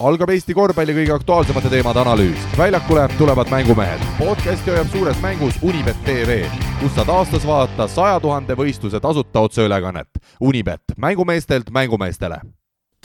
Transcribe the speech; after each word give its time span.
algab 0.00 0.30
Eesti 0.32 0.54
korvpalli 0.56 0.94
kõige 0.96 1.14
aktuaalsemate 1.14 1.70
teemade 1.72 2.00
analüüs. 2.02 2.42
väljakule 2.58 3.08
tulevad 3.18 3.50
mängumehed. 3.50 4.00
podcasti 4.18 4.70
hoiab 4.70 4.88
suures 4.92 5.20
mängus 5.22 5.54
Unibet 5.62 6.04
tv, 6.04 6.44
kus 6.80 6.94
saad 6.94 7.08
aastas 7.08 7.46
vaadata 7.46 7.88
saja 7.88 8.20
tuhande 8.20 8.54
võistluse 8.54 9.00
tasuta 9.00 9.40
otseülekannet. 9.40 10.08
Unibet, 10.40 10.82
mängumeestelt 10.96 11.70
mängumeestele 11.70 12.40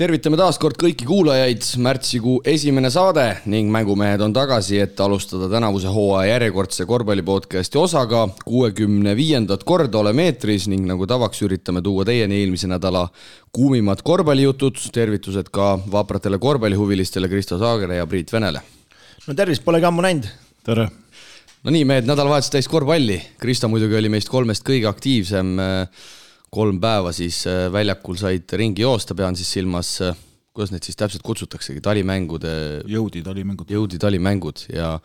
tervitame 0.01 0.37
taas 0.39 0.57
kord 0.57 0.79
kõiki 0.81 1.05
kuulajaid, 1.05 1.61
märtsikuu 1.83 2.39
esimene 2.49 2.89
saade 2.89 3.25
ning 3.51 3.69
Mängumehed 3.69 4.23
on 4.25 4.33
tagasi, 4.33 4.79
et 4.81 4.99
alustada 5.03 5.45
tänavuse 5.51 5.91
hooaja 5.93 6.31
järjekordse 6.31 6.87
korvpallipodcasti 6.89 7.77
osaga. 7.77 8.23
kuuekümne 8.45 9.13
viiendat 9.15 9.63
korda 9.63 9.99
oleme 9.99 10.25
eetris 10.31 10.65
ning 10.71 10.87
nagu 10.89 11.05
tavaks 11.07 11.43
üritame 11.45 11.83
tuua 11.85 12.05
teieni 12.07 12.39
eelmise 12.39 12.69
nädala 12.71 13.09
kuumimad 13.53 14.01
korvpallijutud. 14.03 14.79
tervitused 14.91 15.51
ka 15.51 15.79
vapratele 15.91 16.39
korvpallihuvilistele 16.39 17.29
Kristo 17.29 17.59
Saagere 17.59 17.95
ja 17.95 18.07
Priit 18.07 18.33
Venele. 18.33 18.61
no 19.27 19.33
tervist, 19.33 19.63
polegi 19.63 19.85
ammu 19.85 20.01
näinud. 20.01 20.25
tere. 20.63 20.87
no 21.63 21.71
nii, 21.71 21.85
mehed, 21.85 22.09
nädalavahetus 22.09 22.49
täis 22.49 22.67
korvpalli. 22.67 23.21
Kristo 23.37 23.67
muidugi 23.67 23.95
oli 23.95 24.09
meist 24.09 24.29
kolmest 24.29 24.65
kõige 24.65 24.89
aktiivsem 24.89 25.59
kolm 26.51 26.81
päeva 26.83 27.13
siis 27.15 27.45
äh, 27.47 27.67
väljakul 27.71 28.17
said 28.19 28.51
ringi 28.59 28.83
joosta, 28.83 29.15
pean 29.17 29.37
siis 29.39 29.51
silmas, 29.55 29.93
äh, 30.03 30.17
kuidas 30.51 30.73
neid 30.73 30.87
siis 30.87 30.99
täpselt 30.99 31.23
kutsutaksegi, 31.23 31.83
talimängude. 31.83 32.55
jõudi 32.91 33.23
talimängud. 33.23 33.71
jõudi 33.71 33.99
talimängud 34.01 34.65
ja, 34.75 34.97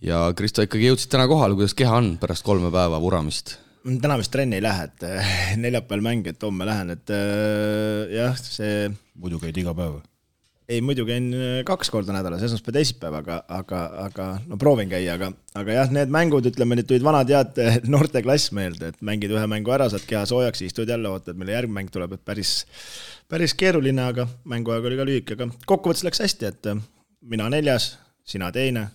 ja 0.00 0.22
Kristo 0.36 0.64
ikkagi 0.64 0.88
jõudsid 0.88 1.12
täna 1.12 1.28
kohale, 1.30 1.58
kuidas 1.58 1.76
keha 1.76 1.98
on 2.00 2.14
pärast 2.22 2.46
kolme 2.46 2.72
päeva 2.72 3.00
vuramist? 3.04 3.58
täna 3.82 4.16
vist 4.16 4.32
trenni 4.32 4.60
ei 4.60 4.64
lähe, 4.64 4.88
et 4.88 5.04
äh, 5.08 5.34
neljapäeval 5.64 6.06
mäng, 6.08 6.32
et 6.32 6.48
homme 6.48 6.68
lähen, 6.68 6.96
et 6.96 7.12
jah, 8.16 8.40
see. 8.40 8.88
muidu 9.20 9.42
käid 9.42 9.60
iga 9.60 9.76
päev? 9.76 10.00
Ei, 10.68 10.80
muidu 10.84 11.04
käin 11.08 11.28
äh, 11.34 11.60
kaks 11.66 11.90
korda 11.92 12.14
nädalas, 12.14 12.42
esmaspäev, 12.46 12.76
teisipäev, 12.78 13.16
aga, 13.18 13.38
aga, 13.52 13.80
aga 14.04 14.26
no 14.46 14.58
proovin 14.60 14.90
käia, 14.92 15.16
aga, 15.18 15.32
aga 15.58 15.76
jah, 15.78 15.92
need 15.94 16.12
mängud, 16.14 16.46
ütleme, 16.48 16.78
need 16.78 16.88
tulid 16.90 17.04
vanad 17.06 17.30
head 17.32 17.60
noorteklass 17.92 18.52
meelde, 18.56 18.92
et 18.92 19.04
mängid 19.04 19.34
ühe 19.34 19.44
mängu 19.50 19.74
ära, 19.74 19.88
saad 19.92 20.06
keha 20.08 20.24
soojaks, 20.28 20.64
istud 20.68 20.90
jälle, 20.90 21.10
ootad, 21.10 21.38
millal 21.38 21.58
järgmine 21.58 21.80
mäng 21.80 21.92
tuleb, 21.94 22.16
et 22.16 22.24
päris, 22.24 22.54
päris 23.30 23.56
keeruline, 23.58 24.04
aga 24.14 24.28
mänguaeg 24.48 24.90
oli 24.90 25.00
ka 25.00 25.08
lühike, 25.08 25.38
aga 25.38 25.50
kokkuvõttes 25.66 26.06
läks 26.06 26.22
hästi, 26.24 26.52
et 26.52 26.70
äh, 26.72 26.84
mina 27.34 27.48
neljas, 27.52 27.94
sina 28.28 28.52
teine. 28.54 28.88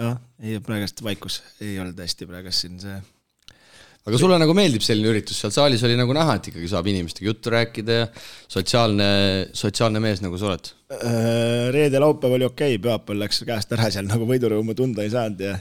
jah, 0.00 0.16
ei, 0.40 0.60
praegust 0.60 1.02
vaikus 1.04 1.42
ei 1.64 1.78
olnud 1.80 2.00
hästi 2.00 2.26
praegust 2.28 2.64
siin 2.64 2.80
see 2.80 2.96
aga 4.06 4.18
sulle 4.20 4.38
nagu 4.38 4.54
meeldib 4.54 4.84
selline 4.86 5.10
üritus, 5.10 5.38
seal 5.40 5.52
saalis 5.54 5.82
oli 5.86 5.96
nagu 5.98 6.14
näha, 6.14 6.36
et 6.38 6.50
ikkagi 6.52 6.68
saab 6.70 6.86
inimestega 6.90 7.26
juttu 7.30 7.52
rääkida 7.54 7.96
ja 7.96 8.04
sotsiaalne, 8.52 9.08
sotsiaalne 9.56 10.02
mees, 10.02 10.22
nagu 10.22 10.38
sa 10.38 10.52
oled? 10.52 10.70
Äh, 10.94 11.66
reede-laupäev 11.74 12.36
oli 12.38 12.46
okei 12.46 12.76
okay,, 12.76 12.82
pühapäeval 12.84 13.24
läks 13.24 13.42
käest 13.48 13.74
ära, 13.74 13.90
seal 13.90 14.06
nagu 14.06 14.28
võidurõõmu 14.28 14.76
tunda 14.78 15.06
ei 15.06 15.10
saanud 15.14 15.42
ja 15.48 15.56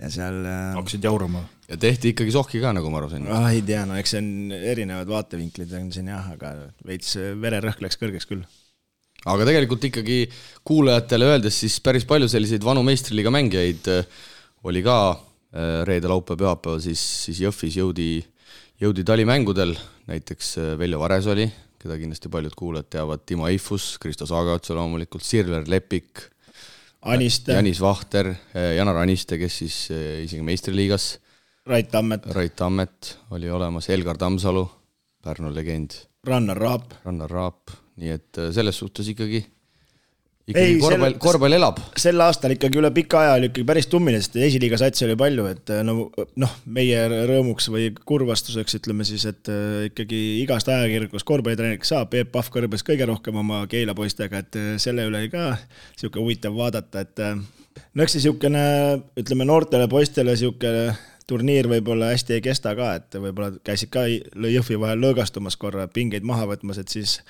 ja 0.00 0.08
seal 0.08 0.38
äh, 0.48 0.70
hakkasid 0.78 1.04
jaurama? 1.04 1.42
ja 1.68 1.76
tehti 1.80 2.14
ikkagi 2.14 2.32
sohki 2.32 2.62
ka, 2.62 2.70
nagu 2.72 2.88
ma 2.92 3.02
aru 3.02 3.10
sain? 3.12 3.26
ah 3.28 3.50
ei 3.50 3.60
tea, 3.66 3.82
no 3.88 3.98
eks 3.98 4.14
see 4.14 4.22
on 4.22 4.54
erinevad 4.56 5.10
vaatevinklid 5.10 5.74
on 5.78 5.90
siin 5.92 6.08
jah, 6.14 6.30
aga 6.32 6.54
veits 6.86 7.16
vererõhk 7.42 7.82
läks 7.84 8.00
kõrgeks 8.00 8.30
küll. 8.30 8.46
aga 9.26 9.48
tegelikult 9.50 9.84
ikkagi 9.90 10.22
kuulajatele 10.70 11.34
öeldes 11.34 11.60
siis 11.64 11.76
päris 11.84 12.06
palju 12.08 12.30
selliseid 12.30 12.64
vanu 12.64 12.86
meistriliiga 12.86 13.34
mängijaid 13.34 13.92
äh, 13.92 14.24
oli 14.70 14.86
ka 14.86 14.96
Äh, 15.10 15.31
reede, 15.84 16.08
laupäev, 16.08 16.40
pühapäeval 16.40 16.80
siis, 16.80 17.00
siis 17.26 17.42
Jõhvis 17.44 17.76
jõudi, 17.76 18.22
jõudi 18.80 19.04
talimängudel, 19.04 19.74
näiteks 20.08 20.52
äh, 20.58 20.72
Veljo 20.80 21.00
Vares 21.02 21.28
oli, 21.30 21.46
keda 21.82 21.98
kindlasti 22.00 22.30
paljud 22.32 22.54
kuulajad 22.56 22.90
teavad, 22.96 23.24
Timo 23.26 23.48
Eifus, 23.50 23.96
Kristo 24.00 24.28
Saagaotsa 24.28 24.76
loomulikult, 24.78 25.24
Sirler 25.26 25.66
Lepik. 25.68 26.28
Janis 27.56 27.80
Vahter, 27.82 28.30
äh, 28.54 28.72
Janar 28.78 29.02
Aniste, 29.02 29.38
kes 29.40 29.58
siis 29.64 29.78
isegi 29.92 30.42
meistriliigas. 30.46 31.16
Rait 31.66 31.90
Tammet. 31.90 32.26
Rait 32.34 32.54
Tammet 32.56 33.16
oli 33.34 33.50
olemas, 33.50 33.90
Elgar 33.90 34.18
Tammsalu, 34.18 34.64
Pärnu 35.22 35.52
legend. 35.54 35.98
Rannar 36.26 36.58
Raap. 36.58 36.94
Rannar 37.04 37.30
Raap, 37.30 37.74
nii 37.98 38.14
et 38.14 38.40
selles 38.54 38.78
suhtes 38.78 39.08
ikkagi 39.10 39.42
ikkagi 40.42 40.74
ei, 40.74 40.78
korvpall, 40.82 41.16
korvpall 41.22 41.54
elab. 41.54 41.78
sel 41.98 42.18
aastal 42.24 42.54
ikkagi 42.56 42.80
üle 42.80 42.90
pika 42.94 43.20
aja 43.20 43.36
oli 43.38 43.48
ikkagi 43.50 43.66
päris 43.68 43.86
tummine, 43.90 44.18
sest 44.22 44.38
esiliiga 44.42 44.78
satsi 44.80 45.06
oli 45.06 45.14
palju, 45.18 45.46
et 45.52 45.70
äh, 45.70 45.84
no 45.86 46.08
noh, 46.42 46.56
meie 46.66 47.04
rõõmuks 47.30 47.70
või 47.70 47.92
kurvastuseks 48.10 48.80
ütleme 48.80 49.06
siis, 49.06 49.26
et 49.30 49.52
äh, 49.52 49.86
ikkagi 49.92 50.22
igast 50.40 50.70
ajakirjanikust 50.72 51.28
korvpallitreeneriks 51.28 51.94
saab, 51.94 52.10
Peep 52.10 52.34
Pahv 52.34 52.50
kõrbes 52.54 52.82
kõige 52.86 53.06
rohkem 53.10 53.38
oma 53.44 53.62
Keila 53.70 53.94
poistega, 53.98 54.42
et 54.42 54.58
äh, 54.58 54.74
selle 54.82 55.06
üle 55.06 55.22
oli 55.22 55.32
ka 55.32 55.52
niisugune 55.54 56.26
huvitav 56.26 56.58
vaadata, 56.58 57.06
et 57.06 57.24
no 57.28 58.04
eks 58.04 58.16
see 58.16 58.24
niisugune, 58.24 58.66
ütleme 59.22 59.46
noortele 59.46 59.86
poistele 59.92 60.34
niisugune 60.34 60.90
turniir 61.30 61.70
võib-olla 61.70 62.10
hästi 62.10 62.40
ei 62.40 62.42
kesta 62.44 62.74
ka, 62.74 62.96
et 62.98 63.14
võib-olla 63.14 63.54
käisid 63.62 63.94
ka 63.94 64.08
Jõhvi 64.10 64.80
vahel 64.82 65.06
lõõgastumas 65.06 65.54
korra, 65.60 65.86
pingeid 65.86 66.26
maha 66.26 66.50
võtmas, 66.50 66.82
et 66.82 66.90
siis 66.90 67.20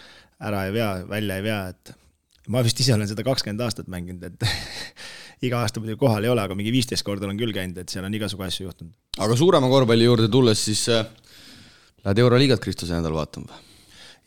ära 0.43 0.65
ei 0.67 0.72
vea, 0.81 0.95
välja 1.06 1.37
ei 1.39 1.45
vea, 1.45 1.67
et 1.75 1.99
ma 2.48 2.62
vist 2.66 2.80
ise 2.82 2.94
olen 2.94 3.10
seda 3.10 3.25
kakskümmend 3.26 3.62
aastat 3.62 3.91
mänginud, 3.92 4.25
et 4.26 4.47
iga 5.47 5.62
aasta 5.62 5.82
muidugi 5.82 6.00
kohal 6.00 6.25
ei 6.25 6.32
ole, 6.32 6.42
aga 6.42 6.56
mingi 6.58 6.72
viisteist 6.75 7.06
korda 7.06 7.28
olen 7.28 7.38
küll 7.41 7.54
käinud, 7.54 7.78
et 7.78 7.92
seal 7.92 8.06
on 8.06 8.14
igasugu 8.14 8.47
asju 8.47 8.69
juhtunud. 8.69 8.94
aga 9.19 9.36
suurema 9.38 9.70
korvpalli 9.70 10.08
juurde 10.08 10.30
tulles, 10.32 10.64
siis 10.70 10.86
äh, 10.92 11.04
lähed 12.04 12.25
Euroliigat 12.25 12.62
Kristo 12.62 12.88
see 12.88 12.98
nädal 12.98 13.14
vaatama 13.19 13.53
või? 13.53 13.69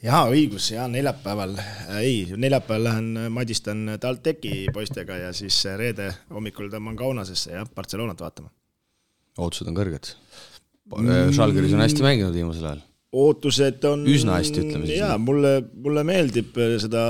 jaa, 0.05 0.23
õigus, 0.31 0.69
jaa, 0.73 0.87
neljapäeval, 0.91 1.55
äh, 1.61 1.93
ei, 2.01 2.17
neljapäeval 2.37 2.87
lähen 2.89 3.11
äh, 3.19 3.29
madistan 3.33 3.95
TalTechi 4.01 4.67
poistega 4.73 5.17
ja 5.25 5.31
siis 5.33 5.61
äh, 5.69 5.77
reede 5.79 6.09
hommikul 6.33 6.69
tõmban 6.73 6.97
Kaunasesse 6.99 7.55
jah, 7.55 7.69
Barcelonat 7.75 8.21
vaatama. 8.21 8.51
ootused 9.37 9.67
on 9.71 9.77
kõrged. 9.77 10.15
Žalgiris 11.33 11.73
on 11.73 11.81
hästi 11.81 12.03
mänginud 12.05 12.35
viimasel 12.35 12.67
ajal 12.69 12.83
ootused 13.15 13.83
on 13.87 14.03
üsna 14.11 14.39
hästi, 14.39 14.61
ütleme 14.65 14.87
siis. 14.89 14.99
jaa, 14.99 15.15
mulle, 15.21 15.53
mulle 15.83 16.03
meeldib 16.07 16.57
seda 16.83 17.03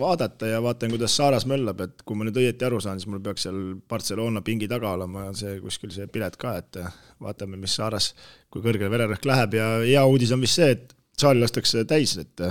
vaadata 0.00 0.50
ja 0.50 0.60
vaatan, 0.64 0.92
kuidas 0.92 1.16
Saaras 1.16 1.46
möllab, 1.48 1.80
et 1.86 2.02
kui 2.06 2.18
ma 2.18 2.26
nüüd 2.28 2.40
õieti 2.42 2.66
aru 2.68 2.80
saan, 2.84 3.00
siis 3.00 3.08
mul 3.10 3.22
peaks 3.24 3.46
seal 3.46 3.60
Barcelona 3.88 4.42
pingi 4.44 4.68
taga 4.70 4.92
olema 4.96 5.30
see 5.38 5.58
kuskil 5.62 5.92
see 5.94 6.08
pilet 6.12 6.36
ka, 6.40 6.56
et 6.60 6.80
vaatame, 7.22 7.60
mis 7.60 7.76
Saaras, 7.78 8.12
kui 8.52 8.64
kõrgele 8.64 8.92
vererõhk 8.92 9.28
läheb 9.28 9.56
ja 9.56 9.70
hea 9.84 10.04
uudis 10.08 10.34
on 10.36 10.44
vist 10.44 10.60
see, 10.60 10.74
et 10.76 10.92
saali 11.18 11.42
lastakse 11.42 11.86
täis, 11.88 12.16
et 12.20 12.44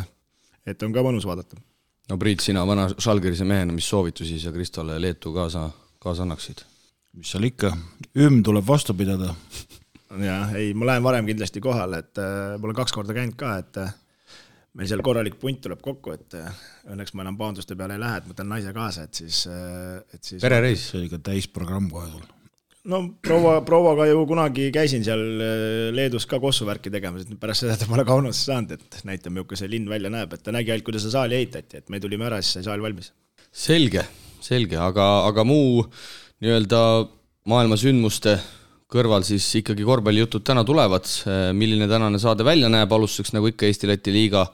et 0.66 0.84
on 0.86 0.94
ka 0.94 1.04
mõnus 1.06 1.26
vaadata. 1.26 1.60
no 2.10 2.18
Priit, 2.22 2.42
sina 2.42 2.66
vana 2.68 2.90
Žalgirise 2.98 3.46
mehena, 3.48 3.74
mis 3.74 3.90
soovitusi 3.90 4.40
sa 4.40 4.54
Kristole 4.54 5.00
Leetu 5.02 5.34
kaasa, 5.34 5.70
kaasa 6.00 6.26
annaksid? 6.26 6.66
mis 7.18 7.28
seal 7.34 7.44
ikka, 7.44 7.74
hümn 8.16 8.40
tuleb 8.44 8.64
vastu 8.68 8.96
pidada 8.96 9.34
jah, 10.20 10.54
ei, 10.60 10.74
ma 10.76 10.92
lähen 10.92 11.06
varem 11.06 11.28
kindlasti 11.30 11.64
kohale, 11.64 12.02
et 12.04 12.22
äh, 12.22 12.58
ma 12.58 12.68
olen 12.68 12.78
kaks 12.82 12.96
korda 12.96 13.16
käinud 13.16 13.38
ka, 13.40 13.54
et 13.62 13.80
äh, 13.82 13.94
meil 14.78 14.90
seal 14.90 15.04
korralik 15.06 15.38
punt 15.40 15.62
tuleb 15.64 15.82
kokku, 15.84 16.16
et 16.18 16.38
äh, 16.40 16.62
õnneks 16.92 17.16
ma 17.16 17.26
enam 17.26 17.40
paanduste 17.40 17.78
peale 17.80 17.98
ei 17.98 18.04
lähe, 18.04 18.20
et 18.22 18.30
võtan 18.32 18.52
naise 18.52 18.74
kaasa, 18.76 19.08
et 19.08 19.24
siis, 19.24 19.46
et 19.48 20.22
siis. 20.22 20.42
perereis. 20.44 20.90
see 20.90 21.02
oli 21.02 21.10
ikka 21.10 21.22
täisprogramm 21.32 21.90
kohe 21.94 22.10
sul. 22.12 22.26
no 22.92 23.02
proua, 23.24 23.60
prouaga 23.68 24.10
ju 24.10 24.26
kunagi 24.28 24.70
käisin 24.74 25.06
seal 25.06 25.24
Leedus 25.96 26.28
ka 26.28 26.42
kossuvärki 26.44 26.94
tegemas, 26.94 27.28
et 27.28 27.40
pärast 27.40 27.66
seda 27.66 27.78
ta 27.80 27.90
pole 27.90 28.08
Kaunasse 28.08 28.50
saanud, 28.50 28.76
et 28.78 29.02
näitan, 29.08 29.36
milline 29.36 29.60
see 29.60 29.72
linn 29.72 29.92
välja 29.92 30.12
näeb, 30.14 30.34
et 30.36 30.44
ta 30.44 30.56
nägi 30.56 30.74
ainult, 30.74 30.88
kuidas 30.90 31.06
seda 31.06 31.22
saali 31.22 31.40
ehitati, 31.40 31.84
et 31.84 31.94
me 31.94 32.02
tulime 32.04 32.28
ära, 32.28 32.42
siis 32.44 32.60
sai 32.60 32.68
saal 32.68 32.84
valmis. 32.84 33.14
selge, 33.52 34.08
selge, 34.44 34.80
aga, 34.80 35.12
aga 35.30 35.46
muu 35.48 35.86
nii-öelda 36.42 36.82
maailma 37.52 37.78
sündmuste 37.78 38.40
kõrval 38.92 39.24
siis 39.24 39.46
ikkagi 39.62 39.86
korvpallijutud 39.88 40.44
täna 40.44 40.64
tulevad. 40.68 41.08
milline 41.54 41.88
tänane 41.88 42.20
saade 42.20 42.44
välja 42.44 42.70
näeb, 42.70 42.92
alustuseks 42.92 43.34
nagu 43.34 43.48
ikka 43.48 43.66
Eesti-Läti 43.66 44.12
liiga, 44.12 44.46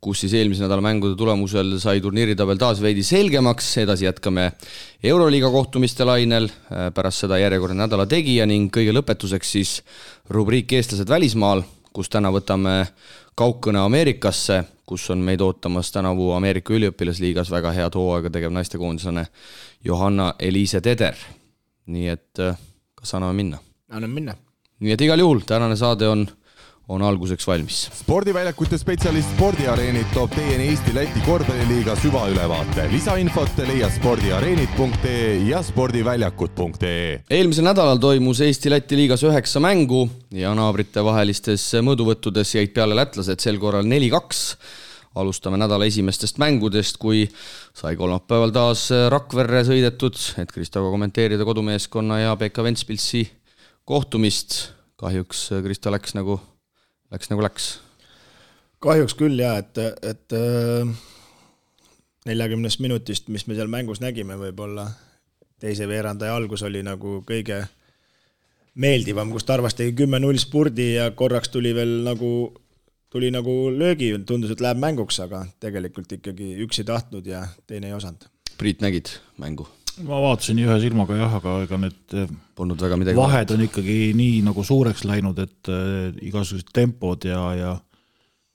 kus 0.00 0.20
siis 0.24 0.34
eelmise 0.34 0.64
nädala 0.64 0.82
mängude 0.82 1.16
tulemusel 1.18 1.78
sai 1.82 2.00
turniiritabel 2.02 2.58
taas 2.58 2.80
veidi 2.82 3.02
selgemaks, 3.06 3.76
edasi 3.78 4.04
jätkame 4.08 4.52
Euroliiga 5.04 5.50
kohtumiste 5.50 6.04
lainel, 6.04 6.48
pärast 6.94 7.24
seda 7.24 7.38
järjekordne 7.38 7.84
nädala 7.84 8.06
tegija 8.10 8.46
ning 8.46 8.70
kõige 8.74 8.94
lõpetuseks 8.94 9.52
siis 9.58 9.76
rubriik 10.30 10.72
Eestlased 10.72 11.08
välismaal, 11.08 11.62
kus 11.92 12.10
täna 12.10 12.32
võtame 12.34 12.88
kaugkõne 13.38 13.84
Ameerikasse, 13.84 14.64
kus 14.86 15.06
on 15.14 15.22
meid 15.22 15.40
ootamas 15.40 15.92
tänavu 15.94 16.32
Ameerika 16.34 16.74
üliõpilasliigas 16.74 17.50
väga 17.54 17.72
head 17.76 17.94
hooaega 17.94 18.34
tegev 18.34 18.54
naistekoondislane 18.54 19.26
Johanna 19.84 20.34
Eliise 20.38 20.80
Teder. 20.80 21.14
nii 21.86 22.08
et 22.10 22.42
kas 22.98 23.14
anname 23.14 23.32
minna? 23.38 23.65
Anname 23.90 24.14
minna. 24.18 24.34
nii 24.82 24.92
et 24.92 25.02
igal 25.06 25.20
juhul 25.22 25.44
tänane 25.46 25.76
saade 25.78 26.08
on, 26.10 26.24
on 26.90 27.02
alguseks 27.06 27.46
valmis. 27.46 27.84
spordiväljakute 28.00 28.78
spetsialist 28.78 29.30
Spordiareenid 29.36 30.08
toob 30.14 30.34
teieni 30.34 30.66
Eesti-Läti 30.72 31.22
korvpalliliiga 31.26 31.94
süvaülevaate. 32.02 32.88
lisainfot 32.90 33.62
leiad 33.68 33.94
spordiareenid.ee 33.94 35.36
ja 35.46 35.62
spordiväljakud.ee. 35.62 37.22
eelmisel 37.30 37.68
nädalal 37.68 38.02
toimus 38.02 38.42
Eesti-Läti 38.48 38.98
liigas 38.98 39.22
üheksa 39.22 39.62
mängu 39.62 40.08
ja 40.34 40.54
naabritevahelistes 40.58 41.68
mõõduvõttudes 41.86 42.56
jäid 42.58 42.74
peale 42.74 42.98
lätlased 42.98 43.40
sel 43.40 43.62
korral 43.62 43.86
neli-kaks 43.86 44.42
alustame 45.16 45.56
nädala 45.56 45.86
esimestest 45.88 46.36
mängudest, 46.42 46.98
kui 47.00 47.22
sai 47.72 47.94
kolmapäeval 47.96 48.50
taas 48.52 48.90
Rakverre 49.08 49.62
sõidetud, 49.64 50.18
et 50.42 50.52
Kristoga 50.52 50.90
kommenteerida 50.92 51.46
kodumeeskonna 51.48 52.18
ja 52.26 52.36
BK 52.36 52.66
Ventspilsi 52.66 53.24
kohtumist. 53.86 54.74
kahjuks 54.96 55.50
Kristo 55.62 55.92
läks 55.92 56.14
nagu, 56.16 56.40
läks 57.12 57.30
nagu 57.30 57.44
läks. 57.44 57.66
kahjuks 58.82 59.14
küll 59.14 59.38
jaa, 59.38 59.58
et, 59.62 59.78
et 60.02 60.34
äh, 60.36 60.90
neljakümnest 62.26 62.80
minutist, 62.82 63.28
mis 63.28 63.46
me 63.46 63.54
seal 63.54 63.70
mängus 63.70 64.02
nägime, 64.02 64.38
võib-olla 64.40 64.88
teise 65.62 65.88
veerandaja 65.88 66.34
algus 66.36 66.64
oli 66.66 66.82
nagu 66.84 67.20
kõige 67.28 67.62
meeldivam, 68.74 69.30
kus 69.32 69.46
Tarvas 69.48 69.76
tegi 69.78 69.94
kümme-null 69.96 70.38
spurdi 70.40 70.92
ja 70.96 71.10
korraks 71.16 71.52
tuli 71.52 71.72
veel 71.76 72.00
nagu, 72.04 72.30
tuli 73.12 73.30
nagu 73.32 73.54
löögi, 73.72 74.12
tundus, 74.28 74.52
et 74.52 74.64
läheb 74.64 74.82
mänguks, 74.82 75.20
aga 75.24 75.46
tegelikult 75.62 76.12
ikkagi 76.18 76.56
üks 76.66 76.82
ei 76.82 76.90
tahtnud 76.90 77.26
ja 77.26 77.46
teine 77.66 77.92
ei 77.92 77.96
osanud. 77.96 78.28
Priit, 78.58 78.82
nägid 78.84 79.14
mängu? 79.40 79.68
Ma 80.04 80.20
vaatasin 80.26 80.60
ühe 80.60 80.76
silmaga 80.82 81.16
jah, 81.16 81.36
aga 81.38 81.56
ega 81.64 81.80
need 81.80 82.16
eh, 82.16 82.30
polnud 82.58 82.80
väga 82.82 82.98
midagi 83.00 83.20
vahed 83.20 83.54
on 83.54 83.64
ikkagi 83.66 83.98
nii 84.18 84.40
nagu 84.46 84.64
suureks 84.66 85.06
läinud, 85.08 85.40
et 85.40 85.72
äh, 85.72 86.10
igasugused 86.28 86.72
tempod 86.76 87.28
ja, 87.28 87.42
ja 87.56 87.76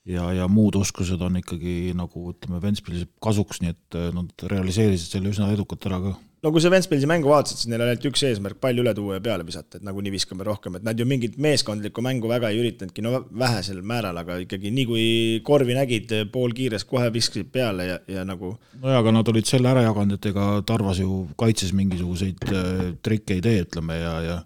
ja, 0.09 0.31
ja 0.33 0.47
muud 0.49 0.75
oskused 0.79 1.21
on 1.21 1.37
ikkagi 1.37 1.93
nagu 1.97 2.31
ütleme, 2.31 2.61
Ventspilis 2.61 3.05
kasuks, 3.21 3.61
nii 3.61 3.73
et 3.75 3.97
nad 4.15 4.45
realiseerisid 4.49 5.13
selle 5.13 5.29
üsna 5.29 5.51
edukalt 5.53 5.85
ära 5.85 5.99
ka 6.01 6.15
no 6.41 6.51
kui 6.53 6.61
sa 6.63 6.71
Ventspilsi 6.73 7.07
mängu 7.09 7.29
vaatasid, 7.29 7.61
siis 7.61 7.69
neil 7.69 7.83
oli 7.83 7.93
ainult 7.93 8.05
üks 8.09 8.23
eesmärk, 8.25 8.57
pall 8.63 8.81
üle 8.81 8.93
tuua 8.97 9.19
ja 9.19 9.23
peale 9.23 9.45
visata, 9.45 9.77
et 9.77 9.85
nagunii 9.85 10.13
viskame 10.13 10.45
rohkem, 10.47 10.77
et 10.79 10.85
nad 10.85 10.97
ju 10.97 11.05
mingit 11.09 11.37
meeskondlikku 11.41 12.03
mängu 12.05 12.29
väga 12.31 12.49
ei 12.51 12.61
üritanudki, 12.63 13.03
no 13.05 13.23
vähesel 13.29 13.81
määral, 13.85 14.17
aga 14.21 14.39
ikkagi 14.41 14.73
nii 14.73 14.87
kui 14.89 15.07
korvi 15.47 15.77
nägid, 15.77 16.15
poolkiires 16.33 16.87
kohe 16.89 17.11
viskasid 17.13 17.51
peale 17.53 17.87
ja, 17.87 17.99
ja 18.09 18.25
nagu 18.27 18.55
nojah, 18.81 19.01
aga 19.03 19.13
nad 19.19 19.33
olid 19.33 19.49
selle 19.49 19.69
ära 19.69 19.85
jaganud, 19.85 20.17
et 20.17 20.31
ega 20.31 20.47
Tarvas 20.65 21.01
ju 21.03 21.25
kaitses 21.39 21.75
mingisuguseid 21.77 22.49
äh, 22.49 22.87
trikke 23.05 23.37
ei 23.37 23.45
tee, 23.45 23.61
ütleme, 23.67 23.99
ja, 24.01 24.15
ja 24.25 24.39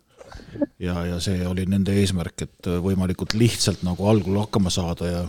ja, 0.79 0.99
ja 1.07 1.17
see 1.23 1.41
oli 1.47 1.65
nende 1.69 1.95
eesmärk, 1.99 2.45
et 2.45 2.69
võimalikult 2.83 3.35
lihtsalt 3.37 3.83
nagu 3.87 4.07
algul 4.07 4.39
hakkama 4.43 4.71
saada 4.73 5.09
ja 5.09 5.23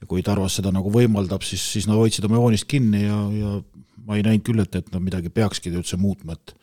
ja 0.00 0.06
kui 0.10 0.22
Tarvas 0.26 0.58
seda 0.58 0.72
nagu 0.74 0.92
võimaldab, 0.94 1.44
siis, 1.46 1.64
siis 1.74 1.88
nad 1.90 1.98
hoidsid 1.98 2.26
oma 2.28 2.40
joonist 2.40 2.68
kinni 2.70 3.04
ja, 3.04 3.18
ja 3.34 3.56
ma 4.08 4.16
ei 4.16 4.24
näinud 4.26 4.46
küll, 4.46 4.62
et, 4.62 4.78
et 4.78 4.88
nad 4.94 5.04
midagi 5.04 5.32
peakski 5.32 5.72
üldse 5.74 5.98
muutma, 6.00 6.38
et 6.38 6.54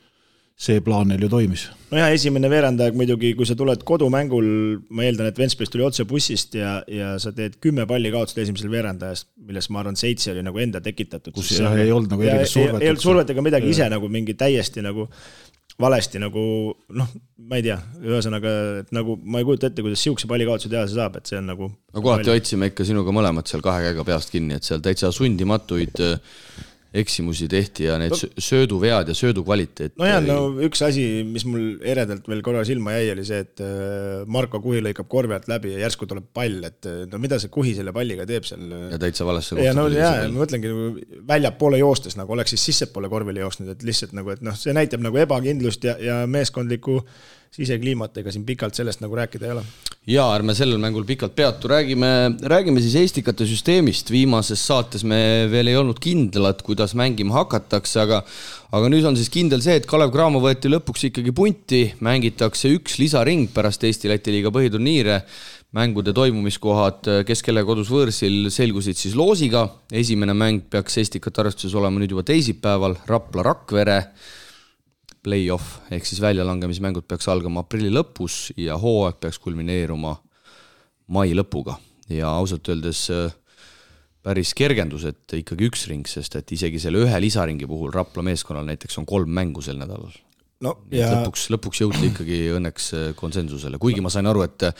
see 0.56 0.80
plaan 0.80 1.10
neil 1.10 1.20
ju 1.20 1.28
toimis. 1.28 1.66
nojah, 1.90 2.08
esimene 2.16 2.48
veerandaeg 2.48 2.94
muidugi, 2.96 3.34
kui 3.36 3.44
sa 3.46 3.54
tuled 3.58 3.82
kodumängul, 3.86 4.46
ma 4.88 5.04
eeldan, 5.04 5.28
et 5.28 5.36
Ventspils 5.38 5.68
tuli 5.70 5.84
otse 5.84 6.06
bussist 6.08 6.56
ja, 6.56 6.78
ja 6.88 7.10
sa 7.20 7.34
teed 7.36 7.58
kümme 7.62 7.84
palli 7.86 8.08
kaotust 8.14 8.40
esimesel 8.40 8.72
veerandajas, 8.72 9.26
millest 9.36 9.70
ma 9.70 9.82
arvan, 9.82 10.00
seitse 10.00 10.32
oli 10.32 10.44
nagu 10.46 10.62
enda 10.64 10.80
tekitatud. 10.80 11.34
kus 11.36 11.52
jah, 11.60 11.76
ei 11.76 11.92
olnud 11.92 12.14
nagu 12.14 12.24
erilist 12.24 12.56
survet. 12.56 12.80
ei 12.80 12.88
olnud 12.94 13.04
survet 13.04 13.34
ega 13.34 13.44
midagi, 13.44 13.68
ise 13.76 13.90
nagu 13.92 14.08
mingi 14.08 14.34
täiesti 14.40 14.84
nagu 14.86 15.10
valesti 15.80 16.20
nagu 16.20 16.42
noh, 16.96 17.10
ma 17.46 17.58
ei 17.58 17.64
tea, 17.66 17.76
ühesõnaga, 18.04 18.52
et 18.82 18.94
nagu 18.96 19.18
ma 19.22 19.42
ei 19.42 19.48
kujuta 19.48 19.68
ette, 19.68 19.84
kuidas 19.84 20.02
sihukese 20.04 20.28
pallikaotuse 20.30 20.72
teha 20.72 20.86
saab, 20.90 21.18
et 21.20 21.28
see 21.28 21.40
on 21.40 21.50
nagu 21.52 21.68
no 21.68 22.04
kohati 22.04 22.32
hoidsime 22.32 22.70
ikka 22.72 22.86
sinuga 22.88 23.12
mõlemad 23.14 23.48
seal 23.50 23.64
kahe 23.64 23.84
käega 23.84 24.06
peast 24.08 24.32
kinni, 24.32 24.56
et 24.56 24.66
seal 24.66 24.80
täitsa 24.84 25.12
sundimatuid 25.14 26.00
eksimusi 26.96 27.48
tehti 27.50 27.86
ja 27.86 27.96
need 28.00 28.14
no, 28.14 28.18
sööduvead 28.42 29.10
ja 29.10 29.16
söödu 29.16 29.44
kvaliteet. 29.46 29.94
nojah, 30.00 30.20
no 30.24 30.38
üks 30.66 30.82
asi, 30.86 31.04
mis 31.28 31.46
mul 31.48 31.76
eredalt 31.86 32.28
veel 32.30 32.42
korra 32.46 32.64
silma 32.68 32.96
jäi, 32.96 33.10
oli 33.14 33.26
see, 33.28 33.42
et 33.44 33.62
äh, 33.64 34.24
Marko 34.32 34.60
Kuhi 34.64 34.82
lõikab 34.84 35.10
korvi 35.12 35.36
alt 35.36 35.48
läbi 35.50 35.74
ja 35.74 35.84
järsku 35.84 36.08
tuleb 36.10 36.28
pall, 36.36 36.58
et 36.68 36.88
äh, 36.88 37.04
no 37.10 37.20
mida 37.22 37.40
see 37.42 37.52
Kuhi 37.52 37.76
selle 37.78 37.94
palliga 37.96 38.26
teeb 38.28 38.48
seal. 38.48 38.66
ja 38.92 39.00
täitsa 39.02 39.28
valesse 39.28 39.54
kohta. 39.54 39.68
ja 39.68 39.76
no 39.76 39.86
jaa, 39.92 40.26
ma 40.30 40.42
mõtlengi 40.42 40.72
nagu 40.72 41.22
väljapoole 41.28 41.80
joostes 41.82 42.18
nagu 42.18 42.36
oleks 42.36 42.56
siis 42.56 42.68
sissepoole 42.70 43.10
korvile 43.12 43.44
jooksnud, 43.44 43.72
et 43.74 43.86
lihtsalt 43.86 44.16
nagu, 44.16 44.34
et 44.34 44.44
noh, 44.46 44.56
see 44.58 44.74
näitab 44.76 45.04
nagu 45.04 45.24
ebakindlust 45.24 45.84
ja, 45.86 45.98
ja 46.02 46.20
meeskondlikku 46.30 47.02
sisekliimat, 47.56 48.20
ega 48.20 48.32
siin 48.32 48.44
pikalt 48.46 48.76
sellest 48.76 49.02
nagu 49.02 49.16
rääkida 49.16 49.48
ei 49.48 49.54
ole. 49.54 49.64
jaa, 50.06 50.28
ärme 50.36 50.54
sellel 50.54 50.78
mängul 50.82 51.06
pikalt 51.08 51.34
peatu, 51.34 51.70
räägime, 51.72 52.10
räägime 52.52 52.82
siis 52.84 52.94
Estikate 53.00 53.46
süsteemist, 53.48 54.12
viimases 54.12 54.62
saates 54.68 55.04
me 55.08 55.18
veel 55.50 55.72
ei 55.72 55.78
olnud 55.80 55.98
kindlad, 56.02 56.62
kuidas 56.66 56.94
mängima 56.98 57.34
hakatakse, 57.40 58.04
aga 58.04 58.22
aga 58.76 58.90
nüüd 58.92 59.06
on 59.08 59.16
siis 59.18 59.30
kindel 59.32 59.62
see, 59.64 59.78
et 59.80 59.88
Kalev 59.88 60.12
Cramo 60.14 60.40
võeti 60.42 60.70
lõpuks 60.70 61.08
ikkagi 61.08 61.34
punti, 61.34 61.82
mängitakse 62.04 62.70
üks 62.76 63.00
lisaring 63.00 63.48
pärast 63.54 63.84
Eesti-Läti 63.88 64.34
liiga 64.34 64.52
põhiturniire, 64.54 65.22
mängude 65.76 66.14
toimumiskohad 66.16 67.10
kes 67.26 67.42
kelle 67.44 67.64
kodus 67.66 67.90
võõrsil 67.92 68.50
selgusid 68.54 68.98
siis 69.00 69.16
loosiga, 69.18 69.66
esimene 69.90 70.36
mäng 70.36 70.68
peaks 70.70 71.00
Estikate 71.02 71.42
arvestuses 71.42 71.76
olema 71.78 72.02
nüüd 72.02 72.14
juba 72.14 72.26
teisipäeval, 72.26 73.00
Rapla-Rakvere 73.08 74.00
play-off 75.26 75.80
ehk 75.90 76.06
siis 76.06 76.22
väljalangemismängud 76.22 77.06
peaks 77.10 77.26
algama 77.32 77.64
aprilli 77.64 77.90
lõpus 77.90 78.52
ja 78.60 78.78
hooaeg 78.80 79.18
peaks 79.22 79.40
kulmineeruma 79.42 80.14
mai 81.14 81.34
lõpuga. 81.34 81.76
Ja 82.12 82.30
ausalt 82.38 82.68
öeldes 82.70 83.08
äh, 83.10 83.32
päris 84.26 84.52
kergendus, 84.58 85.06
et 85.08 85.34
ikkagi 85.40 85.66
üks 85.70 85.86
ring, 85.90 86.06
sest 86.06 86.38
et 86.38 86.54
isegi 86.54 86.78
selle 86.82 87.02
ühe 87.02 87.18
lisaringi 87.22 87.66
puhul 87.66 87.90
Rapla 87.94 88.24
meeskonnal 88.26 88.66
näiteks 88.68 88.98
on 89.02 89.08
kolm 89.08 89.34
mängu 89.34 89.64
sel 89.64 89.78
nädalal. 89.82 90.14
no 90.62 90.72
ja 90.94 91.10
lõpuks, 91.12 91.48
lõpuks 91.52 91.82
jõuti 91.82 92.06
ikkagi 92.12 92.40
õnneks 92.56 92.88
äh, 92.94 93.10
konsensusele, 93.18 93.82
kuigi 93.82 94.04
ma 94.04 94.12
sain 94.14 94.30
aru, 94.30 94.46
et 94.46 94.70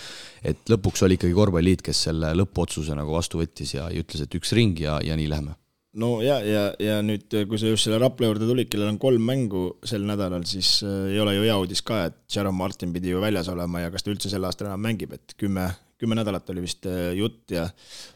et 0.46 0.72
lõpuks 0.72 1.02
oli 1.06 1.18
ikkagi 1.18 1.34
korvpalliliit, 1.34 1.82
kes 1.82 2.06
selle 2.08 2.32
lõppotsuse 2.38 2.94
nagu 2.94 3.18
vastu 3.18 3.42
võttis 3.42 3.74
ja, 3.74 3.90
ja 3.90 4.02
ütles, 4.02 4.22
et 4.22 4.38
üks 4.38 4.54
ring 4.56 4.78
ja, 4.80 5.00
ja 5.02 5.18
nii 5.18 5.30
läheme 5.34 5.58
no 6.00 6.10
ja, 6.24 6.36
ja, 6.44 6.66
ja 6.82 6.98
nüüd, 7.04 7.32
kui 7.48 7.58
sa 7.60 7.70
just 7.70 7.86
selle 7.86 7.98
Rapla 8.00 8.28
juurde 8.28 8.48
tulid, 8.48 8.68
kellel 8.72 8.92
on 8.92 9.00
kolm 9.00 9.24
mängu 9.26 9.64
sel 9.86 10.04
nädalal, 10.08 10.44
siis 10.48 10.78
äh, 10.84 11.08
ei 11.14 11.20
ole 11.22 11.36
ju 11.36 11.46
hea 11.46 11.56
uudis 11.60 11.82
ka, 11.86 12.04
et 12.10 12.18
Jerome 12.32 12.58
Martin 12.60 12.92
pidi 12.94 13.12
ju 13.14 13.22
väljas 13.22 13.48
olema 13.52 13.82
ja 13.84 13.90
kas 13.94 14.04
ta 14.04 14.12
üldse 14.12 14.32
sel 14.32 14.44
aastal 14.46 14.70
enam 14.70 14.84
mängib, 14.84 15.14
et 15.16 15.36
kümme, 15.40 15.68
kümme 16.00 16.18
nädalat 16.18 16.48
oli 16.52 16.66
vist 16.66 16.88
äh, 16.90 17.10
jutt 17.16 17.54
ja 17.54 17.66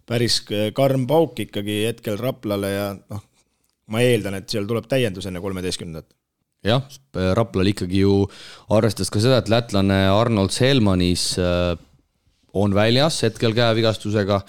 päris 0.09 0.43
äh, 0.53 0.71
karm 0.77 1.07
pauk 1.11 1.41
ikkagi 1.47 1.83
hetkel 1.89 2.21
Raplale 2.21 2.73
ja 2.75 2.89
noh, 3.01 3.23
ma 3.91 4.03
eeldan, 4.05 4.39
et 4.39 4.51
seal 4.53 4.69
tuleb 4.69 4.89
täiendus 4.91 5.29
enne 5.29 5.43
kolmeteistkümnendat. 5.43 6.13
Jah, 6.67 6.85
Raplal 7.39 7.71
ikkagi 7.71 8.03
ju 8.03 8.27
arvestas 8.77 9.09
ka 9.09 9.23
seda, 9.23 9.39
et 9.41 9.49
lätlane 9.49 10.03
Arnold 10.13 10.53
Selmanis 10.53 11.31
on 12.53 12.75
väljas 12.77 13.23
hetkel 13.25 13.55
käevigastusega 13.57 14.43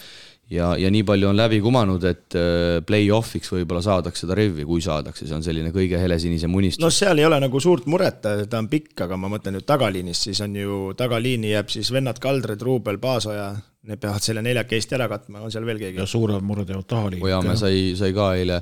ja, 0.51 0.71
ja 0.79 0.91
nii 0.91 1.03
palju 1.07 1.29
on 1.31 1.39
läbi 1.39 1.61
kumanud, 1.63 2.03
et 2.09 2.37
äh, 2.37 2.81
play-off'iks 2.87 3.53
võib-olla 3.55 3.83
saadakse 3.85 4.27
ta 4.29 4.37
revvi, 4.37 4.65
kui 4.67 4.83
saadakse, 4.83 5.27
see 5.27 5.37
on 5.37 5.45
selline 5.45 5.71
kõige 5.75 5.99
helesinise 6.01 6.49
munistus. 6.51 6.83
no 6.83 6.91
seal 6.93 7.21
ei 7.21 7.27
ole 7.27 7.39
nagu 7.43 7.63
suurt 7.63 7.87
muret, 7.91 8.21
ta 8.21 8.59
on 8.59 8.69
pikk, 8.71 8.93
aga 9.07 9.19
ma 9.19 9.31
mõtlen 9.31 9.57
nüüd 9.57 9.67
tagaliinis, 9.67 10.25
siis 10.27 10.41
on 10.45 10.55
ju, 10.59 10.79
tagaliini 10.97 11.53
jääb 11.55 11.71
siis 11.73 11.91
vennad 11.93 12.19
Kaldred, 12.21 12.61
Ruubel, 12.65 12.99
Paasoja, 13.01 13.53
need 13.89 13.97
peavad 13.97 14.21
selle 14.21 14.43
neljakesti 14.45 14.93
ära 14.93 15.07
katma, 15.09 15.39
on 15.41 15.51
seal 15.53 15.63
veel 15.65 15.79
keegi? 15.81 15.97
ja 15.97 16.05
suuremad 16.05 16.45
mured 16.45 16.69
jäävad 16.69 16.85
tagaliini. 16.85 17.23
Ojamäe 17.25 17.55
sai, 17.57 17.79
sai 17.97 18.11
ka 18.13 18.27
eile, 18.37 18.59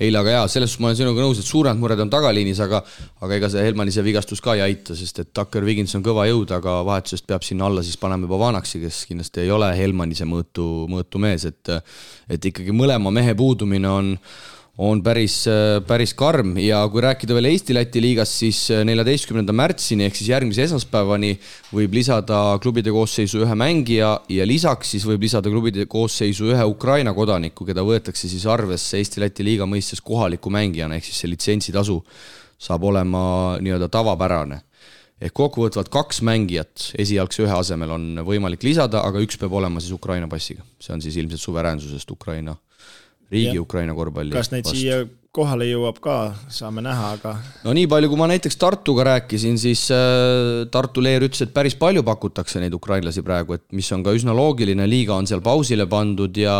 eile, 0.00 0.20
aga 0.22 0.36
jaa, 0.38 0.46
selles 0.48 0.72
suhtes 0.72 0.80
ma 0.80 0.88
olen 0.88 0.98
sinuga 1.02 1.26
nõus, 1.26 1.42
et 1.42 1.48
suuremad 1.48 1.82
mured 1.82 2.00
on 2.00 2.12
tagaliinis, 2.12 2.62
aga 2.64 2.80
aga 3.20 3.36
ega 3.36 3.50
see 3.52 3.66
Helmanise 3.66 4.04
vigastus 4.06 4.40
ka 4.44 4.56
ei 4.56 4.64
aita, 4.64 4.96
sest 4.96 5.20
et 5.20 5.32
Tucker 5.36 5.66
Wiggins 5.68 5.92
on 5.98 6.06
kõva 6.06 6.24
jõud, 6.30 6.54
aga 6.56 6.78
vahetusest 6.88 7.28
peab 7.28 7.44
sinna 7.44 7.68
alla 7.68 7.84
siis 7.84 8.00
panema 8.00 8.24
juba 8.24 8.40
Vanaksi, 8.46 8.80
kes 8.80 9.02
kindlasti 9.10 9.44
ei 9.44 9.52
ole 9.52 9.68
Helmanise 9.76 10.24
mõõtu, 10.28 10.70
mõõtu 10.88 11.20
mees, 11.20 11.44
et 11.52 11.74
et 12.32 12.50
ikkagi 12.52 12.72
mõlema 12.72 13.12
mehe 13.12 13.36
puudumine 13.36 13.92
on 13.92 14.14
on 14.82 15.02
päris, 15.02 15.44
päris 15.86 16.12
karm. 16.18 16.56
Ja 16.58 16.80
kui 16.90 17.02
rääkida 17.04 17.36
veel 17.36 17.50
Eesti-Läti 17.52 18.02
liigast, 18.02 18.38
siis 18.40 18.60
neljateistkümnenda 18.86 19.54
märtsini 19.54 20.08
ehk 20.08 20.16
siis 20.18 20.32
järgmise 20.32 20.64
esmaspäevani 20.66 21.36
võib 21.74 21.94
lisada 21.94 22.40
klubide 22.62 22.94
koosseisu 22.94 23.44
ühe 23.44 23.56
mängija 23.58 24.12
ja 24.32 24.46
lisaks 24.48 24.94
siis 24.96 25.06
võib 25.06 25.22
lisada 25.22 25.52
klubide 25.52 25.86
koosseisu 25.90 26.50
ühe 26.50 26.66
Ukraina 26.66 27.14
kodaniku, 27.14 27.66
keda 27.68 27.84
võetakse 27.86 28.30
siis 28.30 28.46
arvesse 28.50 28.98
Eesti-Läti 28.98 29.46
liiga 29.46 29.68
mõistes 29.70 30.02
kohaliku 30.02 30.50
mängijana, 30.50 30.98
ehk 30.98 31.06
siis 31.06 31.22
see 31.22 31.30
litsentsitasu 31.30 32.00
saab 32.62 32.84
olema 32.90 33.22
nii-öelda 33.62 33.90
tavapärane. 33.92 34.62
Ehk 35.22 35.36
kokkuvõtvalt 35.38 35.92
kaks 35.94 36.18
mängijat 36.26 36.88
esialgse 36.98 37.44
ühe 37.44 37.54
asemel 37.54 37.94
on 37.94 38.24
võimalik 38.26 38.64
lisada, 38.66 39.04
aga 39.06 39.22
üks 39.22 39.38
peab 39.38 39.54
olema 39.54 39.78
siis 39.78 39.94
Ukraina 39.94 40.26
passiga. 40.26 40.66
see 40.82 40.94
on 40.94 41.02
siis 41.02 41.16
ilmselt 41.22 41.40
suveräänsusest 41.40 42.10
Ukraina 42.10 42.56
riigi 43.32 43.58
ja. 43.58 43.64
Ukraina 43.64 43.96
korvpalli. 43.96 44.34
kas 44.36 44.52
neid 44.52 44.68
vastu. 44.68 44.78
siia 44.78 45.02
kohale 45.32 45.64
jõuab 45.64 45.96
ka, 46.04 46.16
saame 46.52 46.82
näha, 46.84 47.12
aga. 47.16 47.30
no 47.64 47.72
nii 47.76 47.86
palju, 47.88 48.10
kui 48.12 48.20
ma 48.20 48.28
näiteks 48.28 48.58
Tartuga 48.60 49.06
rääkisin, 49.08 49.56
siis 49.60 49.86
äh, 49.94 50.66
Tartu 50.72 51.04
Leer 51.04 51.24
ütles, 51.24 51.40
et 51.46 51.54
päris 51.56 51.76
palju 51.80 52.04
pakutakse 52.04 52.60
neid 52.60 52.76
ukrainlasi 52.76 53.24
praegu, 53.24 53.56
et 53.56 53.64
mis 53.72 53.88
on 53.96 54.04
ka 54.04 54.12
üsna 54.16 54.36
loogiline, 54.36 54.84
liiga 54.90 55.16
on 55.16 55.28
seal 55.30 55.40
pausile 55.44 55.88
pandud 55.88 56.36
ja 56.36 56.58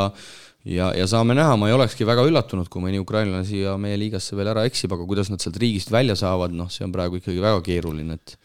ja, 0.65 0.89
ja 0.97 1.07
saame 1.11 1.37
näha, 1.37 1.59
ma 1.61 1.69
ei 1.69 1.77
olekski 1.77 2.07
väga 2.09 2.25
üllatunud, 2.29 2.71
kui 2.73 2.85
mõni 2.85 3.03
ukrainlane 3.03 3.45
siia 3.45 3.77
meie 3.81 3.99
liigasse 4.01 4.39
veel 4.39 4.53
ära 4.55 4.65
eksib, 4.69 4.95
aga 4.97 5.05
kuidas 5.11 5.29
nad 5.33 5.43
sealt 5.43 5.59
riigist 5.61 5.93
välja 5.93 6.17
saavad, 6.19 6.55
noh, 6.57 6.71
see 6.73 6.87
on 6.87 6.95
praegu 6.95 7.21
ikkagi 7.21 7.43
väga 7.43 7.61
keeruline, 7.67 8.17
et. 8.17 8.37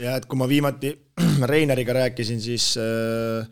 ja 0.00 0.16
et 0.16 0.24
kui 0.30 0.40
ma 0.40 0.48
viimati 0.48 0.94
Reineriga 1.52 2.00
rääkisin, 2.00 2.40
siis 2.42 2.72
äh, 2.80 3.44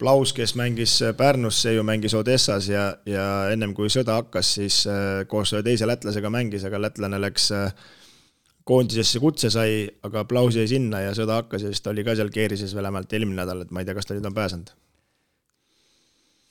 Plaus, 0.00 0.32
kes 0.32 0.54
mängis 0.56 0.94
Pärnus, 1.16 1.58
see 1.60 1.74
ju 1.74 1.84
mängis 1.84 2.14
Odessas 2.16 2.70
ja, 2.70 2.86
ja 3.06 3.24
ennem 3.52 3.74
kui 3.76 3.90
sõda 3.92 4.16
hakkas, 4.22 4.54
siis 4.56 4.82
äh, 4.88 5.22
koos 5.28 5.52
ühe 5.52 5.60
teise 5.66 5.88
lätlasega 5.88 6.30
mängis, 6.32 6.64
aga 6.64 6.80
lätlane 6.80 7.18
läks 7.20 7.50
äh, 7.52 7.74
koondisesse 8.64 9.20
kutse 9.20 9.50
sai, 9.52 9.88
aga 10.06 10.24
Plaus 10.28 10.56
jäi 10.56 10.68
sinna 10.70 11.02
ja 11.04 11.14
sõda 11.16 11.40
hakkas 11.42 11.66
ja 11.66 11.72
siis 11.72 11.84
ta 11.84 11.92
oli 11.92 12.04
ka 12.06 12.14
seal 12.16 12.32
keerises 12.32 12.72
vähemalt 12.76 13.12
eelmine 13.12 13.42
nädal, 13.42 13.64
et 13.64 13.74
ma 13.74 13.82
ei 13.82 13.88
tea, 13.88 13.96
kas 13.98 14.08
ta 14.08 14.16
nüüd 14.16 14.28
on 14.30 14.36
pääsenud. 14.36 14.70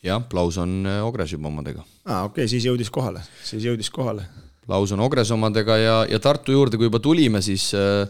jah, 0.06 0.22
Plaus 0.29 0.60
on 0.62 0.84
äh, 0.86 1.00
Ogres 1.06 1.34
juba 1.34 1.50
omadega. 1.50 1.86
aa, 2.06 2.27
okei 2.27 2.44
okay,, 2.44 2.51
siis 2.51 2.68
jõudis 2.70 2.91
kohale, 2.94 3.24
siis 3.44 3.65
jõudis 3.65 3.89
kohale. 3.89 4.27
Plaus 4.65 4.94
on 4.94 5.01
Ogres 5.01 5.32
omadega 5.34 5.77
ja, 5.82 5.96
ja 6.06 6.20
Tartu 6.22 6.53
juurde, 6.53 6.77
kui 6.77 6.86
juba 6.86 7.01
tulime, 7.01 7.41
siis 7.41 7.72
äh, 7.74 8.06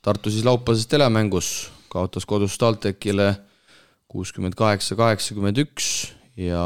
Tartu 0.00 0.32
siis 0.32 0.48
laupäevases 0.48 0.88
telemängus 0.88 1.68
kaotas 1.92 2.24
kodus 2.28 2.56
TalTechile 2.58 3.34
kuuskümmend 4.08 4.56
kaheksa, 4.56 4.96
kaheksakümmend 4.98 5.60
üks 5.60 5.88
ja, 6.40 6.64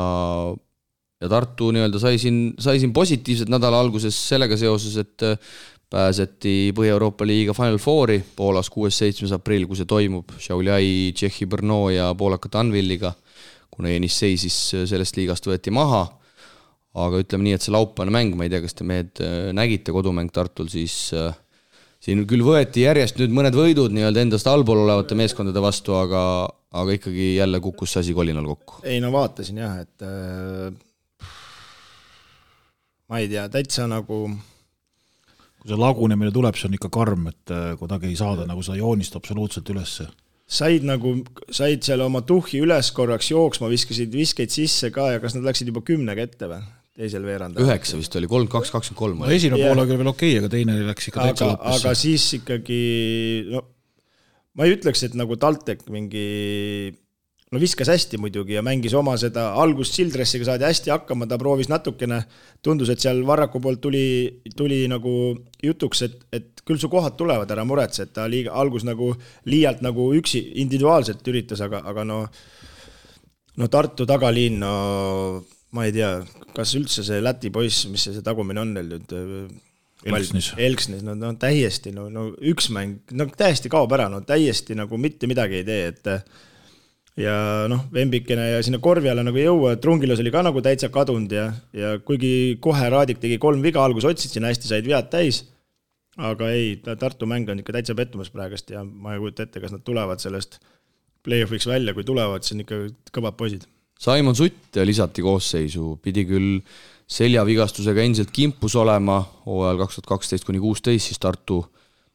ja 1.22 1.30
Tartu 1.30 1.72
nii-öelda 1.74 2.00
sai 2.02 2.20
siin, 2.22 2.52
sai 2.60 2.78
siin 2.82 2.92
positiivset 2.94 3.50
nädala 3.52 3.80
alguses 3.82 4.16
sellega 4.28 4.58
seoses, 4.60 4.96
et 5.02 5.26
äh, 5.26 5.52
pääseti 5.92 6.72
Põhja-Euroopa 6.76 7.26
liiga 7.28 7.54
Final 7.56 7.80
Fouri 7.82 8.20
Poolas 8.36 8.70
kuues-seitsmes 8.72 9.34
aprill, 9.36 9.66
kui 9.68 9.78
see 9.78 9.88
toimub, 9.88 10.32
Šiauliai, 10.40 11.12
Tšehhi 11.16 11.48
Brno 11.50 11.84
ja 11.92 12.12
poolakate 12.18 12.62
Anvilliga, 12.62 13.12
kuna 13.72 13.92
Jenissei 13.92 14.38
siis 14.40 14.58
äh, 14.78 14.86
sellest 14.88 15.18
liigast 15.18 15.48
võeti 15.50 15.74
maha, 15.74 16.04
aga 17.02 17.22
ütleme 17.24 17.48
nii, 17.48 17.56
et 17.58 17.64
see 17.64 17.74
laupäevane 17.74 18.14
mäng, 18.14 18.36
ma 18.38 18.46
ei 18.46 18.52
tea, 18.52 18.62
kas 18.64 18.78
te 18.78 18.86
mehed 18.86 19.22
äh, 19.24 19.50
nägite, 19.56 19.94
kodumäng 19.94 20.30
Tartul, 20.32 20.70
siis 20.72 21.10
siin 22.02 22.24
küll 22.28 22.44
võeti 22.46 22.86
järjest 22.86 23.20
nüüd 23.20 23.34
mõned 23.34 23.56
võidud 23.56 23.94
nii-öelda 23.94 24.24
endast 24.26 24.48
allpool 24.50 24.84
olevate 24.84 25.18
meeskondade 25.18 25.62
vastu, 25.62 25.94
aga, 25.98 26.22
aga 26.74 26.96
ikkagi 26.98 27.36
jälle 27.36 27.60
kukkus 27.62 27.94
see 27.94 28.06
asi 28.06 28.16
kolinal 28.16 28.48
kokku. 28.54 28.80
ei 28.82 29.00
no 29.02 29.12
vaatasin 29.14 29.60
jah, 29.62 29.76
et 29.84 30.06
äh, 30.06 31.28
ma 33.10 33.22
ei 33.22 33.30
tea, 33.30 33.46
täitsa 33.52 33.86
nagu 33.90 34.24
kui 35.62 35.70
see 35.70 35.78
lagunemine 35.78 36.34
tuleb, 36.34 36.58
see 36.58 36.66
on 36.66 36.76
ikka 36.78 36.90
karm, 36.92 37.30
et 37.30 37.54
äh, 37.54 37.70
kuidagi 37.78 38.10
ei 38.10 38.18
saada 38.18 38.48
nagu 38.50 38.64
seda 38.66 38.80
joonist 38.80 39.16
absoluutselt 39.18 39.70
ülesse. 39.70 40.08
said 40.52 40.82
nagu, 40.84 41.14
said 41.54 41.86
seal 41.86 42.02
oma 42.04 42.20
tuhhi 42.26 42.60
üles 42.66 42.90
korraks 42.92 43.30
jooksma, 43.30 43.70
viskasid 43.72 44.12
viskeid 44.12 44.50
sisse 44.52 44.90
ka 44.92 45.12
ja 45.14 45.22
kas 45.22 45.38
nad 45.38 45.46
läksid 45.46 45.70
juba 45.70 45.84
kümnega 45.86 46.26
ette 46.26 46.50
või? 46.50 46.64
Teisel 46.98 47.24
veerandil. 47.24 47.64
üheksa 47.64 47.98
vist 48.00 48.16
oli, 48.20 48.28
kolm, 48.30 48.48
kaks, 48.52 48.72
kakskümmend 48.74 49.00
kolm. 49.00 49.22
no 49.24 49.30
esimene 49.32 49.60
yeah. 49.62 49.72
pool 49.72 49.84
oli 49.84 50.00
veel 50.00 50.12
okei 50.12 50.32
okay,, 50.34 50.40
aga 50.42 50.50
teine 50.52 50.80
läks 50.90 51.08
ikka 51.08 51.28
täitsa 51.28 51.52
lõpus. 51.52 51.78
aga 51.78 51.94
siis 51.98 52.26
ikkagi, 52.40 52.80
no 53.52 53.62
ma 54.58 54.68
ei 54.68 54.76
ütleks, 54.76 55.06
et 55.06 55.16
nagu 55.16 55.38
TalTech 55.40 55.88
mingi 55.92 56.26
no 57.52 57.60
viskas 57.60 57.90
hästi 57.92 58.20
muidugi 58.20 58.56
ja 58.56 58.62
mängis 58.64 58.94
oma 58.96 59.14
seda, 59.20 59.50
algust 59.60 59.96
Sildressiga 59.96 60.48
saadi 60.48 60.66
hästi 60.68 60.92
hakkama, 60.92 61.28
ta 61.28 61.36
proovis 61.40 61.68
natukene, 61.72 62.22
tundus, 62.64 62.92
et 62.92 63.00
seal 63.04 63.20
Varraku 63.28 63.60
poolt 63.60 63.82
tuli, 63.84 64.04
tuli 64.56 64.82
nagu 64.88 65.12
jutuks, 65.64 66.04
et, 66.08 66.16
et 66.32 66.64
küll 66.64 66.80
su 66.80 66.88
kohad 66.92 67.16
tulevad, 67.20 67.50
ära 67.52 67.64
muretse, 67.68 68.06
et 68.06 68.14
ta 68.16 68.24
liiga, 68.28 68.54
algus 68.56 68.86
nagu 68.88 69.12
liialt 69.48 69.84
nagu 69.84 70.10
üksi, 70.16 70.44
individuaalselt 70.64 71.28
üritas, 71.32 71.64
aga, 71.64 71.84
aga 71.92 72.06
no 72.08 72.22
no 73.60 73.68
Tartu 73.68 74.06
tagaliin, 74.08 74.56
no 74.62 74.74
ma 75.76 75.86
ei 75.88 75.94
tea, 75.96 76.14
kas 76.56 76.74
üldse 76.78 77.04
see 77.06 77.20
Läti 77.22 77.50
poiss, 77.54 77.86
mis 77.90 78.04
see, 78.06 78.14
see 78.16 78.24
tagumine 78.24 78.62
on 78.62 78.74
neil 78.76 78.90
nüüd? 78.92 79.14
Elksnis. 80.02 80.52
Elksnis, 80.58 81.02
no, 81.06 81.14
no 81.14 81.30
täiesti, 81.38 81.92
no, 81.94 82.08
no 82.10 82.30
üks 82.50 82.68
mäng, 82.74 83.04
no 83.14 83.28
täiesti 83.38 83.70
kaob 83.70 83.92
ära, 83.94 84.08
no 84.10 84.18
täiesti 84.26 84.74
nagu 84.74 84.98
mitte 84.98 85.28
midagi 85.30 85.60
ei 85.60 85.66
tee, 85.68 85.92
et 85.92 86.10
ja 87.22 87.36
noh, 87.70 87.84
Vembikene 87.94 88.48
ja 88.48 88.64
sinna 88.66 88.80
korvi 88.82 89.12
alla 89.12 89.22
nagu 89.26 89.38
ei 89.38 89.46
jõua, 89.46 89.76
et 89.76 89.86
Rungilas 89.86 90.22
oli 90.22 90.32
ka 90.34 90.42
nagu 90.42 90.62
täitsa 90.64 90.90
kadunud 90.92 91.32
ja, 91.36 91.46
ja 91.76 91.94
kuigi 92.02 92.58
kohe 92.64 92.88
Raadik 92.90 93.22
tegi 93.22 93.38
kolm 93.42 93.62
viga, 93.64 93.84
alguses 93.84 94.10
otsid 94.10 94.34
sinna 94.34 94.50
hästi, 94.50 94.70
said 94.72 94.88
vead 94.90 95.10
täis, 95.12 95.44
aga 96.18 96.50
ei, 96.50 96.74
Tartu 96.82 97.28
mäng 97.30 97.52
on 97.52 97.62
ikka 97.62 97.76
täitsa 97.78 97.96
pettumus 97.98 98.32
praegust 98.34 98.74
ja 98.74 98.82
ma 98.82 99.14
ei 99.14 99.22
kujuta 99.22 99.46
ette, 99.46 99.62
kas 99.62 99.76
nad 99.76 99.86
tulevad 99.86 100.24
sellest 100.24 100.58
play-off'iks 101.22 101.68
välja, 101.70 101.94
kui 101.94 102.02
tulevad, 102.02 102.42
siis 102.42 102.56
on 102.56 102.66
ikka 102.66 102.82
kõvad 103.14 103.38
poisid 103.38 103.70
Simon 104.02 104.34
Sutt 104.34 104.80
lisati 104.82 105.22
koosseisu, 105.22 105.96
pidi 106.02 106.24
küll 106.26 106.56
seljavigastusega 107.12 108.02
endiselt 108.02 108.32
kimpus 108.34 108.74
olema 108.80 109.20
hooajal 109.44 109.84
kaks 109.84 109.98
tuhat 110.00 110.08
kaksteist 110.16 110.46
kuni 110.48 110.58
kuusteist, 110.62 111.10
siis 111.10 111.22
Tartu, 111.22 111.60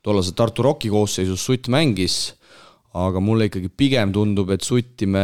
tollase 0.04 0.34
Tartu 0.36 0.66
Rocki 0.66 0.92
koosseisus 0.92 1.46
Sutt 1.48 1.70
mängis, 1.72 2.18
aga 2.98 3.22
mulle 3.24 3.48
ikkagi 3.48 3.70
pigem 3.70 4.12
tundub, 4.16 4.52
et 4.52 4.66
Sutti 4.66 5.08
me 5.08 5.24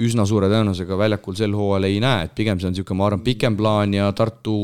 üsna 0.00 0.24
suure 0.28 0.48
tõenäosusega 0.52 0.98
väljakul 1.00 1.36
sel 1.36 1.56
hooajal 1.58 1.88
ei 1.90 2.00
näe, 2.00 2.28
et 2.28 2.36
pigem 2.38 2.60
see 2.60 2.70
on 2.70 2.76
niisugune, 2.76 3.00
ma 3.00 3.08
arvan, 3.10 3.24
pikem 3.26 3.56
plaan 3.58 3.96
ja 3.98 4.08
Tartu, 4.16 4.56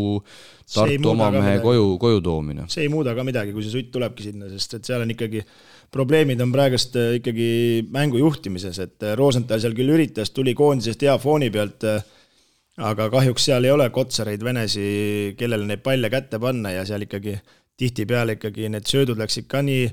Tartu 0.73 1.13
oma 1.13 1.29
mehe 1.35 1.59
koju, 1.65 1.97
koju 2.01 2.23
toomine. 2.25 2.69
see 2.73 2.87
ei 2.87 2.93
muuda 2.93 3.17
ka 3.19 3.27
midagi, 3.27 3.53
kui 3.57 3.67
see 3.67 3.75
Sutt 3.77 3.93
tulebki 3.93 4.31
sinna, 4.31 4.49
sest 4.53 4.79
et 4.79 4.89
seal 4.89 5.05
on 5.05 5.13
ikkagi 5.13 5.45
probleemid 5.93 6.41
on 6.43 6.53
praegust 6.55 6.97
äh, 6.99 7.17
ikkagi 7.21 7.49
mängu 7.93 8.21
juhtimises, 8.21 8.79
et 8.83 9.05
äh, 9.07 9.15
Rosenthal 9.19 9.61
seal 9.63 9.77
küll 9.77 9.95
üritas, 9.95 10.33
tuli 10.35 10.55
koondisest 10.57 11.05
hea 11.07 11.15
fooni 11.23 11.51
pealt, 11.55 11.87
äh, 11.89 12.03
aga 12.87 13.09
kahjuks 13.13 13.47
seal 13.49 13.65
ei 13.65 13.73
ole 13.73 13.89
kotsareid, 13.95 14.43
venesi, 14.45 14.89
kellele 15.39 15.69
neid 15.69 15.85
palle 15.85 16.11
kätte 16.13 16.41
panna 16.43 16.75
ja 16.75 16.85
seal 16.89 17.07
ikkagi 17.07 17.39
tihtipeale 17.77 18.37
ikkagi 18.37 18.71
need 18.73 18.89
söödud 18.89 19.21
läksid 19.21 19.49
ka 19.51 19.63
nii, 19.65 19.87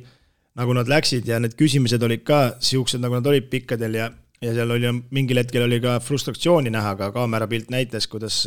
nagu 0.59 0.75
nad 0.75 0.89
läksid 0.91 1.27
ja 1.27 1.39
need 1.43 1.55
küsimused 1.59 2.03
olid 2.03 2.25
ka 2.27 2.43
siuksed, 2.63 3.01
nagu 3.03 3.19
nad 3.19 3.31
olid 3.31 3.49
pikkadel 3.51 3.97
ja 4.01 4.11
ja 4.43 4.51
seal 4.51 4.73
oli, 4.75 4.89
mingil 5.15 5.39
hetkel 5.39 5.63
oli 5.63 5.77
ka 5.79 6.01
frustratsiooni 6.03 6.71
näha, 6.73 6.97
ka 6.99 7.13
kaamerapilt 7.15 7.69
näitas, 7.71 8.09
kuidas 8.11 8.41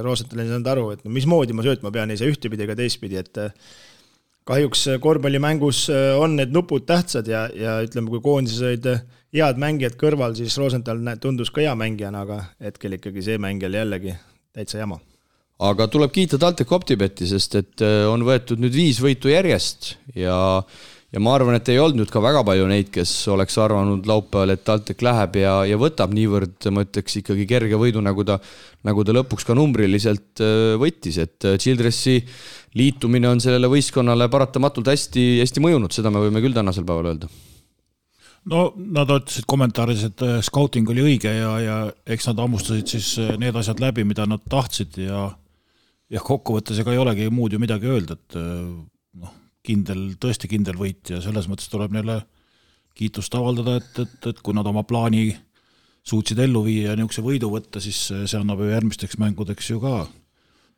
Rosenthal 0.00 0.40
ei 0.40 0.48
saanud 0.48 0.70
aru, 0.72 0.84
et 0.94 1.02
no 1.04 1.12
mismoodi 1.12 1.52
ma 1.52 1.66
söötma 1.66 1.92
pean, 1.92 2.08
ei 2.08 2.16
saa 2.16 2.30
ühtepidi 2.32 2.64
ega 2.64 2.76
teistpidi, 2.78 3.18
et 3.20 3.42
kahjuks 4.48 4.86
äh, 4.88 5.00
korvpallimängus 5.00 5.88
äh, 5.92 6.12
on 6.20 6.36
need 6.36 6.52
nupud 6.52 6.84
tähtsad 6.88 7.28
ja, 7.30 7.46
ja 7.56 7.78
ütleme, 7.84 8.12
kui 8.12 8.20
koondises 8.24 8.62
olid 8.64 8.88
äh, 8.90 9.02
head 9.34 9.58
mängijad 9.60 9.96
kõrval, 10.00 10.36
siis 10.38 10.56
Rosenthal 10.60 11.00
tundus 11.20 11.50
ka 11.54 11.64
hea 11.64 11.74
mängijana, 11.78 12.24
aga 12.26 12.40
hetkel 12.62 12.98
ikkagi 12.98 13.24
see 13.24 13.40
mäng 13.40 13.64
oli 13.66 13.80
jällegi 13.80 14.14
täitsa 14.54 14.82
jama. 14.82 15.00
aga 15.64 15.88
tuleb 15.88 16.12
kiita 16.12 16.38
TalTechi 16.38 16.76
OpTibeti, 16.76 17.26
sest 17.30 17.56
et 17.58 17.84
on 18.10 18.22
võetud 18.26 18.60
nüüd 18.60 18.74
viis 18.74 19.00
võitu 19.02 19.32
järjest 19.32 19.94
ja 20.18 20.36
ja 21.14 21.22
ma 21.22 21.36
arvan, 21.36 21.54
et 21.58 21.70
ei 21.70 21.78
olnud 21.78 22.10
ka 22.10 22.22
väga 22.22 22.42
palju 22.46 22.66
neid, 22.70 22.90
kes 22.94 23.12
oleks 23.30 23.56
arvanud 23.62 24.08
laupäeval, 24.10 24.54
et 24.54 24.64
TalTech 24.66 25.06
läheb 25.06 25.38
ja, 25.38 25.54
ja 25.70 25.78
võtab 25.80 26.12
niivõrd, 26.16 26.58
ma 26.74 26.82
ütleks 26.86 27.20
ikkagi 27.22 27.46
kerge 27.50 27.78
võidu, 27.78 28.02
nagu 28.02 28.26
ta, 28.26 28.40
nagu 28.86 29.06
ta 29.06 29.14
lõpuks 29.14 29.46
ka 29.46 29.56
numbriliselt 29.56 30.42
võttis, 30.82 31.22
et 31.22 31.48
Childressi 31.62 32.18
liitumine 32.78 33.30
on 33.30 33.42
sellele 33.42 33.70
võistkonnale 33.70 34.28
paratamatult 34.32 34.90
hästi, 34.90 35.26
hästi 35.44 35.62
mõjunud, 35.62 35.94
seda 35.94 36.10
me 36.10 36.26
võime 36.26 36.42
küll 36.42 36.56
tänasel 36.56 36.86
päeval 36.86 37.12
öelda. 37.12 37.30
No 38.50 38.66
nad 38.76 39.08
ütlesid 39.08 39.46
kommentaaris, 39.48 40.02
et 40.10 40.24
äh, 40.24 40.40
scouting 40.44 40.90
oli 40.92 41.04
õige 41.04 41.32
ja, 41.32 41.52
ja 41.62 41.76
eks 42.04 42.28
nad 42.28 42.42
hammustasid 42.42 42.90
siis 42.92 43.14
äh, 43.22 43.30
need 43.40 43.56
asjad 43.56 43.80
läbi, 43.80 44.04
mida 44.04 44.26
nad 44.28 44.42
tahtsid 44.52 44.98
ja 45.00 45.30
jah, 46.12 46.24
kokkuvõttes 46.24 46.82
ega 46.82 46.92
ei 46.92 47.00
olegi 47.00 47.30
muud 47.32 47.56
ju 47.56 47.62
midagi 47.62 47.88
öelda, 47.88 48.18
et 48.18 48.36
äh, 48.36 48.58
noh, 49.22 49.32
kindel, 49.64 50.14
tõesti 50.20 50.50
kindel 50.50 50.78
võit 50.78 51.14
ja 51.14 51.20
selles 51.24 51.48
mõttes 51.50 51.70
tuleb 51.72 51.94
neile 51.94 52.20
kiitust 52.94 53.34
avaldada, 53.34 53.78
et, 53.80 53.98
et, 54.04 54.18
et 54.30 54.42
kui 54.44 54.54
nad 54.54 54.66
oma 54.70 54.84
plaani 54.86 55.32
suutsid 56.04 56.38
ellu 56.44 56.62
viia 56.66 56.92
ja 56.92 56.98
niisuguse 56.98 57.24
võidu 57.24 57.50
võtta, 57.50 57.82
siis 57.82 58.06
see 58.12 58.38
annab 58.38 58.62
ju 58.62 58.70
järgmisteks 58.70 59.18
mängudeks 59.18 59.70
ju 59.72 59.80
ka 59.82 60.04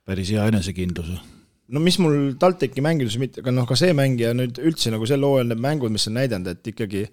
päris 0.06 0.30
hea 0.30 0.46
enesekindluse 0.48 1.35
no 1.74 1.82
mis 1.82 1.96
mul 2.02 2.36
TalTechi 2.40 2.82
mängides 2.84 3.16
mitte, 3.20 3.42
aga 3.42 3.54
noh, 3.54 3.66
ka 3.68 3.76
see 3.78 3.94
mäng 3.96 4.20
ja 4.20 4.32
nüüd 4.36 4.60
üldse 4.62 4.92
nagu 4.94 5.08
sel 5.08 5.24
hooajal 5.26 5.50
need 5.50 5.62
mängud, 5.62 5.92
mis 5.94 6.06
on 6.10 6.14
näidanud, 6.18 6.52
et 6.52 6.70
ikkagi 6.70 7.06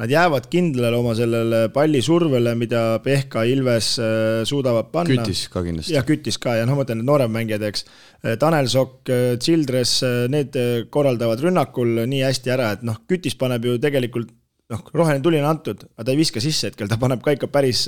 nad 0.00 0.10
jäävad 0.10 0.48
kindlale 0.50 0.96
oma 0.96 1.12
sellele 1.14 1.60
pallisurvele, 1.74 2.54
mida 2.58 2.82
Pehka, 3.04 3.44
Ilves 3.46 3.92
äh, 4.00 4.40
suudavad 4.48 4.88
panna. 4.94 5.20
kütis 5.20 5.44
ka 5.52 5.62
kindlasti. 5.66 5.94
jah, 5.94 6.06
kütis 6.08 6.40
ka 6.42 6.56
ja 6.58 6.66
noh, 6.66 6.74
ma 6.74 6.82
mõtlen, 6.82 7.02
need 7.02 7.10
noorem 7.10 7.34
mängijad, 7.36 7.66
eks. 7.68 7.86
Äh, 8.24 8.34
Tanel 8.40 8.70
Sokk, 8.72 9.04
äh, 9.12 9.36
Childress, 9.42 10.02
need 10.32 10.58
korraldavad 10.90 11.44
rünnakul 11.44 12.04
nii 12.10 12.24
hästi 12.26 12.54
ära, 12.56 12.72
et 12.78 12.84
noh, 12.86 13.02
kütis 13.10 13.38
paneb 13.38 13.68
ju 13.68 13.76
tegelikult 13.82 14.32
noh, 14.72 14.84
roheline 14.94 15.22
tuli 15.22 15.38
on 15.42 15.50
antud, 15.50 15.86
aga 15.94 16.08
ta 16.08 16.14
ei 16.14 16.22
viska 16.22 16.42
sisse 16.42 16.70
hetkel, 16.70 16.90
ta 16.90 16.98
paneb 17.00 17.22
ka 17.22 17.36
ikka 17.36 17.50
päris 17.52 17.86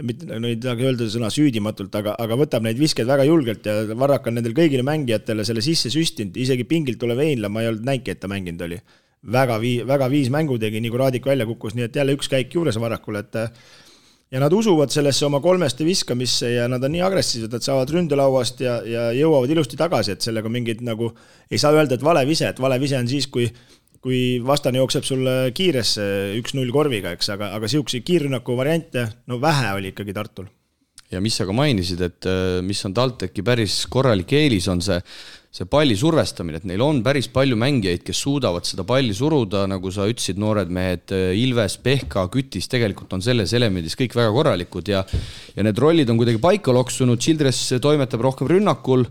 mitte, 0.00 0.26
no 0.30 0.48
ei 0.48 0.56
tahagi 0.60 0.86
öelda 0.88 1.06
sõna 1.12 1.28
süüdimatult, 1.32 1.94
aga, 2.00 2.14
aga 2.22 2.38
võtab 2.40 2.64
neid 2.64 2.80
viskeid 2.80 3.08
väga 3.10 3.26
julgelt 3.28 3.68
ja 3.68 3.76
Varrak 3.92 4.30
on 4.30 4.38
nendele 4.38 4.56
kõigile 4.56 4.86
mängijatele 4.86 5.44
selle 5.44 5.64
sisse 5.64 5.92
süstinud, 5.92 6.38
isegi 6.40 6.64
pingilt 6.68 7.00
tulev 7.02 7.20
Einla, 7.20 7.50
ma 7.52 7.64
ei 7.64 7.72
olnud 7.72 7.84
näinudki, 7.88 8.14
et 8.14 8.22
ta 8.22 8.30
mänginud 8.32 8.68
oli. 8.68 8.80
väga 9.22 9.58
vii-, 9.62 9.84
väga 9.86 10.08
viis 10.10 10.32
mängu 10.34 10.56
tegi, 10.58 10.80
nii 10.82 10.90
kui 10.90 10.98
Raadik 10.98 11.26
välja 11.26 11.46
kukkus, 11.46 11.76
nii 11.78 11.84
et 11.86 11.96
jälle 11.96 12.16
üks 12.16 12.28
käik 12.28 12.54
juures 12.54 12.78
Varrakul, 12.80 13.20
et 13.20 13.36
ja 14.32 14.40
nad 14.40 14.52
usuvad 14.52 14.90
sellesse 14.90 15.26
oma 15.26 15.40
kolmeste 15.44 15.84
viskamisse 15.84 16.54
ja 16.54 16.64
nad 16.68 16.82
on 16.82 16.92
nii 16.94 17.04
agressiivsed, 17.04 17.52
et 17.52 17.62
saavad 17.62 17.90
ründelauast 17.92 18.64
ja, 18.64 18.78
ja 18.88 19.04
jõuavad 19.12 19.52
ilusti 19.52 19.76
tagasi, 19.76 20.16
et 20.16 20.24
sellega 20.24 20.48
mingit 20.48 20.80
nagu 20.80 21.12
ei 21.50 21.60
saa 21.60 21.74
öelda, 21.76 21.94
et 21.94 22.02
vale 22.02 22.24
vise, 22.26 22.48
et 22.48 22.60
vale 22.60 22.80
vise 22.80 22.96
on 22.98 23.08
siis, 23.08 23.28
kui 23.28 23.50
kui 24.02 24.40
vastane 24.42 24.80
jookseb 24.82 25.06
sulle 25.06 25.34
kiiresse 25.54 26.04
üks-null 26.40 26.72
korviga, 26.74 27.14
eks, 27.14 27.30
aga, 27.36 27.52
aga 27.58 27.70
sihukeseid 27.70 28.06
kiirrünnaku 28.06 28.56
variante, 28.58 29.06
no 29.30 29.38
vähe 29.42 29.70
oli 29.76 29.92
ikkagi 29.92 30.16
Tartul. 30.16 30.50
ja 31.12 31.20
mis 31.20 31.36
sa 31.36 31.44
ka 31.46 31.54
mainisid, 31.54 32.00
et 32.02 32.26
äh, 32.26 32.58
mis 32.64 32.80
on 32.88 32.96
TalTechi 32.96 33.44
päris 33.46 33.84
korralik 33.92 34.32
eelis, 34.32 34.66
on 34.72 34.80
see, 34.82 34.96
see 35.52 35.68
palli 35.70 35.94
survestamine, 35.98 36.58
et 36.58 36.66
neil 36.66 36.82
on 36.82 37.02
päris 37.04 37.28
palju 37.30 37.58
mängijaid, 37.60 38.02
kes 38.06 38.22
suudavad 38.24 38.66
seda 38.66 38.86
palli 38.88 39.12
suruda, 39.14 39.66
nagu 39.70 39.92
sa 39.92 40.08
ütlesid, 40.08 40.40
noored 40.40 40.72
mehed, 40.72 41.12
äh, 41.14 41.36
Ilves, 41.38 41.76
Pehka, 41.84 42.24
Kütis, 42.32 42.66
tegelikult 42.72 43.12
on 43.14 43.22
selles 43.22 43.54
elemendis 43.54 43.94
kõik 44.00 44.16
väga 44.18 44.32
korralikud 44.34 44.90
ja 44.90 45.04
ja 45.52 45.62
need 45.62 45.78
rollid 45.78 46.10
on 46.10 46.18
kuidagi 46.18 46.42
paika 46.42 46.74
loksunud, 46.74 47.22
Childress 47.22 47.76
toimetab 47.84 48.24
rohkem 48.24 48.50
rünnakul, 48.50 49.06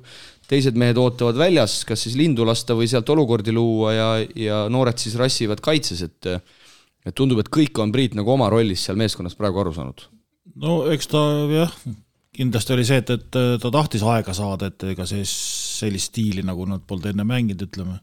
teised 0.51 0.77
mehed 0.79 1.00
ootavad 1.00 1.39
väljas, 1.39 1.81
kas 1.88 2.03
siis 2.05 2.17
lindu 2.20 2.46
lasta 2.48 2.75
või 2.77 2.89
sealt 2.91 3.10
olukordi 3.13 3.53
luua 3.55 3.93
ja, 3.96 4.10
ja 4.36 4.62
noored 4.72 5.00
siis 5.00 5.15
rassivad 5.20 5.63
kaitses, 5.63 6.03
et 6.08 6.34
et 7.01 7.15
tundub, 7.17 7.39
et 7.41 7.50
kõik 7.50 7.79
on 7.81 7.89
Priit 7.89 8.13
nagu 8.13 8.29
oma 8.29 8.46
rollis 8.53 8.84
seal 8.86 9.00
meeskonnas 9.00 9.34
praegu 9.38 9.63
aru 9.63 9.72
saanud. 9.74 10.03
no 10.62 10.84
eks 10.91 11.10
ta 11.10 11.22
jah, 11.50 11.72
kindlasti 12.36 12.75
oli 12.75 12.86
see, 12.86 13.00
et, 13.01 13.10
et 13.15 13.39
ta 13.63 13.72
tahtis 13.74 14.05
aega 14.05 14.36
saada, 14.38 14.70
et 14.70 14.86
ega 14.91 15.08
see 15.10 15.25
sellist 15.25 16.12
stiili, 16.12 16.46
nagu 16.46 16.67
nad 16.70 16.84
polnud 16.88 17.10
enne 17.10 17.25
mänginud, 17.25 17.65
ütleme. 17.65 17.98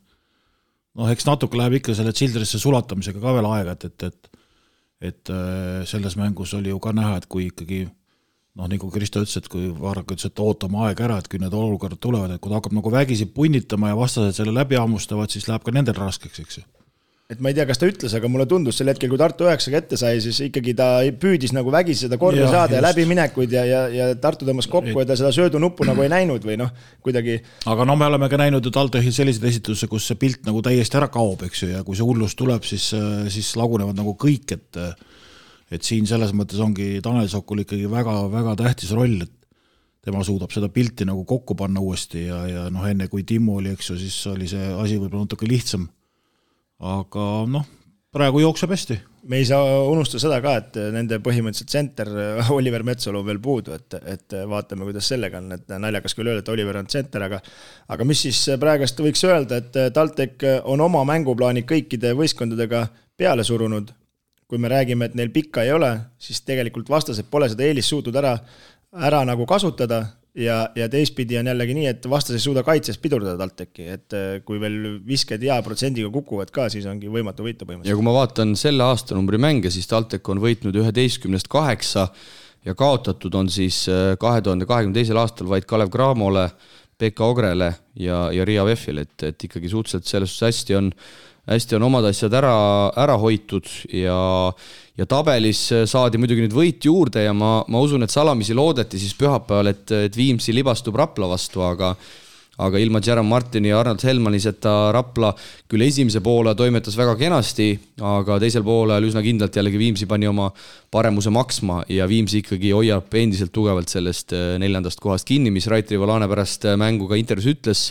noh, 0.99 1.13
eks 1.13 1.29
natuke 1.29 1.61
läheb 1.61 1.79
ikka 1.79 1.95
selle 1.95 2.17
Childresse 2.17 2.59
sulatamisega 2.59 3.23
ka 3.23 3.37
veel 3.39 3.51
aega, 3.53 3.77
et, 3.79 3.89
et, 3.93 4.11
et 4.11 4.35
et 4.99 5.31
selles 5.87 6.17
mängus 6.19 6.57
oli 6.59 6.73
ju 6.73 6.81
ka 6.83 6.91
näha, 6.91 7.21
et 7.21 7.27
kui 7.31 7.45
ikkagi 7.53 7.85
noh, 8.59 8.71
nagu 8.71 8.91
Kristo 8.93 9.23
ütles, 9.23 9.37
et 9.39 9.51
kui 9.53 9.69
Varrak 9.71 10.17
ütles, 10.17 10.31
et 10.31 10.43
ootame 10.43 10.83
aega 10.89 11.07
ära, 11.07 11.21
et 11.23 11.31
kui 11.31 11.41
need 11.43 11.55
olukorrad 11.55 12.01
tulevad, 12.03 12.35
et 12.35 12.43
kui 12.43 12.51
ta 12.51 12.59
hakkab 12.59 12.75
nagu 12.79 12.93
vägisi 12.93 13.29
punnitama 13.31 13.93
ja 13.93 14.01
vastased 14.01 14.41
selle 14.41 14.55
läbi 14.57 14.81
hammustavad, 14.81 15.31
siis 15.33 15.47
läheb 15.51 15.65
ka 15.67 15.75
nendel 15.75 15.97
raskeks, 15.99 16.43
eks 16.43 16.61
ju 16.61 16.67
et 17.29 17.43
ma 17.45 17.51
ei 17.51 17.57
tea, 17.59 17.67
kas 17.69 17.77
ta 17.77 17.85
ütles, 17.85 18.13
aga 18.17 18.29
mulle 18.33 18.47
tundus 18.49 18.79
sel 18.81 18.89
hetkel, 18.89 19.11
kui 19.13 19.19
Tartu 19.21 19.45
üheksaga 19.45 19.83
ette 19.83 19.99
sai, 20.01 20.15
siis 20.25 20.39
ikkagi 20.47 20.73
ta 20.77 20.87
püüdis 21.21 21.53
nagu 21.53 21.69
vägisi 21.69 22.07
seda 22.07 22.17
korvi 22.17 22.41
ja, 22.41 22.47
saada 22.49 22.79
ja 22.79 22.81
läbiminekuid 22.87 23.53
ja, 23.53 23.67
ja, 23.69 23.83
ja 23.93 24.07
Tartu 24.17 24.49
tõmbas 24.49 24.65
kokku 24.73 24.95
ja 24.97 25.05
ta 25.05 25.17
seda 25.21 25.29
söödunuppu 25.37 25.85
nagu 25.85 26.07
ei 26.07 26.09
näinud 26.09 26.47
või 26.49 26.57
noh, 26.57 26.73
kuidagi. 27.05 27.37
aga 27.69 27.85
no 27.85 27.99
me 28.01 28.09
oleme 28.09 28.31
ka 28.33 28.41
näinud 28.41 28.65
ju 28.65 28.73
TalTechil 28.73 29.13
selliseid 29.13 29.45
esitusi, 29.51 29.91
kus 29.93 30.09
see 30.09 30.17
pilt 30.25 30.49
nagu 30.49 30.65
täiesti 30.65 30.97
ära 30.97 31.11
kaob, 31.13 31.45
eks 31.45 31.67
ju, 31.67 31.69
ja 31.75 31.85
kui 31.85 32.01
see 32.01 32.09
hullus 32.09 32.33
tuleb, 32.39 32.65
siis, 32.65 32.89
siis 33.37 33.53
lagunevad 33.61 34.01
nagu 34.01 34.17
kõik, 34.17 34.57
et 34.57 34.81
et 35.73 35.85
siin 35.85 36.07
selles 36.09 36.33
mõttes 36.37 36.61
ongi 36.65 36.97
Tanel 37.05 37.29
Sokul 37.31 37.65
ikkagi 37.65 37.89
väga-väga 37.93 38.57
tähtis 38.63 38.93
roll, 38.97 39.21
et 39.25 39.35
tema 40.05 40.23
suudab 40.25 40.53
seda 40.55 40.71
pilti 40.73 41.07
nagu 41.09 41.25
kokku 41.29 41.57
panna 41.59 41.83
uuesti 41.85 42.27
ja, 42.29 42.43
ja 42.49 42.67
noh, 42.73 42.87
enne 42.89 43.09
kui 43.13 43.27
Timmu 43.29 43.59
oli, 43.61 43.75
eks 43.77 43.93
ju, 43.93 43.99
siis 44.01 44.17
oli 44.31 44.49
see 44.51 44.71
asi 44.73 44.97
võib-olla 45.01 45.27
natuke 45.27 45.49
lihtsam. 45.49 45.89
aga 46.79 47.25
noh, 47.51 47.67
praegu 48.15 48.41
jookseb 48.41 48.73
hästi. 48.73 48.99
me 49.29 49.43
ei 49.43 49.45
saa 49.45 49.83
unustada 49.91 50.23
seda 50.23 50.39
ka, 50.41 50.55
et 50.63 50.79
nende 50.95 51.19
põhimõtteliselt 51.21 51.69
tsenter 51.69 52.13
Oliver 52.57 52.87
Metsalu 52.87 53.25
veel 53.27 53.43
puudu, 53.43 53.75
et, 53.77 53.99
et 54.07 54.39
vaatame, 54.49 54.87
kuidas 54.89 55.11
sellega 55.13 55.43
on, 55.43 55.53
et 55.59 55.77
naljakas 55.77 56.17
küll 56.17 56.31
öelda, 56.31 56.47
et 56.47 56.53
Oliver 56.55 56.81
on 56.81 56.89
tsenter, 56.89 57.27
aga 57.29 57.43
aga 57.93 58.09
mis 58.09 58.25
siis 58.29 58.45
praegast 58.63 59.05
võiks 59.05 59.27
öelda, 59.29 59.61
et 59.61 59.81
TalTech 59.95 60.65
on 60.65 60.81
oma 60.87 61.05
mänguplaani 61.11 61.67
kõikide 61.69 62.15
võistkondadega 62.17 62.87
peale 63.19 63.45
surunud 63.45 63.93
kui 64.49 64.61
me 64.61 64.71
räägime, 64.73 65.11
et 65.11 65.17
neil 65.19 65.33
pikka 65.33 65.67
ei 65.67 65.75
ole, 65.77 65.91
siis 66.19 66.41
tegelikult 66.47 66.89
vastased 66.89 67.29
pole 67.31 67.51
seda 67.53 67.67
eelist 67.67 67.93
suutnud 67.93 68.17
ära, 68.17 68.33
ära 69.05 69.21
nagu 69.29 69.45
kasutada 69.49 70.07
ja, 70.39 70.57
ja 70.77 70.89
teistpidi 70.91 71.39
on 71.41 71.51
jällegi 71.51 71.77
nii, 71.77 71.87
et 71.91 72.09
vastas 72.11 72.39
ei 72.39 72.43
suuda 72.43 72.63
kaitses 72.67 72.99
pidurdada 73.03 73.37
TalTechi, 73.41 73.87
et 73.93 74.17
äh, 74.17 74.27
kui 74.47 74.61
veel 74.63 74.99
visked 75.07 75.43
hea 75.45 75.59
protsendiga 75.67 76.11
kukuvad 76.15 76.53
ka, 76.55 76.69
siis 76.73 76.87
ongi 76.89 77.11
võimatu 77.13 77.47
võita 77.47 77.67
põhimõtteliselt. 77.67 77.93
ja 77.93 77.99
kui 77.99 78.09
ma 78.09 78.17
vaatan 78.17 78.55
selle 78.59 78.87
aastanumbri 78.89 79.41
mänge, 79.43 79.73
siis 79.75 79.89
TalTech 79.91 80.33
on 80.33 80.43
võitnud 80.43 80.81
üheteistkümnest 80.83 81.51
kaheksa 81.53 82.09
ja 82.67 82.75
kaotatud 82.79 83.35
on 83.39 83.51
siis 83.53 83.85
äh, 83.93 84.15
kahe 84.21 84.43
tuhande 84.45 84.69
kahekümne 84.69 84.97
teisel 84.97 85.21
aastal 85.21 85.51
vaid 85.51 85.69
Kalev 85.69 85.93
Cramole, 85.95 86.49
Pekka 86.99 87.29
Ogrele 87.31 87.73
ja, 87.95 88.27
ja 88.35 88.45
Riia 88.49 88.65
VEF-ile, 88.67 89.07
et, 89.07 89.29
et 89.29 89.49
ikkagi 89.49 89.71
suhteliselt 89.71 90.09
selles 90.09 90.33
suhtes 90.35 90.49
hästi 90.49 90.79
on 90.79 90.93
hästi 91.49 91.79
on 91.79 91.87
omad 91.89 92.09
asjad 92.11 92.35
ära, 92.37 92.55
ära 92.97 93.17
hoitud 93.21 93.69
ja, 93.95 94.21
ja 94.99 95.09
tabelis 95.09 95.65
saadi 95.89 96.21
muidugi 96.21 96.45
nüüd 96.45 96.57
võit 96.57 96.89
juurde 96.89 97.25
ja 97.25 97.35
ma, 97.37 97.63
ma 97.69 97.83
usun, 97.85 98.05
et 98.05 98.13
salamisi 98.15 98.57
loodeti 98.57 99.01
siis 99.01 99.17
pühapäeval, 99.19 99.73
et, 99.73 99.85
et 100.09 100.17
Viimsi 100.17 100.55
libastub 100.57 100.99
Rapla 100.99 101.31
vastu, 101.31 101.65
aga 101.65 101.95
aga 102.59 102.81
ilma 102.83 103.01
Jerome 103.05 103.31
Martini 103.31 103.71
ja 103.71 103.79
Arnold 103.81 104.03
Helmaniseta 104.03 104.91
Rapla 104.95 105.31
küll 105.71 105.85
esimese 105.87 106.21
poole 106.25 106.55
toimetas 106.59 106.97
väga 106.99 107.15
kenasti, 107.21 107.71
aga 108.03 108.39
teisel 108.43 108.65
poolel 108.67 109.07
üsna 109.07 109.23
kindlalt 109.23 109.55
jällegi 109.55 109.79
Viimsi 109.79 110.09
pani 110.11 110.27
oma 110.27 110.49
paremuse 110.91 111.31
maksma 111.35 111.85
ja 111.93 112.09
Viimsi 112.11 112.43
ikkagi 112.43 112.73
hoiab 112.75 113.15
endiselt 113.21 113.55
tugevalt 113.55 113.93
sellest 113.93 114.35
eh, 114.35 114.57
neljandast 114.59 115.03
kohast 115.03 115.29
kinni, 115.29 115.53
mis 115.55 115.71
Rait 115.71 115.91
Rivolane 115.95 116.29
pärast 116.31 116.67
eh, 116.67 116.77
mängu 116.81 117.07
ka 117.11 117.19
intervjuus 117.21 117.55
ütles, 117.55 117.85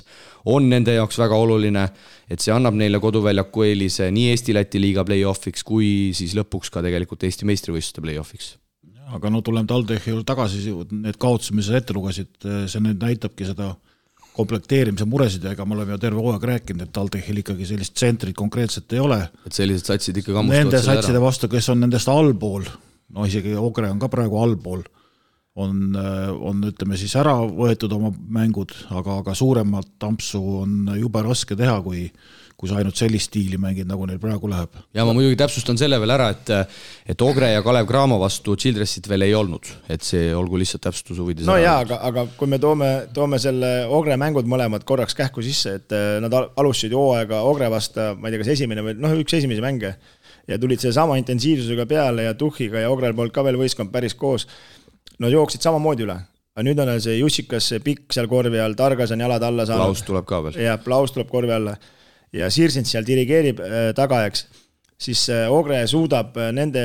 on 0.47 0.67
nende 0.71 0.97
jaoks 0.97 1.19
väga 1.19 1.39
oluline, 1.39 1.87
et 2.27 2.43
see 2.43 2.53
annab 2.55 2.75
neile 2.75 2.99
koduväljaku 3.03 3.67
eelise 3.69 4.11
nii 4.11 4.31
Eesti-Läti 4.35 4.83
liiga 4.83 5.07
play-off'iks 5.07 5.63
kui 5.67 6.13
siis 6.17 6.35
lõpuks 6.35 6.71
ka 6.73 6.83
tegelikult 6.83 7.23
Eesti 7.27 7.47
meistrivõistluste 7.47 8.03
play-off'iks. 8.03 8.55
Aga 9.15 9.31
no 9.31 9.39
tuleme 9.39 9.67
TalTechi 9.69 10.11
juurde 10.11 10.27
tagasi, 10.27 10.73
need 10.91 11.15
kaotused, 11.19 11.55
mis 11.55 11.69
sa 11.69 11.77
ette 11.79 11.95
lugesid, 11.95 12.33
eh, 12.43 12.65
see 12.67 12.83
nüüd 12.83 12.99
näitabki 12.99 13.47
seda 13.47 13.77
komplekteerimise 14.37 15.07
muresid 15.09 15.45
ja 15.45 15.53
ega 15.55 15.65
me 15.65 15.75
oleme 15.77 15.95
ju 15.95 16.01
terve 16.01 16.21
hooaeg 16.21 16.45
rääkinud, 16.51 16.85
et 16.85 16.93
TalTechil 16.95 17.41
ikkagi 17.43 17.67
sellist 17.69 17.95
tsentrit 17.97 18.37
konkreetselt 18.37 18.93
ei 18.93 19.01
ole. 19.03 19.19
et 19.45 19.57
sellised 19.57 19.89
satsid 19.89 20.21
ikka 20.21 20.35
kammustavad 20.35 20.71
Nende 20.71 20.83
satside 20.83 21.21
vastu, 21.23 21.49
kes 21.51 21.69
on 21.73 21.81
nendest 21.85 22.11
allpool, 22.11 22.67
no 23.15 23.27
isegi 23.27 23.55
Ogre 23.57 23.91
on 23.91 23.99
ka 23.99 24.09
praegu 24.13 24.39
allpool, 24.41 24.85
on, 25.57 25.95
on 26.49 26.65
ütleme 26.69 26.97
siis 26.99 27.15
ära 27.17 27.35
võetud 27.41 27.93
oma 27.97 28.11
mängud, 28.13 28.73
aga, 28.93 29.21
aga 29.23 29.35
suuremat 29.37 29.95
tampsu 29.99 30.41
on 30.61 30.91
jube 30.99 31.23
raske 31.25 31.57
teha, 31.57 31.79
kui 31.85 32.05
kui 32.57 32.69
sa 32.69 32.79
ainult 32.79 32.97
sellist 32.97 33.29
stiili 33.29 33.59
mängid, 33.61 33.85
nagu 33.85 34.07
neil 34.09 34.17
praegu 34.17 34.49
läheb. 34.49 34.73
ja 34.97 35.05
ma 35.05 35.13
muidugi 35.13 35.37
täpsustan 35.37 35.77
selle 35.77 35.99
veel 36.01 36.13
ära, 36.15 36.31
et 36.33 36.49
et 37.13 37.21
Ogre 37.21 37.51
ja 37.51 37.61
Kalev 37.61 37.85
Cramo 37.89 38.17
vastu 38.19 38.55
Childressit 38.57 39.09
veel 39.09 39.27
ei 39.27 39.35
olnud, 39.37 39.69
et 39.93 40.01
see 40.01 40.31
olgu 40.33 40.57
lihtsalt 40.57 40.81
täpsustuse 40.87 41.21
huvides. 41.21 41.45
no 41.45 41.57
jaa, 41.61 41.77
aga, 41.85 41.99
aga 42.09 42.25
kui 42.37 42.49
me 42.49 42.57
toome, 42.59 42.91
toome 43.13 43.37
selle 43.39 43.85
Ogre 43.93 44.17
mängud 44.17 44.49
mõlemad 44.49 44.87
korraks 44.89 45.13
kähku 45.17 45.45
sisse, 45.45 45.75
et 45.81 45.93
äh, 45.93 46.17
nad 46.23 46.33
alustasid 46.33 46.95
hooaega 46.97 47.43
Ogre 47.45 47.69
vastu, 47.69 48.11
ma 48.17 48.27
ei 48.29 48.35
tea, 48.35 48.41
kas 48.41 48.55
esimene 48.57 48.85
või 48.85 48.97
noh, 48.97 49.13
üks 49.21 49.37
esimesi 49.37 49.61
mänge 49.61 49.93
ja 50.47 50.57
tulid 50.59 50.81
sellesama 50.81 51.17
intensiivsusega 51.21 51.85
peale 51.85 52.25
ja 52.27 52.33
Tuhhiga 52.33 52.81
ja 52.81 52.89
Ogrel 52.89 53.15
polnud 53.15 53.35
ka 53.35 53.43
veel 53.45 53.59
võistkond 53.59 53.91
päris 53.91 54.15
koos. 54.15 54.47
no 55.19 55.29
jooksid 55.29 55.61
samamoodi 55.61 56.05
üle, 56.05 56.17
aga 56.55 56.65
nüüd 56.65 56.79
on 56.81 56.93
see 57.01 57.17
Jussikas, 57.19 57.69
see 57.69 57.83
pikk 57.83 58.13
seal 58.13 58.29
korvi 58.31 58.59
all, 58.61 58.77
Targas 58.77 59.11
on 59.11 59.21
jalad 59.21 59.43
alla 59.43 59.65
saanud. 59.65 59.91
Plaus 59.91 60.03
tuleb 60.07 60.25
ka 60.25 60.41
veel. 60.45 60.59
jah, 60.65 60.81
Plaus 60.83 61.13
tuleb 61.13 61.29
korvi 61.29 61.53
alla 61.53 61.75
ja 62.35 62.49
Sirsint 62.53 62.89
seal 62.89 63.05
dirigeerib 63.07 63.59
äh, 63.63 63.75
taga, 63.97 64.23
eks, 64.27 64.45
siis 65.01 65.23
äh, 65.33 65.45
Ogre 65.53 65.79
suudab 65.89 66.37
äh, 66.41 66.49
nende, 66.55 66.83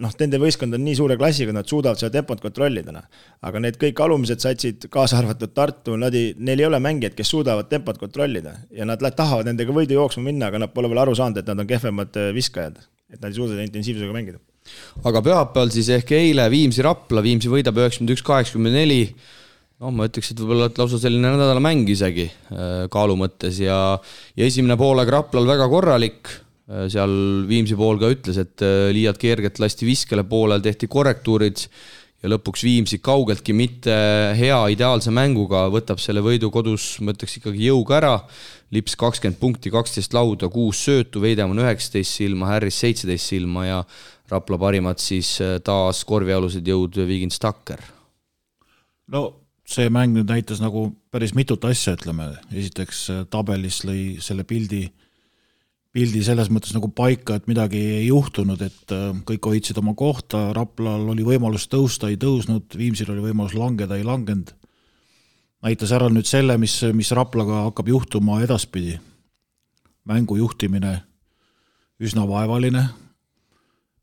noh, 0.00 0.12
nende 0.20 0.40
võistkond 0.40 0.76
on 0.76 0.84
nii 0.86 0.98
suure 0.98 1.18
klassiga, 1.20 1.54
nad 1.54 1.68
suudavad 1.68 2.00
seda 2.00 2.14
tempot 2.18 2.42
kontrollida, 2.42 2.94
noh. 2.94 3.06
aga 3.44 3.62
need 3.64 3.78
kõik 3.80 4.02
alumised 4.04 4.44
satsid, 4.44 4.88
kaasa 4.92 5.20
arvatud 5.20 5.54
Tartu, 5.56 5.96
nad 6.00 6.14
ei, 6.16 6.34
neil 6.38 6.62
ei 6.62 6.68
ole 6.68 6.80
mängijaid, 6.82 7.16
kes 7.18 7.32
suudavad 7.34 7.70
tempot 7.70 7.98
kontrollida 8.00 8.54
ja 8.74 8.88
nad 8.88 9.02
tahavad 9.02 9.50
nendega 9.50 9.74
võidu 9.74 9.98
jooksma 9.98 10.28
minna, 10.30 10.52
aga 10.52 10.62
nad 10.64 10.74
pole 10.74 10.90
veel 10.90 11.02
aru 11.04 11.16
saanud, 11.18 11.42
et 11.42 11.50
nad 11.50 11.64
on 11.64 11.68
kehvemad 11.68 12.22
viskajad. 12.36 12.78
et 13.08 13.20
nad 13.22 13.30
ei 13.30 13.38
suuda 13.40 13.62
intensiivsusega 13.64 14.12
mängida. 14.12 14.38
aga 15.04 15.22
pühapäeval 15.24 15.70
siis 15.72 15.88
ehk 15.88 16.12
eile 16.12 16.50
Viimsi 16.52 16.82
Rapla, 16.84 17.22
Viimsi 17.24 17.48
võidab 17.48 17.76
üheksakümmend 17.80 18.14
üks, 18.16 18.24
kaheksakümmend 18.24 18.76
neli 18.76 19.02
noh, 19.82 19.94
ma 19.94 20.08
ütleks, 20.08 20.32
et 20.32 20.40
võib-olla 20.42 20.68
lausa 20.74 20.98
selline 21.00 21.30
nädalamäng 21.36 21.88
isegi 21.92 22.26
äh, 22.26 22.88
kaalu 22.92 23.18
mõttes 23.20 23.60
ja, 23.62 23.78
ja 24.38 24.48
esimene 24.48 24.78
poolaeg 24.80 25.12
Raplal 25.14 25.46
väga 25.48 25.68
korralik, 25.70 26.32
äh, 26.66 26.88
seal 26.90 27.14
Viimsi 27.48 27.78
pool 27.78 28.00
ka 28.02 28.10
ütles, 28.14 28.40
et 28.42 28.66
äh, 28.66 28.90
liialt 28.94 29.20
kergelt 29.22 29.62
lasti 29.62 29.86
viskele, 29.88 30.26
poolel 30.28 30.64
tehti 30.64 30.90
korrektuurid 30.90 31.62
ja 32.18 32.32
lõpuks 32.32 32.66
Viimsi 32.66 32.98
kaugeltki 32.98 33.54
mitte 33.54 33.94
hea 34.34 34.58
ideaalse 34.74 35.14
mänguga 35.14 35.68
võtab 35.70 36.02
selle 36.02 36.24
võidu 36.26 36.50
kodus, 36.50 36.96
ma 36.98 37.14
ütleks 37.14 37.38
ikkagi 37.38 37.68
jõuga 37.68 38.00
ära. 38.00 38.14
Lips 38.74 38.98
kakskümmend 38.98 39.38
punkti, 39.38 39.70
kaksteist 39.72 40.12
lauda, 40.12 40.50
kuus 40.52 40.82
söötu, 40.84 41.22
Veidemann 41.22 41.62
üheksateist 41.62 42.18
silma, 42.18 42.50
Harris 42.50 42.82
seitseteist 42.82 43.30
silma 43.30 43.68
ja 43.68 43.82
Rapla 44.28 44.58
parimad 44.60 44.98
siis 45.00 45.38
taas 45.64 46.02
korvialused 46.04 46.66
jõud 46.66 46.98
Vigin 47.06 47.30
Stakker. 47.32 47.86
no 49.14 49.22
see 49.68 49.90
mäng 49.92 50.14
nüüd 50.16 50.30
näitas 50.30 50.62
nagu 50.62 50.88
päris 51.12 51.34
mitut 51.36 51.64
asja, 51.68 51.94
ütleme, 51.98 52.30
esiteks 52.54 53.02
äh, 53.12 53.24
tabelis 53.30 53.82
lõi 53.84 54.16
selle 54.24 54.46
pildi, 54.48 54.86
pildi 55.92 56.22
selles 56.24 56.48
mõttes 56.52 56.72
nagu 56.76 56.88
paika, 56.96 57.36
et 57.36 57.48
midagi 57.50 57.80
ei 57.98 58.06
juhtunud, 58.06 58.62
et 58.64 58.94
äh, 58.96 59.10
kõik 59.28 59.50
hoidsid 59.50 59.80
oma 59.82 59.92
kohta, 59.98 60.48
Raplal 60.56 61.10
oli 61.12 61.26
võimalus 61.26 61.68
tõusta, 61.68 62.08
ei 62.08 62.20
tõusnud, 62.20 62.78
Viimsil 62.80 63.12
oli 63.12 63.26
võimalus 63.28 63.56
langeda, 63.58 63.98
ei 63.98 64.08
langenud. 64.08 64.54
näitas 65.62 65.92
ära 65.92 66.08
nüüd 66.08 66.26
selle, 66.26 66.56
mis, 66.58 66.80
mis 66.94 67.12
Raplaga 67.12 67.66
hakkab 67.68 67.88
juhtuma 67.88 68.40
edaspidi. 68.42 68.98
mängu 70.08 70.36
juhtimine, 70.36 71.02
üsna 72.00 72.24
vaevaline. 72.28 72.88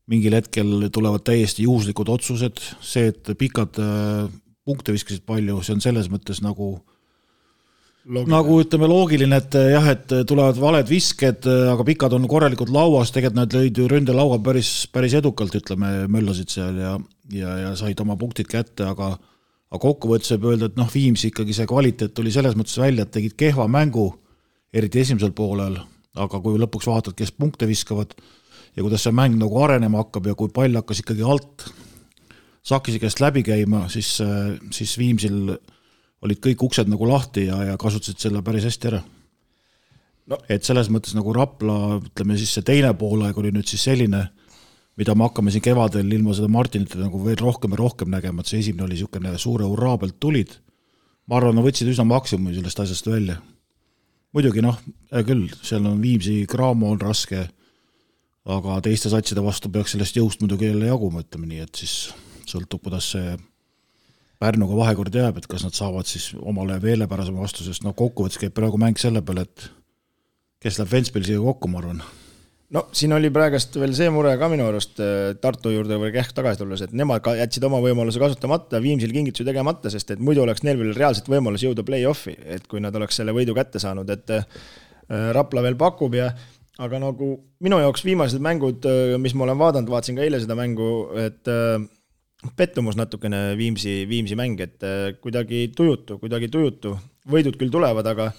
mingil 0.06 0.34
hetkel 0.34 0.90
tulevad 0.92 1.24
täiesti 1.26 1.62
juhuslikud 1.62 2.08
otsused, 2.08 2.60
see, 2.80 3.08
et 3.08 3.38
pikad 3.38 3.78
äh, 3.82 4.30
punkte 4.66 4.94
viskasid 4.94 5.24
palju, 5.26 5.62
see 5.62 5.76
on 5.76 5.82
selles 5.84 6.10
mõttes 6.12 6.42
nagu 6.44 6.76
Loogiline. 8.06 8.30
nagu 8.30 8.56
ütleme, 8.62 8.86
loogiline, 8.86 9.38
et 9.42 9.54
äh, 9.58 9.72
jah, 9.72 9.86
et 9.90 10.12
tulevad 10.30 10.58
valed 10.62 10.86
visked, 10.86 11.48
aga 11.72 11.86
pikad 11.88 12.12
on 12.14 12.28
korralikult 12.30 12.70
lauas, 12.70 13.10
tegelikult 13.10 13.40
nad 13.40 13.56
lõid 13.56 13.80
ju 13.80 13.88
ründelauga 13.90 14.38
päris, 14.46 14.70
päris 14.94 15.16
edukalt, 15.18 15.56
ütleme, 15.58 16.04
möllasid 16.14 16.54
seal 16.54 16.78
ja, 16.78 16.92
ja, 17.34 17.56
ja 17.64 17.72
said 17.78 17.98
oma 18.04 18.14
punktid 18.20 18.46
kätte, 18.52 18.86
aga 18.86 19.16
aga 19.66 19.82
kokkuvõttes 19.82 20.30
võib 20.36 20.52
öelda, 20.52 20.70
et 20.70 20.78
noh, 20.78 20.88
Viimsi 20.92 21.30
ikkagi 21.32 21.54
see 21.56 21.68
kvaliteet 21.68 22.14
tuli 22.14 22.32
selles 22.34 22.54
mõttes 22.58 22.76
välja, 22.78 23.06
et 23.06 23.12
tegid 23.14 23.34
kehva 23.38 23.66
mängu, 23.70 24.08
eriti 24.74 25.02
esimesel 25.02 25.32
poolel, 25.36 25.78
aga 26.16 26.40
kui 26.42 26.60
lõpuks 26.60 26.88
vaatad, 26.88 27.16
kes 27.18 27.34
punkte 27.34 27.68
viskavad 27.68 28.14
ja 28.76 28.84
kuidas 28.84 29.04
see 29.06 29.14
mäng 29.16 29.36
nagu 29.40 29.58
arenema 29.62 30.04
hakkab 30.04 30.30
ja 30.30 30.36
kui 30.38 30.52
pall 30.54 30.78
hakkas 30.78 31.02
ikkagi 31.02 31.26
alt 31.26 31.66
Sakise 32.66 32.98
käest 32.98 33.20
läbi 33.22 33.44
käima, 33.46 33.84
siis, 33.92 34.16
siis 34.74 34.96
Viimsil 34.98 35.52
olid 36.26 36.40
kõik 36.42 36.64
uksed 36.66 36.90
nagu 36.90 37.06
lahti 37.06 37.46
ja, 37.46 37.60
ja 37.70 37.76
kasutasid 37.78 38.18
selle 38.18 38.42
päris 38.42 38.66
hästi 38.66 38.90
ära 38.90 39.02
no.. 40.32 40.40
et 40.50 40.66
selles 40.66 40.90
mõttes 40.90 41.14
nagu 41.14 41.34
Rapla, 41.36 42.00
ütleme 42.00 42.38
siis 42.40 42.56
see 42.56 42.66
teine 42.66 42.90
poolaeg 42.98 43.38
oli 43.38 43.52
nüüd 43.54 43.70
siis 43.70 43.86
selline, 43.86 44.24
mida 44.98 45.14
me 45.14 45.28
hakkame 45.28 45.54
siin 45.54 45.62
kevadel 45.62 46.10
ilma 46.10 46.34
seda 46.34 46.50
Martinit 46.50 46.96
nagu 46.98 47.22
veel 47.22 47.38
rohkem 47.38 47.76
ja 47.76 47.82
rohkem 47.84 48.10
nägema, 48.10 48.42
et 48.42 48.50
see 48.50 48.64
esimene 48.64 48.88
oli 48.88 48.96
niisugune 48.96 49.36
suure 49.38 49.68
hurraa 49.68 49.98
pealt 50.02 50.18
tulid. 50.20 50.56
ma 51.26 51.38
arvan, 51.38 51.54
nad 51.58 51.66
võtsid 51.66 51.90
üsna 51.92 52.06
maksimumi 52.08 52.54
sellest 52.56 52.82
asjast 52.82 53.06
välja 53.06 53.38
muidugi 54.36 54.60
noh, 54.64 54.76
hea 55.12 55.24
küll, 55.26 55.48
seal 55.64 55.86
on 55.88 56.02
Viimsi 56.02 56.42
Graamo 56.50 56.90
on 56.92 57.00
raske, 57.00 57.46
aga 58.46 58.80
teiste 58.84 59.10
satside 59.12 59.42
vastu 59.44 59.70
peaks 59.72 59.94
sellest 59.94 60.18
jõust 60.18 60.42
muidugi 60.42 60.68
jälle 60.68 60.90
jaguma, 60.90 61.24
ütleme 61.24 61.48
nii, 61.50 61.62
et 61.64 61.80
siis 61.80 61.96
sõltub, 62.50 62.82
kuidas 62.86 63.12
see 63.14 63.36
Pärnuga 64.36 64.76
vahekord 64.76 65.14
jääb, 65.16 65.38
et 65.40 65.46
kas 65.48 65.64
nad 65.64 65.72
saavad 65.72 66.04
siis 66.04 66.34
omale 66.36 66.76
veelepärasema 66.82 67.40
vastu, 67.40 67.64
sest 67.64 67.86
noh, 67.86 67.94
kokkuvõttes 67.96 68.36
käib 68.42 68.52
praegu 68.56 68.76
mäng 68.80 69.00
selle 69.00 69.22
peale, 69.24 69.46
et 69.48 69.68
kes 70.60 70.76
läheb 70.76 70.92
Ventspilsiga 70.92 71.40
kokku, 71.40 71.70
ma 71.72 71.80
arvan. 71.80 72.02
No 72.74 72.82
siin 72.96 73.14
oli 73.14 73.28
praegust 73.30 73.76
veel 73.78 73.92
see 73.94 74.08
mure 74.10 74.32
ka 74.40 74.48
minu 74.50 74.64
arust 74.66 74.98
äh, 75.00 75.36
Tartu 75.38 75.70
juurde 75.70 76.00
või 76.02 76.10
Kähk 76.12 76.34
tagasi 76.34 76.58
tulles, 76.60 76.82
et 76.82 76.92
nemad 76.98 77.22
ka 77.24 77.36
jätsid 77.38 77.64
oma 77.68 77.78
võimaluse 77.84 78.18
kasutamata, 78.20 78.80
Viimsil 78.82 79.14
kingitusi 79.14 79.46
tegemata, 79.46 79.92
sest 79.92 80.10
et 80.12 80.20
muidu 80.22 80.42
oleks 80.42 80.66
neil 80.66 80.80
veel 80.80 80.92
reaalselt 80.98 81.30
võimalus 81.30 81.62
jõuda 81.62 81.86
play-off'i, 81.86 82.34
et 82.56 82.66
kui 82.66 82.82
nad 82.82 82.96
oleks 82.98 83.20
selle 83.20 83.32
võidu 83.36 83.54
kätte 83.56 83.80
saanud, 83.82 84.10
et 84.10 84.34
äh, 84.34 84.44
Rapla 85.32 85.62
veel 85.62 85.78
pakub 85.78 86.18
ja 86.18 86.32
aga 86.82 86.98
nagu 87.00 87.30
minu 87.62 87.78
jaoks 87.80 88.02
viimased 88.04 88.42
mängud, 88.42 88.84
äh, 88.90 89.14
mis 89.22 89.36
ma 89.38 89.46
olen 89.46 89.62
vaadanud, 89.62 89.92
vaatasin 89.96 90.18
ka 90.18 90.26
eile 90.26 90.42
seda 90.42 90.58
mängu, 90.58 90.90
et 91.22 91.54
pettumus 92.56 92.98
natukene 92.98 93.56
Viimsi, 93.58 94.04
Viimsi 94.08 94.38
mäng, 94.38 94.60
et 94.60 94.84
kuidagi 95.22 95.70
tujutu, 95.76 96.20
kuidagi 96.22 96.50
tujutu, 96.52 96.96
võidud 97.30 97.58
küll 97.58 97.72
tulevad, 97.74 98.06
aga 98.06 98.30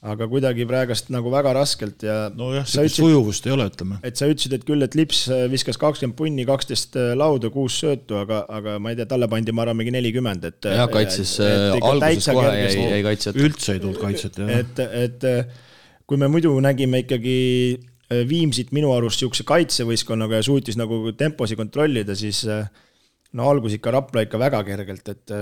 aga 0.00 0.24
kuidagi 0.30 0.64
praegast 0.64 1.10
nagu 1.12 1.28
väga 1.32 1.52
raskelt 1.52 2.00
ja 2.06 2.14
nojah, 2.32 2.64
sellist 2.68 2.96
sujuvust 2.96 3.44
ei 3.44 3.52
ole, 3.52 3.66
ütleme. 3.68 3.98
et 4.06 4.16
sa 4.16 4.28
ütlesid, 4.30 4.54
et 4.56 4.64
küll, 4.64 4.80
et 4.84 4.96
Lips 4.96 5.26
äh, 5.28 5.44
viskas 5.52 5.76
kakskümmend 5.80 6.16
punni, 6.16 6.46
kaksteist 6.48 6.96
äh, 6.96 7.10
lauda, 7.18 7.50
kuus 7.52 7.76
söötu, 7.82 8.16
aga, 8.22 8.40
aga 8.48 8.78
ma 8.80 8.94
ei 8.94 9.00
tea, 9.00 9.08
talle 9.10 9.28
pandi, 9.30 9.52
ma 9.52 9.66
arvan, 9.66 9.76
mingi 9.76 9.92
nelikümmend, 9.92 10.46
et 10.48 10.70
jah, 10.72 10.88
kaitses 10.92 11.34
alguses 11.44 12.30
kohe 12.32 12.54
jäi, 12.56 12.86
jäi 12.94 13.02
kaitset. 13.10 13.40
üldse 13.44 13.76
ei 13.76 13.84
tulnud 13.84 14.00
kaitset, 14.00 14.40
jah. 14.40 14.54
et, 14.56 14.82
et 15.04 15.28
kui 16.08 16.20
me 16.20 16.30
muidu 16.32 16.54
nägime 16.64 17.04
ikkagi 17.04 17.38
äh, 17.76 18.24
Viimsit 18.30 18.72
minu 18.72 18.94
arust 18.96 19.20
niisuguse 19.20 19.44
kaitsevõistkonnaga 19.52 20.40
ja 20.40 20.48
suutis 20.48 20.80
nagu 20.80 21.12
temposi 21.12 21.60
kontrollida, 21.60 22.16
siis 22.16 22.46
no 23.32 23.50
algus 23.50 23.76
ikka 23.76 23.92
Rapla 23.94 24.24
ikka 24.26 24.38
väga 24.40 24.62
kergelt, 24.66 25.08
et 25.12 25.34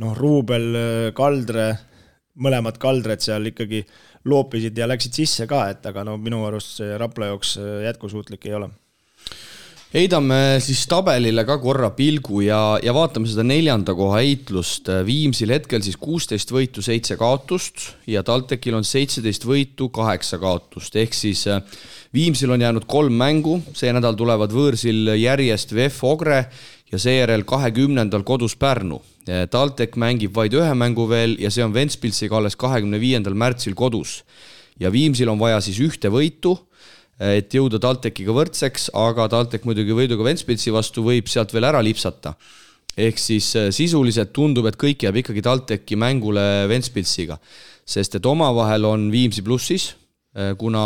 noh, 0.00 0.16
Ruubel, 0.18 1.12
Kaldre 1.16 1.70
mõlemad 2.40 2.78
kaldred 2.80 3.22
seal 3.24 3.50
ikkagi 3.50 3.82
loopisid 4.30 4.76
ja 4.76 4.88
läksid 4.88 5.16
sisse 5.22 5.48
ka, 5.50 5.64
et 5.72 5.86
aga 5.88 6.04
no 6.06 6.16
minu 6.20 6.42
arust 6.48 6.80
see 6.80 6.94
Rapla 7.00 7.32
jaoks 7.32 7.56
äh, 7.60 7.74
jätkusuutlik 7.88 8.46
ei 8.48 8.56
ole 8.58 8.70
heidame 9.90 10.60
siis 10.62 10.84
tabelile 10.86 11.42
ka 11.48 11.56
korra 11.58 11.88
pilgu 11.96 12.44
ja, 12.44 12.78
ja 12.78 12.92
vaatame 12.94 13.26
seda 13.26 13.42
neljanda 13.42 13.90
koha 13.98 14.20
heitlust. 14.20 14.86
Viimsil 15.02 15.50
hetkel 15.50 15.82
siis 15.82 15.96
kuusteist 15.98 16.52
võitu, 16.54 16.84
seitse 16.84 17.16
kaotust 17.18 17.88
ja 18.06 18.22
TalTechil 18.22 18.76
on 18.78 18.86
seitseteist 18.86 19.48
võitu, 19.48 19.88
kaheksa 19.90 20.38
kaotust, 20.38 20.94
ehk 21.00 21.16
siis 21.16 21.42
äh, 21.50 21.58
Viimsil 22.14 22.50
on 22.50 22.60
jäänud 22.60 22.88
kolm 22.90 23.14
mängu, 23.14 23.60
see 23.70 23.92
nädal 23.94 24.16
tulevad 24.18 24.50
võõrsil 24.50 25.12
järjest 25.14 25.70
VEF 25.70 26.00
Ogre 26.08 26.40
ja 26.90 26.98
seejärel 26.98 27.44
kahekümnendal 27.46 28.24
kodus 28.26 28.56
Pärnu. 28.58 28.98
TalTech 29.50 29.94
mängib 30.00 30.34
vaid 30.34 30.56
ühe 30.58 30.72
mängu 30.74 31.06
veel 31.06 31.36
ja 31.38 31.52
see 31.54 31.62
on 31.62 31.74
Ventspilsiga 31.74 32.40
alles 32.40 32.58
kahekümne 32.58 32.98
viiendal 32.98 33.36
märtsil 33.38 33.76
kodus. 33.78 34.24
ja 34.80 34.90
Viimsil 34.90 35.28
on 35.28 35.38
vaja 35.38 35.60
siis 35.60 35.78
ühte 35.78 36.08
võitu, 36.10 36.56
et 37.20 37.54
jõuda 37.54 37.78
TalTechiga 37.78 38.32
võrdseks, 38.32 38.88
aga 38.96 39.28
TalTech 39.28 39.64
muidugi 39.68 39.92
võiduga 39.92 40.24
Ventspilsi 40.24 40.72
vastu 40.72 41.04
võib 41.04 41.28
sealt 41.28 41.52
veel 41.52 41.64
ära 41.64 41.82
lipsata. 41.82 42.34
ehk 42.96 43.18
siis 43.18 43.54
äh, 43.56 43.70
sisuliselt 43.70 44.32
tundub, 44.32 44.66
et 44.66 44.76
kõik 44.76 45.02
jääb 45.02 45.16
ikkagi 45.16 45.42
TalTechi 45.42 45.96
mängule 45.96 46.66
Ventspilsiga, 46.68 47.38
sest 47.86 48.14
et 48.14 48.26
omavahel 48.26 48.84
on 48.84 49.10
Viimsi 49.12 49.42
plussis 49.42 49.94
kuna 50.30 50.82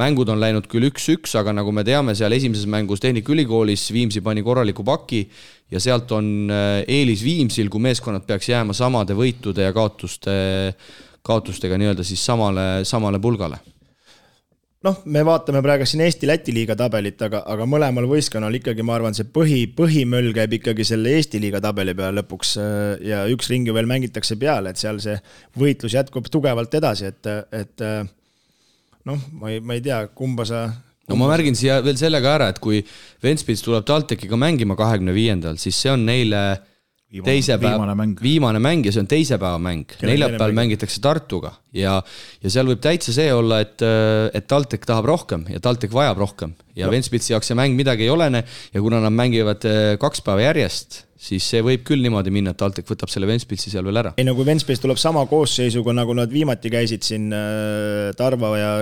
mängud 0.00 0.30
on 0.32 0.40
läinud 0.40 0.64
küll 0.70 0.86
üks-üks, 0.88 1.34
aga 1.36 1.52
nagu 1.52 1.74
me 1.76 1.82
teame, 1.84 2.14
seal 2.16 2.32
esimeses 2.32 2.64
mängus 2.70 3.02
Tehnikaülikoolis 3.04 3.90
Viimsi 3.92 4.22
pani 4.24 4.40
korraliku 4.42 4.80
paki 4.86 5.26
ja 5.72 5.80
sealt 5.80 6.12
on 6.12 6.50
äh, 6.52 6.82
eelis 6.88 7.24
Viimsil, 7.24 7.70
kui 7.72 7.82
meeskonnad 7.82 8.26
peaks 8.28 8.50
jääma 8.52 8.76
samade 8.76 9.16
võitude 9.16 9.68
ja 9.68 9.74
kaotuste, 9.76 10.32
kaotustega 11.24 11.78
nii-öelda 11.80 12.04
siis 12.06 12.24
samale, 12.24 12.84
samale 12.88 13.20
pulgale. 13.22 13.60
Noh, 14.82 14.96
me 15.14 15.20
vaatame 15.22 15.60
praegu 15.62 15.86
siin 15.86 16.00
Eesti-Läti 16.02 16.50
liiga 16.50 16.74
tabelit, 16.74 17.20
aga, 17.22 17.44
aga 17.52 17.66
mõlemal 17.70 18.08
võistkonnal 18.10 18.56
ikkagi, 18.58 18.82
ma 18.82 18.96
arvan, 18.96 19.14
see 19.14 19.28
põhi, 19.30 19.60
põhimöll 19.70 20.32
käib 20.34 20.56
ikkagi 20.58 20.82
selle 20.88 21.12
Eesti 21.20 21.38
liiga 21.44 21.60
tabeli 21.62 21.94
peale 21.94 22.18
lõpuks 22.18 22.56
äh, 22.58 22.80
ja 23.12 23.22
üks 23.30 23.52
ring 23.52 23.68
ju 23.68 23.76
veel 23.76 23.88
mängitakse 23.90 24.36
peale, 24.40 24.74
et 24.74 24.82
seal 24.82 24.98
see 25.04 25.14
võitlus 25.60 25.94
jätkub 25.94 26.26
tugevalt 26.32 26.74
edasi, 26.80 27.12
et, 27.14 27.30
et 27.54 27.86
noh, 29.08 29.28
ma 29.38 29.52
ei, 29.52 29.60
ma 29.60 29.76
ei 29.78 29.84
tea, 29.84 30.04
kumba 30.14 30.46
sa 30.48 30.66
no 31.08 31.18
ma 31.18 31.30
märgin 31.32 31.56
siia 31.58 31.80
veel 31.84 31.98
selle 32.00 32.20
ka 32.24 32.36
ära, 32.38 32.50
et 32.52 32.60
kui 32.62 32.82
Ventspils 33.24 33.64
tuleb 33.64 33.86
TalTechiga 33.88 34.38
mängima 34.40 34.76
kahekümne 34.78 35.14
viiendal, 35.16 35.58
siis 35.60 35.78
see 35.78 35.92
on 35.92 36.06
neile 36.08 36.42
viimane, 37.12 37.28
teise 37.28 37.58
päeva, 37.60 38.06
viimane 38.22 38.62
mäng 38.62 38.86
ja 38.88 38.94
see 38.94 39.02
on 39.04 39.10
teise 39.10 39.38
päeva 39.40 39.60
mäng. 39.60 39.94
neljapäeval 40.00 40.56
mängitakse 40.56 41.00
Tartuga 41.04 41.52
ja, 41.76 41.98
ja 42.42 42.52
seal 42.52 42.70
võib 42.70 42.82
täitsa 42.84 43.14
see 43.14 43.28
olla, 43.34 43.60
et, 43.64 43.84
et 44.32 44.48
TalTech 44.48 44.88
tahab 44.88 45.08
rohkem 45.10 45.46
ja 45.52 45.60
TalTech 45.62 45.92
vajab 45.94 46.20
rohkem 46.22 46.56
ja. 46.78 46.90
Ventspilsi 46.92 47.34
jaoks 47.34 47.52
see 47.52 47.58
mäng 47.58 47.76
midagi 47.78 48.06
ei 48.06 48.12
olene 48.12 48.44
ja 48.44 48.84
kuna 48.84 49.02
nad 49.04 49.14
mängivad 49.14 49.68
eh, 49.68 49.94
kaks 50.00 50.24
päeva 50.24 50.48
järjest 50.48 51.02
siis 51.22 51.44
see 51.46 51.62
võib 51.62 51.84
küll 51.86 52.02
niimoodi 52.02 52.32
minna, 52.34 52.52
et 52.52 52.58
TalTech 52.58 52.88
võtab 52.90 53.10
selle 53.12 53.28
Ventspilsi 53.30 53.70
seal 53.70 53.86
veel 53.86 54.00
ära. 54.00 54.14
ei 54.18 54.26
no 54.26 54.34
kui 54.38 54.46
Ventspils 54.48 54.82
tuleb 54.82 54.98
sama 55.00 55.22
koosseisuga, 55.30 55.94
nagu 55.94 56.16
nad 56.18 56.32
viimati 56.32 56.72
käisid 56.72 57.06
siin 57.06 57.28
äh, 57.36 58.10
Tarva 58.18 58.50
ja 58.58 58.72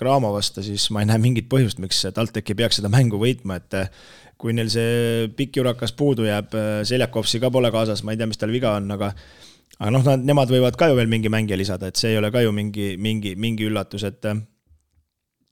Graamo 0.00 0.32
vastu, 0.32 0.64
siis 0.64 0.88
ma 0.94 1.04
ei 1.04 1.10
näe 1.10 1.20
mingit 1.22 1.50
põhjust, 1.52 1.82
miks 1.82 2.06
TalTech 2.16 2.54
ei 2.54 2.60
peaks 2.62 2.80
seda 2.80 2.92
mängu 2.92 3.20
võitma, 3.20 3.60
et 3.60 3.76
äh, 3.76 3.92
kui 4.40 4.54
neil 4.56 4.70
see 4.72 5.28
pikk 5.36 5.60
jurakas 5.60 5.92
puudu 5.96 6.24
jääb, 6.28 6.54
äh, 6.56 6.70
Seljakovsi 6.88 7.40
ka 7.42 7.50
pole 7.52 7.70
kaasas, 7.74 8.04
ma 8.04 8.14
ei 8.14 8.20
tea, 8.20 8.28
mis 8.30 8.40
tal 8.40 8.52
viga 8.54 8.74
on, 8.78 8.88
aga 8.96 9.12
aga 9.80 9.90
noh, 9.94 10.04
nad, 10.06 10.24
nemad 10.28 10.52
võivad 10.52 10.78
ka 10.80 10.90
ju 10.90 10.96
veel 10.98 11.10
mingi 11.12 11.32
mängija 11.32 11.58
lisada, 11.60 11.90
et 11.90 12.00
see 12.00 12.14
ei 12.14 12.20
ole 12.20 12.32
ka 12.32 12.42
ju 12.44 12.54
mingi, 12.56 12.94
mingi, 13.00 13.34
mingi 13.40 13.68
üllatus, 13.68 14.04
et 14.08 14.32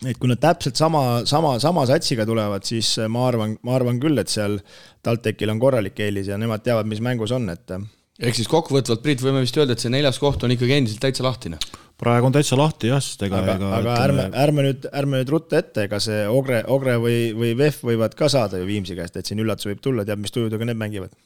et 0.06 0.14
kui 0.14 0.30
nad 0.30 0.38
täpselt 0.38 0.78
sama, 0.78 1.24
sama, 1.26 1.56
sama 1.62 1.84
satsiga 1.90 2.26
tulevad, 2.28 2.64
siis 2.66 2.92
ma 3.10 3.24
arvan, 3.28 3.56
ma 3.66 3.74
arvan 3.74 3.98
küll, 4.02 4.20
et 4.20 4.30
seal 4.30 4.60
TalTechil 5.02 5.50
on 5.50 5.62
korralik 5.62 5.98
eelis 6.04 6.30
ja 6.30 6.38
nemad 6.38 6.62
teavad, 6.62 6.86
mis 6.86 7.02
mängus 7.02 7.34
on, 7.34 7.48
et. 7.50 7.72
Ehk 8.18 8.38
siis 8.38 8.50
kokkuvõtvalt, 8.50 9.02
Priit, 9.04 9.22
võime 9.24 9.42
vist 9.44 9.58
öelda, 9.58 9.76
et 9.76 9.84
see 9.84 9.92
neljas 9.92 10.18
koht 10.22 10.42
on 10.44 10.54
ikkagi 10.54 10.78
endiselt 10.78 11.04
täitsa 11.04 11.26
lahtine? 11.26 11.60
praegu 11.98 12.28
on 12.28 12.34
täitsa 12.34 12.54
lahti 12.58 12.92
jah, 12.92 13.00
sest 13.02 13.24
ega, 13.26 13.40
aga, 13.42 13.54
ega 13.58 13.70
aga 13.80 13.94
ärme, 14.04 14.26
ärme 14.38 14.64
nüüd, 14.68 14.84
ärme 15.00 15.18
nüüd 15.18 15.32
rutta 15.34 15.58
ette, 15.58 15.88
ega 15.88 15.98
see 16.02 16.20
Ogre, 16.30 16.60
Ogre 16.70 16.94
või, 17.02 17.32
või 17.34 17.56
VEF 17.58 17.80
võivad 17.88 18.14
ka 18.18 18.28
saada 18.30 18.60
ju 18.60 18.68
Viimsi 18.68 18.94
käest, 18.98 19.18
et 19.18 19.26
siin 19.26 19.42
üllatus 19.42 19.66
võib 19.66 19.80
tulla, 19.82 20.04
teab, 20.06 20.22
mis 20.22 20.34
tujudega 20.34 20.68
need 20.68 20.78
mängivad. 20.78 21.16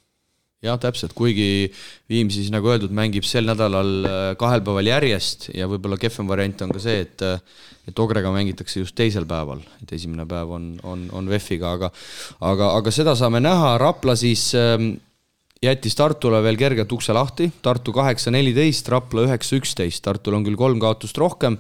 Jah, 0.64 0.78
täpselt, 0.80 1.12
kuigi 1.18 1.68
Viimsi 2.08 2.40
siis 2.40 2.52
nagu 2.54 2.70
öeldud, 2.72 2.94
mängib 2.94 3.26
sel 3.28 3.44
nädalal 3.50 3.92
äh, 4.08 4.24
kahel 4.40 4.64
päeval 4.64 4.88
järjest 4.88 5.50
ja 5.52 5.68
võib-olla 5.68 6.00
kehvem 6.00 6.30
variant 6.30 6.64
on 6.64 6.72
ka 6.72 6.80
see, 6.80 7.04
et 7.04 7.26
äh, 7.26 7.36
et 7.88 7.98
Ogrega 7.98 8.30
mängitakse 8.32 8.78
just 8.78 8.94
teisel 8.96 9.26
päeval, 9.28 9.60
et 9.82 9.92
esimene 9.92 10.24
päev 10.30 10.52
on, 10.54 10.68
on, 10.86 11.08
on 11.18 11.30
VEF-iga, 11.30 11.74
aga 11.76 11.90
aga, 12.46 12.74
aga 12.78 12.92
seda 12.94 13.16
saame 13.18 13.42
näha, 13.42 13.74
Rapla 13.82 14.14
siis 14.16 14.52
ähm, 14.58 14.94
jättis 15.62 15.94
Tartule 15.98 16.42
veel 16.42 16.58
kergelt 16.58 16.92
ukse 16.92 17.14
lahti, 17.14 17.48
Tartu 17.62 17.94
kaheksa, 17.94 18.32
neliteist, 18.34 18.88
Rapla 18.92 19.26
üheksa, 19.28 19.56
üksteist, 19.60 20.02
Tartul 20.04 20.36
on 20.38 20.46
küll 20.46 20.58
kolm 20.58 20.80
kaotust 20.82 21.18
rohkem, 21.22 21.58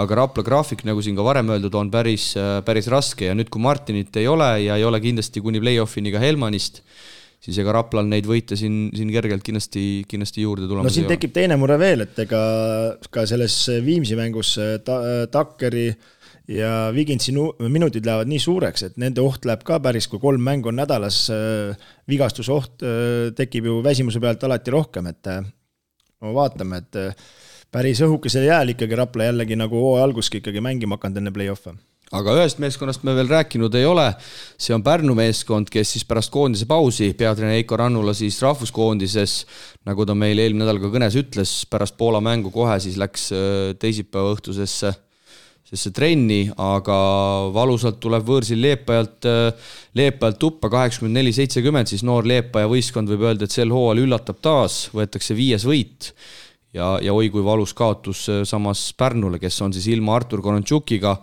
aga 0.00 0.20
Rapla 0.22 0.44
graafik, 0.46 0.86
nagu 0.88 1.04
siin 1.04 1.18
ka 1.18 1.26
varem 1.26 1.52
öeldud, 1.52 1.74
on 1.78 1.90
päris, 1.92 2.32
päris 2.66 2.88
raske. 2.92 3.28
Ja 3.28 3.36
nüüd, 3.36 3.52
kui 3.52 3.62
Martinit 3.62 4.16
ei 4.20 4.28
ole 4.30 4.54
ja 4.64 4.78
ei 4.80 4.86
ole 4.88 5.02
kindlasti 5.04 5.44
kuni 5.44 5.60
play-off'ini 5.60 6.14
ka 6.14 6.22
Helmanist, 6.22 6.80
siis 7.42 7.58
ega 7.60 7.74
Raplal 7.76 8.08
neid 8.08 8.28
võite 8.28 8.56
siin, 8.56 8.86
siin 8.96 9.12
kergelt 9.12 9.44
kindlasti, 9.44 9.84
kindlasti 10.08 10.46
juurde 10.46 10.70
tulemas 10.70 10.88
no 10.88 10.94
siin 10.94 11.10
tekib 11.10 11.34
teine 11.36 11.58
mure 11.60 11.76
veel, 11.80 12.06
et 12.06 12.24
ega 12.24 12.42
ka 13.12 13.26
selles 13.28 13.58
Viimsi 13.84 14.16
mängus 14.16 14.54
ta, 14.86 15.00
Takkeri 15.34 15.88
äh, 15.90 16.10
ja 16.52 16.70
Vigintsi 16.94 17.32
minutid 17.68 18.06
lähevad 18.06 18.30
nii 18.30 18.40
suureks, 18.42 18.86
et 18.88 18.98
nende 19.00 19.22
oht 19.24 19.46
läheb 19.48 19.62
ka 19.66 19.78
päris, 19.82 20.08
kui 20.10 20.20
kolm 20.22 20.42
mängu 20.44 20.72
on 20.72 20.78
nädalas, 20.80 21.24
äh, 21.32 21.86
vigastusoht 22.10 22.84
äh, 22.86 23.30
tekib 23.36 23.68
ju 23.70 23.78
väsimuse 23.84 24.20
pealt 24.22 24.44
alati 24.44 24.74
rohkem, 24.74 25.08
et 25.12 25.30
äh, 25.32 25.40
no 26.22 26.34
vaatame, 26.36 26.82
et 26.82 27.22
päris 27.72 28.02
õhukesel 28.04 28.46
jääl 28.50 28.74
ikkagi 28.74 28.98
Rapla 28.98 29.30
jällegi 29.30 29.56
nagu 29.58 29.80
hooaja 29.80 30.04
alguski 30.08 30.42
ikkagi 30.42 30.62
mängima 30.64 30.98
hakanud 30.98 31.22
enne 31.22 31.32
play-off'e. 31.34 31.74
Aga 32.12 32.34
ühest 32.36 32.58
meeskonnast 32.60 33.06
me 33.08 33.14
veel 33.16 33.30
rääkinud 33.30 33.72
ei 33.78 33.86
ole, 33.88 34.10
see 34.60 34.74
on 34.76 34.82
Pärnu 34.84 35.14
meeskond, 35.16 35.70
kes 35.72 35.94
siis 35.94 36.04
pärast 36.04 36.28
koondise 36.34 36.66
pausi, 36.68 37.14
peatreener 37.16 37.56
Heiko 37.56 37.78
Rannula 37.80 38.12
siis 38.12 38.36
rahvuskoondises, 38.44 39.38
nagu 39.88 40.04
ta 40.04 40.12
meil 40.12 40.42
eelmine 40.42 40.66
nädal 40.66 40.82
ka 40.82 40.90
kõnes 40.92 41.16
ütles, 41.16 41.54
pärast 41.72 41.96
Poola 41.96 42.20
mängu 42.20 42.52
kohe 42.52 42.76
siis 42.84 43.00
läks 43.00 43.30
teisipäeva 43.80 44.34
õhtusesse 44.34 44.92
sellesse 45.72 45.92
trenni, 45.96 46.50
aga 46.60 46.96
valusalt 47.54 47.96
tuleb 48.02 48.26
võõrsil 48.28 48.60
Leepajalt, 48.60 49.24
Leepajalt 49.96 50.38
tuppa 50.38 50.68
kaheksakümmend 50.68 51.16
neli, 51.16 51.32
seitsekümmend, 51.32 51.88
siis 51.88 52.04
noor 52.04 52.28
Leepaja 52.28 52.68
võistkond 52.68 53.08
võib 53.08 53.24
öelda, 53.24 53.48
et 53.48 53.54
sel 53.54 53.72
hooajal 53.72 54.02
üllatab 54.04 54.42
taas, 54.44 54.90
võetakse 54.92 55.36
viies 55.38 55.64
võit. 55.64 56.12
Ja, 56.76 56.98
ja 57.04 57.12
oi 57.16 57.30
kui 57.32 57.44
valus 57.44 57.72
kaotus 57.76 58.26
samas 58.48 58.84
Pärnule, 58.96 59.40
kes 59.40 59.58
on 59.64 59.72
siis 59.72 59.88
ilma 59.92 60.16
Artur 60.16 60.44
Korontšukiga, 60.44 61.16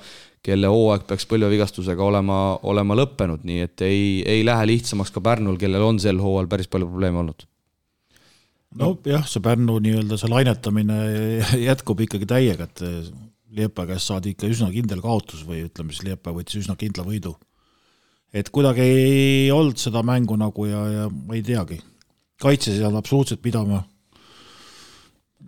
kelle 0.46 0.70
hooaeg 0.72 1.06
peaks 1.06 1.30
põlvevigastusega 1.30 2.02
olema, 2.06 2.58
olema 2.70 2.98
lõppenud, 2.98 3.46
nii 3.46 3.64
et 3.68 3.86
ei, 3.86 4.04
ei 4.26 4.44
lähe 4.46 4.66
lihtsamaks 4.74 5.14
ka 5.14 5.22
Pärnul, 5.22 5.62
kellel 5.62 5.86
on 5.86 6.02
sel 6.02 6.22
hooajal 6.22 6.50
päris 6.50 6.70
palju 6.70 6.90
probleeme 6.90 7.22
olnud. 7.22 7.46
Nojah, 8.80 9.26
see 9.30 9.42
Pärnu 9.46 9.80
nii-öelda 9.82 10.18
see 10.22 10.30
lainetamine 10.30 11.02
jätkub 11.70 12.02
ikkagi 12.06 12.30
täiega, 12.30 12.70
et 12.70 12.86
Liepa 13.60 13.86
käest 13.90 14.10
saadi 14.10 14.34
ikka 14.34 14.50
üsna 14.50 14.72
kindel 14.74 15.04
kaotus 15.04 15.44
või 15.48 15.66
ütleme 15.68 15.94
siis 15.94 16.08
Liepa 16.08 16.34
võttis 16.36 16.62
üsna 16.64 16.78
kindla 16.80 17.06
võidu. 17.08 17.36
et 18.34 18.50
kuidagi 18.54 18.82
ei 18.82 19.52
olnud 19.52 19.78
seda 19.82 20.04
mängu 20.06 20.38
nagu 20.38 20.66
ja, 20.70 20.82
ja 20.94 21.06
ma 21.10 21.38
ei 21.38 21.42
teagi, 21.46 21.80
kaitses 22.42 22.76
ei 22.76 22.84
saanud 22.84 23.00
absoluutselt 23.02 23.42
pidama. 23.42 23.84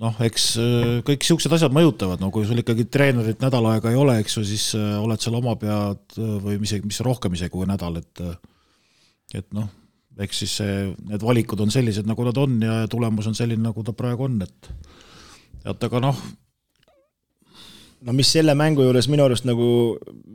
noh, 0.01 0.21
eks 0.23 0.45
äh, 0.61 0.93
kõik 1.07 1.25
siuksed 1.27 1.51
asjad 1.51 1.73
mõjutavad, 1.75 2.21
no 2.23 2.31
kui 2.31 2.45
sul 2.47 2.61
ikkagi 2.61 2.87
treenerit 2.87 3.43
nädal 3.43 3.67
aega 3.73 3.91
ei 3.91 3.99
ole, 3.99 4.17
eks 4.21 4.37
ju, 4.37 4.45
siis 4.47 4.71
äh, 4.79 4.95
oled 5.01 5.19
seal 5.21 5.35
oma 5.37 5.57
pead 5.59 6.17
äh, 6.17 6.33
või 6.43 6.57
isegi, 6.61 6.87
mis 6.87 7.01
rohkem 7.05 7.35
isegi 7.35 7.53
kui 7.53 7.67
nädal, 7.69 7.99
et 8.01 8.25
et 9.35 9.47
noh, 9.55 9.67
eks 10.19 10.43
siis 10.43 10.55
see, 10.59 10.77
need 11.07 11.23
valikud 11.23 11.59
on 11.63 11.71
sellised, 11.71 12.07
nagu 12.07 12.25
nad 12.27 12.39
on 12.39 12.57
ja 12.63 12.81
tulemus 12.91 13.29
on 13.31 13.37
selline, 13.37 13.63
nagu 13.63 13.83
ta 13.85 13.95
praegu 13.95 14.27
on, 14.27 14.41
et 14.43 14.71
et 15.65 15.83
aga 15.87 16.01
noh, 16.01 16.17
no 18.05 18.15
mis 18.17 18.31
selle 18.33 18.55
mängu 18.57 18.85
juures 18.85 19.07
minu 19.11 19.25
arust 19.27 19.45
nagu, 19.47 19.69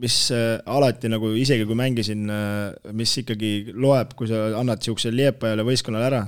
mis 0.01 0.17
äh, 0.35 0.57
alati 0.71 1.11
nagu 1.11 1.33
isegi 1.39 1.67
kui 1.67 1.77
mängisin, 1.79 2.25
äh, 2.31 2.91
mis 2.95 3.13
ikkagi 3.21 3.73
loeb, 3.75 4.13
kui 4.17 4.29
sa 4.31 4.47
annad 4.59 4.81
niisugusele 4.81 5.17
Liepajale 5.21 5.65
võistkonnale 5.67 6.09
ära, 6.09 6.23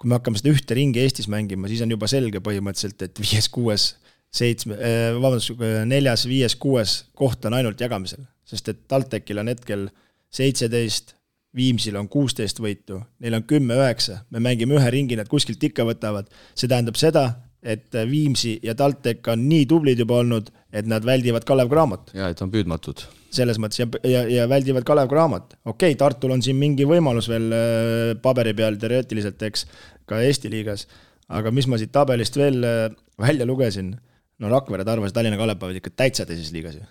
kui 0.00 0.10
me 0.10 0.18
hakkame 0.18 0.40
seda 0.40 0.54
ühte 0.54 0.76
ringi 0.78 1.02
Eestis 1.04 1.30
mängima, 1.30 1.70
siis 1.70 1.84
on 1.84 1.94
juba 1.94 2.10
selge 2.10 2.42
põhimõtteliselt, 2.44 3.06
et 3.06 3.22
viies, 3.22 3.48
kuues, 3.54 3.88
seitsme, 4.34 4.78
äh, 4.78 5.10
vabandust, 5.14 5.54
neljas, 5.90 6.26
viies, 6.30 6.58
kuues 6.60 7.02
koht 7.18 7.46
on 7.46 7.60
ainult 7.60 7.80
jagamisel. 7.80 8.26
sest 8.44 8.66
et 8.68 8.80
TalTechil 8.90 9.38
on 9.40 9.48
hetkel 9.48 9.86
seitseteist, 10.34 11.14
Viimsil 11.54 11.94
on 11.94 12.08
kuusteist 12.10 12.58
võitu, 12.58 12.96
neil 13.22 13.36
on 13.36 13.44
kümme, 13.46 13.76
üheksa, 13.78 14.24
me 14.34 14.40
mängime 14.42 14.74
ühe 14.74 14.88
ringi, 14.90 15.14
nad 15.14 15.28
kuskilt 15.30 15.62
ikka 15.62 15.84
võtavad, 15.86 16.26
see 16.58 16.66
tähendab 16.66 16.98
seda, 16.98 17.28
et 17.64 17.96
Viimsi 18.10 18.58
ja 18.62 18.74
TalTech 18.78 19.32
on 19.32 19.44
nii 19.48 19.66
tublid 19.70 20.00
juba 20.00 20.20
olnud, 20.22 20.50
et 20.74 20.88
nad 20.90 21.04
väldivad 21.06 21.46
Kalev 21.48 21.70
Cramot. 21.72 22.12
ja, 22.14 22.28
et 22.28 22.42
on 22.44 22.52
püüdmatud. 22.52 23.04
selles 23.34 23.58
mõttes 23.58 23.80
ja, 23.80 23.88
ja, 24.06 24.24
ja 24.30 24.48
väldivad 24.50 24.86
Kalev 24.86 25.08
Cramot. 25.12 25.54
okei 25.64 25.94
okay,, 25.94 25.98
Tartul 26.00 26.36
on 26.36 26.42
siin 26.44 26.58
mingi 26.60 26.86
võimalus 26.88 27.28
veel 27.32 27.48
äh, 27.52 28.14
paberi 28.22 28.54
peal 28.54 28.76
teoreetiliselt, 28.80 29.42
eks, 29.48 29.66
ka 30.08 30.20
Eesti 30.22 30.52
liigas, 30.52 30.88
aga 31.28 31.50
mis 31.54 31.68
ma 31.70 31.80
siit 31.80 31.92
tabelist 31.94 32.36
veel 32.36 32.60
äh, 32.68 32.90
välja 33.20 33.48
lugesin, 33.48 33.94
no 34.38 34.52
Rakvere, 34.52 34.84
Tarvas 34.84 35.16
Tallinna 35.16 35.40
Kalev 35.40 35.62
peavad 35.62 35.80
ikka 35.80 35.94
täitsa 35.96 36.28
teises 36.28 36.52
liigas 36.52 36.80
ju 36.80 36.84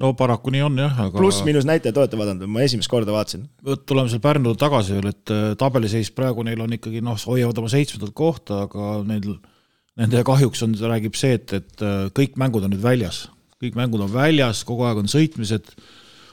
no 0.00 0.12
paraku 0.18 0.52
nii 0.54 0.64
on 0.66 0.80
jah, 0.80 0.98
aga 1.06 1.20
pluss-miinus 1.20 1.66
näitajad 1.68 2.00
olete 2.00 2.18
vaadanud, 2.20 2.50
ma 2.50 2.64
esimest 2.64 2.90
korda 2.90 3.14
vaatasin. 3.14 3.44
tuleme 3.86 4.10
seal 4.12 4.22
Pärnule 4.24 4.58
tagasi 4.60 4.96
veel, 4.96 5.10
et 5.12 5.32
äh, 5.34 5.52
tabeliseis 5.60 6.12
praegu 6.16 6.44
neil 6.46 6.60
on 6.64 6.72
ikkagi 6.78 7.02
noh, 7.04 7.18
hoiavad 7.28 7.60
oma 7.62 7.72
seitsmendat 7.72 8.14
kohta, 8.16 8.64
aga 8.66 8.92
neil, 9.08 9.36
nende 10.00 10.24
kahjuks 10.26 10.64
on, 10.66 10.76
räägib 10.94 11.18
see, 11.18 11.36
et, 11.38 11.56
et 11.60 11.84
äh, 11.84 12.04
kõik 12.16 12.38
mängud 12.40 12.64
on 12.64 12.72
nüüd 12.74 12.84
väljas. 12.84 13.26
kõik 13.62 13.76
mängud 13.78 14.02
on 14.02 14.10
väljas, 14.10 14.64
kogu 14.66 14.88
aeg 14.88 15.04
on 15.04 15.10
sõitmised, 15.10 15.74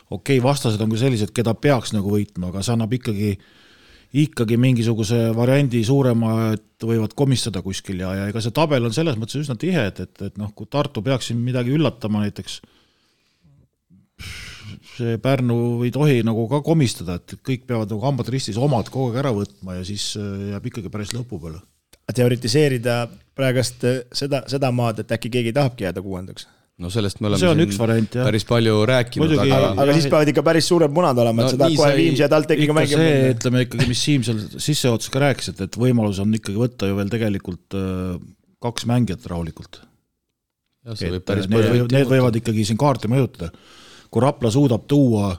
okei 0.10 0.40
okay,, 0.40 0.44
vastased 0.44 0.82
on 0.82 0.90
küll 0.90 1.04
sellised, 1.04 1.34
keda 1.36 1.54
peaks 1.54 1.94
nagu 1.94 2.10
võitma, 2.10 2.50
aga 2.50 2.64
see 2.66 2.74
annab 2.74 2.96
ikkagi 2.98 3.38
ikkagi 4.10 4.58
mingisuguse 4.58 5.28
variandi 5.38 5.84
suurema, 5.86 6.56
et 6.56 6.82
võivad 6.82 7.14
komistada 7.14 7.62
kuskil 7.62 8.00
ja, 8.02 8.16
ja 8.18 8.24
ega 8.32 8.42
see 8.42 8.56
tabel 8.56 8.88
on 8.88 8.96
selles 8.96 9.20
mõttes 9.22 9.38
üsna 9.38 9.54
tihe, 9.60 9.84
et, 9.92 10.00
et, 10.02 10.24
et 10.26 10.40
noh, 10.42 10.50
kui 10.58 10.66
Tartu 10.66 11.04
peaks 11.06 11.30
siin 11.30 11.44
midagi 11.46 11.76
üllatama 11.76 12.24
näiteks 12.24 12.58
Pärnu 15.24 15.58
ei 15.88 15.92
tohi 15.96 16.22
nagu 16.28 16.46
ka 16.52 16.62
komistada, 16.66 17.18
et 17.20 17.38
kõik 17.46 17.66
peavad 17.70 17.92
nagu 17.92 18.04
hambad 18.06 18.30
ristis 18.34 18.60
omad 18.60 18.92
kogu 18.94 19.12
aeg 19.12 19.20
ära 19.24 19.34
võtma 19.36 19.80
ja 19.80 19.88
siis 19.88 20.12
äh, 20.20 20.54
jääb 20.54 20.70
ikkagi 20.72 20.94
päris 20.94 21.14
lõpu 21.16 21.42
peale. 21.42 21.62
teoritiseerida 22.16 23.02
praegust 23.38 23.84
äh, 23.88 24.02
seda, 24.14 24.44
seda 24.52 24.72
maad, 24.76 25.04
et 25.04 25.12
äkki 25.18 25.32
keegi 25.34 25.54
tahabki 25.56 25.88
jääda 25.88 26.04
kuuendaks? 26.06 26.48
no 26.80 26.92
sellest 26.94 27.20
me 27.20 27.28
oleme 27.28 27.42
see 27.42 27.52
on 27.52 27.62
üks 27.66 27.80
variant, 27.80 28.14
jah. 28.16 28.28
päris 28.30 28.46
palju 28.48 28.78
rääkinud, 28.88 29.34
aga 29.36 29.58
aga, 29.58 29.72
aga 29.84 29.96
siis 29.98 30.08
peavad 30.12 30.32
ikka 30.32 30.44
päris 30.48 30.70
suured 30.72 30.94
munad 30.96 31.18
olema, 31.20 31.44
et 31.44 31.50
no, 31.50 31.54
sa 31.54 31.62
tahad 31.64 31.76
kohe 31.82 31.98
Viimsi 31.98 32.24
ja 32.24 32.30
TalTechiga 32.32 32.76
mängima 32.78 33.02
minna. 33.04 33.18
see, 33.18 33.34
ütleme 33.36 33.64
ikkagi, 33.66 33.88
mis 33.92 34.04
Siim 34.06 34.26
seal 34.28 34.40
sissejuhatuses 34.56 35.14
ka 35.14 35.24
rääkis, 35.26 35.52
et, 35.52 35.64
et 35.68 35.80
võimalus 35.82 36.22
on 36.24 36.32
ikkagi 36.40 36.62
võtta 36.62 36.88
ju 36.88 36.96
veel 37.00 37.12
tegelikult 37.12 37.78
äh, 37.80 38.16
kaks 38.64 38.88
mängijat 38.90 39.28
rahulikult. 39.32 39.82
need, 41.04 41.92
need 41.92 42.10
võivad 42.10 42.40
ikkagi 42.40 42.64
siin 42.72 42.80
kaarti 42.80 43.12
mõjutada 43.12 43.52
kui 44.10 44.22
Rapla 44.24 44.52
suudab 44.52 44.88
tuua 44.88 45.36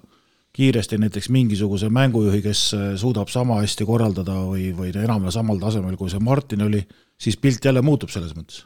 kiiresti 0.52 0.98
näiteks 0.98 1.28
mingisuguse 1.30 1.88
mängujuhi, 1.88 2.42
kes 2.42 2.64
äh, 2.74 2.88
suudab 2.98 3.30
sama 3.30 3.60
hästi 3.62 3.86
korraldada 3.86 4.40
või, 4.48 4.70
või 4.76 4.90
enam-vähem 4.90 5.34
samal 5.34 5.62
tasemel, 5.62 5.94
kui 5.98 6.10
see 6.10 6.22
Martin 6.22 6.66
oli, 6.66 6.82
siis 7.20 7.38
pilt 7.38 7.64
jälle 7.64 7.82
muutub 7.86 8.10
selles 8.10 8.34
mõttes. 8.34 8.64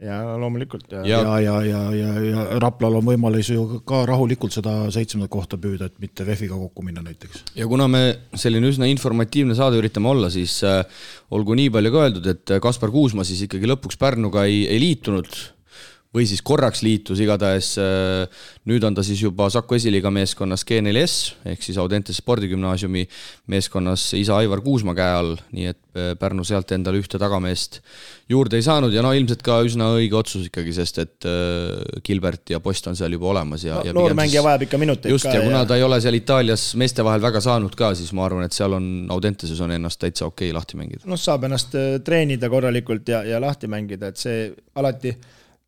ja 0.00 0.38
loomulikult. 0.38 0.92
ja, 0.92 1.04
ja, 1.04 1.40
ja, 1.40 1.54
ja, 1.66 1.82
ja, 1.94 2.12
ja 2.22 2.46
Raplal 2.62 3.00
on 3.00 3.04
võimalus 3.04 3.50
ju 3.52 3.80
ka 3.84 4.04
rahulikult 4.06 4.54
seda 4.54 4.90
seitsmendat 4.94 5.30
kohta 5.30 5.58
püüda, 5.58 5.90
et 5.90 5.98
mitte 6.00 6.24
VEF-iga 6.26 6.56
kokku 6.56 6.86
minna 6.86 7.04
näiteks. 7.04 7.44
ja 7.58 7.68
kuna 7.68 7.88
me 7.88 8.02
selline 8.34 8.72
üsna 8.72 8.88
informatiivne 8.88 9.58
saade 9.58 9.76
üritame 9.82 10.08
olla, 10.08 10.32
siis 10.32 10.62
äh, 10.64 10.80
olgu 11.30 11.58
nii 11.58 11.68
palju 11.76 11.92
ka 11.92 12.06
öeldud, 12.06 12.32
et 12.32 12.56
Kaspar 12.62 12.94
Kuusma 12.94 13.26
siis 13.28 13.44
ikkagi 13.44 13.68
lõpuks 13.68 14.00
Pärnuga 14.00 14.48
ei, 14.48 14.64
ei 14.70 14.80
liitunud 14.80 15.28
või 16.14 16.24
siis 16.28 16.40
korraks 16.44 16.80
liitus, 16.84 17.20
igatahes 17.20 17.74
äh, 17.82 18.44
nüüd 18.68 18.84
on 18.86 18.94
ta 18.96 19.04
siis 19.04 19.20
juba 19.20 19.50
Saku 19.52 19.76
esiliiga 19.76 20.08
meeskonnas 20.12 20.64
G4S 20.68 21.50
ehk 21.52 21.64
siis 21.64 21.76
Audentese 21.80 22.22
spordigümnaasiumi 22.22 23.04
meeskonnas 23.52 24.06
isa 24.16 24.38
Aivar 24.40 24.62
Kuusma 24.64 24.94
käe 24.96 25.18
all, 25.18 25.34
nii 25.52 25.68
et 25.68 25.80
äh, 25.92 26.14
Pärnu 26.18 26.46
sealt 26.48 26.72
endale 26.72 27.02
ühte 27.02 27.20
tagameest 27.20 27.82
juurde 28.32 28.56
ei 28.56 28.64
saanud 28.64 28.96
ja 28.96 29.04
no 29.04 29.12
ilmselt 29.12 29.44
ka 29.44 29.60
üsna 29.68 29.90
õige 29.98 30.16
otsus 30.16 30.48
ikkagi, 30.48 30.72
sest 30.78 31.02
et 31.04 31.28
äh, 31.28 32.00
Gilbert 32.04 32.54
ja 32.54 32.62
Post 32.64 32.88
on 32.88 32.96
seal 32.96 33.12
juba 33.12 33.28
olemas 33.34 33.68
ja 33.68 33.82
no,. 33.84 34.00
noor 34.00 34.16
mängija 34.16 34.40
vajab 34.46 34.64
ikka 34.64 34.80
minuteid 34.80 35.12
just, 35.12 35.28
ja 35.28 35.44
kuna 35.44 35.66
ta 35.68 35.76
ei 35.76 35.84
ole 35.84 36.00
seal 36.00 36.16
Itaalias 36.16 36.70
meeste 36.80 37.04
vahel 37.04 37.20
väga 37.20 37.44
saanud 37.44 37.76
ka, 37.76 37.92
siis 37.98 38.14
ma 38.16 38.24
arvan, 38.24 38.48
et 38.48 38.56
seal 38.56 38.72
on 38.80 39.10
Audenteses 39.12 39.60
on 39.60 39.76
ennast 39.76 40.00
täitsa 40.00 40.24
okei 40.24 40.48
okay 40.48 40.56
lahti 40.56 40.80
mängida. 40.80 41.04
noh, 41.04 41.20
saab 41.20 41.44
ennast 41.50 41.76
treenida 42.04 42.48
korralikult 42.48 43.12
ja, 43.12 43.26
ja 43.28 43.44
lahti 43.44 43.68
mängida, 43.68 44.08
et 44.08 44.24
see 44.24 44.48
alati 44.80 45.12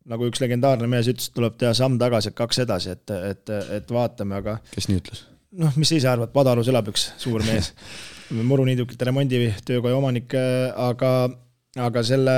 nagu 0.09 0.29
üks 0.29 0.41
legendaarne 0.41 0.89
mees 0.89 1.09
ütles, 1.11 1.29
tuleb 1.35 1.57
teha 1.61 1.73
samm 1.77 1.99
tagasi, 2.01 2.33
kaks 2.37 2.63
edasi, 2.65 2.95
et, 2.95 3.13
et, 3.33 3.53
et 3.77 3.93
vaatame, 3.93 4.39
aga. 4.41 4.57
kes 4.73 4.89
nii 4.89 5.01
ütles? 5.01 5.25
noh, 5.61 5.77
mis 5.77 5.91
sa 5.91 5.99
ise 5.99 6.09
arvad, 6.11 6.31
Padalus 6.33 6.69
elab 6.71 6.89
üks 6.93 7.09
suur 7.21 7.43
mees 7.45 7.73
muruniidukite 8.51 9.07
remonditöökoja 9.09 9.97
omanik, 9.97 10.35
aga, 10.79 11.11
aga 11.89 12.03
selle 12.07 12.37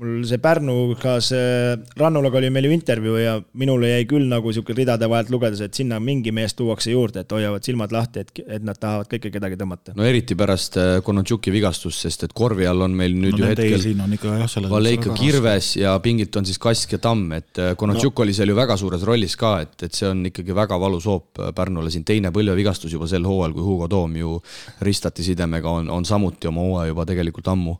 mul 0.00 0.24
see 0.24 0.40
Pärnuga, 0.40 1.18
see 1.20 1.76
Rannulaga 2.00 2.38
oli 2.40 2.48
meil 2.52 2.68
ju 2.68 2.72
intervjuu 2.72 3.18
ja 3.20 3.34
minule 3.60 3.90
jäi 3.90 4.06
küll 4.08 4.28
nagu 4.30 4.52
sihuke 4.54 4.74
ridade 4.76 5.08
vahelt 5.10 5.30
lugedes, 5.32 5.60
et 5.64 5.76
sinna 5.76 5.98
mingi 6.00 6.32
mees 6.32 6.54
tuuakse 6.56 6.94
juurde, 6.94 7.24
et 7.24 7.34
hoiavad 7.34 7.66
silmad 7.66 7.92
lahti, 7.92 8.24
et, 8.24 8.42
et 8.56 8.64
nad 8.64 8.78
tahavad 8.80 9.10
kõike 9.10 9.32
kedagi 9.34 9.58
tõmmata. 9.60 9.94
no 9.98 10.06
eriti 10.08 10.36
pärast 10.38 10.78
äh, 10.80 10.92
Konontšuki 11.04 11.52
vigastust, 11.52 12.00
sest 12.06 12.24
et 12.24 12.34
korvi 12.36 12.68
all 12.70 12.86
on 12.86 12.96
meil 12.96 13.16
nüüd 13.16 13.36
no, 13.36 13.42
ju 13.44 13.50
hetkel 13.50 14.70
Valeika 14.70 15.12
Kirves 15.18 15.74
ja 15.80 15.96
pingilt 16.02 16.36
on 16.40 16.48
siis 16.48 16.60
Kask 16.62 16.96
ja 16.96 17.00
Tamm, 17.02 17.34
et 17.36 17.60
Konontšuk 17.76 18.14
no. 18.14 18.24
oli 18.24 18.36
seal 18.36 18.52
ju 18.52 18.56
väga 18.56 18.78
suures 18.80 19.04
rollis 19.08 19.36
ka, 19.40 19.58
et, 19.66 19.76
et 19.84 19.96
see 19.96 20.08
on 20.08 20.24
ikkagi 20.30 20.56
väga 20.56 20.80
valus 20.80 21.08
hoop 21.10 21.42
Pärnule 21.56 21.92
siin, 21.92 22.06
teine 22.08 22.32
põlvevigastus 22.32 22.96
juba 22.96 23.08
sel 23.10 23.28
hooajal, 23.28 23.52
kui 23.56 23.66
Hugo 23.66 23.90
Toom 23.90 24.16
ju 24.16 24.38
ristati 24.86 25.26
sidemega, 25.26 25.76
on, 25.82 25.92
on 25.92 26.08
samuti 26.08 26.48
oma 26.48 26.64
hooaja 26.64 26.94
juba 26.94 27.06
tegelikult 27.12 27.52
ammu 27.52 27.76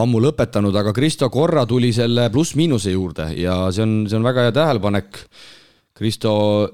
ammu 0.00 0.20
lõpetanud, 0.24 0.76
aga 0.78 0.92
Kristo 0.96 1.28
korra 1.32 1.66
tuli 1.68 1.92
selle 1.92 2.28
pluss-miinuse 2.32 2.94
juurde 2.94 3.32
ja 3.36 3.58
see 3.74 3.84
on, 3.84 3.96
see 4.08 4.18
on 4.18 4.26
väga 4.26 4.46
hea 4.46 4.54
tähelepanek. 4.56 5.20
Kristo 5.92 6.30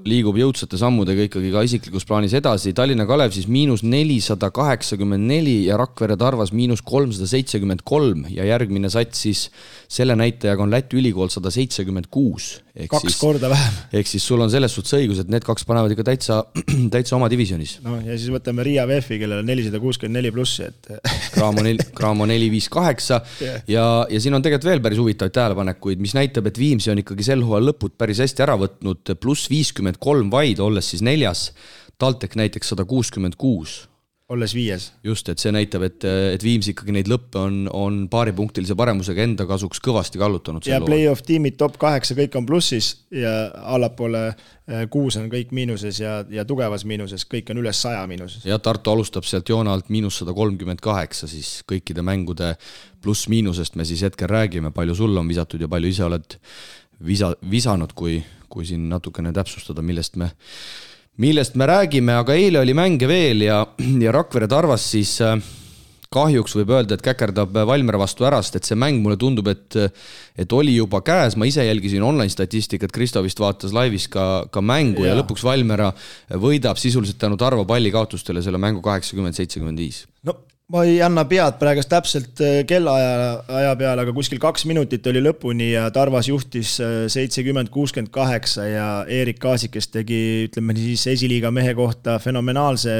liigub 0.06 0.36
jõudsate 0.38 0.78
sammudega 0.78 1.24
ikkagi 1.26 1.48
ka 1.50 1.64
isiklikus 1.66 2.04
plaanis 2.06 2.36
edasi, 2.38 2.70
Tallinna 2.70 3.02
Kalev 3.08 3.32
siis 3.34 3.48
miinus 3.50 3.82
nelisada 3.82 4.52
kaheksakümmend 4.54 5.26
neli 5.26 5.56
ja 5.66 5.74
Rakvere 5.80 6.14
Tarvas 6.20 6.52
miinus 6.54 6.84
kolmsada 6.86 7.26
seitsekümmend 7.26 7.82
kolm. 7.88 8.28
Ja 8.30 8.46
järgmine 8.46 8.86
sats 8.94 9.24
siis 9.26 9.48
selle 9.90 10.14
näitajaga 10.14 10.62
on 10.62 10.70
Läti 10.70 11.00
ülikool 11.00 11.32
sada 11.34 11.50
seitsekümmend 11.50 12.06
kuus. 12.14 12.60
Kaks 12.86 13.08
siis, 13.08 13.16
korda 13.18 13.48
vähem. 13.50 13.78
ehk 13.98 14.06
siis 14.06 14.22
sul 14.22 14.38
on 14.44 14.50
selles 14.52 14.70
suhtes 14.76 14.94
õigus, 14.94 15.18
et 15.18 15.30
need 15.32 15.42
kaks 15.42 15.64
panevad 15.66 15.90
ikka 15.90 16.04
täitsa, 16.06 16.36
täitsa 16.94 17.16
oma 17.16 17.26
divisjonis. 17.32 17.78
no 17.82 17.96
ja 18.04 18.14
siis 18.14 18.30
võtame 18.30 18.62
Riia 18.62 18.84
VEF-i, 18.86 19.18
kellel 19.18 19.42
on 19.42 19.48
nelisada 19.50 19.80
kuuskümmend 19.82 20.20
neli 20.20 20.30
plussi, 20.30 20.68
et 20.68 20.92
Graamo 21.34 21.64
neli, 21.66 21.82
Graamo 21.96 22.28
neli, 22.30 22.46
viis, 22.52 22.68
kaheksa. 22.70 23.18
Ja, 23.66 23.88
ja 24.06 24.20
siin 24.22 24.38
on 24.38 24.44
tegelikult 24.44 24.68
veel 24.70 24.84
päris 24.84 25.02
huvitavaid 25.02 25.34
tähelepanekuid, 25.34 26.04
mis 26.04 26.14
näitab, 26.14 26.52
et 26.52 26.60
Viimsi 26.60 26.92
on 26.94 27.02
ikkagi 27.02 27.26
sel 27.26 27.42
hooajal 27.48 27.72
lõpud 27.72 27.96
päris 27.98 28.22
hästi 28.22 28.46
ära 28.46 28.54
võtnud, 28.60 29.07
pluss 29.16 29.48
viiskümmend 29.50 30.00
kolm 30.02 30.32
vaid, 30.32 30.60
olles 30.60 30.90
siis 30.90 31.04
neljas. 31.06 31.52
TalTech 31.98 32.36
näiteks 32.38 32.74
sada 32.74 32.84
kuuskümmend 32.84 33.38
kuus 33.38 33.88
olles 34.28 34.52
viies. 34.52 34.90
just, 35.04 35.28
et 35.32 35.40
see 35.40 35.50
näitab, 35.54 35.84
et, 35.86 36.04
et 36.04 36.42
Viims 36.44 36.68
ikkagi 36.68 36.92
neid 36.92 37.08
lõppe 37.08 37.40
on, 37.40 37.56
on 37.72 37.96
paaripunktilise 38.12 38.76
paremusega 38.76 39.24
enda 39.24 39.46
kasuks 39.48 39.80
kõvasti 39.84 40.20
kallutanud. 40.20 40.68
ja 40.68 40.80
play-off 40.84 41.24
tiimid 41.24 41.56
top 41.60 41.78
kaheksa, 41.80 42.16
kõik 42.18 42.36
on 42.36 42.48
plussis 42.48 42.90
ja 43.14 43.32
allapoole 43.72 44.22
eh, 44.28 44.84
kuus 44.92 45.16
on 45.20 45.30
kõik 45.32 45.54
miinuses 45.56 46.02
ja, 46.02 46.18
ja 46.28 46.44
tugevas 46.48 46.84
miinuses, 46.88 47.24
kõik 47.24 47.54
on 47.54 47.62
üles 47.64 47.80
saja 47.80 48.04
miinuses. 48.10 48.44
ja 48.48 48.60
Tartu 48.60 48.92
alustab 48.92 49.24
sealt 49.28 49.48
joone 49.48 49.72
alt 49.72 49.88
miinus 49.88 50.20
sada 50.20 50.36
kolmkümmend 50.36 50.84
kaheksa, 50.84 51.30
siis 51.30 51.62
kõikide 51.68 52.04
mängude 52.04 52.54
pluss-miinusest 53.04 53.80
me 53.80 53.88
siis 53.88 54.04
hetkel 54.04 54.28
räägime, 54.28 54.74
palju 54.76 54.98
sul 54.98 55.16
on 55.16 55.30
visatud 55.30 55.64
ja 55.64 55.72
palju 55.72 55.94
ise 55.94 56.04
oled 56.04 56.36
visa, 57.00 57.32
visanud, 57.48 57.96
kui, 57.96 58.20
kui 58.48 58.66
siin 58.68 58.88
natukene 58.90 59.32
täpsustada, 59.36 59.84
millest 59.84 60.16
me 60.20 60.32
millest 61.18 61.56
me 61.58 61.66
räägime, 61.66 62.14
aga 62.20 62.34
eile 62.38 62.60
oli 62.62 62.74
mänge 62.78 63.08
veel 63.10 63.42
ja, 63.48 63.62
ja 64.04 64.12
Rakvere 64.14 64.46
Tarvas 64.50 64.84
siis 64.92 65.16
äh, 65.24 65.34
kahjuks 66.14 66.54
võib 66.56 66.72
öelda, 66.72 66.96
et 66.96 67.04
käkerdab 67.04 67.52
Valmiera 67.68 68.00
vastu 68.00 68.24
ära, 68.28 68.40
sest 68.42 68.58
et 68.58 68.68
see 68.68 68.78
mäng 68.80 69.02
mulle 69.04 69.18
tundub, 69.20 69.50
et, 69.52 69.76
et 70.40 70.54
oli 70.56 70.76
juba 70.78 71.02
käes, 71.04 71.36
ma 71.36 71.48
ise 71.48 71.66
jälgisin 71.66 72.04
online 72.04 72.32
statistikat, 72.32 72.92
Kristo 72.94 73.22
vist 73.24 73.40
vaatas 73.42 73.74
laivis 73.76 74.08
ka, 74.12 74.46
ka 74.52 74.62
mängu 74.64 75.04
ja, 75.04 75.12
ja 75.12 75.20
lõpuks 75.20 75.44
Valmiera 75.44 75.90
võidab 76.40 76.80
sisuliselt 76.80 77.20
tänu 77.20 77.36
Tarvo 77.40 77.66
pallikaotustele 77.68 78.42
selle 78.44 78.60
mängu 78.62 78.80
kaheksakümmend, 78.84 79.36
seitsekümmend 79.36 79.84
viis. 79.84 80.06
no 80.24 80.38
ma 80.68 80.82
ei 80.84 80.98
anna 81.00 81.22
pead 81.24 81.56
praegust 81.56 81.88
täpselt 81.88 82.42
äh, 82.44 82.58
kellaaja, 82.68 83.38
aja 83.56 83.72
peale, 83.80 84.04
aga 84.04 84.12
kuskil 84.12 84.40
kaks 84.42 84.66
minutit 84.68 85.06
oli 85.08 85.22
lõpuni 85.24 85.70
ja 85.70 85.86
Tarvas 85.94 86.28
juhtis 86.28 86.74
äh, 86.84 86.96
seitsekümmend, 87.08 87.70
kuuskümmend 87.72 88.12
kaheksa 88.12 88.66
ja 88.68 88.88
Erik 89.08 89.40
Kaasik, 89.40 89.72
kes 89.78 89.88
tegi, 89.94 90.20
ütleme 90.50 90.76
siis 90.76 91.06
esiliiga 91.14 91.52
mehe 91.56 91.72
kohta 91.78 92.18
fenomenaalse 92.20 92.92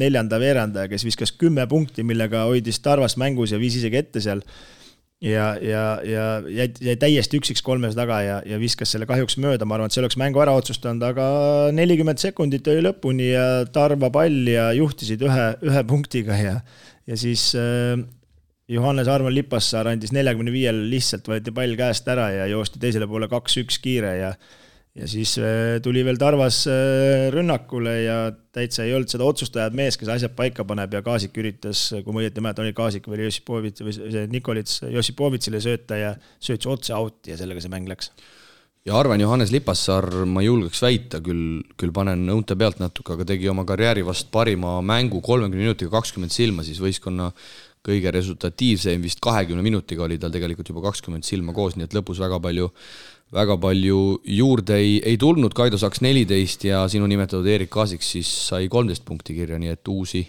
neljanda 0.00 0.40
veerandaja, 0.40 0.88
kes 0.88 1.04
viskas 1.04 1.36
kümme 1.36 1.68
punkti, 1.68 2.06
millega 2.08 2.46
hoidis 2.48 2.80
Tarvast 2.80 3.20
mängus 3.20 3.52
ja 3.52 3.60
viis 3.60 3.76
isegi 3.76 4.00
ette 4.00 4.24
seal. 4.24 4.40
ja, 5.20 5.52
ja, 5.60 6.00
ja 6.00 6.26
jäi, 6.48 6.70
jäi 6.80 6.96
täiesti 6.96 7.36
üksiks 7.36 7.60
kolmes 7.60 7.92
taga 7.92 8.22
ja, 8.24 8.42
ja 8.48 8.56
viskas 8.56 8.96
selle 8.96 9.04
kahjuks 9.04 9.36
mööda, 9.36 9.68
ma 9.68 9.76
arvan, 9.76 9.92
et 9.92 9.92
see 9.92 10.00
oleks 10.00 10.16
mängu 10.16 10.40
ära 10.40 10.56
otsustanud, 10.56 11.04
aga 11.04 11.26
nelikümmend 11.76 12.22
sekundit 12.22 12.64
oli 12.72 12.86
lõpuni 12.88 13.34
ja 13.34 13.66
Tarva 13.68 14.08
pall 14.08 14.48
ja 14.48 14.70
juhtisid 14.72 15.20
ühe, 15.20 15.50
ühe 15.68 15.84
punktiga 15.84 16.40
ja 16.40 16.62
ja 17.10 17.18
siis 17.18 17.50
äh, 17.58 17.98
Johannes 18.70 19.10
Arman 19.10 19.34
Lipassaar 19.34 19.90
andis 19.90 20.14
neljakümne 20.14 20.52
viiel, 20.54 20.84
lihtsalt 20.92 21.26
võeti 21.30 21.54
pall 21.54 21.74
käest 21.78 22.08
ära 22.10 22.30
ja 22.36 22.48
joosti 22.50 22.82
teisele 22.82 23.08
poole 23.10 23.30
kaks-üks 23.30 23.80
kiire 23.82 24.16
ja 24.20 24.34
ja 24.98 25.06
siis 25.06 25.36
äh, 25.38 25.78
tuli 25.82 26.02
veel 26.06 26.18
Tarvas 26.18 26.64
äh, 26.70 27.28
rünnakule 27.30 27.92
ja 28.02 28.16
täitsa 28.54 28.82
ei 28.82 28.94
olnud 28.96 29.10
seda 29.12 29.26
otsustajat 29.26 29.76
mees, 29.78 29.98
kes 29.98 30.10
asjad 30.10 30.34
paika 30.38 30.66
paneb 30.66 30.96
ja 30.96 31.02
Kaasik 31.06 31.38
üritas, 31.38 31.84
kui 32.02 32.14
ma 32.14 32.24
õieti 32.24 32.42
mäletan, 32.42 32.66
oli 32.66 32.74
Kaasik 32.74 33.06
või 33.10 33.22
Jossipovitš 33.22 33.86
või 33.86 33.94
see 33.98 34.26
Nikolits 34.32 34.82
Jossipovitšile 34.90 35.62
sööta 35.62 35.98
ja 35.98 36.12
söötis 36.42 36.70
otse 36.70 36.96
out'i 36.98 37.34
ja 37.34 37.38
sellega 37.38 37.62
see 37.62 37.72
mäng 37.72 37.90
läks 37.90 38.10
ja 38.86 38.96
arvan, 38.96 39.20
Johannes 39.20 39.52
Lipassaar, 39.52 40.08
ma 40.28 40.42
julgeks 40.44 40.80
väita, 40.82 41.20
küll, 41.24 41.60
küll 41.78 41.92
panen 41.94 42.24
õunte 42.32 42.56
pealt 42.58 42.80
natuke, 42.80 43.14
aga 43.14 43.26
tegi 43.28 43.50
oma 43.52 43.66
karjääri 43.68 44.04
vast 44.06 44.30
parima 44.32 44.78
mängu 44.84 45.20
kolmekümne 45.24 45.66
minutiga 45.66 45.92
kakskümmend 45.98 46.32
silma, 46.32 46.64
siis 46.64 46.80
võistkonna 46.80 47.30
kõige 47.86 48.12
resultatiivsem 48.12 49.00
vist 49.00 49.22
kahekümne 49.24 49.64
minutiga 49.64 50.04
oli 50.04 50.18
tal 50.20 50.32
tegelikult 50.32 50.68
juba 50.68 50.84
kakskümmend 50.88 51.24
silma 51.24 51.54
koos, 51.56 51.76
nii 51.76 51.88
et 51.88 51.96
lõpus 51.96 52.20
väga 52.20 52.40
palju, 52.40 52.68
väga 53.36 53.56
palju 53.60 54.00
juurde 54.40 54.76
ei, 54.80 54.98
ei 55.12 55.20
tulnud, 55.20 55.54
Kaido 55.56 55.80
Saks 55.80 56.02
neliteist 56.04 56.64
ja 56.68 56.82
sinu 56.92 57.08
nimetatud 57.08 57.48
Erik 57.48 57.72
Kaasik 57.72 58.04
siis 58.04 58.28
sai 58.50 58.68
kolmteist 58.72 59.04
punkti 59.08 59.36
kirja, 59.36 59.60
nii 59.60 59.72
et 59.76 59.92
uusi 59.92 60.24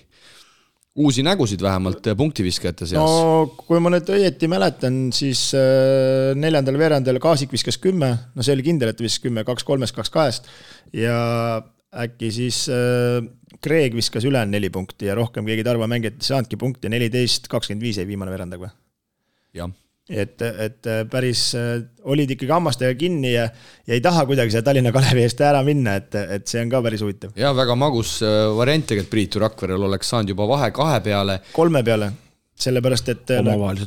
uusi 0.99 1.23
nägusid 1.23 1.61
vähemalt 1.63 2.07
punktiviskajate 2.17 2.87
seas? 2.89 2.99
no 2.99 3.51
kui 3.55 3.79
ma 3.83 3.91
nüüd 3.93 4.09
õieti 4.11 4.49
mäletan, 4.51 5.03
siis 5.15 5.49
äh, 5.57 6.31
neljandal 6.39 6.79
veerandil 6.81 7.19
Kaasik 7.23 7.53
viskas 7.55 7.79
kümme, 7.81 8.11
no 8.35 8.45
see 8.45 8.55
oli 8.57 8.65
kindel, 8.65 8.91
et 8.91 8.99
ta 8.99 9.05
viskas 9.05 9.23
kümme, 9.23 9.45
kaks 9.47 9.67
kolmest, 9.67 9.95
kaks 9.95 10.11
kahest 10.13 10.49
ja 10.95 11.15
äkki 12.03 12.31
siis 12.35 12.65
äh, 12.71 13.21
Kreeg 13.61 13.95
viskas 13.95 14.25
ülejäänud 14.25 14.55
neli 14.57 14.71
punkti 14.73 15.07
ja 15.07 15.15
rohkem 15.15 15.47
keegi 15.47 15.63
Tarva 15.67 15.87
mängijat 15.91 16.19
ei 16.19 16.31
saanudki 16.31 16.59
punkti, 16.59 16.91
neliteist, 16.91 17.47
kakskümmend 17.51 17.87
viis 17.87 18.01
jäi 18.01 18.09
viimane 18.09 18.33
veerandaga 18.33 18.67
või? 18.67 18.75
jah 19.61 19.71
et, 20.09 20.41
et 20.41 20.89
päris 21.11 21.43
olid 22.09 22.33
ikkagi 22.35 22.51
hammastega 22.51 22.95
kinni 22.99 23.35
ja, 23.35 23.45
ja 23.87 23.95
ei 23.95 24.01
taha 24.03 24.25
kuidagi 24.29 24.53
selle 24.53 24.65
Tallinna 24.65 24.91
Kalevi 24.95 25.23
eest 25.27 25.43
ära 25.45 25.61
minna, 25.67 25.95
et, 26.01 26.17
et 26.39 26.49
see 26.49 26.63
on 26.63 26.71
ka 26.73 26.81
päris 26.83 27.03
huvitav. 27.05 27.35
ja 27.39 27.53
väga 27.55 27.77
magus 27.79 28.17
äh, 28.25 28.49
variant 28.57 28.87
tegelikult 28.89 29.11
Priit 29.11 29.35
ju 29.35 29.43
Rakverel 29.43 29.87
oleks 29.89 30.11
saanud 30.11 30.33
juba 30.33 30.49
vahe 30.49 30.71
kahe 30.75 30.99
peale. 31.05 31.39
kolme 31.53 31.83
peale 31.85 32.11
sellepärast, 32.61 33.09
et 33.13 33.31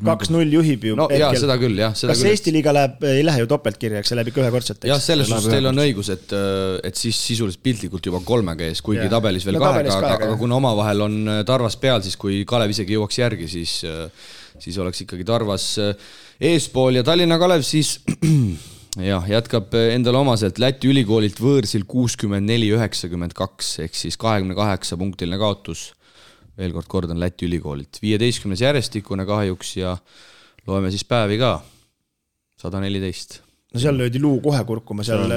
kaks-null 0.04 0.52
juhib 0.56 0.86
ju. 0.88 0.96
no 0.98 1.06
jaa, 1.12 1.30
seda 1.38 1.56
küll, 1.60 1.76
jah. 1.78 1.94
kas 1.94 2.18
küll. 2.18 2.30
Eesti 2.30 2.54
liiga 2.54 2.74
läheb, 2.74 3.04
ei 3.06 3.22
lähe 3.26 3.44
ju 3.44 3.50
topeltkirjaks, 3.50 4.10
see 4.10 4.18
läheb 4.18 4.30
ikka 4.32 4.42
ühekordselt? 4.42 4.86
jah, 4.88 5.00
selles 5.02 5.30
suhtes 5.30 5.50
teil 5.52 5.70
on 5.70 5.82
õigus, 5.84 6.10
et, 6.14 6.34
äh, 6.34 6.78
et 6.90 6.98
siis 6.98 7.18
sisuliselt 7.30 7.62
piltlikult 7.64 8.10
juba 8.10 8.22
kolmega 8.26 8.66
ees, 8.66 8.82
kuigi 8.84 9.04
ja. 9.04 9.12
tabelis 9.12 9.46
veel 9.46 9.60
no, 9.60 9.66
kahega, 9.66 9.98
aga, 10.00 10.14
aga 10.28 10.38
kuna 10.40 10.58
omavahel 10.58 11.06
on 11.06 11.20
äh, 11.36 11.42
Tarvas 11.46 11.78
peal, 11.80 12.02
siis 12.04 12.18
kui 12.20 12.42
Kalev 12.48 12.74
isegi 12.74 12.98
jõuaks 12.98 13.20
järgi, 13.22 13.50
siis, 13.52 13.76
siis 14.62 14.78
oleks 14.78 15.04
ikkagi 15.04 15.26
Tarvas 15.26 15.66
eespool 16.40 17.00
ja 17.00 17.04
Tallinna 17.06 17.38
Kalev 17.40 17.64
siis 17.66 17.98
jah, 19.10 19.26
jätkab 19.28 19.74
endale 19.74 20.20
omaselt 20.22 20.60
Läti 20.62 20.90
ülikoolilt 20.92 21.40
võõrsil 21.42 21.86
kuuskümmend 21.88 22.48
neli, 22.50 22.70
üheksakümmend 22.74 23.34
kaks 23.36 23.78
ehk 23.86 23.98
siis 23.98 24.18
kahekümne 24.20 24.56
kaheksa 24.58 24.98
punktiline 25.00 25.38
kaotus. 25.40 25.92
veel 26.58 26.72
kord 26.72 26.86
kordan 26.86 27.18
Läti 27.20 27.48
ülikoolilt, 27.48 27.98
viieteistkümnes 28.02 28.60
järjestikune 28.62 29.26
kahjuks 29.26 29.76
ja 29.76 29.96
loeme 30.66 30.90
siis 30.90 31.04
päevi 31.04 31.38
ka, 31.38 31.58
sada 32.56 32.80
neliteist 32.80 33.43
no 33.74 33.82
seal 33.82 33.98
löödi 33.98 34.22
luu 34.22 34.38
kohe 34.44 34.62
kurkuma, 34.68 35.04
seal 35.06 35.30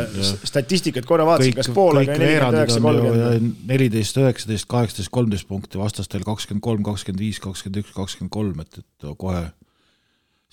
statistikat 0.45 1.07
korra 1.09 1.25
vaatasin, 1.27 1.55
kas 1.57 1.71
pool 1.73 2.01
aga 2.01 2.17
nelikümmend 2.17 2.59
üheksa, 2.61 2.81
kolmkümmend. 2.85 3.53
neliteist, 3.71 4.19
üheksateist, 4.21 4.69
kaheksateist, 4.71 5.13
kolmteist 5.13 5.49
punkti, 5.49 5.79
vastastel 5.81 6.25
kakskümmend 6.27 6.65
kolm, 6.65 6.83
kakskümmend 6.85 7.23
viis, 7.23 7.41
kakskümmend 7.43 7.81
üks, 7.83 7.93
kakskümmend 7.97 8.33
kolm, 8.33 8.61
et, 8.63 8.83
et 8.83 9.09
kohe 9.19 9.47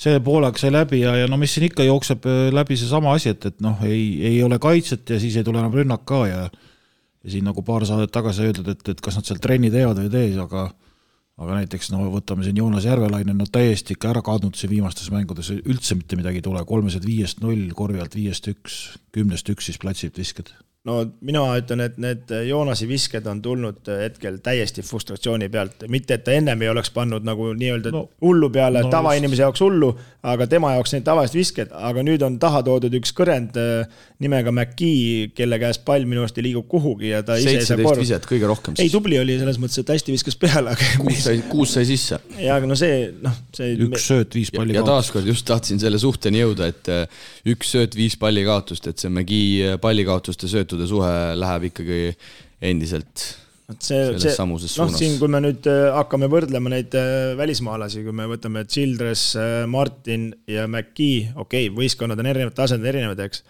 see 0.00 0.18
poolaeg 0.26 0.58
sai 0.58 0.72
läbi 0.74 1.04
ja, 1.04 1.14
ja 1.20 1.26
no 1.30 1.38
mis 1.38 1.52
siin 1.54 1.68
ikka 1.68 1.84
jookseb 1.86 2.24
äh, 2.26 2.46
läbi 2.54 2.78
seesama 2.78 3.14
asi, 3.14 3.30
et, 3.34 3.44
et 3.52 3.60
noh, 3.62 3.78
ei, 3.86 4.06
ei 4.32 4.40
ole 4.42 4.58
kaitset 4.62 5.14
ja 5.14 5.20
siis 5.22 5.36
ei 5.38 5.46
tule 5.46 5.60
enam 5.60 5.74
rünnak 5.74 6.02
ka 6.08 6.24
ja 6.26 6.48
ja 7.24 7.32
siin 7.32 7.46
nagu 7.48 7.62
paar 7.64 7.86
saadet 7.88 8.12
tagasi 8.12 8.44
öeldud, 8.44 8.66
et, 8.68 8.88
et 8.92 8.98
kas 9.00 9.16
nad 9.16 9.24
seal 9.24 9.38
trenni 9.40 9.70
teevad 9.72 9.96
või 9.96 10.10
ei 10.10 10.12
tee, 10.12 10.32
aga 10.42 10.66
aga 11.40 11.56
näiteks 11.58 11.90
no 11.90 12.04
võtame 12.12 12.46
siin 12.46 12.58
Joonas 12.60 12.86
Järvelaine, 12.86 13.34
no 13.34 13.46
täiesti 13.50 13.96
ikka 13.96 14.12
ära 14.12 14.22
kadunud 14.24 14.58
siin 14.58 14.70
viimastes 14.70 15.10
mängudes, 15.14 15.50
üldse 15.56 15.96
mitte 15.98 16.18
midagi 16.18 16.40
ei 16.40 16.46
tule, 16.46 16.62
kolmesed 16.68 17.06
viiest 17.06 17.42
null, 17.42 17.66
korvi 17.74 18.02
alt 18.02 18.14
viiest 18.14 18.46
üks, 18.52 18.78
kümnest 19.14 19.50
üks 19.50 19.70
siis 19.70 19.80
platsilt 19.82 20.20
viskad. 20.20 20.52
No 20.84 20.98
mina 21.24 21.42
ütlen, 21.56 21.80
et 21.86 21.94
need 22.02 22.32
Joonase 22.44 22.86
visked 22.88 23.24
on 23.30 23.40
tulnud 23.44 23.88
hetkel 23.88 24.36
täiesti 24.44 24.82
frustratsiooni 24.84 25.48
pealt, 25.52 25.86
mitte 25.88 26.18
et 26.18 26.24
ta 26.26 26.34
ennem 26.36 26.60
ei 26.60 26.68
oleks 26.68 26.92
pannud 26.92 27.24
nagu 27.24 27.52
nii-öelda 27.56 27.92
no, 27.94 28.02
hullu 28.24 28.50
peale 28.52 28.82
no, 28.84 28.90
tavainimese 28.92 29.46
jaoks 29.46 29.62
hullu, 29.64 29.94
aga 30.28 30.46
tema 30.50 30.74
jaoks 30.74 30.92
need 30.92 31.06
tavalised 31.06 31.38
visked, 31.38 31.72
aga 31.72 32.04
nüüd 32.04 32.22
on 32.26 32.36
taha 32.40 32.60
toodud 32.66 32.92
üks 33.00 33.14
kõrend 33.16 33.56
äh, 33.60 33.88
nimega 34.24 34.52
McKee, 34.52 35.30
kelle 35.36 35.58
käest 35.62 35.86
pall 35.88 36.04
minu 36.08 36.22
arust 36.24 36.40
ei 36.40 36.46
liigu 36.50 36.66
kuhugi 36.68 37.14
ja 37.14 37.22
ta 37.24 37.38
ise 37.40 37.56
ei 37.56 37.64
saa 37.64 37.80
korv. 37.80 38.02
viset 38.04 38.28
kõige 38.28 38.48
rohkem. 38.50 38.76
ei, 38.76 38.92
tubli 38.92 39.18
oli 39.20 39.38
selles 39.40 39.60
mõttes, 39.62 39.80
et 39.80 39.94
hästi 39.94 40.14
viskas 40.14 40.36
peale, 40.40 40.76
aga. 40.76 40.90
kuus 41.00 41.24
sai, 41.24 41.40
kuus 41.48 41.74
sai 41.78 41.88
sisse. 41.88 42.20
jaa, 42.36 42.58
aga 42.60 42.68
no 42.68 42.76
see, 42.76 43.08
noh, 43.24 43.40
see. 43.56 43.72
üks 43.88 44.08
sööt, 44.12 44.36
viis 44.36 44.52
palli 44.52 44.76
kaotust. 44.76 44.92
ja 44.92 45.00
taaskord 45.00 45.32
just 45.32 45.48
tahtsin 45.48 45.80
selle 45.80 46.00
suhteni 46.02 46.44
jõuda, 46.44 46.68
et 46.72 46.92
äh, 46.92 47.26
üks 47.54 47.72
sööt, 47.72 47.96
viis 47.96 48.20
palli 48.20 48.44
kaotust, 48.44 48.92
et 48.92 49.00
see 49.00 49.08
McGee 49.12 49.76
pallikaotuste 49.80 50.50
söötu 50.50 50.73
sõitude 50.74 50.90
suhe 50.90 51.14
läheb 51.38 51.70
ikkagi 51.70 52.02
endiselt 52.64 53.24
see, 53.80 54.18
see, 54.20 54.34
noh, 54.44 54.92
siin, 54.92 55.16
kui 55.20 55.30
me 55.32 55.40
nüüd 55.44 55.66
äh, 55.70 55.86
hakkame 55.94 56.28
võrdlema 56.32 56.72
neid 56.72 56.94
äh, 56.98 57.32
välismaalasi, 57.38 58.02
kui 58.04 58.14
me 58.16 58.26
võtame 58.28 58.64
Childress, 58.68 59.34
äh, 59.40 59.62
Martin 59.70 60.32
ja 60.50 60.66
McKee, 60.68 61.30
okei 61.34 61.68
okay,, 61.68 61.76
võistkonnad 61.76 62.20
on 62.20 62.28
erinevad, 62.30 62.56
tasemed 62.58 62.90
erinevad, 62.90 63.22
eks. 63.24 63.44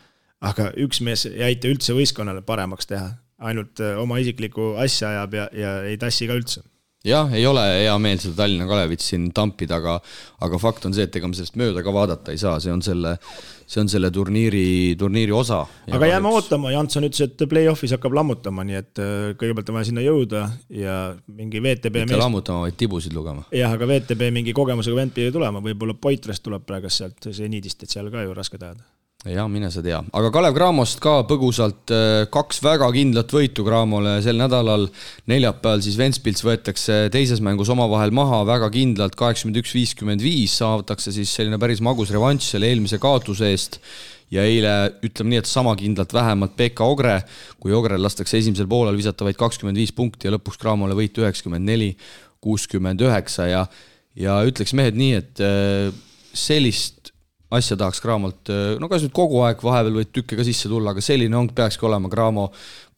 aga 0.45 0.71
üks 0.85 1.01
mees 1.05 1.27
ei 1.31 1.43
aita 1.49 1.71
üldse 1.73 1.97
võistkonnale 1.97 2.45
paremaks 2.47 2.91
teha, 2.91 3.09
ainult 3.49 3.83
oma 3.99 4.21
isiklikku 4.23 4.75
asja 4.81 5.11
ajab 5.15 5.41
ja, 5.41 5.49
ja 5.57 5.75
ei 5.89 5.99
tassi 6.01 6.31
ka 6.31 6.39
üldse. 6.39 6.63
Jah, 7.05 7.29
ei 7.37 7.45
ole 7.45 7.61
hea 7.83 7.95
meel 8.01 8.17
seda 8.23 8.39
Tallinna 8.39 8.65
Kalevit 8.65 9.03
siin 9.05 9.27
tampida, 9.37 9.77
aga, 9.77 9.99
aga 10.47 10.61
fakt 10.63 10.87
on 10.89 10.95
see, 10.97 11.05
et 11.05 11.19
ega 11.19 11.29
me 11.29 11.37
sellest 11.37 11.59
mööda 11.61 11.83
ka 11.85 11.93
vaadata 11.93 12.33
ei 12.33 12.41
saa, 12.41 12.57
see 12.65 12.73
on 12.73 12.81
selle, 12.87 13.19
see 13.67 13.83
on 13.83 13.91
selle 13.91 14.11
turniiri, 14.15 14.95
turniiri 14.99 15.33
osa. 15.35 15.63
aga 15.91 16.09
jääme 16.11 16.31
üks... 16.31 16.41
ootama, 16.41 16.73
Janson 16.75 17.07
ütles, 17.09 17.25
et 17.27 17.45
play-off'is 17.51 17.95
hakkab 17.97 18.17
lammutama, 18.17 18.65
nii 18.69 18.81
et 18.81 19.03
äh, 19.03 19.29
kõigepealt 19.41 19.71
on 19.73 19.79
vaja 19.79 19.91
sinna 19.91 20.05
jõuda 20.05 20.47
ja 20.73 20.99
mingi 21.27 21.63
VTB. 21.63 22.05
mitte 22.05 22.13
meest... 22.13 22.23
lammutama, 22.25 22.67
vaid 22.67 22.79
tibusid 22.81 23.17
lugema. 23.17 23.47
jah, 23.55 23.73
aga 23.75 23.89
VTB 23.91 24.33
mingi 24.35 24.57
kogemusega 24.57 25.01
vend 25.01 25.17
pidi 25.17 25.33
tulema, 25.35 25.63
võib-olla 25.65 25.97
Poitrest 25.97 26.45
tuleb 26.45 26.67
praegu 26.69 26.93
sealt 26.93 27.31
seniidist, 27.31 27.87
et 27.87 27.97
seal 27.97 28.13
ka 28.13 28.27
ju 28.27 28.37
raske 28.37 28.61
tajada 28.61 28.85
ja 29.33 29.47
mine 29.49 29.71
sa 29.73 29.81
tea, 29.85 29.99
aga 30.13 30.31
Kalev 30.35 30.55
Cramost 30.57 31.01
ka 31.03 31.15
põgusalt 31.29 31.93
äh, 31.95 32.25
kaks 32.33 32.61
väga 32.65 32.91
kindlat 32.93 33.31
võitu 33.33 33.65
Cramole 33.65 34.19
sel 34.25 34.37
nädalal. 34.41 34.89
neljapäeval 35.31 35.85
siis 35.85 35.97
Ventspils 35.97 36.45
võetakse 36.45 37.09
teises 37.13 37.41
mängus 37.45 37.71
omavahel 37.73 38.13
maha 38.13 38.43
väga 38.49 38.69
kindlalt, 38.75 39.17
kaheksakümmend 39.17 39.63
üks, 39.63 39.73
viiskümmend 39.77 40.25
viis, 40.25 40.59
saavutatakse 40.61 41.15
siis 41.15 41.33
selline 41.33 41.59
päris 41.63 41.81
magus 41.85 42.13
revanš 42.13 42.51
selle 42.53 42.69
eelmise 42.69 43.01
kaotuse 43.01 43.49
eest. 43.53 43.81
Ja 44.33 44.43
eile 44.49 44.71
ütleme 45.05 45.35
nii, 45.35 45.41
et 45.45 45.49
sama 45.49 45.75
kindlalt 45.79 46.13
vähemalt 46.13 46.57
Pekka 46.59 46.87
Ogre, 46.91 47.19
kui 47.61 47.75
Ogrel 47.77 48.03
lastakse 48.03 48.41
esimesel 48.41 48.67
poolel 48.69 48.97
visata 48.99 49.25
vaid 49.25 49.39
kakskümmend 49.39 49.79
viis 49.79 49.93
punkti 49.95 50.27
ja 50.27 50.35
lõpuks 50.35 50.59
Cramole 50.59 50.97
võit 50.99 51.21
üheksakümmend 51.21 51.69
neli, 51.69 51.93
kuuskümmend 52.43 53.05
üheksa. 53.05 53.49
Ja 53.49 53.67
ja 54.15 54.39
ütleks 54.47 54.75
mehed 54.79 54.99
nii, 54.99 55.15
et 55.21 55.43
äh, 55.43 55.95
sellist 56.35 57.04
asja 57.57 57.77
tahaks 57.81 58.03
Cramolt, 58.03 58.51
äh, 58.53 58.75
no 58.81 58.89
kas 58.91 59.05
nüüd 59.05 59.15
kogu 59.17 59.43
aeg, 59.47 59.63
vahepeal 59.65 60.01
võib 60.01 60.11
tükke 60.15 60.39
ka 60.39 60.47
sisse 60.47 60.71
tulla, 60.71 60.95
aga 60.95 61.05
selline 61.05 61.39
ongi, 61.39 61.55
peakski 61.57 61.87
olema 61.89 62.11
Cramo, 62.13 62.49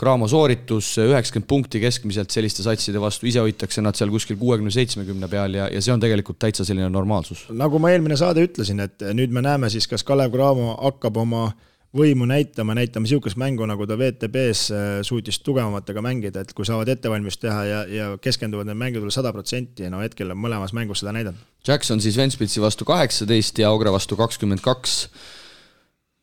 Cramo 0.00 0.28
sooritus, 0.30 0.94
üheksakümmend 1.02 1.48
punkti 1.50 1.82
keskmiselt 1.82 2.34
selliste 2.34 2.66
satside 2.66 3.02
vastu, 3.02 3.28
ise 3.30 3.44
hoitakse 3.44 3.84
nad 3.84 3.98
seal 3.98 4.12
kuskil 4.12 4.38
kuuekümne, 4.40 4.72
seitsmekümne 4.74 5.30
peal 5.32 5.56
ja, 5.56 5.70
ja 5.72 5.84
see 5.84 5.94
on 5.94 6.02
tegelikult 6.02 6.40
täitsa 6.42 6.66
selline 6.68 6.90
normaalsus. 6.92 7.46
nagu 7.54 7.80
ma 7.82 7.94
eelmine 7.94 8.18
saade 8.20 8.44
ütlesin, 8.48 8.82
et 8.84 9.06
nüüd 9.16 9.32
me 9.34 9.44
näeme 9.46 9.72
siis, 9.72 9.88
kas 9.90 10.04
Kalev 10.06 10.34
Cramo 10.34 10.74
hakkab 10.76 11.22
oma 11.24 11.46
äh, 11.48 11.64
võimu 11.96 12.26
näitama, 12.28 12.74
näitama 12.76 13.06
niisugust 13.06 13.38
mängu, 13.40 13.66
nagu 13.68 13.86
ta 13.88 13.96
WTB-s 13.98 14.72
äh, 14.74 14.86
suutis 15.06 15.38
tugevamatega 15.44 16.02
mängida, 16.04 16.42
et 16.42 16.52
kui 16.56 16.66
saavad 16.68 16.90
ettevalmistust 16.92 17.44
teha 17.46 17.64
ja, 17.68 17.80
ja 17.90 18.10
keskenduvad 18.22 18.68
need 18.68 18.80
mängudele 18.80 19.14
sada 19.14 19.32
protsenti, 19.34 19.88
no 19.92 20.02
hetkel 20.04 20.34
on 20.34 20.40
mõlemas 20.42 20.74
mängus 20.76 21.02
seda 21.02 21.14
näidanud. 21.16 21.40
Jackson 21.66 22.02
siis 22.02 22.18
Ventspilsi 22.18 22.62
vastu 22.62 22.86
kaheksateist 22.88 23.62
ja 23.62 23.72
Augre 23.72 23.94
vastu 23.94 24.18
kakskümmend 24.18 24.62
kaks. 24.64 25.08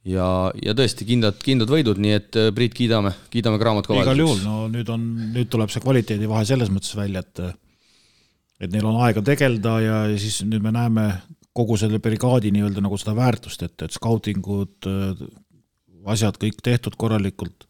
ja, 0.05 0.27
ja 0.61 0.75
tõesti 0.77 1.07
kindlad, 1.07 1.39
kindlad 1.43 1.71
võidud, 1.71 1.99
nii 2.03 2.15
et 2.19 2.39
äh, 2.39 2.51
Priit, 2.55 2.75
kiidame, 2.77 3.15
kiidame 3.33 3.59
Cramot 3.61 3.87
kõvasti. 3.87 4.09
igal 4.09 4.25
juhul, 4.25 4.41
no 4.45 4.65
nüüd 4.71 4.89
on, 4.93 5.05
nüüd 5.35 5.51
tuleb 5.51 5.71
see 5.73 5.83
kvaliteedivahe 5.83 6.45
selles 6.49 6.73
mõttes 6.73 6.95
välja, 6.97 7.23
et 7.23 7.45
et 8.63 8.71
neil 8.71 8.85
on 8.87 9.01
aega 9.03 9.23
tegeleda 9.25 9.79
ja, 9.83 9.95
ja 10.11 10.19
siis 10.19 10.43
nüüd 10.47 10.63
me 10.63 10.71
näeme 10.71 11.07
kogu 11.53 11.77
selle 11.77 11.99
brigaadi 12.01 12.51
nii-öelda 12.53 12.81
nagu 12.81 12.97
seda 12.97 13.13
väärtust, 13.17 13.61
et, 13.65 13.75
et 13.85 13.93
skautingud, 13.93 14.87
asjad 16.11 16.37
kõik 16.41 16.59
tehtud 16.63 16.97
korralikult. 16.99 17.67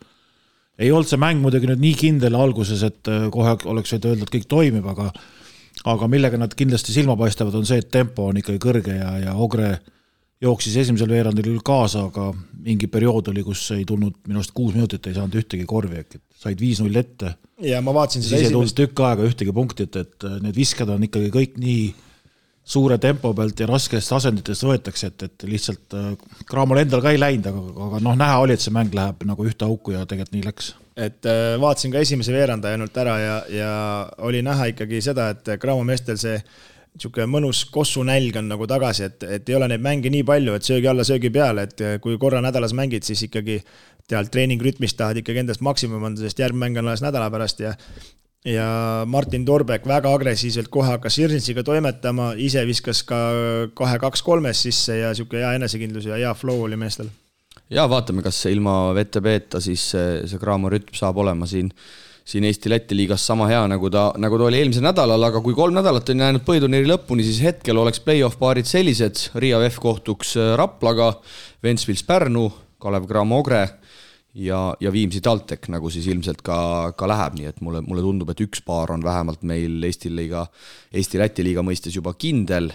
ei 0.79 0.91
olnud 0.91 1.09
see 1.09 1.21
mäng 1.21 1.41
muidugi 1.41 1.69
nüüd 1.69 1.81
nii 1.83 1.95
kindel 1.99 2.35
alguses, 2.35 2.83
et 2.83 3.09
äh, 3.11 3.29
kohe 3.31 3.55
oleks 3.69 3.93
võinud 3.93 4.09
öelda, 4.11 4.27
et 4.27 4.35
kõik 4.37 4.49
toimib, 4.49 4.87
aga 4.89 5.11
aga 5.89 6.07
millega 6.07 6.37
nad 6.37 6.53
kindlasti 6.55 6.93
silma 6.95 7.15
paistavad, 7.19 7.55
on 7.57 7.65
see, 7.67 7.81
et 7.81 7.89
tempo 7.91 8.29
on 8.29 8.39
ikkagi 8.39 8.61
kõrge 8.61 8.95
ja, 8.97 9.11
ja 9.25 9.33
Ogre 9.35 9.75
jooksis 10.43 10.75
esimesel 10.83 11.11
veerandil 11.11 11.47
küll 11.47 11.63
kaasa, 11.65 12.07
aga 12.09 12.29
mingi 12.63 12.87
periood 12.91 13.29
oli, 13.31 13.43
kus 13.45 13.63
ei 13.75 13.85
tulnud, 13.87 14.15
minu 14.27 14.41
arust 14.41 14.53
kuus 14.55 14.75
minutit 14.75 15.07
ei 15.07 15.15
saanud 15.17 15.37
ühtegi 15.39 15.65
korvi, 15.67 16.03
et 16.03 16.17
said 16.43 16.59
viis-null 16.59 16.99
ette. 16.99 17.35
ja 17.63 17.81
ma 17.81 17.93
vaatasin 17.95 18.25
seda 18.25 18.41
esimest. 18.43 18.75
tükk 18.77 19.03
aega 19.07 19.27
ühtegi 19.27 19.55
punktit, 19.55 19.95
et 19.99 20.27
äh, 20.27 20.39
need 20.43 20.57
visked 20.57 20.89
on 20.89 21.05
ikkagi 21.07 21.31
kõik 21.33 21.59
nii 21.61 21.85
suure 22.63 22.97
tempo 23.01 23.33
pealt 23.35 23.59
ja 23.59 23.67
raskest 23.67 24.13
asenditest 24.15 24.63
võetakse, 24.63 25.09
et, 25.11 25.25
et 25.27 25.45
lihtsalt 25.47 25.95
äh, 25.99 26.11
Cramol 26.49 26.79
endal 26.83 27.03
ka 27.03 27.11
ei 27.11 27.19
läinud, 27.19 27.49
aga, 27.51 27.63
aga 27.87 28.01
noh, 28.05 28.17
näha 28.19 28.37
oli, 28.43 28.55
et 28.55 28.63
see 28.63 28.73
mäng 28.75 28.93
läheb 28.95 29.25
nagu 29.27 29.47
ühte 29.47 29.67
auku 29.67 29.95
ja 29.95 30.05
tegelikult 30.07 30.37
nii 30.37 30.45
läks. 30.47 30.73
et 30.95 31.27
äh, 31.27 31.55
vaatasin 31.59 31.91
ka 31.91 32.03
esimese 32.03 32.35
veeranda 32.35 32.71
ainult 32.71 32.97
ära 33.03 33.17
ja, 33.19 33.39
ja 33.51 33.71
oli 34.23 34.43
näha 34.45 34.69
ikkagi 34.71 35.01
seda, 35.03 35.31
et 35.35 35.55
Cramo 35.59 35.83
meestel 35.87 36.19
see 36.21 36.37
niisugune 36.93 37.25
mõnus 37.25 37.63
kossunälg 37.73 38.35
on 38.37 38.51
nagu 38.53 38.67
tagasi, 38.69 39.07
et, 39.09 39.23
et 39.25 39.47
ei 39.49 39.55
ole 39.57 39.67
neid 39.71 39.81
mänge 39.81 40.11
nii 40.13 40.23
palju, 40.27 40.53
et 40.53 40.67
söögi 40.67 40.87
alla, 40.91 41.03
söögi 41.07 41.31
peale, 41.33 41.65
et 41.65 41.81
kui 42.03 42.19
korra 42.21 42.37
nädalas 42.45 42.75
mängid, 42.77 43.01
siis 43.03 43.25
ikkagi 43.25 43.57
tead 44.07 44.29
treeningrütmis 44.29 44.93
tahad 44.99 45.17
ikkagi 45.19 45.41
endast 45.41 45.63
maksimum 45.65 46.03
anda, 46.05 46.21
sest 46.21 46.39
järgmine 46.43 46.67
mäng 46.67 46.83
on 46.83 46.91
alles 46.91 47.01
nädala 47.01 47.31
pärast 47.33 47.63
ja 47.63 47.73
ja 48.45 48.67
Martin 49.07 49.45
Torbek 49.45 49.87
väga 49.87 50.11
agressiivselt 50.13 50.69
kohe 50.71 50.91
hakkas 50.91 51.17
Sirnitsiga 51.17 51.63
toimetama, 51.63 52.33
ise 52.35 52.63
viskas 52.67 53.03
ka 53.07 53.19
kahe-kaks-kolmes 53.77 54.63
sisse 54.67 54.99
ja 54.99 55.11
niisugune 55.13 55.43
hea 55.43 55.53
enesekindlus 55.59 56.09
ja 56.11 56.19
hea 56.19 56.33
flow 56.35 56.65
oli 56.67 56.79
meestel. 56.79 57.11
ja 57.69 57.87
vaatame, 57.89 58.21
kas 58.21 58.45
ilma 58.51 58.93
VTB-ta 58.95 59.61
siis 59.63 59.85
see, 59.93 60.23
see 60.27 60.39
Graamo 60.41 60.71
rütm 60.71 60.95
saab 60.97 61.17
olema 61.23 61.47
siin, 61.47 61.71
siin 62.27 62.43
Eesti-Läti 62.47 62.97
liigas 62.97 63.23
sama 63.27 63.47
hea, 63.47 63.63
nagu 63.71 63.89
ta, 63.91 64.09
nagu 64.19 64.37
ta 64.39 64.49
oli 64.49 64.59
eelmisel 64.59 64.83
nädalal, 64.83 65.23
aga 65.29 65.41
kui 65.43 65.55
kolm 65.55 65.75
nädalat 65.79 66.11
on 66.11 66.25
jäänud 66.25 66.43
põhiturniiri 66.47 66.89
lõpuni, 66.91 67.23
siis 67.23 67.39
hetkel 67.43 67.79
oleks 67.79 68.03
play-off 68.03 68.39
paarid 68.39 68.67
sellised, 68.67 69.29
Riia 69.39 69.61
VEF 69.63 69.79
kohtuks 69.83 70.35
Raplaga, 70.59 71.13
Ventspils 71.63 72.03
Pärnu, 72.07 72.49
Kalev 72.83 73.07
Cramo 73.07 73.39
Ogre 73.39 73.63
ja, 74.33 74.59
ja 74.79 74.91
Viimsi 74.91 75.21
TalTech 75.21 75.69
nagu 75.73 75.89
siis 75.93 76.07
ilmselt 76.11 76.41
ka, 76.45 76.57
ka 76.97 77.09
läheb, 77.09 77.37
nii 77.39 77.49
et 77.51 77.61
mulle, 77.65 77.83
mulle 77.85 78.03
tundub, 78.05 78.31
et 78.33 78.41
üks 78.45 78.63
paar 78.65 78.93
on 78.95 79.03
vähemalt 79.05 79.43
meil 79.47 79.83
Eesti 79.83 80.11
liiga, 80.13 80.45
Eesti-Läti 80.93 81.45
liiga 81.45 81.63
mõistes 81.65 81.95
juba 81.95 82.15
kindel, 82.19 82.71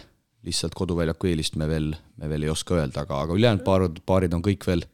lihtsalt 0.46 0.76
koduväljaku 0.78 1.32
eelist 1.32 1.58
me 1.60 1.68
veel, 1.70 1.92
me 2.16 2.30
veel 2.30 2.46
ei 2.46 2.52
oska 2.52 2.78
öelda, 2.78 3.04
aga, 3.04 3.24
aga 3.26 3.36
ülejäänud 3.36 3.64
paarid, 3.66 4.02
paarid 4.06 4.36
on 4.38 4.44
kõik 4.44 4.66
veel, 4.68 4.84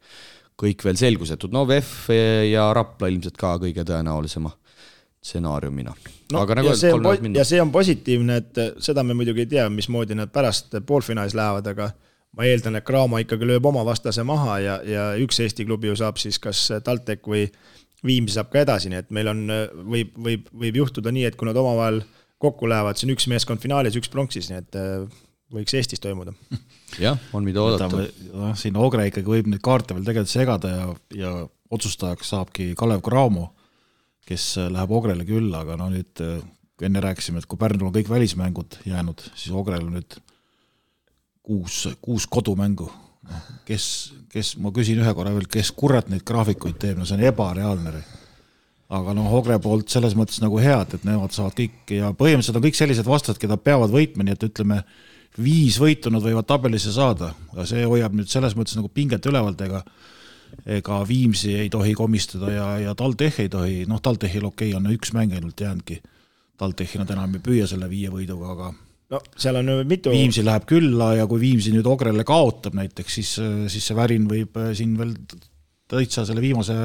kõik 0.59 0.85
veel 0.87 0.99
selgusetud, 0.99 1.53
no 1.53 1.65
VEF 1.69 2.09
ja 2.49 2.69
Rapla 2.73 3.11
ilmselt 3.11 3.37
ka 3.39 3.55
kõige 3.61 3.85
tõenäolisema 3.85 4.53
stsenaariumina. 5.25 5.93
No,. 6.33 6.41
aga 6.41 6.57
nagu 6.59 6.71
öeldud, 6.73 7.37
ja 7.37 7.45
see 7.45 7.61
on 7.61 7.71
positiivne, 7.73 8.39
et 8.41 8.81
seda 8.83 9.03
me 9.05 9.15
muidugi 9.17 9.45
ei 9.45 9.51
tea, 9.55 9.65
mismoodi 9.73 10.17
nad 10.17 10.33
pärast 10.33 10.77
poolfinaalis 10.85 11.37
lähevad, 11.37 11.69
aga 11.73 11.91
ma 12.35 12.47
eeldan, 12.49 12.79
et 12.79 12.85
Cramo 12.87 13.19
ikkagi 13.21 13.47
lööb 13.47 13.65
oma 13.69 13.85
vastase 13.87 14.25
maha 14.27 14.59
ja, 14.63 14.75
ja 14.83 15.07
üks 15.21 15.39
Eesti 15.43 15.65
klubi 15.67 15.91
ju 15.91 15.97
saab 15.99 16.19
siis 16.21 16.39
kas 16.41 16.67
TalTech 16.83 17.27
või 17.29 17.47
Viimsi 18.05 18.35
saab 18.35 18.51
ka 18.53 18.61
edasi, 18.61 18.91
nii 18.91 18.99
et 19.01 19.13
meil 19.15 19.31
on, 19.31 19.39
võib, 19.89 20.11
võib, 20.21 20.49
võib 20.53 20.75
juhtuda 20.77 21.13
nii, 21.15 21.23
et 21.25 21.37
kui 21.39 21.47
nad 21.47 21.57
omavahel 21.57 22.03
kokku 22.43 22.67
lähevad, 22.69 22.99
siis 22.99 23.07
on 23.07 23.15
üks 23.15 23.25
meeskond 23.31 23.63
finaalis, 23.63 23.95
üks 23.97 24.11
pronksis, 24.13 24.51
nii 24.51 24.59
et 24.61 24.77
äh, 24.77 25.23
võiks 25.55 25.73
Eestis 25.77 26.03
toimuda. 26.03 26.35
jah, 27.01 27.17
on 27.33 27.47
mida 27.47 27.63
oodata. 27.63 28.03
noh, 28.33 28.51
siin 28.59 28.77
Ogre 28.77 29.07
ikkagi 29.09 29.31
võib 29.31 29.49
neid 29.49 29.63
kaarte 29.65 29.97
veel 29.97 30.05
tegelikult 30.05 30.33
segada 30.35 30.73
ja, 30.73 30.89
ja 31.17 31.31
otsustajaks 31.73 32.35
saabki 32.35 32.73
Kalev 32.77 33.01
Cramo, 33.05 33.47
kes 34.27 34.51
läheb 34.69 34.93
Ogrele 34.93 35.25
külla, 35.25 35.63
aga 35.65 35.79
no 35.79 35.89
nüüd 35.93 36.21
enne 36.85 37.01
rääkisime, 37.01 37.41
et 37.41 37.49
kui 37.49 37.59
Pärnul 37.61 37.89
on 37.89 37.95
kõik 37.95 38.11
välismängud 38.11 38.81
jäänud, 38.85 39.23
siis 39.33 39.53
Ogrel 39.55 39.87
on 39.87 39.97
nüüd 39.97 40.19
kuus, 41.45 41.85
kuus 42.01 42.27
kodumängu. 42.27 42.89
noh, 43.25 43.49
kes, 43.65 43.85
kes, 44.29 44.53
ma 44.61 44.69
küsin 44.73 44.99
ühe 45.01 45.13
korra 45.17 45.31
veel, 45.33 45.47
kes 45.49 45.71
kurat 45.73 46.11
neid 46.11 46.21
graafikuid 46.27 46.77
teeb, 46.81 46.99
no 46.99 47.07
see 47.09 47.17
on 47.17 47.25
ebareaalne. 47.25 48.03
aga 48.95 49.15
noh, 49.17 49.31
Ogre 49.33 49.57
poolt 49.61 49.89
selles 49.89 50.13
mõttes 50.17 50.41
nagu 50.43 50.59
head, 50.61 50.97
et 50.97 51.05
nemad 51.07 51.33
saavad 51.33 51.57
kõik 51.57 51.93
ja 51.95 52.11
põhimõtteliselt 52.13 52.59
on 52.59 52.65
kõik 52.67 52.77
sellised 52.77 53.07
vastased, 53.09 53.41
keda 53.41 53.57
peavad 53.57 53.93
võitma, 53.93 54.25
nii 54.25 54.35
et 54.37 54.45
ütleme, 54.45 54.83
viis 55.41 55.79
võitu 55.81 56.11
nad 56.13 56.23
võivad 56.23 56.45
tabelisse 56.47 56.93
saada, 56.93 57.33
aga 57.53 57.65
see 57.67 57.81
hoiab 57.83 58.13
nüüd 58.15 58.29
selles 58.31 58.53
mõttes 58.55 58.77
nagu 58.77 58.91
pinget 58.93 59.25
ülevalt, 59.25 59.61
ega 59.65 59.81
ega 60.65 61.01
Viimsi 61.07 61.55
ei 61.57 61.69
tohi 61.69 61.93
komistada 61.97 62.51
ja, 62.51 62.67
ja 62.79 62.95
TalTech 62.95 63.41
ei 63.43 63.49
tohi, 63.49 63.83
noh, 63.89 63.99
TalTechil 64.01 64.45
okei 64.45 64.71
okay, 64.71 64.77
on 64.77 64.93
üks 64.93 65.11
mäng 65.17 65.33
ainult 65.35 65.59
jäänudki. 65.59 66.01
TalTechi 66.55 67.01
nad 67.01 67.09
enam 67.11 67.33
ei 67.35 67.41
püüa 67.43 67.65
selle 67.67 67.89
viie 67.91 68.07
võiduga, 68.13 68.53
aga 68.53 68.69
no 69.13 69.21
seal 69.37 69.59
on 69.61 69.69
ju 69.69 69.85
mitu 69.87 70.13
Viimsi 70.13 70.43
läheb 70.45 70.65
külla 70.69 71.13
ja 71.19 71.27
kui 71.29 71.41
Viimsi 71.43 71.73
nüüd 71.75 71.87
Ogrele 71.89 72.25
kaotab 72.27 72.77
näiteks, 72.77 73.17
siis, 73.19 73.33
siis 73.71 73.89
see 73.89 73.97
värin 73.97 74.29
võib 74.29 74.57
äh, 74.61 74.71
siin 74.77 74.95
veel 74.99 75.13
täitsa 75.91 76.23
selle 76.25 76.41
viimase, 76.41 76.75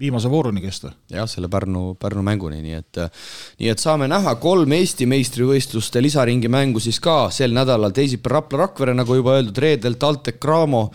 viimase 0.00 0.30
vooruni 0.32 0.62
kesta. 0.64 0.92
jah, 1.12 1.28
selle 1.28 1.50
Pärnu, 1.52 1.94
Pärnu 2.00 2.24
mänguni, 2.24 2.62
nii 2.64 2.78
et, 2.78 3.02
nii 3.60 3.72
et 3.72 3.82
saame 3.82 4.08
näha 4.10 4.36
kolm 4.42 4.72
Eesti 4.78 5.08
meistrivõistluste 5.10 6.02
lisaringi 6.02 6.48
mängu 6.52 6.80
siis 6.80 7.00
ka 7.04 7.28
sel 7.34 7.52
nädalal, 7.56 7.92
teisipäeval 7.92 8.40
Rapla 8.40 8.64
Rakvere, 8.64 8.96
nagu 8.96 9.20
juba 9.20 9.36
öeldud, 9.36 9.60
reedel 9.60 10.00
TalTech 10.00 10.40
Cramo 10.40 10.88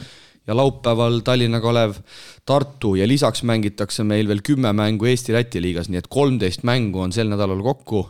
ja 0.49 0.57
laupäeval 0.57 1.21
Tallinna 1.21 1.61
Kalev 1.61 1.99
Tartu. 2.45 2.95
Ja 2.97 3.05
lisaks 3.07 3.43
mängitakse 3.45 4.03
meil 4.03 4.27
veel 4.27 4.41
kümme 4.41 4.73
mängu 4.73 5.05
Eesti-Läti 5.05 5.61
liigas, 5.61 5.91
nii 5.93 6.01
et 6.01 6.09
kolmteist 6.09 6.65
mängu 6.65 7.05
on 7.05 7.13
sel 7.13 7.29
nädalal 7.29 7.61
kokku 7.61 8.07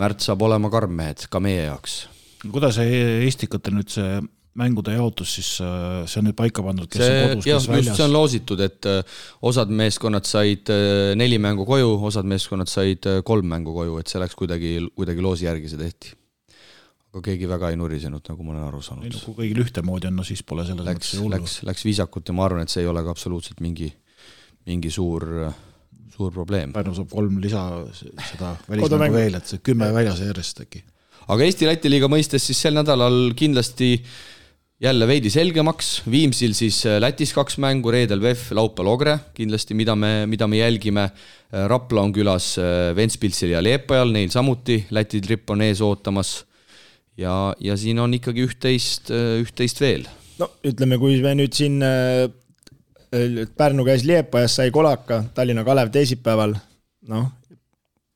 Märt 0.00 0.24
saab 0.24 0.42
olema 0.42 0.70
karm 0.72 0.94
mehed 0.98 1.28
ka 1.30 1.40
meie 1.42 1.68
jaoks. 1.68 2.04
kuidas 2.44 2.76
see 2.76 3.26
Estikatel 3.28 3.72
nüüd 3.78 3.88
see 3.88 4.18
mängude 4.58 4.94
jaotus 4.94 5.34
siis, 5.38 5.50
äh, 5.62 6.04
see 6.10 6.20
on 6.20 6.28
nüüd 6.28 6.36
paika 6.38 6.62
pandud, 6.64 6.88
kes 6.90 7.02
see, 7.02 7.14
on 7.14 7.32
kodus, 7.32 7.46
kes 7.48 7.68
väljas? 7.70 7.96
see 7.98 8.06
on 8.06 8.12
loositud, 8.14 8.60
et 8.64 8.88
äh, 8.90 9.16
osad 9.50 9.72
meeskonnad 9.74 10.28
said 10.28 10.70
äh, 10.72 11.14
neli 11.18 11.40
mängu 11.42 11.66
koju, 11.68 11.96
osad 12.10 12.28
meeskonnad 12.30 12.70
said 12.70 13.08
kolm 13.26 13.50
mängu 13.50 13.74
koju, 13.74 13.98
et 14.02 14.10
see 14.10 14.22
läks 14.22 14.38
kuidagi, 14.38 14.76
kuidagi 14.94 15.24
loosi 15.24 15.48
järgi 15.48 15.72
see 15.72 15.82
tehti. 15.82 16.14
aga 17.14 17.22
keegi 17.28 17.50
väga 17.50 17.70
ei 17.70 17.78
nurisenud, 17.78 18.22
nagu 18.30 18.46
ma 18.46 18.54
olen 18.54 18.64
aru 18.68 18.82
saanud. 18.82 19.06
ei 19.06 19.14
no 19.14 19.22
kui 19.26 19.36
kõigil 19.42 19.64
ühtemoodi 19.66 20.10
on, 20.10 20.18
no 20.18 20.26
siis 20.26 20.42
pole 20.46 20.66
selles 20.66 20.86
mõttes 20.86 21.14
hullu. 21.18 21.34
Läks, 21.34 21.60
läks 21.66 21.86
viisakalt 21.86 22.30
ja 22.30 22.34
ma 22.38 22.46
arvan, 22.46 22.66
et 22.66 22.74
see 22.74 22.82
ei 22.82 22.90
ole 22.90 23.02
ka 23.06 23.14
absoluutselt 23.14 23.62
mingi, 23.64 23.90
mingi 24.70 24.90
suur 24.94 25.26
suur 26.14 26.34
probleem. 26.34 26.72
Pärnu 26.74 26.94
saab 26.96 27.10
kolm 27.12 27.40
lisa 27.42 27.64
seda 27.94 28.54
välismängu 28.70 29.16
veel, 29.16 29.40
et 29.40 29.50
see 29.50 29.64
kümme 29.64 29.90
väljas 29.94 30.22
järjest 30.22 30.62
äkki. 30.66 30.84
aga 31.24 31.48
Eesti-Läti 31.48 31.90
liiga 31.90 32.10
mõistes 32.12 32.46
siis 32.50 32.60
sel 32.60 32.76
nädalal 32.76 33.32
kindlasti 33.38 33.96
jälle 34.84 35.06
veidi 35.08 35.30
selgemaks, 35.30 36.02
Viimsil 36.10 36.54
siis 36.56 36.82
äh, 36.86 36.98
Lätis 37.00 37.32
kaks 37.34 37.58
mängu, 37.62 37.92
reedel 37.94 38.20
VEF, 38.22 38.50
laupäeval 38.56 38.92
Ogre 38.92 39.14
kindlasti, 39.36 39.74
mida 39.74 39.94
me, 39.96 40.26
mida 40.26 40.48
me 40.50 40.58
jälgime. 40.58 41.06
Äh, 41.08 41.66
Rapla 41.70 42.02
on 42.02 42.12
külas 42.12 42.54
äh, 42.58 42.90
Ventspilsil 42.96 43.54
ja 43.54 43.62
Liepajal, 43.62 44.12
neil 44.12 44.32
samuti 44.34 44.82
Läti 44.90 45.22
tripp 45.24 45.50
on 45.50 45.62
ees 45.64 45.80
ootamas. 45.84 46.44
ja, 47.16 47.54
ja 47.62 47.76
siin 47.78 47.98
on 48.02 48.14
ikkagi 48.16 48.42
üht-teist, 48.42 49.12
üht-teist 49.14 49.78
veel. 49.80 50.08
no 50.38 50.48
ütleme, 50.66 50.98
kui 50.98 51.20
me 51.22 51.36
nüüd 51.38 51.54
siin 51.54 51.78
Pärnu 53.56 53.84
käis 53.86 54.04
Liepajas, 54.04 54.56
sai 54.58 54.70
kolaka, 54.74 55.24
Tallinna 55.34 55.64
Kalev 55.64 55.90
teisipäeval, 55.94 56.54
noh, 57.08 57.28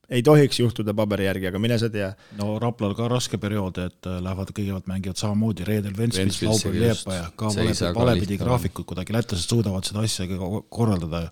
ei 0.09 0.23
tohiks 0.25 0.61
juhtuda 0.61 0.95
paberi 0.97 1.27
järgi, 1.29 1.49
aga 1.51 1.61
mine 1.61 1.77
sa 1.81 1.91
tea. 1.93 2.09
no 2.39 2.57
Raplal 2.63 2.95
ka 2.97 3.09
raske 3.13 3.39
periood, 3.41 3.81
et 3.85 4.09
äh, 4.09 4.19
lähevad 4.25 4.53
kõigepealt 4.57 4.89
mängivad 4.91 5.21
samamoodi 5.21 5.67
reedel 5.69 5.97
Ventspils, 5.97 6.41
laupäeval 6.43 6.81
Liepaja, 6.85 7.29
ka 7.37 7.53
valepidi, 7.53 7.93
valepidi 8.01 8.41
graafikud 8.41 8.89
kuidagi, 8.89 9.17
lätlased 9.17 9.53
suudavad 9.53 9.89
seda 9.89 10.05
asja 10.07 10.27
korraldada. 10.69 11.29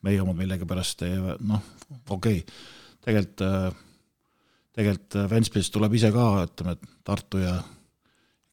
meie 0.00 0.16
omad 0.22 0.38
millegipärast 0.38 1.02
ei, 1.04 1.18
noh, 1.44 1.60
okei 2.08 2.38
okay., 2.38 2.44
tegelikult, 3.04 3.42
äh, 3.44 3.66
tegelikult 4.76 5.16
äh, 5.20 5.30
Ventspils 5.30 5.70
tuleb 5.70 5.94
ise 5.94 6.08
ka, 6.14 6.30
ütleme, 6.48 6.76
Tartu 7.04 7.42
ja 7.42 7.58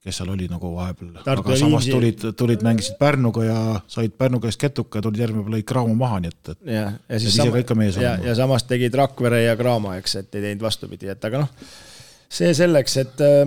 kes 0.08 0.22
seal 0.22 0.32
oli 0.32 0.48
nagu 0.52 0.72
vahepeal, 0.76 1.12
aga 1.20 1.58
samas 1.60 1.88
tulid, 1.90 2.24
tulid, 2.40 2.64
mängisid 2.66 2.96
Pärnuga 3.00 3.44
ja 3.46 3.60
said 3.92 4.16
Pärnu 4.18 4.40
käest 4.44 4.62
ketuka 4.62 5.02
ja 5.02 5.06
tulid 5.08 5.22
järgmine 5.24 5.44
päev 5.44 5.58
lõid 5.58 5.68
Graamo 5.68 5.96
maha, 6.00 6.22
nii 6.24 6.34
et, 6.34 6.54
et 6.54 6.74
ja, 6.78 6.88
ja 6.96 7.20
siis 7.22 7.38
sama, 7.38 7.90
ja, 8.02 8.16
ja 8.24 8.36
samas 8.40 8.66
tegid 8.70 8.96
Rakvere 8.98 9.44
ja 9.44 9.56
Graamo, 9.60 9.94
eks, 10.00 10.18
et 10.24 10.40
ei 10.40 10.50
teinud 10.50 10.66
vastupidi, 10.66 11.12
et 11.14 11.30
aga 11.30 11.44
noh, 11.44 11.70
see 12.40 12.54
selleks, 12.58 12.98
et 13.04 13.24
äh, 13.28 13.44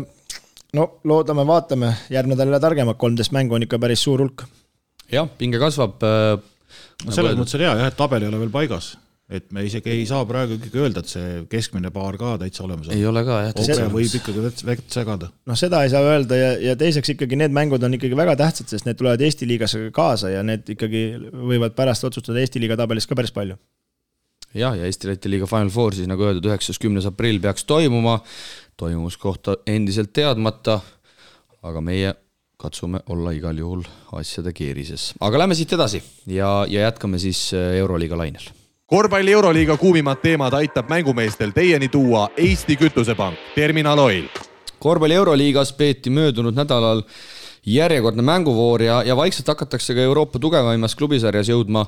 no 0.76 0.88
loodame, 1.08 1.46
vaatame, 1.48 1.94
järgmine 2.12 2.36
nädal 2.36 2.52
jälle 2.52 2.64
targemad, 2.68 3.00
kolmteist 3.00 3.34
mängu 3.36 3.56
on 3.58 3.66
ikka 3.66 3.80
päris 3.82 4.04
suur 4.06 4.22
hulk. 4.24 4.46
jah, 5.12 5.28
pinge 5.38 5.58
kasvab. 5.62 6.02
Äh, 6.04 6.34
no 7.06 7.14
selles 7.16 7.38
mõttes 7.38 7.56
on 7.58 7.64
hea 7.66 7.76
jah, 7.82 7.88
et 7.88 7.98
tabel 7.98 8.26
ei 8.26 8.30
ole 8.32 8.44
veel 8.44 8.58
paigas 8.61 8.94
et 9.31 9.47
me 9.55 9.62
isegi 9.62 9.93
ei 9.93 10.07
saa 10.09 10.24
praegu 10.26 10.57
ikkagi 10.57 10.81
öelda, 10.83 11.03
et 11.05 11.11
see 11.11 11.43
keskmine 11.51 11.93
paar 11.95 12.16
ka 12.18 12.33
täitsa 12.41 12.64
olemas 12.66 12.89
on. 12.89 12.95
ei 12.97 13.05
ole 13.07 13.22
ka 13.26 13.39
jah. 13.45 13.53
Ope 13.62 13.87
võib 13.93 14.14
ikkagi 14.18 14.43
vett, 14.66 14.87
segada. 14.91 15.31
noh, 15.47 15.59
seda 15.59 15.85
ei 15.87 15.93
saa 15.93 16.03
öelda 16.03 16.39
ja, 16.39 16.53
ja 16.70 16.76
teiseks 16.78 17.14
ikkagi 17.14 17.39
need 17.39 17.55
mängud 17.55 17.85
on 17.87 17.95
ikkagi 17.99 18.18
väga 18.18 18.35
tähtsad, 18.41 18.70
sest 18.72 18.89
need 18.89 18.99
tulevad 18.99 19.22
Eesti 19.22 19.47
liigas 19.47 19.76
kaasa 19.95 20.35
ja 20.35 20.43
need 20.47 20.74
ikkagi 20.74 21.05
võivad 21.31 21.76
pärast 21.78 22.09
otsustada 22.09 22.43
Eesti 22.43 22.62
liiga 22.62 22.78
tabelis 22.81 23.07
ka 23.07 23.18
päris 23.18 23.35
palju. 23.37 23.59
jah, 24.51 24.74
ja 24.74 24.89
Eesti-Läti 24.89 25.31
liiga 25.31 25.47
Final 25.51 25.70
Four 25.70 25.95
siis 25.95 26.11
nagu 26.11 26.26
öeldud, 26.26 26.51
üheksas, 26.51 26.83
kümnes 26.83 27.07
aprill 27.07 27.39
peaks 27.43 27.68
toimuma, 27.70 28.18
toimumiskohta 28.81 29.61
endiselt 29.70 30.11
teadmata, 30.16 30.81
aga 31.62 31.85
meie 31.85 32.16
katsume 32.61 32.99
olla 33.09 33.31
igal 33.33 33.57
juhul 33.57 33.87
asjade 34.18 34.51
keerises. 34.53 35.12
aga 35.22 35.45
lähme 35.45 35.55
siit 35.55 35.78
edasi 35.78 36.03
ja, 36.26 36.64
ja 36.68 36.89
jätkame 36.91 37.22
siis 37.22 37.53
Euroliiga 37.55 38.18
lainel 38.18 38.51
korvpalli 38.91 39.32
Euroliiga 39.32 39.76
kuumimad 39.76 40.18
teemad 40.22 40.53
aitab 40.53 40.88
mängumeestel 40.88 41.51
teieni 41.55 41.88
tuua 41.88 42.30
Eesti 42.36 42.76
Kütusepank, 42.76 43.38
Terminal 43.55 43.99
Oil. 43.99 44.24
korvpalli 44.78 45.14
Euroliigas 45.14 45.72
peeti 45.72 46.11
möödunud 46.11 46.55
nädalal 46.55 47.03
järjekordne 47.66 48.22
mänguvoor 48.22 48.82
ja, 48.82 49.03
ja 49.03 49.16
vaikselt 49.16 49.49
hakatakse 49.49 49.95
ka 49.95 50.01
Euroopa 50.01 50.38
tugevaimas 50.38 50.97
klubisarjas 50.97 51.49
jõudma 51.49 51.84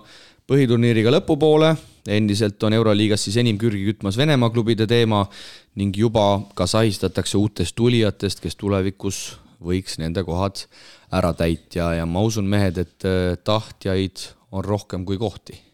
põhiturniiriga 0.47 1.11
lõpupoole. 1.11 1.77
endiselt 2.09 2.63
on 2.63 2.73
Euroliigas 2.73 3.25
siis 3.25 3.37
enim 3.37 3.59
kürgi 3.59 3.85
kütmas 3.85 4.17
Venemaa 4.17 4.51
klubide 4.51 4.87
teema 4.87 5.27
ning 5.75 5.97
juba 5.97 6.41
ka 6.55 6.67
sahistatakse 6.67 7.39
uutest 7.39 7.75
tulijatest, 7.75 8.41
kes 8.41 8.57
tulevikus 8.57 9.39
võiks 9.65 9.99
nende 9.99 10.23
kohad 10.23 10.67
ära 11.13 11.33
täitja 11.33 11.95
ja 11.95 12.07
ma 12.07 12.23
usun, 12.23 12.47
mehed, 12.47 12.79
et 12.79 13.05
eh, 13.05 13.37
tahtjaid 13.45 14.29
on 14.53 14.65
rohkem 14.65 15.05
kui 15.05 15.19
kohti 15.19 15.72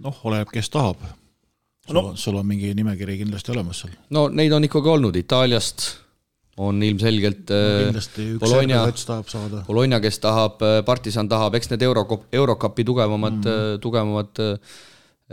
noh, 0.00 0.20
oleneb, 0.24 0.52
kes 0.52 0.70
tahab. 0.70 1.02
sul 1.86 1.98
no., 1.98 2.04
sul 2.16 2.38
on 2.38 2.46
mingi 2.46 2.72
nimekiri 2.74 3.18
kindlasti 3.22 3.52
olemas 3.52 3.82
seal? 3.84 3.96
no 4.10 4.28
neid 4.28 4.52
on 4.52 4.64
ikkagi 4.68 4.92
olnud, 4.94 5.16
Itaaliast 5.18 5.88
on 6.62 6.82
ilmselgelt 6.82 7.50
no, 7.50 7.56
äh, 7.96 8.38
Bologna. 8.40 8.84
Bologna, 9.66 10.00
kes 10.00 10.18
tahab, 10.20 10.62
äh, 10.62 10.80
Partisan 10.84 11.28
tahab, 11.28 11.56
eks 11.56 11.70
need 11.72 11.82
euro, 11.82 12.04
eurokapi 12.32 12.84
tugevamad 12.84 13.38
mm., 13.40 13.80
tugevamad 13.80 14.42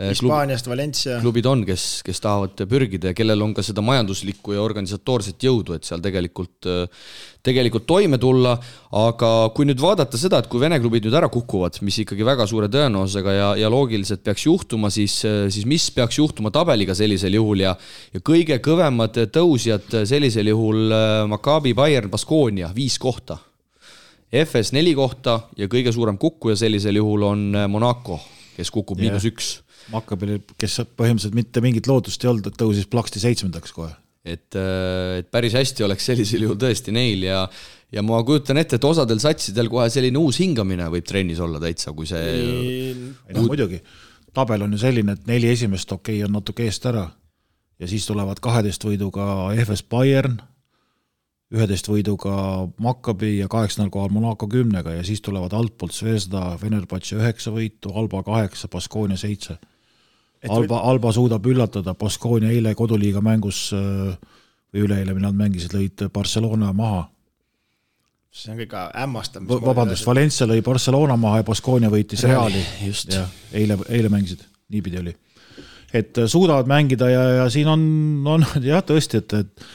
Äh, 0.00 0.14
Hispaaniast 0.14 0.68
Valencia. 0.68 1.18
klubid 1.20 1.44
on, 1.44 1.60
kes, 1.68 2.00
kes 2.06 2.22
tahavad 2.24 2.62
pürgida 2.70 3.10
ja 3.10 3.16
kellel 3.16 3.42
on 3.44 3.50
ka 3.52 3.60
seda 3.60 3.82
majanduslikku 3.84 4.54
ja 4.56 4.62
organisatoorset 4.64 5.44
jõudu, 5.44 5.74
et 5.76 5.84
seal 5.84 6.00
tegelikult, 6.00 6.64
äh, 6.64 7.10
tegelikult 7.44 7.84
toime 7.90 8.16
tulla, 8.22 8.54
aga 8.96 9.50
kui 9.52 9.68
nüüd 9.68 9.82
vaadata 9.82 10.16
seda, 10.20 10.40
et 10.40 10.48
kui 10.48 10.62
Vene 10.62 10.80
klubid 10.80 11.04
nüüd 11.04 11.18
ära 11.20 11.28
kukuvad, 11.28 11.82
mis 11.84 12.00
ikkagi 12.00 12.24
väga 12.24 12.48
suure 12.48 12.70
tõenäosusega 12.72 13.36
ja, 13.36 13.52
ja 13.60 13.72
loogiliselt 13.72 14.24
peaks 14.24 14.48
juhtuma, 14.48 14.88
siis, 14.88 15.20
äh, 15.28 15.44
siis 15.52 15.68
mis 15.68 15.90
peaks 15.92 16.16
juhtuma 16.22 16.48
tabeliga 16.54 16.96
sellisel 16.96 17.36
juhul 17.36 17.66
ja 17.66 17.76
ja 18.14 18.24
kõige 18.24 18.56
kõvemad 18.64 19.20
tõusjad 19.36 20.00
sellisel 20.08 20.48
juhul 20.48 20.94
Maccabi, 21.28 21.76
Bayern, 21.76 22.08
Baskonia, 22.08 22.72
viis 22.74 22.96
kohta. 22.98 23.36
FS 24.32 24.72
neli 24.72 24.94
kohta 24.96 25.42
ja 25.58 25.68
kõige 25.68 25.92
suurem 25.92 26.16
kukkuja 26.16 26.56
sellisel 26.56 26.96
juhul 26.96 27.34
on 27.34 27.50
Monaco, 27.68 28.16
kes 28.56 28.70
kukub 28.72 28.96
yeah. 28.96 29.10
miinus 29.10 29.28
üks 29.28 29.58
Makkabil, 29.90 30.36
kes 30.60 30.82
põhimõtteliselt 30.98 31.36
mitte 31.36 31.62
mingit 31.64 31.88
lootust 31.90 32.22
ei 32.24 32.30
olnud, 32.30 32.52
tõusis 32.60 32.88
plaksti 32.90 33.22
seitsmendaks 33.22 33.74
kohe. 33.74 33.92
et, 34.24 34.52
äh, 34.52 35.18
et 35.22 35.30
päris 35.32 35.54
hästi 35.56 35.84
oleks 35.86 36.04
sellisel 36.04 36.42
juhul 36.44 36.58
tõesti 36.60 36.92
neil 36.92 37.22
ja 37.24 37.46
ja 37.90 38.02
ma 38.06 38.20
kujutan 38.22 38.60
ette, 38.60 38.76
et 38.76 38.84
osadel 38.84 39.18
satsidel 39.22 39.70
kohe 39.72 39.88
selline 39.90 40.20
uus 40.20 40.38
hingamine 40.42 40.86
võib 40.92 41.06
trennis 41.08 41.40
olla 41.40 41.60
täitsa, 41.62 41.94
kui 41.96 42.06
see 42.06 42.20
ei 42.20 42.92
no 43.34 43.46
muidugi, 43.46 43.80
tabel 44.36 44.66
on 44.66 44.76
ju 44.76 44.82
selline, 44.84 45.16
et 45.16 45.26
neli 45.30 45.50
esimest 45.50 45.90
okei 45.96 46.20
okay, 46.20 46.28
on 46.28 46.36
natuke 46.38 46.68
eest 46.68 46.86
ära 46.86 47.08
ja 47.80 47.88
siis 47.88 48.06
tulevad 48.06 48.40
kaheteist 48.44 48.84
võiduga 48.84 49.24
FS 49.56 49.82
Bayern, 49.90 50.38
üheteist 51.50 51.88
võiduga 51.90 52.34
Maccabi 52.78 53.38
ja 53.40 53.48
kaheksandal 53.50 53.90
kohal 53.90 54.12
Monaco 54.14 54.46
kümnega 54.50 54.94
ja 54.94 55.02
siis 55.06 55.22
tulevad 55.24 55.52
altpoolt 55.56 55.96
Zvezda, 55.96 56.54
Fenerbahce 56.60 57.18
üheksa 57.18 57.50
võitu, 57.54 57.90
Alba 57.94 58.22
kaheksa, 58.26 58.70
Baskonia 58.70 59.18
seitse 59.18 59.58
Alba, 60.48 60.80
Alba 60.88 61.12
suudab 61.12 61.44
üllatada, 61.50 61.94
Baskonia 61.98 62.52
eile 62.54 62.72
koduliiga 62.76 63.20
mängus 63.24 63.68
äh, 63.76 64.14
või 64.72 64.84
üleeile, 64.86 65.12
millal 65.12 65.34
nad 65.34 65.42
mängisid, 65.42 65.74
lõid 65.76 66.06
Barcelona 66.14 66.72
maha. 66.72 67.08
see 68.32 68.52
on 68.52 68.60
ikka 68.62 68.90
hämmastav. 68.94 69.42
vabandust, 69.50 70.06
Valencia 70.06 70.46
lõi 70.46 70.62
Barcelona 70.62 71.16
maha 71.16 71.42
ja 71.42 71.44
Baskonia 71.44 71.90
võitis 71.90 72.24
Reali. 72.24 72.62
jah, 73.10 73.28
eile, 73.52 73.76
eile 73.88 74.08
mängisid, 74.08 74.46
niipidi 74.68 74.98
oli. 74.98 75.14
et 75.92 76.18
äh, 76.18 76.26
suudavad 76.26 76.66
mängida 76.66 77.10
ja, 77.10 77.22
ja 77.42 77.50
siin 77.50 77.68
on, 77.68 77.82
on 78.24 78.46
jah, 78.62 78.82
tõesti, 78.86 79.20
et, 79.20 79.32
et 79.34 79.66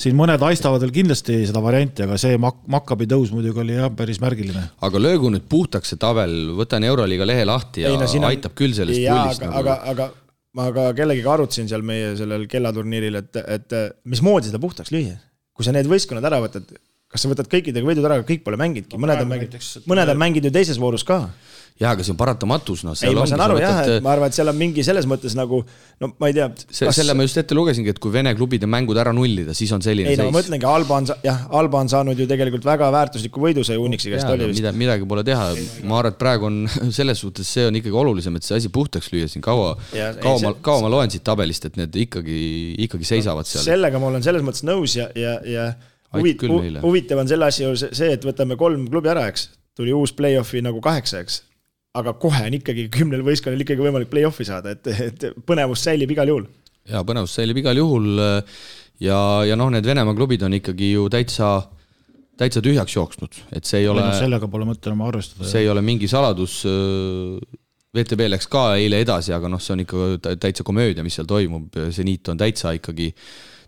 siin 0.00 0.16
mõned 0.18 0.42
haistavad 0.44 0.82
veel 0.84 0.92
kindlasti 0.94 1.38
seda 1.48 1.62
varianti, 1.64 2.04
aga 2.06 2.18
see 2.20 2.36
mak-, 2.40 2.62
Maccabi 2.72 3.08
tõus 3.10 3.32
muidugi 3.34 3.62
oli 3.62 3.76
jah, 3.78 3.90
päris 3.96 4.20
märgiline. 4.22 4.66
aga 4.86 5.02
löögu 5.02 5.30
nüüd 5.32 5.46
puhtaks 5.50 5.92
see 5.92 6.00
tabel, 6.00 6.34
võtan 6.58 6.84
Euroliiga 6.88 7.28
lehe 7.28 7.46
lahti 7.48 7.84
ja 7.84 7.92
ei, 7.92 7.98
no, 8.00 8.08
on, 8.08 8.28
aitab 8.30 8.56
küll 8.58 8.76
sellest 8.76 9.00
pullist. 9.00 9.42
aga 9.42 9.52
nagu..., 9.52 9.62
aga, 9.62 9.94
aga 9.94 10.08
ma 10.56 10.68
ka 10.72 10.88
kellegiga 10.96 11.32
arutasin 11.36 11.68
seal 11.70 11.84
meie 11.86 12.14
sellel 12.18 12.46
kellaturniiril, 12.50 13.20
et, 13.20 13.40
et 13.58 13.78
mismoodi 14.08 14.50
seda 14.50 14.60
puhtaks 14.62 14.92
lüüa. 14.94 15.16
kui 15.56 15.66
sa 15.66 15.72
need 15.76 15.88
võistkonnad 15.88 16.28
ära 16.28 16.40
võtad, 16.44 16.68
kas 17.12 17.24
sa 17.24 17.32
võtad 17.32 17.48
kõikidega 17.52 17.88
võidud 17.88 18.08
ära, 18.08 18.20
kõik 18.28 18.44
pole 18.44 18.60
mänginudki, 18.60 19.00
mõned 19.00 19.24
on 19.24 19.30
mänginud, 19.32 19.68
mõned 19.88 20.12
on 20.12 20.20
mänginud 20.20 20.50
ju 20.50 20.56
teises 20.56 20.80
voorus 20.80 21.04
ka 21.06 21.26
jah, 21.76 21.92
aga 21.92 22.04
see 22.04 22.12
on 22.14 22.18
paratamatus, 22.18 22.82
noh. 22.86 22.94
ei, 23.04 23.12
ma 23.16 23.26
saan 23.28 23.42
aru 23.44 23.58
jah, 23.60 23.80
et 23.84 24.04
ma 24.04 24.14
arvan, 24.14 24.30
et 24.32 24.36
seal 24.36 24.48
on 24.48 24.56
mingi 24.56 24.84
selles 24.86 25.04
mõttes 25.08 25.34
nagu 25.36 25.58
no 26.00 26.08
ma 26.16 26.30
ei 26.30 26.36
tea 26.36 26.46
kas.... 26.48 26.96
selle 26.96 27.16
ma 27.16 27.26
just 27.26 27.36
ette 27.42 27.56
lugesingi, 27.56 27.92
et 27.92 27.98
kui 28.00 28.12
Vene 28.14 28.32
klubide 28.38 28.68
mängud 28.70 28.96
ära 29.00 29.12
nullida, 29.16 29.52
siis 29.56 29.74
on 29.76 29.84
selline 29.84 30.14
ei 30.14 30.16
no 30.16 30.30
ma 30.30 30.38
mõtlengi, 30.38 30.64
Alba 30.70 31.00
on, 31.02 31.08
jah, 31.26 31.42
Alba 31.60 31.82
on 31.84 31.90
saanud 31.92 32.22
ju 32.22 32.28
tegelikult 32.30 32.64
väga 32.64 32.88
väärtusliku 32.94 33.42
võidu 33.44 33.64
see 33.66 33.76
Unixi 33.80 34.12
käest 34.12 34.30
oli 34.32 34.48
vist. 34.48 34.62
midagi, 34.62 34.80
midagi 34.80 35.08
pole 35.10 35.24
teha, 35.26 35.50
ma 35.84 35.98
arvan, 36.00 36.14
et 36.14 36.20
praegu 36.22 36.48
on 36.48 36.62
selles 36.98 37.20
suhtes, 37.20 37.50
see 37.58 37.66
on 37.68 37.76
ikkagi 37.82 38.00
olulisem, 38.04 38.38
et 38.40 38.48
see 38.48 38.56
asi 38.56 38.72
puhtaks 38.72 39.12
lüüa 39.12 39.28
siin 39.28 39.44
kaua, 39.44 39.74
kaua 40.22 40.38
ma, 40.46 40.54
kaua 40.64 40.86
ma 40.86 40.92
loen 40.96 41.12
siit 41.12 41.26
tabelist, 41.28 41.68
et 41.68 41.76
need 41.76 42.00
ikkagi, 42.06 42.38
ikkagi 42.86 43.10
seisavad 43.12 43.48
seal. 43.48 43.66
sellega 43.66 44.00
ma 44.00 44.08
olen 44.14 44.24
selles 44.24 44.46
mõttes 44.46 44.64
nõus 44.64 44.96
ja, 44.96 45.10
ja, 45.12 45.36
ja 45.44 45.68
huvit-, 46.16 46.46
huvitav 46.80 47.20
on 47.20 47.28
selle 47.28 47.52
asja 47.52 47.68
juures 47.68 47.84
see, 47.92 48.14
et 48.16 48.24
võtame 48.24 48.56
kolm 48.56 48.88
klubi 48.88 49.12
ära, 49.12 49.28
eks, 49.28 49.50
tuli 49.76 49.92
uus 49.92 50.16
play-off'i 50.16 50.64
nagu 50.64 50.80
kaheksa, 50.80 51.20
eks 51.20 51.42
aga 52.00 52.14
kohe 52.20 52.46
on 52.48 52.56
ikkagi 52.58 52.88
kümnel 52.92 53.24
võistkonnal 53.26 53.62
ikkagi 53.64 53.84
võimalik 53.84 54.10
play-off'i 54.12 54.46
saada, 54.48 54.74
et, 54.76 54.90
et 55.08 55.26
põnevus 55.48 55.84
säilib 55.86 56.12
igal 56.14 56.32
juhul. 56.32 56.46
jaa, 56.90 57.02
põnevus 57.06 57.36
säilib 57.38 57.62
igal 57.62 57.80
juhul 57.80 58.20
ja, 59.02 59.18
ja 59.48 59.58
noh, 59.58 59.72
need 59.74 59.86
Venemaa 59.88 60.16
klubid 60.16 60.44
on 60.46 60.56
ikkagi 60.58 60.92
ju 60.92 61.08
täitsa, 61.12 61.50
täitsa 62.38 62.62
tühjaks 62.64 62.96
jooksnud, 62.96 63.42
et 63.56 63.68
see 63.68 63.84
ei 63.84 63.90
ole 63.92 64.04
no, 64.04 64.14
sellega 64.16 64.50
pole 64.52 64.68
mõtet 64.68 64.90
enam 64.90 65.06
arvestada. 65.08 65.48
see 65.48 65.64
ei 65.64 65.72
ole 65.72 65.84
mingi 65.86 66.10
saladus, 66.10 66.62
VTB 67.96 68.28
läks 68.28 68.48
ka 68.52 68.68
eile 68.76 69.00
edasi, 69.00 69.32
aga 69.32 69.48
noh, 69.48 69.62
see 69.62 69.76
on 69.76 69.84
ikka 69.86 70.36
täitsa 70.42 70.66
komöödia, 70.66 71.04
mis 71.06 71.16
seal 71.16 71.28
toimub, 71.28 71.76
seniit 71.96 72.28
on 72.28 72.40
täitsa 72.40 72.74
ikkagi, 72.76 73.12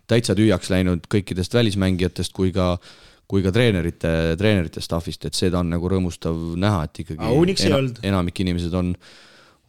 täitsa 0.09 0.35
tühjaks 0.37 0.69
läinud 0.73 1.09
kõikidest 1.09 1.53
välismängijatest 1.57 2.33
kui 2.37 2.53
ka 2.53 2.75
äh, 2.75 2.97
kui 3.29 3.43
ka 3.45 3.51
treenerite, 3.53 4.11
treenerite 4.39 4.81
staff'ist, 4.81 5.27
et 5.29 5.37
seda 5.37 5.61
on 5.61 5.69
nagu 5.69 5.89
rõõmustav 5.91 6.37
näha, 6.57 6.85
et 6.87 7.03
ikkagi 7.03 7.67
enam, 7.69 7.89
enamik 8.09 8.41
inimesed 8.41 8.73
on, 8.73 8.89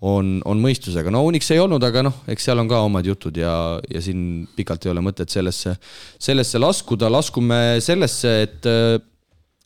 on, 0.09 0.31
on 0.49 0.63
mõistusega, 0.63 1.13
no 1.13 1.21
Unix 1.29 1.51
ei 1.53 1.61
olnud, 1.61 1.85
aga 1.85 2.07
noh, 2.07 2.23
eks 2.33 2.49
seal 2.49 2.63
on 2.63 2.71
ka 2.71 2.81
omad 2.87 3.11
jutud 3.11 3.37
ja, 3.37 3.53
ja 3.85 4.01
siin 4.05 4.47
pikalt 4.57 4.87
ei 4.87 4.95
ole 4.95 5.05
mõtet 5.05 5.33
sellesse, 5.33 5.75
sellesse 6.17 6.63
laskuda, 6.63 7.13
laskume 7.13 7.61
sellesse, 7.85 8.33
et 8.47 8.71
äh, 8.71 8.97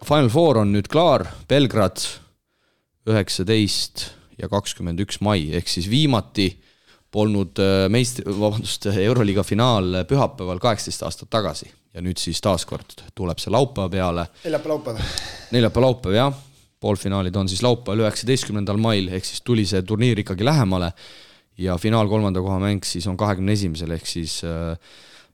Final 0.05 0.33
Four 0.35 0.65
on 0.65 0.75
nüüd 0.75 0.91
klaar, 0.91 1.29
Belgrad 1.49 2.03
üheksateist 3.07 4.09
ja 4.43 4.51
kakskümmend 4.51 4.99
üks 5.07 5.23
mai, 5.23 5.53
ehk 5.55 5.71
siis 5.71 5.87
viimati 5.93 6.51
polnud 7.15 7.63
äh, 7.63 7.87
meistri, 7.95 8.27
vabandust, 8.27 8.91
Euroliiga 8.91 9.47
finaal 9.47 10.03
pühapäeval 10.11 10.59
kaheksateist 10.67 11.07
aastat 11.07 11.31
tagasi 11.39 11.71
ja 11.95 12.03
nüüd 12.03 12.19
siis 12.19 12.41
taaskord 12.43 12.97
tuleb 13.15 13.41
see 13.43 13.53
laupäeva 13.55 13.89
peale. 13.93 14.27
neljapäev-laupäev. 14.45 14.99
neljapäev-laupäev 15.55 16.17
jah, 16.17 16.35
poolfinaalid 16.83 17.37
on 17.39 17.49
siis 17.49 17.63
laupäeval, 17.63 18.05
üheksateistkümnendal 18.05 18.81
mail, 18.83 19.09
ehk 19.15 19.27
siis 19.29 19.45
tuli 19.47 19.67
see 19.69 19.83
turniir 19.87 20.25
ikkagi 20.25 20.47
lähemale 20.47 20.91
ja 21.59 21.79
finaal 21.79 22.11
kolmanda 22.11 22.43
koha 22.43 22.59
mäng 22.63 22.85
siis 22.87 23.07
on 23.11 23.17
kahekümne 23.17 23.55
esimesel, 23.55 23.95
ehk 23.95 24.11
siis 24.11 24.41
äh, 24.47 24.75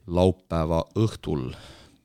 laupäeva 0.06 0.84
õhtul 1.00 1.48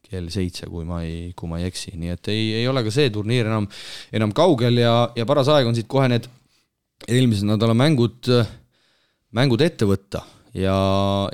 kell 0.05 0.29
seitse, 0.31 0.69
kui 0.71 0.85
ma 0.87 1.01
ei, 1.03 1.33
kui 1.35 1.49
ma 1.49 1.59
ei 1.59 1.67
eksi, 1.67 1.95
nii 1.99 2.13
et 2.13 2.31
ei, 2.31 2.45
ei 2.61 2.67
ole 2.69 2.85
ka 2.85 2.93
see 2.93 3.09
turniir 3.11 3.49
enam, 3.49 3.67
enam 4.15 4.31
kaugel 4.37 4.79
ja, 4.79 4.95
ja 5.17 5.25
paras 5.27 5.49
aeg 5.51 5.67
on 5.67 5.75
siit 5.75 5.89
kohe 5.91 6.07
need 6.11 6.29
eelmise 7.09 7.43
nädala 7.47 7.75
mängud, 7.75 8.29
mängud 9.35 9.65
ette 9.65 9.87
võtta 9.89 10.23
ja, 10.55 10.75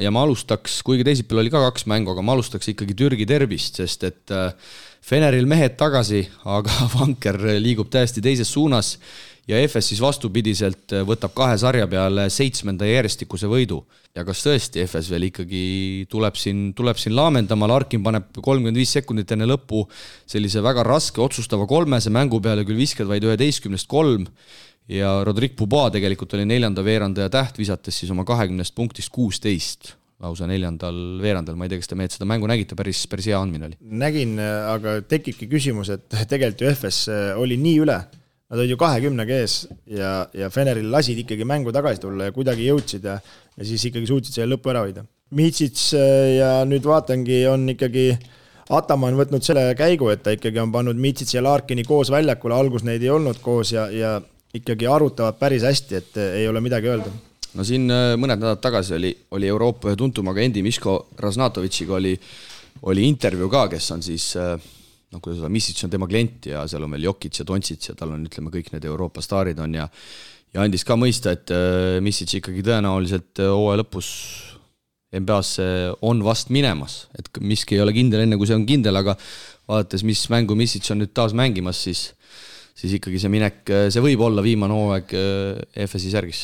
ja 0.01 0.11
ma 0.13 0.25
alustaks, 0.25 0.81
kuigi 0.85 1.05
teisipäeval 1.07 1.45
oli 1.45 1.53
ka 1.53 1.63
kaks 1.67 1.87
mängu, 1.89 2.13
aga 2.15 2.25
ma 2.25 2.35
alustaks 2.37 2.71
ikkagi 2.73 2.97
Türgi 2.97 3.27
derbist, 3.29 3.81
sest 3.81 4.07
et 4.09 4.33
äh, 4.35 4.53
Feneril 5.01 5.47
mehed 5.49 5.77
tagasi, 5.79 6.23
aga 6.57 6.89
vanker 6.95 7.39
liigub 7.61 7.91
täiesti 7.93 8.23
teises 8.23 8.51
suunas 8.51 8.95
ja 9.49 9.57
EFS 9.61 9.91
siis 9.91 10.01
vastupidiselt 10.01 10.93
äh, 10.95 11.05
võtab 11.07 11.35
kahe 11.37 11.57
sarja 11.61 11.87
peale 11.89 12.29
seitsmenda 12.33 12.87
järjestikuse 12.89 13.49
võidu. 13.51 13.83
ja 14.15 14.25
kas 14.27 14.41
tõesti 14.43 14.81
EFS 14.83 15.07
veel 15.07 15.29
ikkagi 15.29 15.61
tuleb 16.11 16.35
siin, 16.35 16.73
tuleb 16.75 16.97
siin 16.99 17.15
laamendama, 17.15 17.69
Larkin 17.71 18.03
paneb 18.03 18.33
kolmkümmend 18.35 18.77
viis 18.77 18.91
sekundit 18.91 19.31
enne 19.31 19.47
lõppu 19.47 19.85
sellise 20.27 20.63
väga 20.63 20.83
raske 20.83 21.21
otsustava 21.23 21.67
kolmese 21.67 22.11
mängu 22.11 22.41
peale, 22.41 22.65
küll 22.67 22.79
viskad 22.79 23.07
vaid 23.07 23.23
üheteistkümnest 23.23 23.87
kolm 23.87 24.27
ja 24.91 25.15
Rodrik 25.27 25.55
Puba 25.59 25.87
tegelikult 25.93 26.35
oli 26.37 26.45
neljanda 26.49 26.83
veerandaja 26.85 27.31
täht, 27.31 27.59
visates 27.61 28.01
siis 28.01 28.11
oma 28.13 28.25
kahekümnest 28.27 28.75
punktist 28.75 29.11
kuusteist 29.13 29.95
lausa 30.21 30.45
neljandal 30.49 30.95
veerandal, 31.21 31.57
ma 31.57 31.65
ei 31.65 31.71
tea, 31.71 31.81
kas 31.81 31.89
te 31.89 31.97
mehed 31.97 32.13
seda 32.13 32.27
mängu 32.29 32.49
nägite, 32.49 32.75
päris, 32.77 33.03
päris 33.09 33.29
hea 33.31 33.39
andmine 33.39 33.71
oli. 33.71 33.77
nägin, 34.01 34.35
aga 34.39 34.99
tekibki 35.09 35.47
küsimus, 35.49 35.89
et 35.95 36.05
tegelikult 36.31 36.65
ju 36.65 36.73
FS 36.75 37.07
oli 37.41 37.57
nii 37.61 37.79
üle, 37.85 37.95
nad 38.51 38.59
olid 38.59 38.73
ju 38.73 38.77
kahekümnega 38.81 39.39
ees 39.41 39.55
ja, 39.89 40.11
ja 40.37 40.51
Feneril 40.53 40.91
lasid 40.93 41.23
ikkagi 41.23 41.47
mängu 41.47 41.73
tagasi 41.73 42.03
tulla 42.03 42.29
ja 42.29 42.35
kuidagi 42.35 42.67
jõudsid 42.67 43.07
ja, 43.07 43.17
ja 43.57 43.67
siis 43.67 43.87
ikkagi 43.89 44.09
suutsid 44.09 44.35
selle 44.35 44.53
lõpu 44.53 44.73
ära 44.73 44.83
hoida. 44.85 45.05
Mitsits 45.31 45.93
ja 45.95 46.59
nüüd 46.67 46.85
vaatangi, 46.85 47.45
on 47.47 47.63
ikkagi 47.71 48.11
Ataman 48.71 49.15
võtnud 49.17 49.43
selle 49.43 49.63
käigu, 49.79 50.11
et 50.11 50.21
ta 50.23 50.35
ikkagi 50.35 50.59
on 50.61 50.71
pannud 50.71 50.99
Mitsitsi 50.99 51.37
ja 51.37 51.43
Larkini 51.43 51.83
koos 51.87 52.11
väljakule, 52.11 52.55
algus 52.55 52.85
neid 52.87 53.03
ei 53.03 53.09
olnud 53.11 53.39
koos 53.43 53.71
ja, 53.73 53.87
ja 53.91 54.19
ikkagi 54.57 54.87
arutavad 54.87 55.37
päris 55.39 55.63
hästi, 55.67 55.95
et 55.95 56.19
eh, 56.19 56.39
ei 56.41 56.47
ole 56.47 56.61
midagi 56.63 56.91
öelda. 56.91 57.11
no 57.53 57.65
siin 57.67 57.87
eh, 57.91 58.15
mõned 58.19 58.39
nädalad 58.39 58.61
tagasi 58.63 58.95
oli, 58.97 59.11
oli 59.37 59.47
Euroopa 59.51 59.91
ühe 59.91 59.99
tuntuma 59.99 60.35
agendi 60.35 60.63
Miško 60.63 60.97
Raznatovitšiga 61.19 61.97
oli, 61.97 62.13
oli 62.91 63.07
intervjuu 63.07 63.49
ka, 63.51 63.67
kes 63.71 63.91
on 63.95 64.03
siis 64.03 64.27
eh, 64.39 64.53
noh, 65.11 65.21
kuidas 65.21 65.39
öelda, 65.39 65.53
Misic 65.53 65.79
on 65.85 65.93
tema 65.93 66.09
klient 66.11 66.51
ja 66.51 66.65
seal 66.67 66.87
on 66.87 66.97
veel 66.97 67.07
Jokic 67.09 67.41
ja 67.41 67.47
Doncic 67.47 67.89
ja 67.91 67.97
tal 67.97 68.15
on, 68.15 68.27
ütleme, 68.27 68.53
kõik 68.53 68.71
need 68.75 68.87
Euroopa 68.91 69.23
staarid 69.23 69.59
on 69.63 69.79
ja 69.79 69.87
ja 70.51 70.65
andis 70.65 70.83
ka 70.83 70.97
mõista, 70.99 71.31
et 71.31 71.47
Misic 72.03 72.33
ikkagi 72.41 72.59
tõenäoliselt 72.67 73.39
hooaja 73.39 73.79
lõpus 73.85 74.09
NBA-sse 75.15 75.63
on 76.07 76.19
vast 76.23 76.51
minemas, 76.51 77.05
et 77.15 77.27
miski 77.39 77.77
ei 77.77 77.83
ole 77.83 77.93
kindel, 77.95 78.25
enne 78.25 78.35
kui 78.39 78.49
see 78.49 78.57
on 78.57 78.65
kindel, 78.67 78.99
aga 78.99 79.15
vaadates, 79.67 80.03
mis 80.07 80.25
mängu 80.31 80.55
Misic 80.59 80.89
on 80.91 80.99
nüüd 80.99 81.13
taas 81.15 81.31
mängimas, 81.35 81.79
siis 81.87 82.09
siis 82.77 82.97
ikkagi 82.97 83.21
see 83.21 83.31
minek, 83.31 83.61
see 83.91 84.03
võib 84.03 84.23
olla 84.27 84.43
viimane 84.45 84.75
hooaeg 84.75 85.13
EFS-i 85.13 86.09
äh, 86.09 86.15
särgis. 86.15 86.41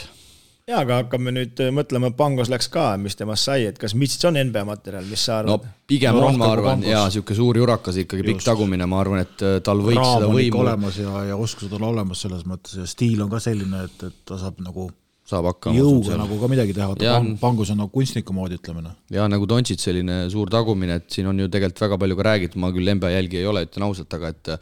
jaa, 0.67 0.81
aga 0.81 1.01
hakkame 1.01 1.33
nüüd 1.35 1.61
äh, 1.63 1.71
mõtlema, 1.75 2.11
Pangos 2.17 2.51
läks 2.51 2.69
ka, 2.73 2.89
mis 3.01 3.17
temast 3.19 3.49
sai, 3.49 3.65
et 3.69 3.79
kas 3.81 3.95
Mitsits 3.97 4.27
on 4.29 4.39
NBA 4.39 4.65
materjal, 4.67 5.07
mis 5.09 5.23
sa 5.29 5.41
arvad? 5.41 5.65
no 5.65 5.75
pigem 5.87 6.19
no, 6.19 6.27
on, 6.29 6.39
ma 6.41 6.51
arvan, 6.53 6.85
jaa, 6.85 7.07
niisugune 7.07 7.39
suur 7.39 7.61
jurakas 7.63 8.01
ikkagi, 8.03 8.25
pikk 8.27 8.45
tagumine, 8.45 8.89
ma 8.89 9.01
arvan, 9.03 9.23
et 9.25 9.43
äh, 9.47 9.57
tal 9.65 9.83
võiks 9.85 10.01
Raam 10.01 10.21
seda 10.21 10.31
võimu 10.35 10.63
olemas 10.65 11.01
ja, 11.01 11.25
ja 11.31 11.39
oskused 11.39 11.73
on 11.79 11.89
olemas 11.93 12.23
selles 12.27 12.47
mõttes 12.49 12.79
ja 12.81 12.87
stiil 12.89 13.23
on 13.25 13.31
ka 13.33 13.41
selline, 13.43 13.87
et, 13.89 14.09
et 14.11 14.23
ta 14.27 14.39
saab 14.41 14.61
nagu 14.65 14.89
saab 15.27 15.49
hakkama. 15.49 15.75
jõuga 15.75 16.17
nagu 16.21 16.37
ka 16.39 16.47
midagi 16.51 16.73
teha, 16.75 16.87
vaata 16.91 17.13
pang, 17.17 17.33
pangus 17.41 17.71
on 17.73 17.81
nagu 17.81 17.91
kunstniku 17.91 18.35
moodi, 18.35 18.59
ütleme 18.61 18.83
noh. 18.85 18.95
ja 19.11 19.25
nagu 19.27 19.47
Dontšit 19.49 19.83
selline 19.83 20.19
suur 20.31 20.51
tagumine, 20.53 20.99
et 21.01 21.09
siin 21.11 21.27
on 21.27 21.41
ju 21.41 21.49
tegelikult 21.51 21.83
väga 21.83 21.97
palju 22.03 22.17
ka 22.19 22.27
räägitud, 22.29 22.61
ma 22.63 22.71
küll 22.75 22.93
NBA 22.93 23.11
jälgi 23.11 23.41
ei 23.41 23.49
ole, 23.49 23.65
ütlen 23.67 23.87
ausalt, 23.89 24.13
aga 24.15 24.31
et 24.31 24.53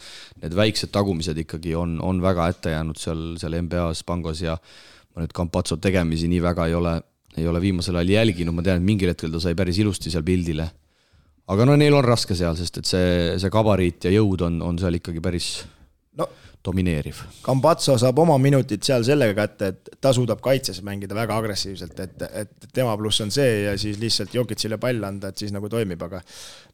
need 0.42 0.56
väiksed 0.58 0.94
tagumised 0.96 1.42
ikkagi 1.46 1.76
on, 1.78 2.00
on 2.06 2.22
väga 2.24 2.48
ette 2.54 2.74
jäänud 2.74 3.02
seal, 3.02 3.26
seal 3.42 3.60
NBA-s 3.62 4.02
pangos 4.08 4.42
ja 4.42 4.58
ma 4.58 5.26
nüüd 5.26 5.36
Campazzo 5.38 5.78
tegemisi 5.82 6.30
nii 6.32 6.42
väga 6.44 6.66
ei 6.72 6.78
ole, 6.80 6.96
ei 7.38 7.46
ole 7.52 7.62
viimasel 7.62 8.02
ajal 8.02 8.16
jälginud, 8.16 8.58
ma 8.58 8.66
tean, 8.66 8.82
et 8.82 8.90
mingil 8.90 9.14
hetkel 9.14 9.34
ta 9.36 9.44
sai 9.44 9.54
päris 9.58 9.78
ilusti 9.84 10.14
seal 10.14 10.26
pildile. 10.26 10.72
aga 11.46 11.66
no 11.70 11.76
neil 11.78 11.94
on 11.94 12.04
raske 12.04 12.34
seal, 12.34 12.58
sest 12.58 12.82
et 12.82 12.90
see, 12.90 13.38
see 13.38 13.54
gabariit 13.54 14.10
ja 14.10 14.16
jõud 14.18 14.48
on, 14.48 14.58
on 14.66 14.82
seal 14.82 14.98
ikkagi 14.98 15.22
päris 15.22 15.60
no 16.18 16.26
domineeriv. 16.66 17.22
Kambatso 17.46 17.98
saab 18.02 18.20
oma 18.24 18.38
minutid 18.42 18.84
seal 18.86 19.06
sellega 19.08 19.36
kätte, 19.46 19.72
et 19.74 19.98
ta 20.02 20.14
suudab 20.16 20.42
kaitses 20.46 20.82
mängida 20.86 21.18
väga 21.18 21.38
agressiivselt, 21.42 22.00
et, 22.04 22.28
et 22.44 22.70
tema 22.74 22.96
pluss 23.00 23.24
on 23.26 23.34
see 23.34 23.66
ja 23.66 23.76
siis 23.80 24.00
lihtsalt 24.02 24.36
Jokicile 24.36 24.80
pall 24.82 25.04
anda, 25.08 25.32
et 25.32 25.44
siis 25.44 25.54
nagu 25.56 25.70
toimib, 25.72 26.02
aga 26.08 26.22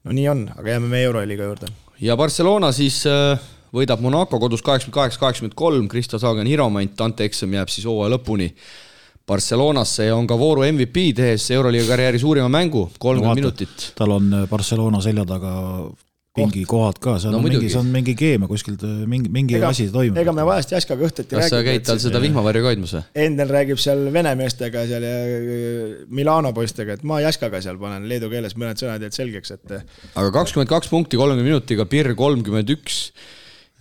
no 0.05 0.15
nii 0.17 0.27
on, 0.31 0.45
aga 0.57 0.77
jääme 0.77 0.91
meie 0.91 1.09
Euroliiga 1.09 1.49
juurde. 1.49 1.71
ja 2.01 2.17
Barcelona 2.17 2.71
siis 2.75 3.03
äh, 3.09 3.49
võidab 3.75 4.01
Monaco 4.03 4.39
kodus 4.39 4.63
kaheksakümmend 4.65 4.99
kaheksa, 4.99 5.19
kaheksakümmend 5.19 5.57
kolm, 5.59 5.89
Kristo 5.91 6.19
Saagen 6.19 6.47
Hiromant, 6.47 7.01
Ante 7.01 7.27
Eksam 7.27 7.53
jääb 7.53 7.71
siis 7.71 7.87
hooaja 7.89 8.15
lõpuni 8.15 8.51
Barcelonasse 9.27 10.09
ja 10.09 10.15
on 10.17 10.25
ka 10.27 10.35
vooru 10.39 10.65
MVP, 10.65 11.11
tehes 11.15 11.45
Euroliiga 11.55 11.93
karjääri 11.93 12.19
suurima 12.19 12.49
mängu, 12.51 12.87
kolmkümmend 12.99 13.37
no, 13.37 13.51
minutit. 13.51 13.91
tal 13.95 14.17
on 14.17 14.31
Barcelona 14.49 15.01
selja 15.01 15.25
taga 15.29 15.53
pingikohad 16.37 16.99
ka, 17.03 17.17
seal 17.19 17.33
No 17.33 17.39
on 17.39 17.43
mingi, 17.43 17.57
muidugi. 17.57 17.71
see 17.73 17.79
on 17.81 17.89
mingi 17.91 18.13
keemia 18.15 18.47
kuskilt, 18.47 18.83
mingi, 19.11 19.31
mingi 19.33 19.57
ega, 19.57 19.71
asi 19.73 19.89
toimub. 19.91 20.19
ega 20.21 20.33
me 20.35 20.45
vahest 20.47 20.71
Jaskaga 20.71 21.03
õhtuti 21.09 21.35
kas 21.35 21.51
sa 21.51 21.59
käid 21.65 21.83
tal 21.87 21.99
seda 21.99 22.21
vihmavarju 22.23 22.63
kaidmas 22.69 22.93
või? 22.95 23.03
Endel 23.25 23.51
räägib 23.51 23.81
seal 23.83 24.05
vene 24.15 24.31
meestega 24.39 24.85
seal 24.87 25.07
ja 25.07 25.17
äh, 25.27 25.91
Milano 26.07 26.53
poistega, 26.55 26.95
et 26.95 27.03
ma 27.07 27.19
Jaskaga 27.23 27.59
seal 27.65 27.79
panen 27.81 28.07
leedu 28.07 28.31
keeles 28.31 28.55
mõned 28.55 28.79
sõnad 28.79 29.03
jäid 29.03 29.17
selgeks, 29.17 29.57
et 29.57 29.75
aga 29.75 30.31
kakskümmend 30.39 30.71
kaks 30.71 30.91
punkti 30.93 31.19
kolmekümne 31.19 31.51
minutiga, 31.51 31.87
Pirr 31.91 32.15
kolmkümmend 32.15 32.71
üks 32.77 33.01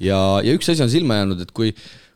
ja, 0.02 0.18
ja 0.42 0.56
üks 0.56 0.72
asi 0.74 0.82
on 0.82 0.90
silma 0.90 1.20
jäänud, 1.22 1.46
et 1.46 1.54
kui 1.54 1.70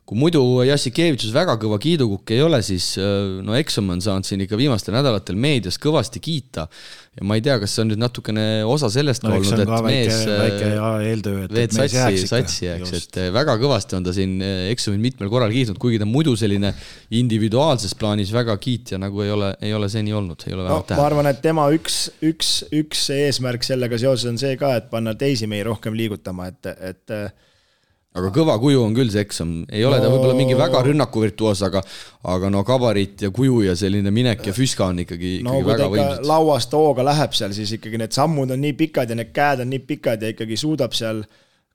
kui 0.05 0.19
muidu 0.21 0.41
Jassikevitšus 0.69 1.33
väga 1.33 1.55
kõva 1.61 1.79
kiidukukk 1.81 2.35
ei 2.37 2.43
ole, 2.45 2.59
siis 2.65 2.91
äh, 3.01 3.39
no 3.45 3.55
Exum 3.57 3.89
on 3.95 4.03
saanud 4.05 4.29
siin 4.29 4.43
ikka 4.45 4.59
viimastel 4.61 4.93
nädalatel 4.93 5.39
meedias 5.41 5.79
kõvasti 5.81 6.21
kiita 6.25 6.67
ja 7.15 7.25
ma 7.25 7.39
ei 7.39 7.45
tea, 7.45 7.57
kas 7.63 7.73
see 7.73 7.85
on 7.87 7.89
nüüd 7.93 8.03
natukene 8.03 8.45
osa 8.69 8.91
sellest 8.93 9.25
no 9.25 9.33
ka 9.33 9.39
olnud, 9.39 9.55
ka 9.55 9.63
et 9.63 9.71
väike 9.71 9.87
mees, 9.89 10.19
väike 10.29 10.69
ja 10.75 10.91
eeltöö, 11.09 11.45
et, 11.47 11.55
et 11.63 11.77
mees 11.79 11.97
jääks 11.97 12.25
ikka. 12.27 12.31
satsi 12.35 12.67
jääks, 12.67 12.93
et 12.99 13.19
äh, 13.23 13.31
väga 13.33 13.55
kõvasti 13.63 13.97
on 13.97 14.05
ta 14.05 14.13
siin 14.17 14.35
äh, 14.45 14.67
Exumit 14.75 15.01
mitmel 15.07 15.33
korral 15.33 15.55
kiitnud, 15.55 15.81
kuigi 15.81 16.03
ta 16.03 16.09
muidu 16.11 16.37
selline 16.37 16.75
individuaalses 17.23 17.97
plaanis 17.97 18.35
väga 18.35 18.59
kiitja 18.61 19.01
nagu 19.01 19.25
ei 19.25 19.33
ole, 19.33 19.55
ei 19.65 19.73
ole 19.73 19.89
seni 19.93 20.13
olnud, 20.13 20.45
ei 20.45 20.53
ole 20.53 20.67
no 20.67 20.69
vähemalt 20.69 20.85
ma 20.85 20.91
tähele. 20.93 21.07
arvan, 21.07 21.31
et 21.33 21.41
tema 21.45 21.71
üks, 21.73 22.03
üks, 22.21 22.53
üks 22.77 23.09
eesmärk 23.15 23.65
sellega 23.65 23.97
seoses 24.05 24.29
on 24.35 24.37
see 24.43 24.61
ka, 24.61 24.77
et 24.83 24.93
panna 24.93 25.17
teisi 25.17 25.49
mehi 25.49 25.65
rohkem 25.71 25.97
liigutama, 25.97 26.53
et, 26.53 26.75
et 26.93 27.17
äh, 27.17 27.33
aga 28.15 28.31
kõva 28.35 28.55
kuju 28.62 28.83
on 28.85 28.95
küll 28.95 29.11
see 29.11 29.25
Exum, 29.27 29.55
ei 29.73 29.85
ole 29.85 29.99
ta 29.99 30.07
No- 30.07 30.15
võib-olla 30.15 30.37
mingi 30.39 30.55
väga 30.59 30.83
rünnakuvirtuoos, 30.87 31.62
aga 31.67 31.83
aga 32.35 32.51
no 32.51 32.62
gabariit 32.67 33.27
ja 33.27 33.31
kuju 33.35 33.65
ja 33.67 33.75
selline 33.77 34.12
minek 34.15 34.47
ja 34.47 34.55
füska 34.55 34.87
on 34.93 35.03
ikkagi, 35.03 35.41
no 35.43 35.59
ikkagi 35.59 35.67
ta 35.67 35.73
väga 35.75 35.91
võimsad. 35.97 36.29
lauast 36.31 36.77
hooga 36.79 37.07
läheb 37.11 37.35
seal, 37.35 37.53
siis 37.57 37.75
ikkagi 37.79 37.99
need 37.99 38.15
sammud 38.15 38.55
on 38.55 38.62
nii 38.62 38.77
pikad 38.79 39.11
ja 39.11 39.19
need 39.19 39.33
käed 39.35 39.65
on 39.65 39.71
nii 39.75 39.83
pikad 39.89 40.23
ja 40.23 40.31
ikkagi 40.35 40.57
suudab 40.61 40.95
seal 40.95 41.25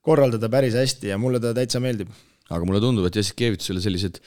korraldada 0.02 0.50
päris 0.50 0.78
hästi 0.80 1.12
ja 1.12 1.18
mulle 1.20 1.42
ta 1.44 1.54
täitsa 1.54 1.82
meeldib. 1.84 2.10
Aga 2.50 2.66
mulle 2.66 2.82
tundub, 2.82 3.06
et 3.06 3.16
Jassikevitsusele 3.20 3.82
sellised 3.84 4.20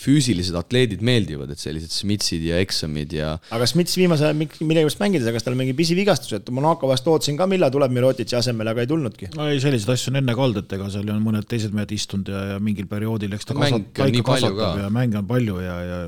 füüsilised 0.00 0.56
atleedid 0.56 1.00
meeldivad, 1.04 1.50
et 1.54 1.60
sellised 1.60 1.92
Smitsid 1.94 2.44
ja 2.44 2.58
Exumid 2.60 3.12
ja 3.16 3.32
aga 3.56 3.66
Smits 3.68 3.96
viimase 3.98 4.26
ajal 4.28 4.36
mik- 4.40 4.58
millegipärast 4.60 5.00
mängides, 5.02 5.30
kas 5.34 5.46
tal 5.46 5.56
on 5.56 5.60
mingi 5.62 5.74
pisivigastus, 5.78 6.34
et 6.38 6.50
Monaco 6.54 6.88
vast 6.90 7.08
ootasin 7.08 7.38
ka, 7.40 7.48
millal 7.50 7.72
tuleb 7.74 7.92
Mirotitši 7.96 8.36
asemele, 8.40 8.70
aga 8.74 8.84
ei 8.84 8.90
tulnudki. 8.90 9.30
no 9.36 9.48
ei, 9.48 9.60
selliseid 9.64 9.94
asju 9.96 10.12
on 10.14 10.20
enne 10.22 10.36
ka 10.36 10.44
olnud, 10.46 10.62
et 10.64 10.76
ega 10.78 10.88
seal 10.92 11.08
on 11.14 11.22
mõned 11.24 11.48
teised 11.50 11.72
mehed 11.76 11.92
istunud 11.96 12.28
ja, 12.32 12.44
ja 12.54 12.58
mingil 12.62 12.88
perioodil, 12.90 13.32
eks 13.36 13.48
ta 13.50 13.56
Mänge 13.56 13.80
kasvat- 13.90 14.04
on 14.06 14.12
nii 14.16 14.22
paika 14.22 14.32
palju 14.32 14.54
kasvatab 14.54 14.76
ka. 14.76 14.86
ja 14.86 14.90
mänge 15.00 15.20
on 15.20 15.28
palju 15.30 15.60
ja, 15.64 15.76
ja 15.90 16.00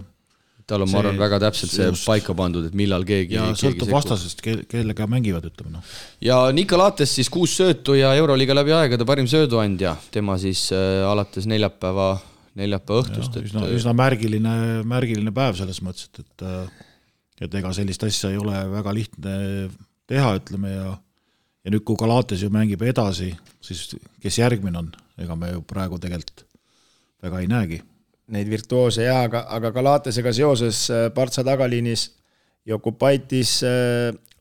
tal 0.72 0.84
on, 0.86 0.90
ma 0.92 1.02
arvan, 1.02 1.20
väga 1.20 1.38
täpselt 1.46 1.74
see 1.74 1.88
just. 1.90 2.06
paika 2.08 2.34
pandud, 2.38 2.66
et 2.68 2.76
millal 2.78 3.06
keegi 3.08 3.38
ja 3.38 3.50
sõltub 3.58 3.92
vastasest, 3.92 4.42
kellega 4.42 5.06
mängivad, 5.10 5.46
ütleme 5.52 5.76
noh. 5.76 5.94
ja 6.24 6.42
Nikolates 6.56 7.14
siis 7.18 7.30
kuus 7.32 7.54
söötu 7.60 7.96
ja 7.98 8.14
Euroliiga 8.18 8.56
läbi 8.56 8.74
aegade 8.76 9.06
parim 9.08 9.28
sööduandja, 9.30 9.96
tema 10.14 10.38
siis 10.40 10.68
äh, 10.74 11.02
alates 11.08 11.48
neljapäeva, 11.50 12.14
neljapäeva 12.58 13.04
õhtust, 13.04 13.38
üsna, 13.42 13.68
üsna 13.76 13.94
märgiline, 13.96 14.56
märgiline 14.88 15.34
päev 15.36 15.60
selles 15.60 15.82
mõttes, 15.84 16.10
et, 16.10 16.24
et 16.24 16.82
et 17.42 17.54
ega 17.58 17.72
sellist 17.74 18.04
asja 18.06 18.30
ei 18.30 18.38
ole 18.38 18.54
väga 18.70 18.92
lihtne 18.94 19.32
teha, 20.10 20.36
ütleme 20.38 20.76
ja 20.76 20.92
ja 21.62 21.70
nüüd, 21.70 21.84
kui 21.86 21.98
Galates 21.98 22.42
ju 22.42 22.50
mängib 22.52 22.82
edasi, 22.86 23.30
siis 23.62 23.92
kes 24.22 24.40
järgmine 24.40 24.80
on, 24.80 24.90
ega 25.20 25.36
me 25.38 25.52
ju 25.52 25.62
praegu 25.66 25.98
tegelikult 26.02 26.44
väga 27.22 27.42
ei 27.42 27.50
näegi. 27.50 27.78
Neid 28.32 28.48
virtuoose 28.48 29.04
jaa, 29.04 29.22
aga, 29.28 29.44
aga 29.52 29.70
Galatesega 29.74 30.32
seoses 30.32 30.86
äh, 30.90 31.06
Partsa 31.14 31.44
tagaliinis 31.44 32.10
Jokubaitis, 32.66 33.56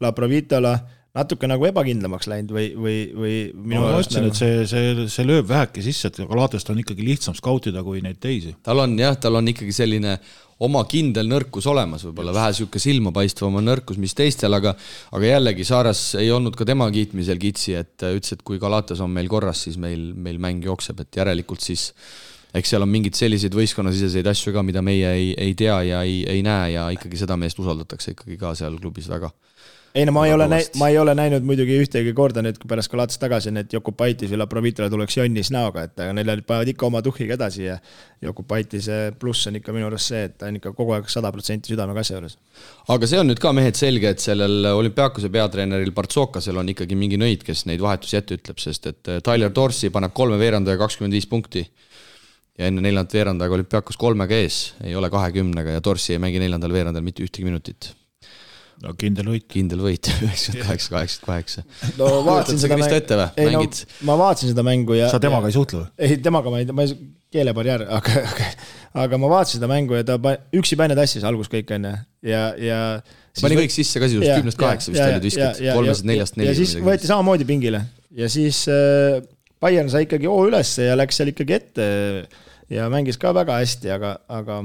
Laprovitola 0.01 0.75
natuke 1.17 1.47
nagu 1.49 1.65
ebakindlamaks 1.67 2.29
läinud 2.31 2.53
või, 2.55 2.67
või, 2.77 2.99
või 3.11 3.33
minu 3.51 3.81
ma 3.83 3.89
arust 3.95 4.13
ütlesin, 4.13 4.27
nagu 4.29 4.31
et 4.31 4.39
see, 4.39 4.61
see, 4.69 5.07
see 5.11 5.25
lööb 5.27 5.49
väheke 5.49 5.83
sisse, 5.83 6.07
et 6.07 6.21
Galatest 6.23 6.71
on 6.71 6.79
ikkagi 6.79 7.03
lihtsam 7.03 7.35
skautida 7.35 7.83
kui 7.83 7.99
neid 8.03 8.21
teisi. 8.23 8.53
tal 8.63 8.79
on 8.85 8.95
jah, 8.99 9.17
tal 9.19 9.41
on 9.41 9.51
ikkagi 9.51 9.75
selline 9.75 10.15
oma 10.63 10.83
kindel 10.87 11.27
nõrkus 11.27 11.67
olemas, 11.67 12.05
võib-olla 12.07 12.35
vähe 12.35 12.55
sihuke 12.55 12.79
silmapaistvam 12.79 13.59
on 13.59 13.67
nõrkus, 13.67 13.99
mis 13.99 14.15
teistel, 14.15 14.55
aga 14.55 14.75
aga 15.11 15.33
jällegi 15.33 15.67
Saaras 15.67 16.03
ei 16.21 16.31
olnud 16.31 16.55
ka 16.55 16.67
tema 16.69 16.87
kiitmisel 16.93 17.41
kitsi, 17.41 17.75
et 17.81 18.07
äh, 18.07 18.15
ütles, 18.15 18.37
et 18.37 18.45
kui 18.47 18.61
Galatas 18.61 19.03
on 19.03 19.11
meil 19.11 19.27
korras, 19.31 19.65
siis 19.67 19.79
meil, 19.81 20.11
meil 20.15 20.39
mäng 20.39 20.63
jookseb, 20.63 21.03
et 21.03 21.19
järelikult 21.23 21.65
siis 21.65 21.89
eks 22.57 22.73
seal 22.73 22.83
on 22.83 22.91
mingeid 22.91 23.17
selliseid 23.17 23.55
võistkonnasiseseid 23.55 24.27
asju 24.31 24.55
ka, 24.55 24.63
mida 24.65 24.83
meie 24.85 25.13
ei, 25.15 25.29
ei 25.39 25.55
tea 25.57 25.77
ja 25.87 26.01
ei, 26.07 26.21
ei 26.27 26.43
näe 26.45 26.73
ja 26.75 26.89
ikkagi 26.95 27.19
seda 27.23 27.39
meest 27.39 27.59
usaldatakse 27.61 28.15
ikkagi 28.15 28.39
ka 28.41 28.55
seal 28.59 28.75
klubis 28.81 29.07
väga. 29.11 29.31
ei 29.95 30.05
no 30.07 30.13
ma 30.15 30.25
ei 30.27 30.33
ole 30.33 30.47
näinud 30.47 30.77
ma 30.79 30.87
ei 30.91 30.97
ole 30.99 31.15
näinud 31.15 31.47
muidugi 31.47 31.75
ühtegi 31.83 32.13
korda 32.15 32.43
nüüd, 32.43 32.59
kui 32.59 32.69
pärast 32.71 32.91
Galatast 32.91 33.19
tagasi 33.23 33.51
need 33.55 33.71
Jokubaitis 33.71 34.31
või 34.31 34.39
Laprovitola 34.39 34.89
tuleks 34.91 35.17
jonnis 35.17 35.51
näoga, 35.51 35.83
et 35.87 35.99
aga 35.99 36.13
neil 36.15 36.43
panevad 36.47 36.71
ikka 36.71 36.87
oma 36.87 37.01
tuhhiga 37.03 37.35
edasi 37.35 37.65
ja 37.65 37.77
Jokubaitise 38.23 38.99
pluss 39.19 39.47
on 39.47 39.59
ikka 39.59 39.75
minu 39.75 39.87
arust 39.87 40.11
see, 40.11 40.23
et 40.27 40.37
ta 40.39 40.47
on 40.51 40.59
ikka 40.59 40.71
kogu 40.75 40.95
aeg 40.95 41.11
sada 41.11 41.31
protsenti 41.31 41.71
südamega 41.71 42.03
asja 42.03 42.19
juures. 42.19 42.37
aga 42.87 43.11
see 43.11 43.19
on 43.19 43.31
nüüd 43.31 43.43
ka 43.43 43.51
mehed 43.55 43.79
selge, 43.79 44.11
et 44.11 44.23
sellel 44.23 44.73
olümpiaakose 44.73 45.31
peatreeneril 45.31 45.95
Partsokasel 45.95 46.59
on 46.59 46.75
ikkagi 46.75 46.99
mingi 46.99 47.19
nõid, 47.19 47.47
kes 47.47 47.63
neid 47.71 47.83
vahetusi 47.83 48.19
ette 48.19 48.39
ütleb, 48.39 48.59
sest 48.59 48.91
et 48.91 49.11
äh, 49.11 49.23
Tyler 49.23 49.55
Dorsey 49.55 49.91
paneb 49.91 50.15
kolme 50.15 50.39
veerandaja 50.39 50.79
kakskümmend 50.83 51.15
viis 51.19 51.27
punkti 51.31 51.67
ja 52.61 52.69
enne 52.69 52.83
neljandat 52.83 53.15
veerandajaga 53.17 53.57
olümpiaakos 53.57 53.97
kolmega 53.99 54.37
ees, 54.37 54.59
ei 54.85 54.93
ole 54.97 55.09
kahekümnega 55.13 55.77
ja 55.77 55.81
Dorsey 55.83 56.15
ei 56.15 56.21
mängi 56.21 56.41
neljandal 56.41 56.73
veerandajal 56.75 57.05
mitte 57.07 57.25
ühtegi 57.25 57.47
minutit. 57.47 57.91
no 58.81 58.93
kindel 58.97 59.31
võit. 59.33 59.47
kindel 59.51 59.81
võit, 59.83 60.09
üheksakümmend 60.25 60.67
kaheksa, 60.67 60.93
kaheksakümmend 60.93 61.25
kaheksa. 61.31 61.63
no 61.97 62.11
vaatasin 62.29 62.59
sa 62.59 62.67
seda 62.67 62.77
Kristo 62.77 62.99
ette 62.99 63.17
või? 63.21 63.31
ei 63.37 63.49
no 63.49 63.63
Mängid? 63.63 63.81
ma 64.09 64.19
vaatasin 64.21 64.53
seda 64.53 64.65
mängu 64.67 64.99
ja 64.99 65.09
sa 65.13 65.21
temaga 65.23 65.49
ei 65.49 65.57
suhtle 65.57 65.81
või? 65.83 65.89
ei, 66.05 66.21
temaga 66.29 66.53
ma 66.53 66.61
ei, 66.61 66.69
ma 66.75 66.85
ei, 66.85 66.95
keelebarjäär, 67.31 67.87
aga, 67.97 68.21
aga, 68.33 68.51
aga 69.05 69.21
ma 69.23 69.33
vaatasin 69.33 69.61
seda 69.61 69.71
mängu 69.71 69.97
ja 69.97 70.05
ta 70.05 70.19
üksi 70.57 70.77
Päine 70.79 70.97
tassis 70.99 71.25
algus 71.27 71.49
kõik 71.51 71.73
onju 71.77 71.95
ja, 72.27 72.43
ja. 72.61 72.79
pani 73.41 73.61
kõik 73.63 73.73
sisse 73.73 74.01
ka 74.01 74.09
sisuliselt 74.11 74.43
kümnest 74.43 74.61
kaheksa 74.61 74.93
vist 74.93 75.05
olid 75.07 75.29
viskad, 75.29 75.61
kolmesed 75.71 76.09
neljast 76.09 76.37
neli. 76.37 76.51
ja 76.51 76.57
siis 76.57 76.77
võeti 76.83 77.09
samamoodi 77.09 77.47
pingile 77.49 77.85
ja 78.17 78.29
siis 78.29 78.65
äh, 78.69 79.21
Bayern 79.61 79.91
sai 79.93 80.07
ikkagi 80.07 80.29
hoo 80.29 80.47
ülesse 80.49 80.89
ja 80.89 80.97
läks 80.97 81.21
seal 81.21 81.29
ikkagi 81.31 81.59
ette 81.59 81.85
ja 82.71 82.87
mängis 82.91 83.19
ka 83.21 83.33
väga 83.35 83.59
hästi, 83.61 83.91
aga, 83.93 84.15
aga 84.31 84.61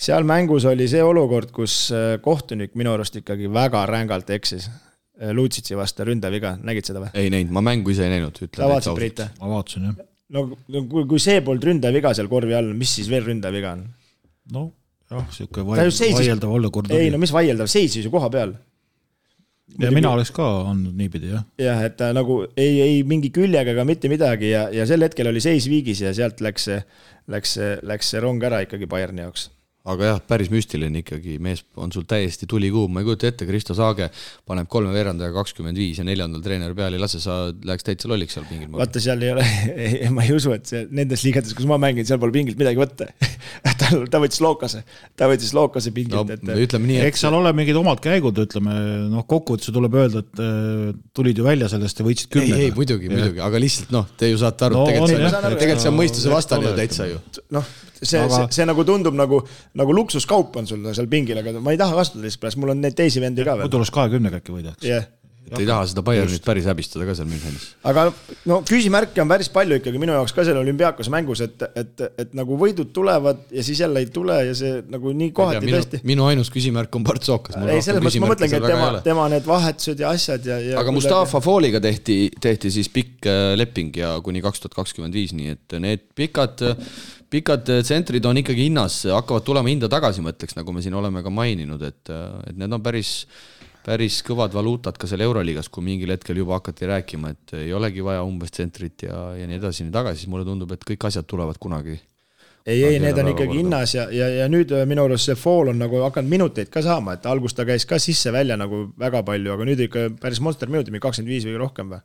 seal 0.00 0.26
mängus 0.28 0.66
oli 0.68 0.88
see 0.90 1.02
olukord, 1.04 1.52
kus 1.54 1.76
äh, 1.94 2.14
kohtunik 2.22 2.76
minu 2.78 2.94
arust 2.96 3.20
ikkagi 3.20 3.50
väga 3.52 3.84
rängalt 3.90 4.30
eksis. 4.36 4.70
Lutsitsi 5.36 5.76
vastu 5.76 6.00
ründaviga, 6.08 6.54
nägid 6.64 6.86
seda 6.88 7.02
või? 7.02 7.10
ei 7.20 7.28
näinud, 7.28 7.50
ma 7.52 7.60
mängu 7.60 7.92
ise 7.92 8.06
ei 8.06 8.14
näinud, 8.14 8.38
sa 8.40 8.46
ütlen 8.46 8.70
vaatasid, 8.70 8.94
Priit 8.96 9.18
ma 9.36 9.50
vaatasin 9.50 9.82
jah. 9.90 9.98
no, 10.32 10.44
kui, 10.88 11.02
kui 11.10 11.20
see 11.20 11.42
polnud 11.44 11.66
ründaviga 11.68 12.14
seal 12.16 12.30
korvi 12.30 12.56
all, 12.56 12.70
mis 12.72 12.94
siis 12.96 13.10
veel 13.12 13.26
ründaviga 13.26 13.74
on? 13.76 13.82
no 14.54 14.62
jah, 15.12 15.26
sihuke 15.34 15.66
vaieldav 15.66 16.54
olukord 16.56 16.94
ei 16.96 17.10
no 17.12 17.20
mis 17.20 17.34
vaieldav, 17.34 17.68
seisis 17.68 18.06
ju 18.06 18.12
koha 18.14 18.30
peal. 18.32 18.54
Ja 19.78 19.90
mina 19.94 20.10
oleks 20.16 20.32
ka 20.34 20.46
andnud 20.70 20.96
niipidi 20.98 21.30
jah. 21.34 21.44
jah, 21.60 21.84
et 21.86 21.96
ta 22.00 22.10
nagu 22.16 22.42
ei, 22.56 22.80
ei 22.82 22.98
mingi 23.06 23.30
küljega 23.34 23.74
ega 23.74 23.86
mitte 23.88 24.10
midagi 24.12 24.50
ja, 24.50 24.66
ja 24.74 24.86
sel 24.88 25.06
hetkel 25.06 25.30
oli 25.30 25.42
seis 25.44 25.68
viigis 25.70 26.02
ja 26.04 26.12
sealt 26.16 26.42
läks 26.44 26.68
see, 26.70 26.82
läks 27.30 27.56
see, 27.58 27.72
läks 27.86 28.12
see 28.12 28.22
rong 28.24 28.42
ära 28.46 28.62
ikkagi 28.66 28.88
Bayerni 28.90 29.26
jaoks. 29.26 29.50
Aga 29.88 30.10
jah, 30.10 30.18
päris 30.28 30.50
müstiline 30.52 31.00
ikkagi, 31.00 31.38
mees 31.40 31.62
on 31.80 31.92
sul 31.94 32.04
täiesti 32.08 32.44
tulikuum, 32.50 32.92
ma 32.92 33.00
ei 33.00 33.06
kujuta 33.08 33.30
ette, 33.30 33.46
Kristo 33.48 33.72
Saage 33.76 34.10
paneb 34.48 34.68
kolme 34.70 34.92
veerandaja 34.92 35.32
kakskümmend 35.32 35.78
viis 35.80 36.00
ja 36.00 36.04
neljandal 36.04 36.42
treener 36.44 36.74
peale 36.76 36.98
ei 36.98 37.02
lase, 37.02 37.20
sa 37.22 37.38
läheks 37.48 37.86
täitsa 37.86 38.10
lolliks 38.10 38.36
seal 38.36 38.44
mingil 38.50 38.68
moel. 38.68 38.82
vaata, 38.82 39.00
seal 39.00 39.24
ei 39.24 39.32
ole, 39.32 39.46
ma 40.16 40.26
ei 40.26 40.34
usu, 40.36 40.52
et 40.52 40.68
see 40.68 40.84
nendes 40.92 41.24
liigades, 41.24 41.54
kus 41.56 41.68
ma 41.70 41.80
mängin, 41.80 42.04
seal 42.08 42.20
pole 42.20 42.34
pingilt 42.34 42.60
midagi 42.60 42.80
võtta. 42.80 43.08
ta, 43.80 43.90
ta 44.12 44.20
võttis 44.20 44.42
lookase, 44.44 44.82
ta 45.16 45.30
võttis 45.30 45.54
lookase 45.56 45.94
no 45.94 45.96
pingilt, 45.96 46.34
et 46.36 46.44
ütleme 46.66 46.90
nii, 46.90 47.00
et 47.00 47.08
eks 47.08 47.24
seal 47.24 47.40
ole 47.40 47.54
mingid 47.56 47.80
omad 47.80 48.04
käigud, 48.04 48.36
ütleme 48.44 48.76
noh, 49.08 49.24
kokkuvõttes 49.30 49.72
tuleb 49.72 49.96
öelda, 49.96 50.24
et 50.26 50.44
äh, 50.44 50.90
tulid 51.16 51.40
ju 51.40 51.46
välja 51.48 51.70
sellest 51.72 52.02
ja 52.02 52.06
võitsid 52.06 52.28
ei, 52.28 52.34
kümnega. 52.36 52.64
ei 52.66 52.76
muidugi, 52.76 53.08
muidugi, 53.12 53.40
aga 53.48 53.64
lihtsalt 53.64 53.96
noh, 53.96 54.12
te 54.20 54.28
ju 54.28 54.40
saate 54.40 54.68
aru 54.68 54.80
No 54.80 54.84
no,, 54.84 55.54
tegelikult 55.56 55.82
see 55.82 55.90
on, 55.90 55.96
mõistuse 55.96 56.32
vastane 56.32 56.68
ju 56.68 56.76
täitsa 56.76 57.08
ju. 57.08 57.20
noh, 57.56 57.72
see 58.02 58.20
Aga-, 58.20 58.46
see, 58.48 58.60
see 58.60 58.68
nagu 58.68 58.84
tundub 58.88 59.16
nagu, 59.16 59.40
nagu 59.80 59.96
luksuskaup 59.96 60.56
on 60.60 60.68
sul 60.70 60.90
seal 60.96 61.08
pingil, 61.12 61.40
aga 61.42 61.60
ma 61.60 61.74
ei 61.74 61.80
taha 61.80 61.98
kasutada 62.00 62.26
lihtsalt 62.26 62.60
mul 62.60 62.74
on 62.74 62.84
neid 62.84 62.96
teisi 62.98 63.22
vendi 63.22 63.44
ka 63.46 63.56
veel. 63.56 63.68
muidu 63.68 63.80
oleks 63.80 63.94
kahekümnega 63.96 64.40
äkki 64.40 64.56
võidaks. 64.56 64.86
jah, 64.88 65.06
et 65.50 65.62
ei 65.62 65.68
taha 65.68 65.86
seda 65.90 66.04
Bayernit 66.06 66.44
päris 66.46 66.66
häbistada 66.70 67.06
ka 67.08 67.14
seal 67.18 67.28
Münchenis. 67.30 67.66
aga 67.90 68.06
no 68.50 68.60
küsimärke 68.66 69.22
on 69.22 69.30
päris 69.30 69.50
palju 69.52 69.80
ikkagi 69.80 70.00
minu 70.02 70.14
jaoks 70.16 70.34
ka 70.36 70.44
selle 70.46 70.62
olümpiaakose 70.62 71.12
mängus, 71.12 71.42
et, 71.46 71.64
et, 71.74 72.04
et 72.24 72.34
nagu 72.38 72.58
võidud 72.60 72.92
tulevad 72.94 73.42
ja 73.54 73.64
siis 73.66 73.82
jälle 73.82 74.04
ei 74.04 74.10
tule 74.14 74.38
ja 74.46 74.56
see 74.56 74.80
nagu 74.92 75.14
nii 75.16 75.32
kohati 75.36 75.64
minu 75.66 75.76
tõesti,. 75.78 76.02
minu 76.06 76.26
ainus 76.30 76.52
küsimärk 76.54 76.94
on 76.96 77.06
Bart 77.06 77.26
Sookas. 77.26 77.58
ei, 77.66 77.82
selles 77.84 78.04
mõttes 78.04 78.22
ma 78.22 78.32
mõtlengi, 78.34 78.58
et 78.60 78.68
tema, 78.70 78.90
tema 79.06 79.28
need 79.32 79.48
vahetused 79.48 80.02
ja 80.04 80.14
asjad 80.14 80.46
ja, 80.46 80.60
ja. 80.70 80.80
aga 80.80 80.94
Mustafa 80.94 81.42
Fooliga 81.44 81.82
tehti, 81.82 82.20
tehti 82.40 82.72
siis 82.74 82.90
pikk 82.92 83.28
äh, 83.30 83.54
leping 83.58 83.96
ja 84.00 84.16
kuni 84.24 84.42
kaks 84.44 84.62
tuhat 84.62 84.76
kakskümmend 84.78 85.16
viis, 85.16 85.34
nii 85.36 85.56
et 85.56 85.78
need 85.82 86.06
pikad, 86.16 86.62
pikad 87.32 87.68
tsentrid 87.82 88.26
on 88.26 88.40
ikkagi 88.42 88.68
hinnas, 88.68 89.02
hakkavad 89.10 89.46
tulema 89.46 89.70
hinda 89.72 89.90
tagasi, 89.92 90.22
ma 90.24 90.34
ütleks, 90.34 90.56
nagu 90.58 90.74
me 90.74 90.84
siin 90.84 90.96
oleme 90.98 91.22
ka 91.26 91.32
maininud, 91.32 91.82
et, 91.86 92.12
et 92.50 92.58
need 92.58 92.76
on 92.76 92.82
päris, 92.84 93.24
päris 93.84 94.20
kõvad 94.26 94.52
valuutad 94.54 94.98
ka 95.00 95.08
seal 95.08 95.24
Euroliigas, 95.24 95.70
kui 95.72 95.84
mingil 95.84 96.12
hetkel 96.12 96.40
juba 96.40 96.58
hakati 96.58 96.88
rääkima, 96.90 97.32
et 97.34 97.56
ei 97.62 97.72
olegi 97.76 98.04
vaja 98.04 98.22
umbes 98.26 98.52
tsentrit 98.52 99.06
ja, 99.06 99.30
ja 99.38 99.48
nii 99.48 99.58
edasi, 99.60 99.86
nii 99.86 99.94
tagasi, 99.94 100.22
siis 100.22 100.32
mulle 100.32 100.46
tundub, 100.48 100.72
et 100.74 100.84
kõik 100.86 101.08
asjad 101.08 101.28
tulevad 101.30 101.58
kunagi. 101.60 101.96
ei, 102.66 102.82
ei, 102.84 102.98
need 103.00 103.18
on 103.18 103.30
ikkagi 103.32 103.56
hinnas 103.56 103.94
ja, 103.94 104.04
ja, 104.12 104.28
ja 104.42 104.48
nüüd 104.52 104.72
äh, 104.76 104.84
minu 104.86 105.06
arust 105.08 105.30
see 105.30 105.38
Fall 105.38 105.72
on 105.72 105.80
nagu 105.80 106.02
hakanud 106.04 106.30
minuteid 106.30 106.68
ka 106.70 106.82
saama, 106.84 107.16
et 107.16 107.26
alguses 107.26 107.56
ta 107.56 107.64
käis 107.64 107.88
ka 107.88 107.98
sisse-välja 107.98 108.58
nagu 108.60 108.90
väga 109.00 109.24
palju, 109.24 109.54
aga 109.54 109.68
nüüd 109.68 109.80
ikka 109.86 110.06
päris 110.20 110.42
monster 110.44 110.68
minuti, 110.68 110.92
mingi 110.92 111.06
kakskümmend 111.06 111.32
viis 111.32 111.48
või 111.48 111.56
rohkem 111.62 111.94
või? 111.94 112.04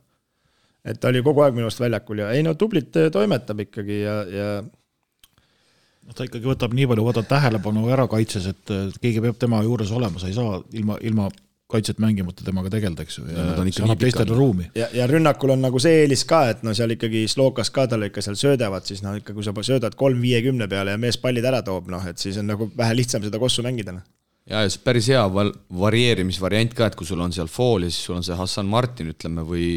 et 0.86 1.00
ta 1.02 1.10
oli 1.10 1.20
kogu 1.26 1.42
aeg 1.44 1.54
minu 1.54 1.68
arust 1.68 1.82
väljakul 1.82 2.22
ja 2.22 2.32
ei 2.32 2.46
no 2.46 2.54
tublit 2.56 2.96
äh, 2.96 3.10
toimetab 3.12 3.60
ikkagi 3.66 4.00
ja, 4.00 4.16
ja 4.32 4.50
noh, 4.64 6.14
ta 6.16 6.24
ikkagi 6.24 6.48
võtab 6.48 6.72
nii 6.72 6.88
palju, 6.88 7.04
võtab 7.10 7.28
tähelepanu 7.28 7.84
ära 7.92 8.08
kaitses, 8.08 8.48
et 8.48 8.76
keegi 9.02 9.20
peab 9.20 9.36
tema 9.36 9.60
juures 9.66 9.92
olema, 9.92 10.22
sa 10.22 10.32
ei 10.32 10.38
saa 10.38 10.62
ilma, 10.72 10.96
ilma 11.04 11.28
kaitset 11.70 11.98
mängimata 11.98 12.44
temaga 12.46 12.70
tegeleda, 12.70 13.02
eks 13.02 13.18
ju, 13.18 13.24
ja 13.26 13.46
see 13.58 13.82
annab 13.82 13.98
teistele 13.98 14.36
ruumi. 14.38 14.68
ja, 14.78 14.86
ja 14.94 15.06
rünnakul 15.10 15.50
on 15.56 15.64
nagu 15.66 15.80
see 15.82 16.04
eelis 16.04 16.22
ka, 16.28 16.44
et 16.52 16.62
no 16.66 16.74
seal 16.78 16.94
ikkagi 16.94 17.24
Slokas 17.30 17.72
ka 17.74 17.88
talle 17.90 18.10
ikka 18.12 18.22
seal 18.22 18.38
söödavad, 18.38 18.86
siis 18.86 19.02
noh, 19.02 19.16
ikka 19.18 19.34
kui 19.34 19.46
sa 19.46 19.54
söödad 19.66 19.96
kolm 19.98 20.20
viiekümne 20.22 20.68
peale 20.70 20.94
ja 20.94 21.00
mees 21.00 21.18
pallid 21.18 21.46
ära 21.48 21.64
toob, 21.66 21.90
noh, 21.90 22.04
et 22.06 22.22
siis 22.22 22.38
on 22.38 22.46
nagu 22.52 22.70
vähe 22.76 22.98
lihtsam 23.00 23.24
seda 23.26 23.40
kossu 23.42 23.66
mängida, 23.66 23.96
noh. 23.96 24.06
Ja, 24.46 24.60
ja 24.62 24.70
see 24.70 24.84
päris 24.86 25.08
hea 25.10 25.24
val-, 25.34 25.56
varieerimisvariant 25.74 26.76
ka, 26.78 26.86
et 26.86 26.98
kui 26.98 27.08
sul 27.08 27.24
on 27.24 27.34
seal 27.34 27.50
Fall 27.50 27.88
ja 27.88 27.90
siis 27.90 28.06
sul 28.06 28.20
on 28.20 28.26
see 28.26 28.38
Hassan 28.38 28.70
Martin, 28.70 29.10
ütleme, 29.10 29.42
või, 29.48 29.68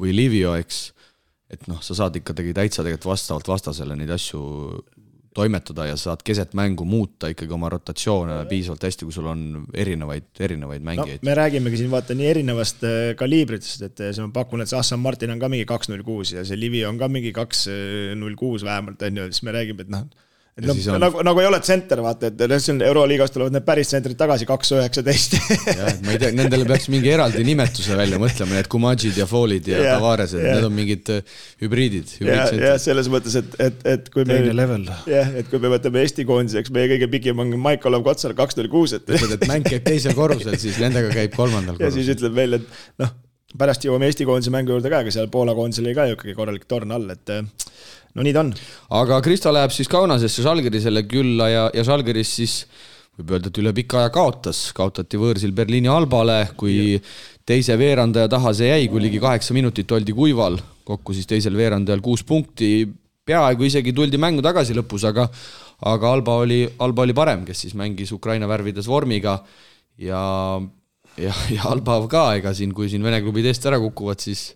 või 0.00 0.16
Livio, 0.16 0.54
eks, 0.56 0.86
et 1.52 1.68
noh, 1.68 1.82
sa 1.84 1.98
saad 1.98 2.16
ikkagi 2.16 2.56
täitsa 2.56 2.80
tegelikult 2.80 3.12
vastavalt 3.12 3.52
vastasele 3.52 3.98
neid 3.98 4.16
asju 4.16 4.40
toimetada 5.34 5.86
ja 5.86 5.96
saad 6.00 6.24
keset 6.26 6.54
mängu 6.58 6.84
muuta 6.88 7.30
ikkagi 7.30 7.54
oma 7.54 7.68
rotatsioone 7.70 8.40
piisavalt 8.50 8.86
hästi, 8.88 9.06
kui 9.06 9.14
sul 9.14 9.28
on 9.30 9.44
erinevaid, 9.74 10.30
erinevaid 10.40 10.86
mängijaid 10.86 11.20
no,. 11.20 11.28
me 11.28 11.36
räägimegi 11.38 11.82
siin 11.82 11.92
vaata 11.92 12.16
nii 12.18 12.30
erinevast 12.32 12.86
äh, 12.86 12.96
kaliibritest, 13.18 13.86
et 13.86 14.02
see 14.10 14.24
ma 14.24 14.32
pakun, 14.40 14.64
et 14.64 14.72
see 14.72 14.80
Assan 14.80 15.02
Martin 15.02 15.34
on 15.34 15.42
ka 15.42 15.52
mingi 15.52 15.68
kaks 15.68 15.92
null 15.92 16.02
kuus 16.06 16.34
ja 16.34 16.46
see 16.46 16.58
Livi 16.58 16.82
on 16.88 16.98
ka 16.98 17.08
mingi 17.12 17.34
kaks 17.36 17.68
null 18.18 18.38
kuus 18.40 18.66
vähemalt, 18.66 19.02
on 19.06 19.22
ju, 19.22 19.30
siis 19.30 19.46
me 19.46 19.54
räägime, 19.54 19.86
et 19.86 19.94
noh 19.94 20.08
et 20.60 20.68
noh, 20.68 20.78
on... 20.94 21.00
nagu, 21.02 21.22
nagu 21.26 21.42
ei 21.42 21.48
ole 21.48 21.60
tsenter, 21.64 22.02
vaata, 22.04 22.30
et 22.30 22.44
noh, 22.50 22.60
siin 22.62 22.80
Euroliigast 22.84 23.34
tulevad 23.36 23.54
need 23.56 23.66
päris 23.66 23.90
tsentrid 23.90 24.18
tagasi, 24.20 24.46
kaks 24.48 24.72
üheksateist. 24.76 25.36
jah, 25.38 25.86
et 25.92 26.02
ma 26.06 26.14
ei 26.14 26.20
tea, 26.22 26.32
nendele 26.36 26.66
peaks 26.68 26.90
mingi 26.92 27.12
eraldi 27.14 27.44
nimetuse 27.46 27.96
välja 27.98 28.20
mõtlema, 28.22 28.58
need 28.58 28.70
Kumadžid 28.72 29.20
ja 29.20 29.28
Foolid 29.30 29.70
ja, 29.70 29.80
ja 29.84 29.94
Tavaresed, 29.96 30.42
need 30.44 30.68
on 30.68 30.76
mingid 30.76 31.12
äh, 31.14 31.38
hübriidid, 31.62 32.12
hübriid. 32.20 32.60
jah, 32.66 32.76
selles 32.82 33.10
mõttes, 33.12 33.38
et, 33.40 33.56
et, 33.62 33.80
et 33.94 34.12
kui 34.12 34.26
me. 34.26 34.36
teine 34.36 34.54
level. 34.56 34.86
jah, 35.10 35.32
et 35.40 35.48
kui 35.50 35.62
me 35.62 35.72
võtame 35.72 36.04
Eesti 36.04 36.26
koondiseks, 36.28 36.74
meie 36.74 36.92
kõige 36.94 37.10
pikim 37.16 37.42
on 37.44 37.56
Maik-Olev 37.68 38.04
Kotsar, 38.06 38.36
kaks 38.38 38.60
null 38.60 38.70
kuus, 38.72 38.96
et. 38.98 39.08
ütled, 39.08 39.36
et 39.38 39.48
mäng 39.50 39.66
käib 39.66 39.86
teisel 39.86 40.16
korrusel, 40.18 40.56
siis 40.60 40.78
nendega 40.82 41.12
käib 41.14 41.34
kolmandal 41.36 41.76
korrusel. 41.76 41.90
ja 41.90 41.96
siis 41.98 42.14
ütleb 42.16 42.36
veel, 42.36 42.60
et 42.60 42.80
noh, 43.02 43.18
pärast 43.58 43.86
jõuame 43.86 44.10
Eesti 44.10 44.26
koondise 44.28 44.52
mängu 44.54 44.76
juurde 44.76 44.92
ka, 44.92 45.02
aga 45.04 45.14
seal 45.14 45.30
Poola 45.32 45.54
koondisel 45.58 45.88
oli 45.88 45.96
ka 45.96 46.06
ju 46.10 46.18
ikkagi 46.18 46.36
korralik 46.38 46.68
torn 46.70 46.94
all, 46.94 47.10
et 47.10 47.34
no 48.14 48.26
nii 48.26 48.36
ta 48.36 48.44
on. 48.44 48.54
aga 49.00 49.20
Krista 49.24 49.52
läheb 49.54 49.74
siis 49.74 49.90
Kaunasesse 49.90 50.44
Žalgirisele 50.46 51.04
külla 51.10 51.50
ja, 51.50 51.66
ja 51.74 51.84
Žalgiris 51.86 52.36
siis 52.40 52.56
võib 53.20 53.34
öelda, 53.36 53.50
et 53.50 53.60
üle 53.60 53.72
pika 53.76 54.04
aja 54.04 54.12
kaotas, 54.14 54.70
kaotati 54.76 55.20
võõrsil 55.20 55.52
Berliini 55.56 55.90
Albale, 55.92 56.40
kui 56.58 56.96
ja. 56.96 57.02
teise 57.48 57.76
veerandaja 57.78 58.30
taha 58.32 58.54
see 58.56 58.70
jäi, 58.70 58.88
kui 58.92 59.02
ligi 59.02 59.20
kaheksa 59.22 59.56
minutit 59.56 59.92
oldi 59.92 60.14
kuival, 60.16 60.58
kokku 60.86 61.14
siis 61.16 61.28
teisel 61.28 61.58
veerandajal 61.58 62.02
kuus 62.04 62.24
punkti, 62.26 62.86
peaaegu 63.26 63.66
isegi 63.68 63.92
tuldi 63.96 64.18
mängu 64.20 64.44
tagasi 64.44 64.76
lõpus, 64.78 65.04
aga 65.10 65.28
aga 65.90 66.12
Alba 66.12 66.40
oli, 66.42 66.64
Alba 66.84 67.06
oli 67.06 67.16
parem, 67.16 67.44
kes 67.48 67.64
siis 67.64 67.76
mängis 67.78 68.12
Ukraina 68.12 68.48
värvides 68.48 68.88
vormiga 68.88 69.38
ja 70.00 70.20
ja, 71.18 71.34
ja 71.56 71.70
Alba 71.70 71.98
ka, 72.10 72.26
ega 72.38 72.54
siin, 72.56 72.74
kui 72.76 72.90
siin 72.92 73.02
Vene 73.06 73.22
klubid 73.24 73.48
eest 73.50 73.66
ära 73.66 73.80
kukuvad, 73.82 74.22
siis 74.22 74.50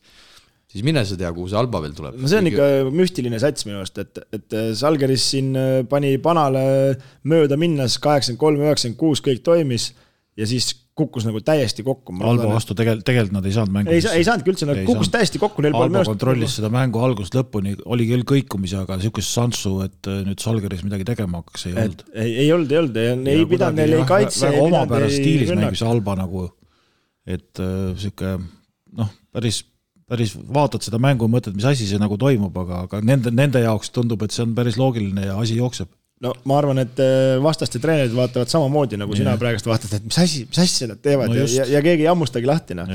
siis 0.74 0.82
mine 0.86 1.04
sa 1.06 1.18
tea, 1.18 1.30
kuhu 1.34 1.48
see 1.50 1.58
Alba 1.58 1.80
veel 1.84 1.94
tuleb. 1.96 2.16
no 2.18 2.30
see 2.30 2.40
on 2.42 2.50
ikka 2.50 2.68
müstiline 2.94 3.38
sats 3.42 3.66
minu 3.68 3.80
arust, 3.80 4.00
et, 4.02 4.22
et 4.34 4.56
Salgeris 4.78 5.28
siin 5.34 5.52
äh, 5.58 5.82
pani 5.90 6.16
Panale 6.22 6.64
mööda 7.30 7.58
minnes 7.60 7.98
kaheksakümmend 8.02 8.42
kolm, 8.42 8.64
üheksakümmend 8.66 9.00
kuus, 9.00 9.22
kõik 9.24 9.44
toimis 9.46 9.92
ja 10.38 10.48
siis 10.50 10.72
kukkus 10.94 11.26
nagu 11.26 11.40
täiesti 11.42 11.82
kokku. 11.86 12.14
Alba 12.22 12.46
vastu 12.52 12.76
tegelikult, 12.78 13.04
tegelikult 13.08 13.34
nad 13.34 13.48
ei 13.48 13.54
saanud 13.56 13.74
mängu. 13.74 13.90
ei, 13.90 14.02
ei 14.20 14.26
saanudki 14.26 14.52
üldse, 14.52 14.68
nad 14.68 14.80
kukkus 14.86 15.08
saanud. 15.08 15.16
täiesti 15.16 15.40
kokku, 15.42 15.64
neil 15.64 15.76
arust. 15.78 16.10
kontrollis 16.12 16.56
seda 16.60 16.70
mängu 16.74 17.02
algusest 17.02 17.34
lõpuni, 17.38 17.74
oli 17.96 18.06
küll 18.10 18.26
kõikumisi, 18.30 18.78
aga 18.78 19.00
sihukest 19.02 19.34
šanssu, 19.34 19.74
et 19.88 20.10
äh, 20.10 20.22
nüüd 20.28 20.42
Salgeris 20.44 20.84
midagi 20.86 21.06
tegema 21.08 21.42
hakkaks, 21.42 21.66
ei 21.68 21.74
olnud. 21.74 22.06
ei, 22.14 22.32
ei 22.44 22.48
olnud, 22.54 22.72
ei 22.72 22.82
olnud, 22.84 23.30
ei 23.34 23.46
pidanud, 23.50 23.80
neil 23.82 23.98
ei 23.98 24.08
kaitse. 24.08 24.46
väga 24.46 24.66
omapärases 24.70 25.18
stiilis 25.18 25.54
mängis 25.54 25.84
Alba 25.86 26.18
nagu, 26.22 26.48
et 27.26 27.62
äh, 27.62 27.94
sihuke 27.98 28.36
noh, 28.94 29.14
päris 29.34 29.64
päris 30.08 30.34
vaatad 30.36 30.84
seda 30.84 31.00
mängu, 31.02 31.28
mõtled, 31.32 31.56
mis 31.56 31.66
asi 31.68 31.86
see 31.88 32.00
nagu 32.00 32.16
toimub, 32.20 32.54
aga, 32.64 32.84
aga 32.86 33.00
nende, 33.04 33.32
nende 33.34 33.62
jaoks 33.64 33.92
tundub, 33.94 34.22
et 34.24 34.34
see 34.34 34.44
on 34.44 34.54
päris 34.56 34.78
loogiline 34.80 35.30
ja 35.30 35.38
asi 35.40 35.56
jookseb. 35.58 35.90
No 36.24 36.32
ma 36.48 36.58
arvan, 36.60 36.80
et 36.84 37.02
äh, 37.02 37.36
vastaste 37.42 37.80
treenerid 37.82 38.14
vaatavad 38.16 38.50
samamoodi, 38.50 38.98
nagu 39.00 39.16
sina 39.18 39.36
praegust 39.40 39.68
vaatad, 39.68 39.92
et 39.98 40.08
mis 40.08 40.18
asi, 40.22 40.42
mis 40.48 40.62
asja 40.64 40.90
nad 40.90 41.02
teevad 41.04 41.32
no 41.32 41.38
ja, 41.38 41.46
ja, 41.60 41.68
ja 41.76 41.84
keegi 41.84 42.06
ei 42.06 42.10
hammustagi 42.10 42.48
lahti, 42.48 42.76
noh. 42.78 42.90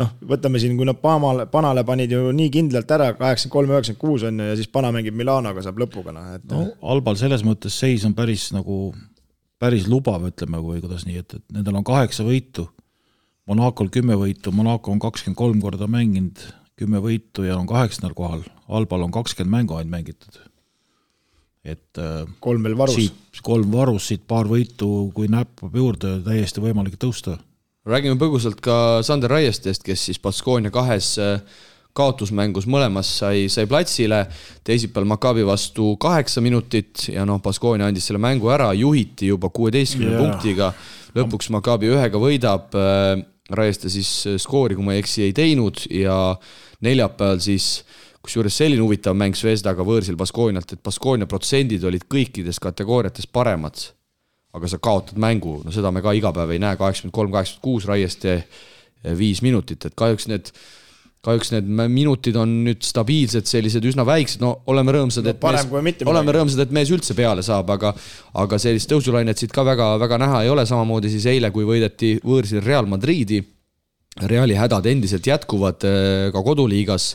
noh, 0.00 0.12
võtame 0.34 0.62
siin, 0.62 0.76
kui 0.78 0.88
nad 0.88 1.00
Panale, 1.02 1.48
Panale 1.50 1.86
panid 1.86 2.12
ju 2.14 2.28
nii 2.34 2.52
kindlalt 2.54 2.94
ära, 2.98 3.10
kaheksakümmend 3.18 3.56
kolm, 3.56 3.74
üheksakümmend 3.76 4.04
kuus 4.04 4.28
on 4.28 4.44
ju, 4.44 4.52
ja 4.52 4.60
siis 4.60 4.70
Pana 4.74 4.92
mängib 4.94 5.16
Milanoga, 5.18 5.64
saab 5.64 5.82
lõpuga, 5.82 6.14
noh, 6.14 6.30
et. 6.36 6.46
no 6.50 6.68
Albal 6.94 7.18
selles 7.20 7.46
mõttes 7.46 7.78
seis 7.78 8.06
on 8.08 8.16
päris 8.18 8.50
nagu, 8.56 8.88
päris 9.62 9.88
lubav, 9.90 10.26
ütleme, 10.30 10.62
või 10.62 10.82
kuidas 10.84 11.06
nii, 11.08 11.22
et, 11.22 11.38
et 11.38 11.58
nendel 11.58 11.82
on 11.82 11.86
kaheksa 11.86 12.26
võitu 12.26 12.68
Monacol 13.44 13.90
kümme 13.92 14.16
võitu, 14.16 14.52
Monaco 14.56 14.92
on 14.92 15.00
kakskümmend 15.02 15.36
kolm 15.36 15.58
korda 15.60 15.84
mänginud, 15.90 16.40
kümme 16.80 17.00
võitu 17.04 17.44
ja 17.44 17.58
on 17.58 17.68
kaheksandal 17.68 18.14
kohal, 18.16 18.44
Albal 18.72 19.04
on 19.04 19.12
kakskümmend 19.12 19.52
mängu 19.52 19.76
ainult 19.76 19.92
mängitud. 19.92 20.38
Et 21.64 21.98
äh, 21.98 22.24
kolm 22.44 22.64
veel 22.66 22.76
varus. 22.76 23.12
kolm 23.42 23.72
varus, 23.72 24.10
siit 24.10 24.24
paar 24.28 24.48
võitu, 24.48 25.10
kui 25.16 25.30
näppab 25.32 25.74
juurde, 25.74 26.18
täiesti 26.24 26.62
võimalik 26.62 26.98
tõusta. 27.00 27.38
räägime 27.88 28.18
põgusalt 28.20 28.60
ka 28.64 29.02
Sander 29.02 29.30
Raiestest, 29.30 29.82
kes 29.84 30.04
siis 30.08 30.20
Baskonia 30.20 30.70
kahes 30.70 31.16
äh, 31.18 31.40
kaotusmängus 31.94 32.66
mõlemas 32.66 33.08
sai, 33.20 33.46
sai 33.48 33.68
platsile, 33.70 34.24
teisipäeval 34.64 35.08
Maccabi 35.14 35.44
vastu 35.46 35.94
kaheksa 35.96 36.42
minutit 36.44 37.08
ja 37.08 37.24
noh, 37.24 37.40
Baskonia 37.42 37.88
andis 37.88 38.10
selle 38.10 38.20
mängu 38.20 38.50
ära, 38.52 38.72
juhiti 38.74 39.30
juba 39.30 39.48
kuueteistkümne 39.54 40.10
yeah. 40.16 40.24
punktiga, 40.24 40.72
lõpuks 41.16 41.52
Maccabi 41.54 41.92
ühega 41.94 42.20
võidab 42.20 42.76
äh, 42.76 43.24
Raieste 43.54 43.90
siis 43.92 44.10
skoori, 44.40 44.76
kui 44.76 44.84
ma 44.84 44.94
ei 44.94 45.02
eksi, 45.02 45.26
ei 45.26 45.32
teinud 45.36 45.82
ja 45.92 46.16
neljapäeval 46.84 47.42
siis 47.44 47.84
kusjuures 48.24 48.56
selline 48.56 48.82
huvitav 48.84 49.16
mäng 49.18 49.36
Zvezdaga 49.38 49.84
võõrsil 49.86 50.16
Baskoonialt, 50.20 50.76
et 50.76 50.82
Baskoonia 50.84 51.28
protsendid 51.30 51.84
olid 51.84 52.06
kõikides 52.10 52.60
kategooriates 52.62 53.28
paremad. 53.30 53.90
aga 54.54 54.68
sa 54.70 54.78
kaotad 54.78 55.18
mängu, 55.18 55.56
no 55.66 55.72
seda 55.74 55.90
me 55.90 55.98
ka 55.98 56.12
iga 56.14 56.30
päev 56.30 56.52
ei 56.54 56.60
näe, 56.62 56.76
kaheksakümmend 56.78 57.14
kolm, 57.14 57.32
kaheksakümmend 57.34 57.64
kuus 57.64 57.86
Raieste 57.90 58.34
äh, 58.36 59.16
viis 59.18 59.42
minutit, 59.42 59.82
et 59.84 59.96
kahjuks 59.98 60.28
need 60.30 60.52
kahjuks 61.24 61.54
need 61.54 61.68
minutid 61.88 62.36
on 62.36 62.50
nüüd 62.66 62.84
stabiilsed, 62.84 63.48
sellised 63.48 63.84
üsna 63.88 64.04
väiksed, 64.06 64.42
no 64.44 64.50
oleme 64.70 64.92
rõõmsad, 64.94 65.26
et 65.30 65.40
no, 65.40 65.52
mees, 65.80 66.04
oleme 66.10 66.34
rõõmsad, 66.36 66.60
et 66.66 66.74
mees 66.76 66.92
üldse 66.92 67.16
peale 67.16 67.44
saab, 67.44 67.70
aga 67.72 67.94
aga 68.42 68.58
sellist 68.60 68.90
tõusulainet 68.92 69.40
siit 69.40 69.54
ka 69.54 69.64
väga, 69.66 69.94
väga 70.02 70.20
näha 70.20 70.42
ei 70.44 70.52
ole, 70.52 70.66
samamoodi 70.68 71.12
siis 71.12 71.24
eile, 71.32 71.50
kui 71.54 71.64
võideti 71.68 72.18
võõrsil 72.24 72.62
Real 72.64 72.88
Madridi. 72.90 73.40
Reali 74.30 74.54
hädad 74.54 74.86
endiselt 74.86 75.26
jätkuvad 75.26 75.86
eh, 75.88 76.28
ka 76.30 76.42
koduliigas 76.46 77.14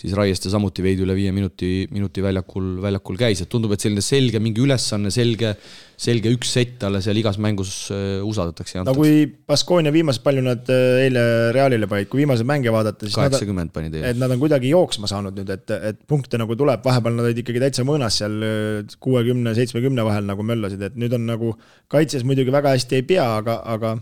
siis 0.00 0.14
Raieste 0.16 0.50
samuti 0.52 0.84
veidi 0.84 1.04
üle 1.04 1.14
viie 1.16 1.32
minuti, 1.34 1.84
minuti 1.92 2.22
väljakul, 2.24 2.78
väljakul 2.80 3.18
käis, 3.20 3.42
et 3.44 3.50
tundub, 3.52 3.74
et 3.74 3.82
selline 3.84 4.02
selge 4.04 4.40
mingi 4.42 4.62
ülesanne, 4.64 5.12
selge, 5.12 5.52
selge 6.00 6.32
üks 6.32 6.54
sett 6.56 6.78
talle 6.80 7.02
seal 7.04 7.20
igas 7.20 7.36
mängus 7.42 7.72
äh, 7.92 8.22
usaldatakse. 8.24 8.80
no 8.86 8.94
kui 8.96 9.26
Baskonia 9.28 9.92
viimased, 9.92 10.24
palju 10.24 10.44
nad 10.46 10.72
äh, 10.72 11.04
eile 11.04 11.24
Realile 11.56 11.88
panid, 11.90 12.08
kui 12.12 12.22
viimaseid 12.22 12.48
mänge 12.48 12.72
vaadata, 12.72 13.06
siis 13.06 13.18
kaheksakümmend 13.18 13.74
panid 13.76 13.98
eile. 13.98 14.14
et 14.14 14.20
nad 14.20 14.32
on 14.32 14.40
kuidagi 14.40 14.72
jooksma 14.72 15.10
saanud 15.10 15.36
nüüd, 15.36 15.52
et, 15.52 15.76
et 15.92 16.00
punkte 16.08 16.40
nagu 16.40 16.56
tuleb, 16.56 16.84
vahepeal 16.86 17.18
nad 17.18 17.28
olid 17.28 17.42
ikkagi 17.44 17.64
täitsa 17.66 17.84
mõõnas 17.88 18.20
seal 18.22 18.38
äh, 18.46 18.96
kuuekümne, 19.04 19.52
seitsmekümne 19.58 20.06
vahel 20.06 20.28
nagu 20.30 20.46
möllasid, 20.46 20.88
et 20.88 20.96
nüüd 21.00 21.16
on 21.18 21.28
nagu 21.28 21.56
kaitses 21.92 22.24
muidugi 22.24 22.54
väga 22.54 22.72
hästi 22.78 23.02
ei 23.02 23.08
pea, 23.12 23.28
aga, 23.42 23.60
aga 23.68 23.98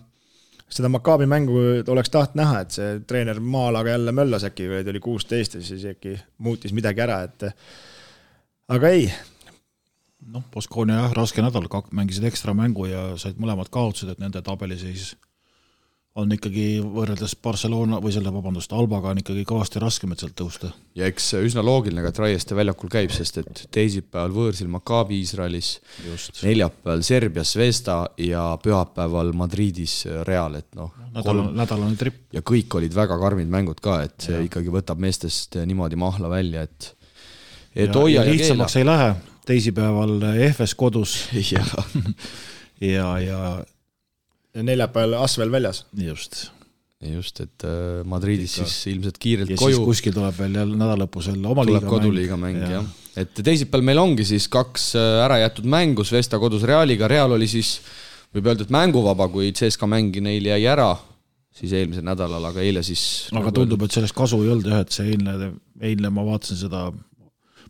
seda 0.68 0.90
Maccabi 0.92 1.26
mängu 1.28 1.58
oleks 1.88 2.10
tahtnud 2.12 2.42
näha, 2.42 2.62
et 2.64 2.76
see 2.76 2.98
treener 3.08 3.40
Maalaga 3.40 3.94
jälle 3.94 4.12
möllas 4.12 4.44
äkki, 4.48 4.68
kui 4.68 4.92
oli 4.92 5.00
kuusteist 5.00 5.56
ja 5.58 5.62
siis 5.64 5.86
äkki 5.88 6.18
muutis 6.44 6.74
midagi 6.76 7.04
ära, 7.04 7.22
et 7.28 7.48
aga 8.68 8.92
ei. 8.92 9.08
noh, 10.28 10.44
Baskonia 10.54 11.02
jah, 11.02 11.14
raske 11.16 11.42
nädal, 11.42 11.68
mängisid 11.92 12.26
ekstra 12.28 12.54
mängu 12.54 12.88
ja 12.90 13.10
said 13.16 13.40
mõlemad 13.40 13.70
kaotused, 13.72 14.12
et 14.12 14.20
nende 14.20 14.42
tabeliseis 14.44 15.14
on 16.18 16.32
ikkagi 16.34 16.66
võrreldes 16.82 17.34
Barcelona 17.42 18.00
või 18.02 18.12
selle, 18.14 18.32
vabandust, 18.34 18.72
Albaga 18.74 19.12
on 19.12 19.20
ikkagi 19.22 19.44
kõvasti 19.48 19.80
raskem, 19.82 20.12
et 20.12 20.22
sealt 20.22 20.34
tõusta. 20.38 20.70
ja 20.98 21.06
eks 21.10 21.30
üsna 21.38 21.62
loogiline 21.64 22.02
ka, 22.02 22.12
et 22.12 22.20
Raieste 22.22 22.56
väljakul 22.58 22.90
käib, 22.92 23.12
sest 23.14 23.40
et 23.42 23.62
teisipäeval 23.74 24.34
võõrsil 24.34 24.70
Maccabi 24.72 25.20
Iisraelis, 25.22 25.70
neljapäeval 26.42 27.04
Serbias 27.06 27.54
Vesta 27.58 28.00
ja 28.22 28.50
pühapäeval 28.62 29.32
Madridis 29.38 30.00
Real, 30.26 30.58
et 30.58 30.68
noh, 30.78 30.92
nädal, 31.14 31.44
nädalane 31.56 32.00
tripp. 32.00 32.26
ja 32.34 32.42
kõik 32.42 32.78
olid 32.80 32.98
väga 32.98 33.18
karmid 33.20 33.50
mängud 33.52 33.82
ka, 33.84 34.00
et 34.08 34.28
see 34.28 34.36
ja. 34.36 34.44
ikkagi 34.48 34.74
võtab 34.74 35.00
meestest 35.02 35.60
niimoodi 35.62 35.98
mahla 36.00 36.30
välja, 36.32 36.66
et 36.66 36.94
et 37.78 37.94
hoia 37.94 38.22
ja, 38.22 38.26
ja 38.26 38.32
lihtsamaks 38.32 38.74
keela. 38.74 38.82
ei 38.82 38.90
lähe, 38.90 39.40
teisipäeval 39.46 40.30
EFS 40.34 40.74
kodus 40.74 41.18
ja, 41.52 41.64
ja, 42.82 43.18
ja 43.22 43.42
ja 44.58 44.66
neljapäeval 44.66 45.18
Asvel 45.22 45.52
väljas. 45.54 45.84
just. 45.94 46.48
just, 47.00 47.40
et 47.40 47.64
äh, 47.64 48.04
Madridis 48.04 48.56
Ikka. 48.56 48.66
siis 48.66 48.94
ilmselt 48.94 49.18
kiirelt 49.22 49.52
ja 49.54 49.58
koju. 49.60 49.84
kuskil 49.86 50.14
tuleb 50.16 50.34
veel 50.38 50.56
jälle 50.60 50.78
nädala 50.78 51.04
lõpus 51.04 51.30
jälle 51.30 51.46
oma 51.46 51.66
tuleb 51.66 51.86
koduliiga 51.86 52.36
mäng, 52.36 52.58
mäng, 52.58 52.72
jah. 52.78 52.88
et 53.16 53.38
teisipäeval 53.38 53.86
meil 53.86 54.02
ongi 54.02 54.26
siis 54.26 54.48
kaks 54.50 54.90
äh, 54.98 55.22
ära 55.26 55.38
jäetud 55.44 55.68
mängu, 55.70 56.06
Svesta 56.06 56.40
kodus 56.42 56.66
Realiga, 56.66 57.08
Real 57.10 57.36
oli 57.38 57.46
siis 57.50 57.78
võib 58.34 58.50
öelda, 58.50 58.66
et 58.66 58.74
mänguvaba, 58.74 59.28
kui 59.32 59.52
CSKA 59.56 59.88
mäng 59.90 60.18
neil 60.24 60.50
jäi 60.50 60.64
ära 60.68 60.90
siis 61.58 61.72
eelmisel 61.74 62.04
nädalal, 62.06 62.44
aga 62.50 62.62
eile 62.62 62.82
siis 62.86 63.02
aga 63.30 63.40
nagu 63.40 63.54
tundub, 63.54 63.86
et 63.86 63.94
sellest 63.94 64.16
kasu 64.16 64.40
ei 64.44 64.50
olnud 64.52 64.66
jah, 64.70 64.82
et 64.82 64.94
see 64.94 65.12
eilne, 65.12 65.52
eilne 65.80 66.10
ma 66.14 66.26
vaatasin 66.26 66.60
seda 66.66 66.88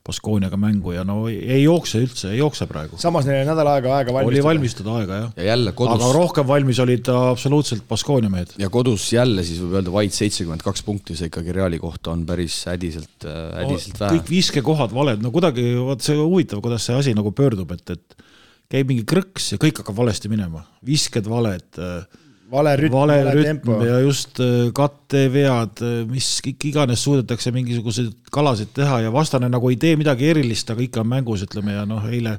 Baskooniaga 0.09 0.57
mängu 0.61 0.95
ja 0.95 1.05
no 1.05 1.19
ei 1.29 1.61
jookse 1.63 2.01
üldse, 2.01 2.31
ei 2.33 2.41
jookse 2.41 2.67
praegu. 2.71 2.97
samas 3.01 3.27
neil 3.29 3.43
oli 3.43 3.49
nädal 3.51 3.69
aega 3.75 3.97
aega 3.99 4.15
valmistada. 4.17 4.35
oli 4.35 4.45
valmistada 4.47 4.95
aega, 5.01 5.19
jah. 5.23 5.33
ja 5.37 5.49
jälle 5.51 5.75
kodus. 5.77 5.99
aga 5.99 6.13
rohkem 6.17 6.49
valmis 6.49 6.81
olid 6.85 7.11
absoluutselt 7.13 7.85
Baskoonia 7.89 8.33
mehed. 8.33 8.55
ja 8.59 8.71
kodus 8.73 9.11
jälle 9.13 9.45
siis 9.45 9.61
võib 9.63 9.79
öelda 9.79 9.93
vaid 9.93 10.15
seitsekümmend 10.17 10.65
kaks 10.65 10.85
punkti, 10.87 11.17
see 11.19 11.29
ikkagi 11.33 11.53
Reali 11.57 11.81
kohta 11.83 12.15
on 12.15 12.25
päris 12.29 12.63
hädiselt, 12.71 13.27
äh, 13.29 13.43
hädiselt 13.63 14.01
vähe. 14.01 14.17
kõik 14.17 14.33
viskekohad 14.33 14.95
valed, 14.97 15.21
no 15.25 15.33
kuidagi, 15.35 15.71
vot 15.77 16.05
see 16.05 16.17
huvitav, 16.17 16.63
kuidas 16.65 16.89
see 16.89 16.97
asi 16.97 17.15
nagu 17.17 17.35
pöördub, 17.37 17.77
et, 17.77 17.97
et 17.97 18.25
käib 18.73 18.89
mingi 18.89 19.05
krõks 19.09 19.53
ja 19.55 19.61
kõik 19.61 19.83
hakkab 19.83 19.97
valesti 20.01 20.33
minema, 20.33 20.65
visked 20.87 21.29
valed 21.29 21.81
äh, 21.83 22.25
vale 22.53 22.77
rütm, 22.81 22.95
vale, 22.95 23.19
vale 23.25 23.35
rütm 23.37 23.83
ja 23.87 23.99
just 24.05 24.41
äh, 24.45 24.69
kattevead, 24.77 25.83
äh, 25.85 25.99
mis 26.11 26.31
kõik 26.45 26.69
iganes 26.71 27.03
suudetakse 27.05 27.53
mingisuguseid 27.55 28.15
kalasid 28.35 28.73
teha 28.77 29.03
ja 29.07 29.13
vastane 29.15 29.51
nagu 29.53 29.73
ei 29.73 29.79
tee 29.81 29.97
midagi 30.01 30.31
erilist, 30.33 30.71
aga 30.73 30.85
ikka 30.85 31.05
on 31.05 31.13
mängus, 31.13 31.45
ütleme, 31.49 31.77
ja 31.79 31.85
noh, 31.89 32.07
eile 32.09 32.39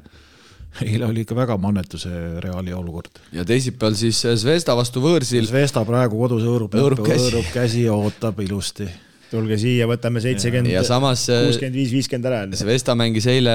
eile 0.86 1.08
oli 1.08 1.24
ikka 1.24 1.34
väga 1.34 1.56
mannetu 1.58 1.98
see 1.98 2.40
Reali 2.44 2.74
olukord. 2.74 3.22
ja 3.34 3.44
teisipäeval 3.44 3.98
siis 3.98 4.22
Zvezda 4.42 4.76
vastu 4.78 5.02
võõrsil. 5.02 5.46
Zvezda 5.48 5.82
praegu 5.86 6.18
kodus 6.20 6.46
hõõrub, 6.46 6.74
hõõrub 6.78 7.06
käsi, 7.06 7.46
käsi 7.54 7.86
ja 7.88 7.96
ootab 7.98 8.38
ilusti 8.44 8.86
tulge 9.30 9.58
siia, 9.60 9.86
võtame 9.90 10.22
seitsekümmend, 10.22 10.72
kuuskümmend 10.74 11.76
viis, 11.76 11.92
viiskümmend 11.94 12.30
ära. 12.30 12.40
Zvesta 12.58 12.96
mängis 12.98 13.28
eile 13.30 13.54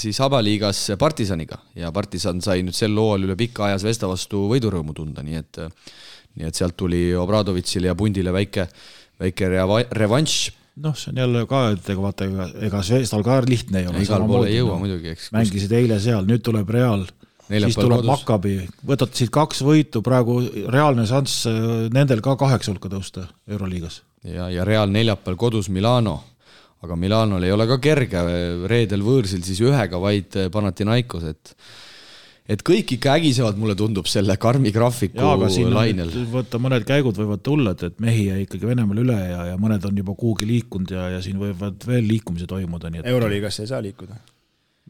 siis 0.00 0.18
Abaliigas 0.24 0.86
Partisaniga 1.00 1.60
ja 1.78 1.92
Partisan 1.94 2.42
sai 2.44 2.64
nüüd 2.66 2.76
sel 2.76 2.96
hooajal 2.98 3.28
üle 3.28 3.38
pika 3.38 3.68
aja 3.68 3.78
Zvesta 3.82 4.10
vastu 4.10 4.46
võidurõõmu 4.50 4.96
tunda, 4.96 5.24
nii 5.26 5.40
et 5.40 5.62
nii 6.34 6.50
et 6.50 6.58
sealt 6.58 6.76
tuli 6.78 7.06
Obradovitšile 7.18 7.90
ja 7.90 7.96
Pundile 7.98 8.34
väike, 8.34 8.66
väike 9.22 9.50
reva-, 9.52 9.84
revanšš 9.94 10.38
noh, 10.82 10.94
see 10.98 11.12
on 11.12 11.20
jälle 11.22 11.44
ka, 11.50 11.66
et 11.74 11.90
ega 11.92 12.02
vaata, 12.02 12.26
ega, 12.26 12.48
ega 12.68 12.80
Zvezdal 12.86 13.22
ka 13.26 13.42
lihtne 13.46 13.84
ei 13.84 13.90
ole. 13.90 14.02
igal 14.02 14.24
pool 14.26 14.48
ei 14.48 14.56
jõua 14.56 14.72
no. 14.74 14.80
muidugi, 14.82 15.12
eks. 15.14 15.28
mängisid 15.34 15.74
eile 15.78 16.00
seal, 16.02 16.26
nüüd 16.26 16.42
tuleb 16.46 16.72
Real, 16.74 17.04
siis 17.46 17.78
tuleb. 17.78 18.02
Maccabi, 18.08 18.56
võtad 18.86 19.14
siit 19.14 19.30
kaks 19.34 19.62
võitu, 19.66 20.02
praegu 20.02 20.40
reaalne 20.64 21.06
šanss 21.06 21.46
äh, 21.50 21.62
nendel 21.94 22.24
ka 22.24 22.34
kaheksa 22.40 22.74
hulka 22.74 22.90
tõusta 22.90 23.28
Euroliigas 23.46 24.00
ja, 24.24 24.50
ja 24.50 24.64
Real 24.64 24.90
neljapäeval 24.92 25.38
kodus 25.38 25.68
Milano. 25.68 26.22
aga 26.84 26.96
Milanol 27.00 27.42
ei 27.46 27.52
ole 27.52 27.64
ka 27.64 27.78
kerge, 27.80 28.20
reedel 28.68 29.00
võõrsil 29.00 29.40
siis 29.40 29.62
ühega 29.64 29.96
vaid 29.96 30.36
Panathinaikos, 30.52 31.22
et 31.30 31.54
et 32.44 32.60
kõik 32.60 32.92
ikka 32.98 33.14
ägisevad, 33.16 33.56
mulle 33.56 33.72
tundub, 33.72 34.04
selle 34.04 34.36
karmi 34.36 34.68
graafiku 34.72 35.16
ja, 35.16 35.70
lainel. 35.72 36.12
vaata, 36.28 36.60
mõned 36.60 36.84
käigud 36.84 37.16
võivad 37.16 37.40
tulla, 37.40 37.72
et, 37.72 37.86
et 37.88 38.04
mehi 38.04 38.26
jäi 38.26 38.44
ikkagi 38.44 38.68
Venemaal 38.68 39.00
üle 39.00 39.16
ja, 39.16 39.46
ja 39.54 39.56
mõned 39.56 39.88
on 39.88 39.96
juba 40.02 40.12
kuhugi 40.12 40.50
liikunud 40.50 40.92
ja, 40.92 41.08
ja 41.16 41.24
siin 41.24 41.40
võivad 41.40 41.88
veel 41.88 42.04
liikumisi 42.04 42.48
toimuda, 42.50 42.92
nii 42.92 43.00
et 43.00 43.12
euroliigasse 43.14 43.64
ei 43.64 43.72
saa 43.72 43.80
liikuda 43.84 44.20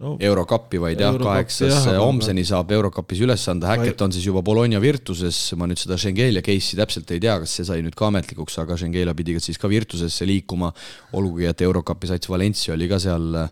no, 0.03 0.16
eurokappi, 0.20 0.80
vaid 0.82 1.01
jah, 1.03 1.16
kaheksas 1.20 1.86
homseni 2.01 2.45
saab 2.49 2.72
eurokapis 2.74 3.22
üles 3.26 3.47
anda, 3.51 3.70
Häkket 3.74 4.05
on 4.07 4.14
siis 4.14 4.26
juba 4.26 4.42
Bologna 4.47 4.80
Virtuses, 4.82 5.38
ma 5.59 5.68
nüüd 5.70 5.80
seda 5.80 5.99
Schengelia 6.01 6.42
case'i 6.45 6.78
täpselt 6.80 7.14
ei 7.14 7.22
tea, 7.22 7.38
kas 7.42 7.57
see 7.59 7.68
sai 7.68 7.80
nüüd 7.84 7.97
ka 7.99 8.11
ametlikuks, 8.11 8.59
aga 8.62 8.78
Schengelia 8.80 9.14
pidi 9.16 9.38
siis 9.42 9.61
ka 9.61 9.70
Virtusesse 9.70 10.28
liikuma, 10.28 10.72
olgugi 11.18 11.51
et 11.51 11.64
eurokapi 11.66 12.11
sats 12.11 12.30
Valencia 12.30 12.74
oli 12.74 12.90
ka 12.90 13.01
seal 13.03 13.40
äh, 13.45 13.49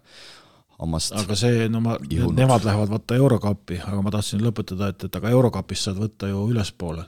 hammast 0.83 1.17
aga 1.19 1.39
see, 1.39 1.67
no 1.73 1.83
ma, 1.85 1.97
nemad 2.03 2.67
lähevad 2.67 2.91
vaata 2.93 3.19
eurokappi, 3.19 3.83
aga 3.87 4.05
ma 4.05 4.15
tahtsin 4.15 4.43
lõpetada, 4.43 4.93
et, 4.93 5.09
et 5.09 5.19
aga 5.21 5.35
eurokapist 5.35 5.91
saad 5.91 6.01
võtta 6.03 6.31
ju 6.33 6.47
ülespoole 6.53 7.07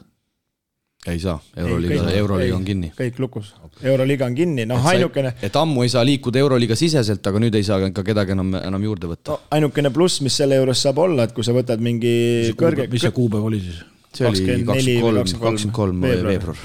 ei 1.06 1.20
saa, 1.20 1.38
Euroliiga, 1.56 2.10
Euroliiga 2.10 2.56
on 2.56 2.64
kinni. 2.64 2.92
kõik 2.96 3.18
lukus 3.20 3.52
okay., 3.64 3.90
Euroliiga 3.90 4.26
on 4.26 4.34
kinni, 4.34 4.66
noh 4.68 4.86
ainukene. 4.88 5.34
et 5.42 5.56
ammu 5.60 5.84
ei 5.84 5.92
saa 5.92 6.04
liikuda 6.06 6.40
Euroliiga 6.40 6.76
siseselt, 6.78 7.26
aga 7.26 7.42
nüüd 7.44 7.54
ei 7.58 7.66
saa 7.66 7.90
ka 7.92 8.04
kedagi 8.06 8.32
enam, 8.36 8.54
enam 8.60 8.86
juurde 8.88 9.10
võtta 9.10 9.34
no,. 9.34 9.40
ainukene 9.54 9.92
pluss, 9.94 10.22
mis 10.24 10.36
selle 10.42 10.60
juures 10.60 10.84
saab 10.86 11.02
olla, 11.04 11.28
et 11.28 11.34
kui 11.36 11.44
sa 11.44 11.56
võtad 11.56 11.82
mingi 11.84 12.54
kõrge. 12.60 12.88
mis 12.92 13.04
see 13.04 13.14
kuupäev 13.14 13.50
oli 13.50 13.60
siis? 13.64 13.82
See 14.18 14.28
oli 14.28 14.94
kakskümmend 15.02 15.74
kolm, 15.74 16.04
veebruar. 16.04 16.58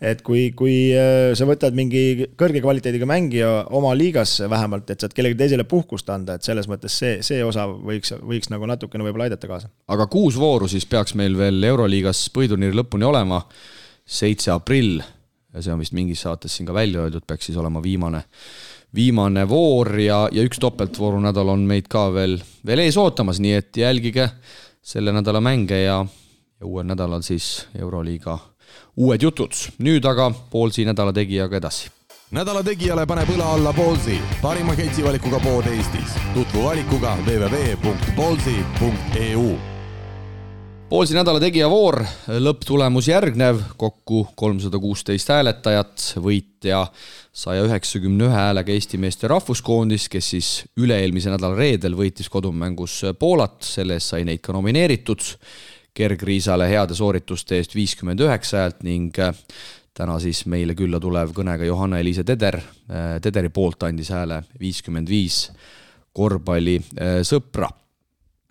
et 0.00 0.22
kui, 0.26 0.46
kui 0.56 0.76
äh, 0.96 1.32
sa 1.36 1.46
võtad 1.48 1.76
mingi 1.76 2.28
kõrge 2.40 2.62
kvaliteediga 2.64 3.08
mängija 3.08 3.50
oma 3.76 3.94
liigasse 3.96 4.48
vähemalt, 4.50 4.90
et 4.90 5.04
saad 5.04 5.16
kellelegi 5.16 5.38
teisele 5.40 5.66
puhkust 5.68 6.10
anda, 6.14 6.38
et 6.38 6.46
selles 6.46 6.68
mõttes 6.70 6.96
see, 7.00 7.18
see 7.26 7.44
osa 7.44 7.66
võiks, 7.68 8.14
võiks 8.20 8.52
nagu 8.52 8.68
natukene 8.70 9.06
võib-olla 9.06 9.28
aidata 9.30 9.50
kaasa. 9.50 9.72
aga 9.88 10.08
kuus 10.10 10.38
vooru 10.40 10.68
siis 10.70 10.86
peaks 10.88 11.16
meil 11.18 11.36
veel 11.38 11.62
Euroliigas 11.72 12.26
põhiturniiri 12.34 12.80
lõpuni 12.80 13.08
olema, 13.08 13.42
seitse 14.04 14.52
aprill, 14.54 15.00
ja 15.54 15.64
see 15.64 15.74
on 15.74 15.82
vist 15.82 15.96
mingis 15.96 16.24
saates 16.26 16.56
siin 16.56 16.68
ka 16.68 16.76
välja 16.76 17.04
öeldud, 17.04 17.26
peaks 17.28 17.50
siis 17.50 17.60
olema 17.60 17.82
viimane 17.84 18.24
viimane 18.94 19.42
voor 19.50 19.90
ja, 19.98 20.24
ja 20.30 20.44
üks 20.46 20.60
topeltvooru 20.62 21.18
nädal 21.24 21.48
on 21.50 21.64
meid 21.66 21.88
ka 21.90 22.06
veel, 22.14 22.36
veel 22.66 22.84
ees 22.84 22.98
ootamas, 23.00 23.40
nii 23.42 23.56
et 23.58 23.80
jälgige 23.80 24.28
selle 24.84 25.14
nädala 25.16 25.40
mänge 25.42 25.80
ja 25.80 26.04
ja 26.64 26.68
uuel 26.68 26.86
nädalal 26.86 27.22
siis 27.22 27.66
Euroliiga 27.78 28.38
uued 28.96 29.22
jutud. 29.22 29.52
nüüd 29.78 30.04
aga 30.08 30.30
Poolsi 30.50 30.84
nädala 30.84 31.12
tegijaga 31.12 31.56
edasi. 31.56 31.90
nädala 32.30 32.62
tegijale 32.64 33.06
paneb 33.06 33.28
õla 33.28 33.54
alla 33.54 33.72
Poolsi, 33.72 34.20
parima 34.42 34.76
ketsivalikuga 34.76 35.40
pood 35.40 35.66
Eestis. 35.66 36.14
tutvu 36.34 36.64
valikuga 36.64 37.16
www.poolsi.eu 37.26 39.58
Poolsi 40.88 41.14
nädala 41.16 41.40
tegija 41.40 41.68
voor, 41.68 42.04
lõpptulemus 42.28 43.08
järgnev, 43.08 43.60
kokku 43.76 44.28
kolmsada 44.36 44.78
kuusteist 44.78 45.28
hääletajat, 45.28 46.14
võitja 46.16 46.86
saja 47.32 47.64
üheksakümne 47.64 48.24
ühe 48.28 48.34
häälega 48.36 48.72
Eesti 48.72 48.98
meeste 49.00 49.28
rahvuskoondis, 49.28 50.08
kes 50.08 50.30
siis 50.36 50.64
üle-eelmise 50.76 51.30
nädala 51.32 51.56
reedel 51.58 51.96
võitis 51.98 52.28
kodumängus 52.30 53.02
Poolat, 53.18 53.62
selle 53.64 53.94
eest 53.98 54.08
sai 54.12 54.24
neid 54.28 54.40
ka 54.44 54.52
nomineeritud 54.52 55.20
kergriisale 55.94 56.66
heade 56.68 56.94
soorituste 56.94 57.58
eest 57.60 57.74
viiskümmend 57.74 58.20
üheksa 58.20 58.64
häält 58.64 58.82
ning 58.86 59.18
äh, 59.22 59.34
täna 59.94 60.18
siis 60.20 60.42
meile 60.50 60.74
külla 60.74 60.98
tulev 61.00 61.30
kõnega 61.36 61.66
Johanna-Eliise 61.68 62.24
Teder, 62.26 62.58
äh, 62.58 63.20
Tederi 63.22 63.48
poolt 63.54 63.86
andis 63.86 64.10
hääle 64.10 64.42
viiskümmend 64.60 65.08
viis 65.08 65.48
korvpallisõpra. 66.14 67.68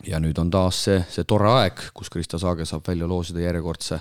ja 0.07 0.19
nüüd 0.19 0.39
on 0.39 0.49
taas 0.51 0.83
see, 0.83 1.03
see 1.09 1.23
tore 1.23 1.49
aeg, 1.51 1.79
kus 1.93 2.09
Krista 2.11 2.39
Saage 2.39 2.65
saab 2.65 2.87
välja 2.87 3.07
loosida 3.07 3.39
järjekordse 3.39 3.99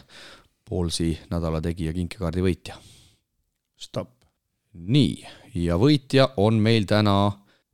Poolsi 0.69 1.13
nädala 1.31 1.61
tegija 1.61 1.93
kinkekaardi 1.93 2.43
võitja. 2.43 2.77
stopp. 3.77 4.25
nii, 4.73 5.27
ja 5.55 5.77
võitja 5.77 6.29
on 6.37 6.55
meil 6.55 6.87
täna 6.87 7.33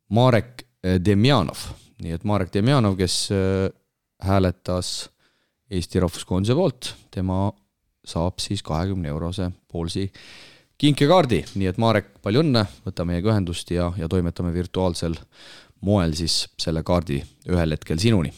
Marek 0.08 0.64
Demjanov, 1.04 1.68
nii 2.02 2.12
et 2.12 2.24
Marek 2.24 2.52
Demjanov, 2.52 2.96
kes 2.96 3.28
äh, 3.32 3.68
hääletas 4.24 5.10
Eesti 5.70 6.00
Rahvuskoondise 6.00 6.56
poolt, 6.56 6.92
tema 7.12 7.48
saab 8.08 8.40
siis 8.40 8.62
kahekümne 8.64 9.10
eurose 9.12 9.50
Poolsi 9.68 10.06
kinkekaardi, 10.78 11.42
nii 11.58 11.68
et 11.68 11.80
Marek, 11.82 12.12
palju 12.22 12.44
õnne, 12.44 12.62
võta 12.86 13.04
meiega 13.08 13.32
ühendust 13.32 13.70
ja, 13.74 13.90
ja 13.98 14.08
toimetame 14.08 14.52
virtuaalsel 14.54 15.16
moel 15.84 16.14
siis 16.18 16.44
selle 16.58 16.82
kaardi 16.86 17.18
ühel 17.50 17.74
hetkel 17.74 17.98
sinuni. 18.00 18.32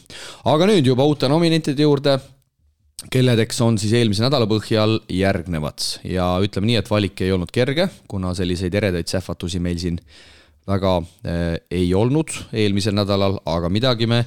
aga 0.49 0.67
nüüd 0.69 0.85
juba 0.91 1.05
uute 1.07 1.29
nominentide 1.29 1.85
juurde, 1.85 2.17
kelledeks 3.13 3.61
on 3.65 3.79
siis 3.81 3.93
eelmise 3.97 4.25
nädala 4.25 4.45
põhjal 4.49 4.99
järgnevad. 5.09 5.81
Ja 6.05 6.35
ütleme 6.43 6.69
nii, 6.69 6.81
et 6.81 6.91
valik 6.91 7.21
ei 7.23 7.31
olnud 7.33 7.53
kerge, 7.53 7.87
kuna 8.07 8.35
selliseid 8.37 8.75
eredaid 8.77 9.09
sähvatusi 9.09 9.61
meil 9.63 9.79
siin 9.81 9.97
väga 10.71 10.93
äh, 11.01 11.55
ei 11.71 11.89
olnud 11.97 12.33
eelmisel 12.53 12.95
nädalal, 12.95 13.37
aga 13.49 13.69
midagi 13.73 14.07
me 14.09 14.21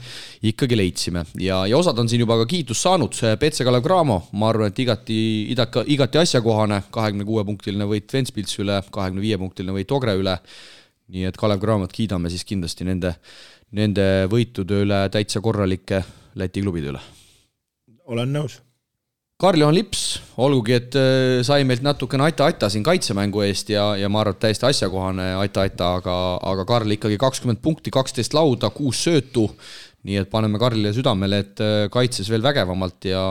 ikkagi 0.44 0.78
leidsime 0.78 1.24
ja, 1.40 1.62
ja 1.70 1.78
osad 1.78 1.98
on 2.00 2.10
siin 2.10 2.24
juba 2.24 2.36
ka 2.42 2.48
kiitust 2.50 2.84
saanud. 2.84 3.16
Petse 3.40 3.66
Kalev 3.66 3.84
Cramo, 3.86 4.20
ma 4.38 4.50
arvan, 4.52 4.72
et 4.72 4.82
igati, 4.84 5.18
igati, 5.54 5.84
igati 5.94 6.20
asjakohane, 6.22 6.82
kahekümne 6.94 7.26
kuue 7.28 7.44
punktiline 7.48 7.88
võit 7.90 8.12
Ventspilsi 8.12 8.62
üle, 8.64 8.80
kahekümne 8.94 9.24
viie 9.24 9.40
punktiline 9.40 9.76
võit 9.76 9.96
Ogre 9.96 10.16
üle. 10.20 10.38
nii 11.14 11.26
et 11.28 11.36
Kalev 11.36 11.60
Cramot 11.60 11.92
kiidame 11.92 12.30
siis 12.32 12.46
kindlasti 12.48 12.86
nende, 12.88 13.16
nende 13.76 14.06
võitude 14.32 14.84
üle, 14.86 15.04
täitsa 15.12 15.42
korralike 15.44 16.04
Läti 16.34 16.62
klubide 16.64 16.90
üle. 16.90 17.02
olen 18.10 18.32
nõus 18.32 18.63
Karl-Juhan 19.44 19.76
Lips, 19.76 20.02
olgugi 20.40 20.72
et 20.72 20.94
äh, 20.96 21.42
sai 21.44 21.66
meilt 21.68 21.82
natukene 21.84 22.24
aita-aita 22.24 22.70
siin 22.72 22.84
kaitsemängu 22.86 23.42
eest 23.44 23.68
ja, 23.74 23.90
ja 24.00 24.08
ma 24.08 24.22
arvan, 24.22 24.38
et 24.38 24.40
täiesti 24.40 24.64
asjakohane 24.70 25.26
aita-aita, 25.42 25.90
aga, 25.98 26.14
aga 26.48 26.64
Karl 26.70 26.94
ikkagi 26.96 27.18
kakskümmend 27.20 27.60
punkti, 27.64 27.92
kaksteist 27.92 28.32
lauda, 28.36 28.72
kuus 28.72 29.02
söötu. 29.04 29.50
nii 30.04 30.18
et 30.20 30.28
paneme 30.28 30.60
Karlile 30.60 30.92
südamele, 30.96 31.38
et 31.44 31.60
äh, 31.64 31.86
kaitses 31.92 32.28
veel 32.32 32.42
vägevamalt 32.44 33.04
ja, 33.08 33.22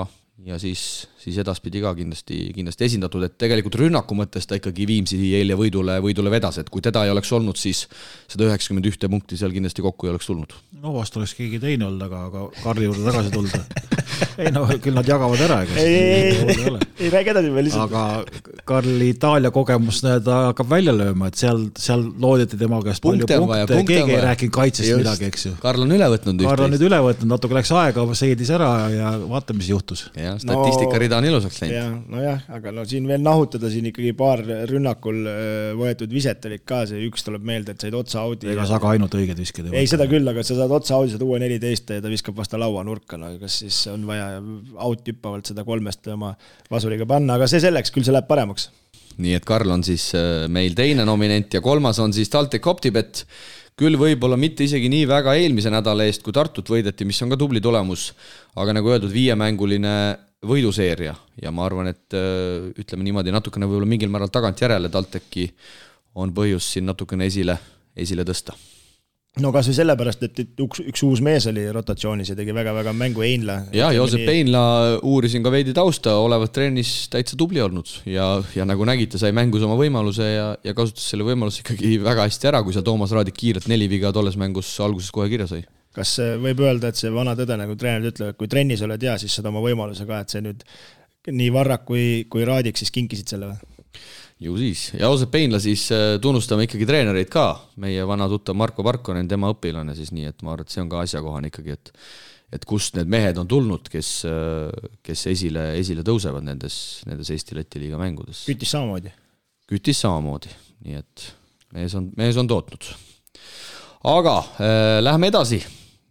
ja 0.46 0.60
siis, 0.62 1.08
siis 1.24 1.38
edaspidi 1.44 1.82
ka 1.84 1.94
kindlasti, 1.98 2.40
kindlasti 2.56 2.88
esindatud, 2.90 3.24
et 3.28 3.38
tegelikult 3.40 3.78
rünnaku 3.80 4.18
mõttes 4.18 4.48
ta 4.50 4.60
ikkagi 4.60 4.88
Viimsi 4.90 5.20
eile 5.38 5.56
võidule, 5.60 5.98
võidule 6.04 6.34
vedas, 6.34 6.60
et 6.60 6.72
kui 6.74 6.84
teda 6.84 7.06
ei 7.08 7.14
oleks 7.14 7.32
olnud, 7.36 7.60
siis 7.60 7.86
seda 8.32 8.50
üheksakümmend 8.50 8.90
ühte 8.92 9.10
punkti 9.12 9.40
seal 9.40 9.56
kindlasti 9.56 9.86
kokku 9.86 10.10
ei 10.10 10.14
oleks 10.14 10.30
tulnud. 10.30 10.56
no 10.84 10.96
vast 10.98 11.18
oleks 11.18 11.36
keegi 11.38 11.62
teine 11.64 11.88
olnud, 11.88 12.04
aga, 12.10 12.26
aga 12.30 12.64
Karli 12.64 12.90
juurde 12.90 13.08
tagasi 13.08 13.34
tulda 13.34 13.64
ei 14.44 14.52
no 14.54 14.66
küll 14.84 14.96
nad 14.98 15.08
jagavad 15.08 15.42
ära, 15.46 15.62
ega 15.66 15.80
ei, 15.80 15.96
ei, 15.96 16.56
ei, 16.56 16.76
ei 17.06 17.12
räägi 17.14 17.34
edasi 17.34 17.54
veel 17.54 17.68
lihtsalt. 17.68 17.94
aga 17.94 18.62
Karli 18.68 19.10
Itaalia 19.14 19.52
kogemus 19.54 20.02
nii-öelda 20.06 20.40
hakkab 20.50 20.70
välja 20.72 20.94
lööma, 20.96 21.30
et 21.32 21.40
seal, 21.40 21.66
seal 21.80 22.06
loodeti 22.22 22.60
tema 22.60 22.80
käest 22.86 23.04
punkte 23.04 23.28
palju 23.28 23.68
punkte, 23.72 23.88
keegi 23.90 24.16
ei 24.16 24.22
rääkinud 24.24 24.56
kaitsest 24.56 24.90
Just. 24.90 25.02
midagi, 25.04 25.30
eks 25.32 25.48
ju. 25.48 25.54
Karl 25.64 25.86
on 25.86 25.96
üle 25.98 26.10
võtnud. 26.16 26.44
Karl 26.48 26.68
on 26.68 26.74
nüüd 26.76 26.86
üle 26.88 27.00
võtnud, 27.08 27.30
natuke 27.34 27.58
läks 27.58 27.74
aega, 27.78 28.06
seedis 28.18 28.52
ära 28.56 28.70
ja 28.94 29.14
vaata, 29.30 29.56
mis 29.58 29.70
juhtus. 29.72 30.06
jah, 30.18 30.38
statistikariда 30.42 31.13
no, 31.13 31.13
on 31.18 31.26
ilusaks 31.28 31.60
läinud. 31.62 31.76
jah, 31.76 31.94
nojah, 32.14 32.44
aga 32.58 32.74
no 32.76 32.84
siin 32.90 33.08
veel 33.10 33.24
nahutada, 33.24 33.70
siin 33.72 33.88
ikkagi 33.90 34.14
paar 34.18 34.44
rünnakul 34.70 35.20
äh, 35.30 35.72
võetud 35.80 36.12
viset 36.14 36.46
olid 36.50 36.64
ka, 36.68 36.84
see 36.90 37.04
üks 37.08 37.26
tuleb 37.28 37.46
meelde, 37.48 37.76
et 37.76 37.86
said 37.86 37.98
otsa 37.98 38.22
audi. 38.24 38.50
ega 38.54 38.66
sa 38.70 38.80
ka 38.84 38.94
ainult 38.94 39.16
õiged 39.20 39.40
viskad 39.40 39.68
ei 39.68 39.72
võta. 39.72 39.82
ei, 39.82 39.90
seda 39.92 40.08
küll, 40.12 40.28
aga 40.30 40.46
sa 40.46 40.58
saad 40.60 40.76
otsa 40.78 40.98
audi, 41.00 41.14
saad 41.16 41.26
uue 41.26 41.40
neliteist 41.44 41.96
ja 41.96 42.04
ta 42.04 42.12
viskab 42.12 42.38
vastu 42.40 42.60
lauanurka, 42.62 43.20
no 43.22 43.34
kas 43.42 43.60
siis 43.64 43.80
on 43.92 44.06
vaja 44.10 44.38
out 44.76 45.10
hüppavalt 45.10 45.52
seda 45.52 45.66
kolmest 45.68 46.08
oma 46.14 46.34
vasuliga 46.72 47.08
panna, 47.10 47.38
aga 47.40 47.50
see 47.52 47.64
selleks, 47.64 47.94
küll 47.94 48.08
see 48.08 48.16
läheb 48.16 48.30
paremaks. 48.30 48.70
nii 49.24 49.36
et 49.38 49.46
Karl 49.46 49.74
on 49.76 49.86
siis 49.86 50.10
äh, 50.18 50.46
meil 50.52 50.78
teine 50.78 51.06
nominent 51.10 51.54
ja 51.54 51.62
kolmas 51.62 52.02
on 52.04 52.16
siis 52.16 52.32
TalTech 52.34 52.68
Optibet. 52.72 53.26
Küll 53.80 53.98
võib-olla 54.00 54.38
mitte 54.40 54.66
isegi 54.68 54.90
nii 54.92 55.08
väga 55.10 55.36
eelmise 55.40 55.72
nädala 55.74 56.06
eest, 56.08 56.24
kui 56.26 56.36
Tartut 56.36 56.70
võideti, 56.70 57.08
mis 57.10 57.22
on 57.26 57.34
ka 57.34 57.40
tubli 57.40 57.62
tulemus, 57.64 58.12
aga 58.60 58.76
nagu 58.78 58.94
öeldud, 58.94 59.14
viiemänguline 59.14 59.96
võiduseeria. 60.46 61.16
Ja 61.42 61.54
ma 61.56 61.66
arvan, 61.68 61.90
et 61.94 62.18
äh, 62.18 62.70
ütleme 62.80 63.08
niimoodi, 63.08 63.34
natukene 63.34 63.70
võib-olla 63.70 63.90
mingil 63.90 64.12
määral 64.14 64.34
tagantjärele 64.34 64.92
TalTechi 64.94 65.48
on 66.20 66.36
põhjust 66.36 66.76
siin 66.76 66.86
natukene 66.90 67.30
esile, 67.32 67.58
esile 67.98 68.28
tõsta 68.28 68.58
no 69.42 69.50
kasvõi 69.54 69.74
sellepärast, 69.80 70.24
et, 70.28 70.40
et 70.44 70.62
üks, 70.62 70.82
üks 70.92 71.04
uus 71.08 71.22
mees 71.26 71.48
oli 71.50 71.64
rotatsioonis 71.74 72.30
ja 72.30 72.36
tegi 72.38 72.54
väga-väga 72.54 72.94
mängu 72.98 73.24
Einla. 73.26 73.56
ja 73.74 73.90
Joosep 73.96 74.22
nii... 74.22 74.34
Einla 74.34 74.64
uurisin 75.10 75.46
ka 75.46 75.54
veidi 75.54 75.74
tausta, 75.74 76.16
olevat 76.22 76.54
trennis 76.54 76.92
täitsa 77.14 77.38
tubli 77.40 77.64
olnud 77.64 77.90
ja, 78.10 78.28
ja 78.54 78.68
nagu 78.70 78.86
nägite, 78.86 79.18
sai 79.22 79.34
mängus 79.36 79.66
oma 79.66 79.78
võimaluse 79.80 80.30
ja, 80.30 80.48
ja 80.64 80.76
kasutas 80.78 81.08
selle 81.10 81.26
võimaluse 81.26 81.64
ikkagi 81.66 81.96
väga 82.04 82.28
hästi 82.30 82.52
ära, 82.52 82.62
kui 82.66 82.76
seal 82.76 82.86
Toomas 82.86 83.16
Raadik 83.16 83.40
kiirelt 83.40 83.70
neli 83.72 83.90
viga 83.90 84.14
tolles 84.14 84.38
mängus 84.38 84.70
alguses 84.86 85.10
kohe 85.14 85.32
kirja 85.34 85.50
sai. 85.50 85.66
kas 85.98 86.16
võib 86.42 86.62
öelda, 86.62 86.94
et 86.94 87.02
see 87.02 87.14
vana 87.14 87.34
tõde, 87.38 87.58
nagu 87.58 87.78
treenerid 87.80 88.14
ütlevad, 88.14 88.38
kui 88.38 88.52
trennis 88.52 88.86
oled 88.86 89.02
hea, 89.02 89.18
siis 89.22 89.34
saad 89.34 89.50
oma 89.50 89.66
võimaluse 89.66 90.06
ka, 90.10 90.22
et 90.22 90.34
see 90.34 90.46
nüüd 90.46 90.66
nii 91.34 91.54
Varrak 91.56 91.88
kui, 91.90 92.26
kui 92.30 92.46
Raadik 92.46 92.78
siis 92.78 92.94
kinkisid 92.94 93.34
selle 93.34 93.54
või? 93.54 93.73
Ju 94.42 94.58
siis 94.58 94.90
ja 94.94 95.08
Joosep 95.08 95.32
Peinla 95.34 95.60
siis 95.62 95.86
äh, 95.94 96.18
tunnustame 96.22 96.68
ikkagi 96.68 96.88
treenereid 96.90 97.30
ka, 97.32 97.48
meie 97.84 98.06
vana 98.08 98.28
tuttav 98.32 98.58
Marko 98.60 98.86
Parkonen, 98.86 99.28
tema 99.30 99.52
õpilane 99.54 99.96
siis, 99.98 100.12
nii 100.16 100.30
et 100.32 100.46
ma 100.46 100.54
arvan, 100.56 100.68
et 100.68 100.74
see 100.74 100.84
on 100.84 100.92
ka 100.92 101.04
asjakohane 101.06 101.52
ikkagi, 101.52 101.78
et 101.78 101.94
et 102.54 102.66
kust 102.70 102.94
need 102.94 103.10
mehed 103.10 103.38
on 103.42 103.48
tulnud, 103.50 103.88
kes, 103.90 104.10
äh, 104.30 104.90
kes 105.06 105.26
esile, 105.32 105.72
esile 105.80 106.04
tõusevad 106.06 106.46
nendes, 106.46 106.76
nendes 107.10 107.32
Eesti-Läti 107.34 107.82
liiga 107.82 107.98
mängudes. 108.02 108.44
kütis 108.50 108.74
samamoodi? 108.76 109.14
kütis 109.70 110.04
samamoodi, 110.04 110.52
nii 110.86 111.00
et 111.00 111.26
mees 111.74 111.96
on, 111.98 112.12
mees 112.20 112.38
on 112.38 112.50
tootnud. 112.50 112.92
aga 114.12 114.38
äh, 114.38 115.00
läheme 115.02 115.32
edasi 115.34 115.64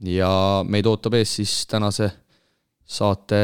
ja 0.08 0.32
meid 0.66 0.88
ootab 0.90 1.14
ees 1.20 1.36
siis 1.38 1.62
tänase 1.70 2.10
saate 2.82 3.42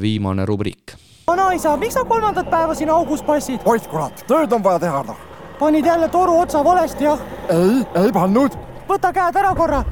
viimane 0.00 0.44
rubriik 0.46 0.96
vanaisa, 1.26 1.76
miks 1.76 1.94
sa 1.94 2.04
kolmandat 2.04 2.50
päeva 2.50 2.74
siin 2.74 2.90
augus 2.90 3.22
passid? 3.22 3.60
oih 3.64 3.88
kurat, 3.88 4.24
tööd 4.28 4.52
on 4.52 4.64
vaja 4.64 4.78
teha 4.86 5.02
noh. 5.08 5.20
panid 5.58 5.86
jälle 5.86 6.08
toru 6.08 6.38
otsa 6.40 6.64
valesti, 6.64 7.04
jah? 7.04 7.18
ei, 7.48 7.80
ei 8.04 8.12
pannud. 8.12 8.58
võta 8.88 9.12
käed 9.12 9.36
ära 9.40 9.54
korra 9.54 9.84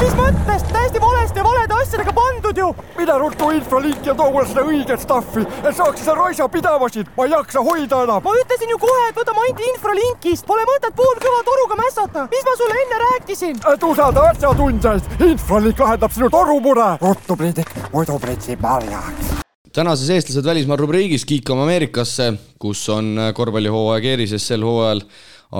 mis 0.00 0.14
mõttes, 0.16 0.62
täiesti 0.72 1.00
valesti 1.02 1.40
ja 1.40 1.44
valede 1.44 1.76
asjadega 1.76 2.12
pandud 2.16 2.58
ju. 2.58 2.68
mine 2.98 3.16
ruttu 3.18 3.50
infolinki 3.56 4.08
ja 4.08 4.14
too 4.14 4.30
mulle 4.32 4.48
seda 4.48 4.64
õiget 4.64 5.02
stuff'i, 5.04 5.44
et 5.60 5.76
saaks 5.76 6.00
seda 6.00 6.14
raisa 6.16 6.48
pidama 6.48 6.88
siin, 6.92 7.08
ma 7.16 7.26
ei 7.26 7.34
jaksa 7.34 7.62
hoida 7.66 8.02
enam. 8.06 8.22
ma 8.24 8.36
ütlesin 8.42 8.72
ju 8.72 8.78
kohe, 8.84 9.08
et 9.08 9.18
võtame 9.20 9.44
ainult 9.44 9.64
infralinkist, 9.68 10.46
pole 10.46 10.64
mõtet 10.70 10.96
poolkõva 10.96 11.42
toruga 11.48 11.80
mässata. 11.82 12.26
mis 12.32 12.46
ma 12.48 12.54
sulle 12.60 12.78
enne 12.84 13.02
rääkisin? 13.04 13.60
et 13.74 13.84
usalda 13.90 14.24
asjatundjaid, 14.30 15.10
infralink 15.28 15.84
lahendab 15.84 16.16
sinu 16.16 16.30
torumure. 16.30 16.88
ruttu, 17.02 17.36
Priidik, 17.36 17.74
muidu 17.92 18.18
pritsib 18.22 18.64
marjaks 18.64 19.36
tänases 19.72 20.08
Eestlased 20.10 20.44
välismaal 20.44 20.80
rubriigis 20.80 21.24
kiikame 21.24 21.62
Ameerikasse, 21.62 22.32
kus 22.58 22.88
on 22.90 23.20
korvpallihooaeg 23.34 24.08
eerises 24.14 24.48
sel 24.48 24.64
hooajal 24.66 25.04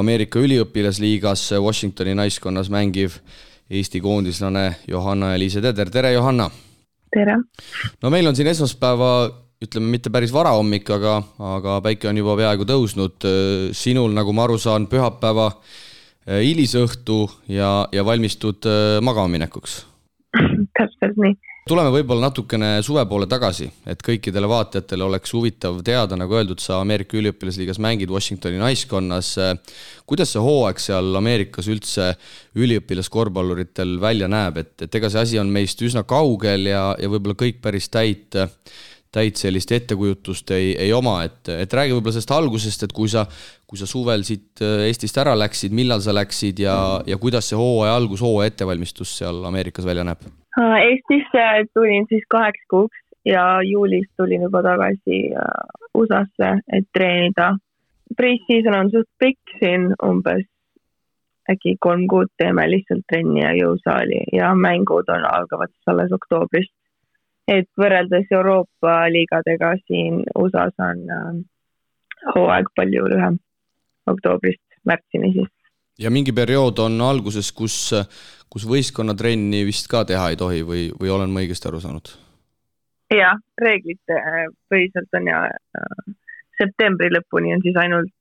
Ameerika 0.01 0.41
üliõpilasliigas 0.43 1.45
Washingtoni 1.63 2.17
naiskonnas 2.19 2.71
mängiv 2.71 3.21
Eesti 3.71 4.01
koondislane 4.03 4.65
Johanna-Eliise 4.89 5.61
Teder, 5.63 5.91
tere 5.91 6.13
Johanna! 6.13 6.49
tere! 7.15 7.37
no 8.03 8.11
meil 8.11 8.27
on 8.27 8.35
siin 8.35 8.51
esmaspäeva 8.51 9.11
ütleme, 9.63 9.93
mitte 9.93 10.11
päris 10.11 10.33
varahommik, 10.35 10.89
aga, 10.91 11.21
aga 11.53 11.77
päike 11.85 12.09
on 12.11 12.19
juba 12.19 12.35
peaaegu 12.41 12.67
tõusnud. 12.67 13.29
sinul, 13.77 14.11
nagu 14.17 14.35
ma 14.35 14.49
aru 14.49 14.59
saan, 14.59 14.89
pühapäeva 14.91 15.53
eh, 15.53 16.41
hilisõhtu 16.49 17.21
ja, 17.53 17.87
ja 17.93 18.05
valmistud 18.07 18.67
eh, 18.67 18.99
magama 19.07 19.37
minekuks 19.37 19.85
täpselt 20.79 21.23
nii 21.23 21.39
tuleme 21.69 21.93
võib-olla 21.93 22.29
natukene 22.29 22.71
suve 22.85 23.03
poole 23.09 23.29
tagasi, 23.31 23.69
et 23.91 24.03
kõikidele 24.05 24.49
vaatajatele 24.51 25.07
oleks 25.07 25.33
huvitav 25.37 25.81
teada, 25.87 26.17
nagu 26.19 26.37
öeldud, 26.39 26.61
sa 26.63 26.81
Ameerika 26.81 27.19
üliõpilasliigas 27.21 27.81
mängid 27.83 28.11
Washingtoni 28.11 28.61
naiskonnas. 28.61 29.35
kuidas 30.07 30.33
see 30.35 30.43
hooaeg 30.43 30.81
seal 30.83 31.17
Ameerikas 31.21 31.69
üldse 31.71 32.15
üliõpilaskorvpalluritel 32.57 33.99
välja 34.01 34.29
näeb, 34.29 34.63
et, 34.65 34.75
et 34.83 34.95
ega 34.95 35.11
see 35.11 35.21
asi 35.27 35.43
on 35.43 35.53
meist 35.53 35.83
üsna 35.83 36.05
kaugel 36.05 36.67
ja, 36.73 36.95
ja 36.99 37.13
võib-olla 37.13 37.39
kõik 37.39 37.61
päris 37.63 37.89
täit 37.89 38.37
täit 39.11 39.37
sellist 39.37 39.73
ettekujutust 39.75 40.53
ei, 40.55 40.69
ei 40.79 40.93
oma, 40.95 41.17
et, 41.27 41.49
et 41.51 41.73
räägi 41.75 41.97
võib-olla 41.97 42.15
sellest 42.15 42.35
algusest, 42.35 42.85
et 42.87 42.93
kui 42.95 43.11
sa, 43.11 43.25
kui 43.67 43.79
sa 43.79 43.89
suvel 43.91 44.23
siit 44.27 44.63
Eestist 44.63 45.19
ära 45.19 45.35
läksid, 45.35 45.75
millal 45.75 46.03
sa 46.05 46.15
läksid 46.15 46.63
ja, 46.63 46.77
ja 47.07 47.19
kuidas 47.19 47.51
see 47.51 47.59
hooaja 47.59 47.97
algus, 47.99 48.23
hooaja 48.23 48.55
ettevalmistus 48.55 49.17
seal 49.19 49.43
Ameerikas 49.51 49.89
välja 49.89 50.07
näeb? 50.07 50.31
Eestisse 50.59 51.47
tulin 51.75 52.07
siis 52.09 52.25
kaheks 52.29 52.63
kuuks 52.71 52.99
ja 53.25 53.63
juulis 53.63 54.09
tulin 54.17 54.43
juba 54.43 54.63
tagasi 54.63 55.19
äh, 55.37 55.67
USA-sse, 55.95 56.59
et 56.73 56.89
treenida. 56.93 57.53
Pre-season 58.17 58.75
on 58.75 58.91
suht 58.91 59.09
pikk 59.19 59.59
siin, 59.61 59.93
umbes 60.03 60.47
äkki 61.51 61.77
kolm 61.81 62.07
kuud 62.07 62.31
teeme 62.39 62.67
lihtsalt 62.71 63.07
trenni 63.11 63.43
ja 63.43 63.53
jõusaali 63.57 64.21
ja 64.33 64.51
mängud 64.55 65.09
on, 65.09 65.25
algavad 65.27 65.71
siis 65.73 65.93
alles 65.93 66.13
oktoobrist. 66.13 66.75
et 67.51 67.67
võrreldes 67.79 68.29
Euroopa 68.31 68.93
liigadega 69.11 69.73
siin 69.87 70.21
USA-s 70.39 70.83
on 70.87 71.01
äh, 71.11 71.39
hooaeg 72.35 72.69
palju 72.77 73.09
lühem, 73.11 73.39
oktoobrist 74.07 74.63
märtsini 74.87 75.33
siis. 75.33 75.51
Ja 76.01 76.11
mingi 76.11 76.33
periood 76.37 76.79
on 76.83 77.01
alguses, 77.05 77.53
kus 77.53 77.93
kus 78.51 78.67
võistkonnatrenni 78.67 79.63
vist 79.67 79.87
ka 79.91 80.03
teha 80.09 80.33
ei 80.33 80.39
tohi 80.39 80.65
või, 80.67 80.89
või 80.99 81.13
olen 81.15 81.31
ma 81.31 81.45
õigesti 81.45 81.71
aru 81.71 81.81
saanud? 81.83 82.11
jah, 83.15 83.39
reeglite 83.59 84.17
äh, 84.17 84.47
põhiselt 84.71 85.19
on 85.19 85.29
ja 85.31 85.45
äh, 85.51 86.03
septembri 86.59 87.11
lõpuni 87.11 87.55
on 87.57 87.63
siis 87.65 87.79
ainult 87.81 88.13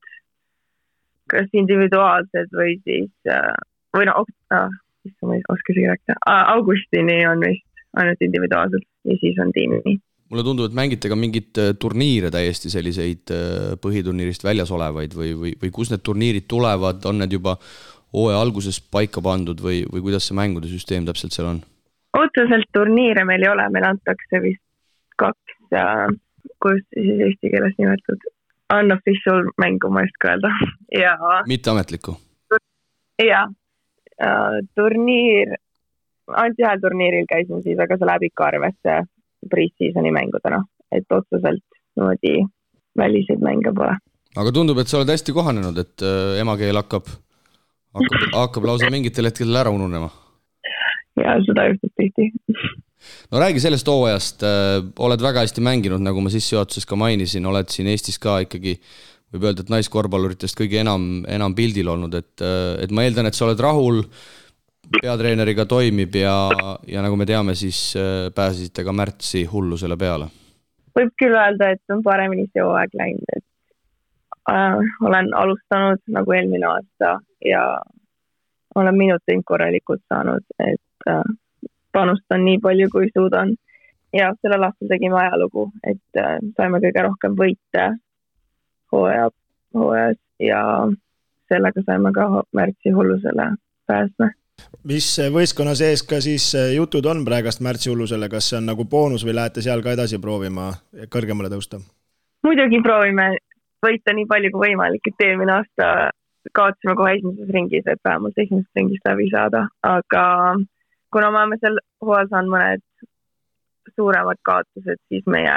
kas 1.29 1.49
individuaalsed 1.53 2.53
või 2.57 2.77
siis 2.85 3.11
äh, 3.29 3.53
või 3.93 4.07
no 4.09 4.23
äh,, 4.53 4.69
issand, 5.05 5.29
ma 5.29 5.37
ei 5.37 5.45
oska 5.53 5.73
isegi 5.73 5.89
rääkida, 5.91 6.17
augustini 6.55 7.19
on 7.29 7.45
vist 7.45 7.65
ainult 8.01 8.21
individuaalselt 8.25 8.87
ja 9.09 9.17
siis 9.21 9.37
on 9.41 9.53
tiimi. 9.53 9.97
Mulle 10.29 10.45
tundub, 10.45 10.69
et 10.69 10.77
mängite 10.77 11.09
ka 11.09 11.17
mingeid 11.17 11.59
äh, 11.61 11.71
turniire 11.81 12.29
täiesti 12.33 12.71
selliseid 12.71 13.33
äh, 13.33 13.73
põhiturniirist 13.81 14.45
väljas 14.45 14.71
olevaid 14.75 15.15
või, 15.17 15.33
või, 15.37 15.53
või 15.61 15.73
kust 15.73 15.93
need 15.93 16.05
turniirid 16.05 16.45
tulevad, 16.49 17.01
on 17.09 17.23
need 17.23 17.33
juba 17.33 17.57
hooaja 18.13 18.41
alguses 18.41 18.79
paika 18.81 19.23
pandud 19.25 19.61
või, 19.61 19.83
või 19.89 20.05
kuidas 20.05 20.29
see 20.29 20.37
mängude 20.37 20.69
süsteem 20.69 21.07
täpselt 21.09 21.35
seal 21.35 21.53
on? 21.55 21.61
otseselt 22.17 22.69
turniire 22.73 23.25
meil 23.25 23.43
ei 23.45 23.51
ole, 23.51 23.67
meile 23.73 23.93
antakse 23.93 24.41
vist 24.41 24.63
kaks 25.21 25.75
äh,, 25.77 26.07
kuidas 26.61 26.85
siis 26.95 27.25
eesti 27.27 27.53
keeles 27.53 27.75
nimetatud, 27.77 28.31
unofficial 28.73 29.45
mängu 29.61 29.91
ma 29.93 30.05
ei 30.05 30.09
oska 30.09 30.33
öelda 30.33 30.53
ja. 31.03 31.15
mitteametlikku? 31.49 32.17
jah 33.25 33.49
äh,, 34.21 34.57
turniir, 34.77 35.57
ainult 36.29 36.65
ühel 36.65 36.83
turniiril 36.85 37.29
käisin 37.29 37.65
siis, 37.65 37.81
aga 37.81 37.97
see 37.97 38.09
läheb 38.09 38.29
ikka 38.29 38.51
arvesse 38.53 39.01
pre-season'i 39.51 40.11
mängudena, 40.15 40.61
et 40.95 41.07
otseselt 41.15 41.63
niimoodi 41.97 42.35
väliseid 42.99 43.43
mänge 43.43 43.73
pole. 43.75 43.95
aga 44.37 44.53
tundub, 44.55 44.79
et 44.81 44.91
sa 44.91 44.99
oled 44.99 45.11
hästi 45.13 45.35
kohanenud, 45.35 45.77
et 45.81 46.05
äh, 46.05 46.39
emakeel 46.43 46.79
hakkab, 46.79 47.09
hakkab, 47.97 48.27
hakkab 48.35 48.69
lausa 48.71 48.91
mingitel 48.93 49.29
hetkedel 49.29 49.61
ära 49.61 49.73
ununema. 49.73 50.11
ja 51.19 51.35
seda 51.45 51.67
juhtub 51.69 51.93
tihti. 51.99 52.31
no 53.31 53.43
räägi 53.43 53.63
sellest 53.63 53.87
hooajast, 53.87 54.43
äh, 54.43 54.81
oled 55.07 55.23
väga 55.23 55.45
hästi 55.45 55.63
mänginud, 55.65 56.03
nagu 56.05 56.23
ma 56.23 56.33
sissejuhatuses 56.33 56.89
ka 56.89 56.99
mainisin, 56.99 57.45
oled 57.45 57.71
siin 57.73 57.87
Eestis 57.91 58.19
ka 58.19 58.41
ikkagi 58.45 58.79
võib 59.33 59.45
öelda, 59.45 59.63
et 59.63 59.71
naiskorvpalluritest 59.73 60.57
kõige 60.57 60.79
enam, 60.81 61.23
enam 61.29 61.55
pildil 61.57 61.89
olnud, 61.91 62.15
et, 62.17 62.35
äh, 62.41 62.75
et 62.83 62.91
ma 62.91 63.05
eeldan, 63.05 63.29
et 63.29 63.37
sa 63.37 63.45
oled 63.47 63.61
rahul 63.61 64.03
peatreeneriga 65.01 65.65
toimib 65.65 66.15
ja, 66.15 66.33
ja 66.87 67.03
nagu 67.05 67.17
me 67.19 67.25
teame, 67.25 67.55
siis 67.55 67.93
äh, 67.97 68.31
pääsesite 68.35 68.83
ka 68.83 68.93
märtsi 68.93 69.45
hullusele 69.45 69.97
peale. 69.97 70.29
võib 70.97 71.13
küll 71.21 71.35
öelda, 71.37 71.69
et 71.75 71.93
on 71.93 72.01
paremini 72.03 72.47
see 72.49 72.63
hooaeg 72.65 72.95
läinud, 72.97 73.33
et 73.37 73.45
äh, 74.51 74.79
olen 75.05 75.33
alustanud 75.37 76.01
nagu 76.07 76.35
eelmine 76.35 76.67
aasta 76.67 77.19
ja 77.45 77.63
olen 78.75 78.97
minuteid 78.97 79.43
korralikult 79.45 80.01
saanud, 80.07 80.45
et 80.59 81.09
äh, 81.09 81.23
panustan 81.93 82.45
nii 82.45 82.59
palju, 82.63 82.89
kui 82.91 83.11
suudan. 83.17 83.55
ja 84.13 84.31
sellel 84.41 84.63
aastal 84.65 84.89
tegime 84.89 85.19
ajalugu, 85.21 85.69
et 85.83 86.17
äh, 86.17 86.37
saime 86.57 86.81
kõige 86.81 87.05
rohkem 87.05 87.37
võite 87.37 87.85
hooaja, 88.91 89.29
hooajas 89.77 90.17
ja 90.41 90.63
sellega 91.49 91.83
saime 91.85 92.11
ka 92.13 92.43
märtsi 92.57 92.93
hullusele 92.95 93.51
pääsma 93.87 94.31
mis 94.89 95.07
võistkonna 95.33 95.75
sees 95.77 96.03
ka 96.07 96.21
siis 96.23 96.51
äh, 96.57 96.73
jutud 96.75 97.05
on 97.05 97.25
praegast 97.27 97.63
märtsihullusele, 97.65 98.29
kas 98.29 98.49
see 98.51 98.59
on 98.59 98.69
nagu 98.71 98.85
boonus 98.85 99.25
või 99.27 99.37
lähete 99.37 99.63
seal 99.65 99.83
ka 99.85 99.95
edasi 99.97 100.19
proovima 100.21 100.71
kõrgemale 101.13 101.51
tõusta? 101.51 101.81
muidugi 102.43 102.81
proovime 102.83 103.31
võita 103.85 104.13
nii 104.15 104.27
palju 104.27 104.51
kui 104.53 104.69
võimalik, 104.69 105.07
et 105.07 105.25
eelmine 105.27 105.59
aasta 105.59 106.09
kaotasime 106.55 106.95
kohe 106.95 107.15
esimeses 107.17 107.53
ringis, 107.53 107.87
et 107.87 108.01
vähemalt 108.05 108.37
esimesest 108.37 108.79
ringist 108.79 109.07
läbi 109.07 109.27
saada, 109.31 109.65
aga 109.83 110.23
kuna 111.13 111.31
me 111.31 111.41
oleme 111.41 111.59
seal 111.61 111.79
hooajal 112.05 112.29
saanud 112.31 112.53
mõned 112.53 112.85
suuremad 113.95 114.39
kaotused, 114.47 115.01
siis 115.11 115.25
meie 115.27 115.55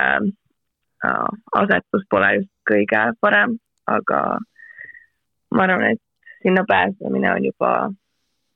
äh, 1.07 1.29
asetus 1.63 2.07
pole 2.11 2.33
just 2.39 2.51
kõige 2.71 3.05
parem, 3.21 3.59
aga 3.87 4.23
ma 5.55 5.67
arvan, 5.67 5.93
et 5.93 6.03
sinna 6.43 6.65
pääsemine 6.69 7.33
on 7.33 7.45
juba 7.45 7.73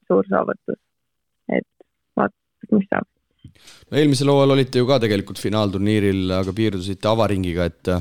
suur 0.07 0.27
saavutus. 0.31 0.81
et 1.53 1.69
vaatame, 2.17 2.79
mis 2.79 2.89
saab. 2.91 3.07
no 3.91 4.01
eelmisel 4.01 4.33
hooajal 4.33 4.57
olite 4.57 4.83
ju 4.83 4.89
ka 4.89 4.99
tegelikult 5.03 5.43
finaalturniiril, 5.43 6.25
aga 6.41 6.57
piirdusite 6.57 7.13
avaringiga, 7.13 7.69
et 7.71 7.95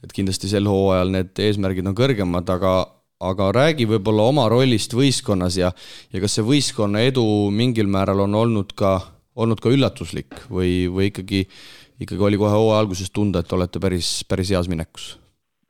et 0.00 0.14
kindlasti 0.16 0.48
sel 0.48 0.68
hooajal 0.68 1.12
need 1.12 1.44
eesmärgid 1.44 1.88
on 1.90 1.96
kõrgemad, 1.98 2.48
aga 2.56 2.74
aga 3.20 3.50
räägi 3.52 3.86
võib-olla 3.88 4.28
oma 4.30 4.46
rollist 4.48 4.94
võistkonnas 4.96 5.58
ja, 5.60 5.70
ja 6.12 6.20
kas 6.22 6.38
see 6.38 6.46
võistkonna 6.46 7.02
edu 7.04 7.24
mingil 7.52 7.90
määral 7.92 8.24
on 8.24 8.36
olnud 8.38 8.72
ka, 8.76 8.94
olnud 9.36 9.60
ka 9.60 9.72
üllatuslik 9.74 10.46
või, 10.48 10.88
või 10.88 11.10
ikkagi, 11.10 11.42
ikkagi 12.00 12.28
oli 12.30 12.40
kohe 12.40 12.54
hooaja 12.56 12.80
alguses 12.80 13.12
tunda, 13.12 13.42
et 13.44 13.52
olete 13.52 13.82
päris, 13.82 14.20
päris 14.28 14.54
heas 14.54 14.70
minekus? 14.72 15.18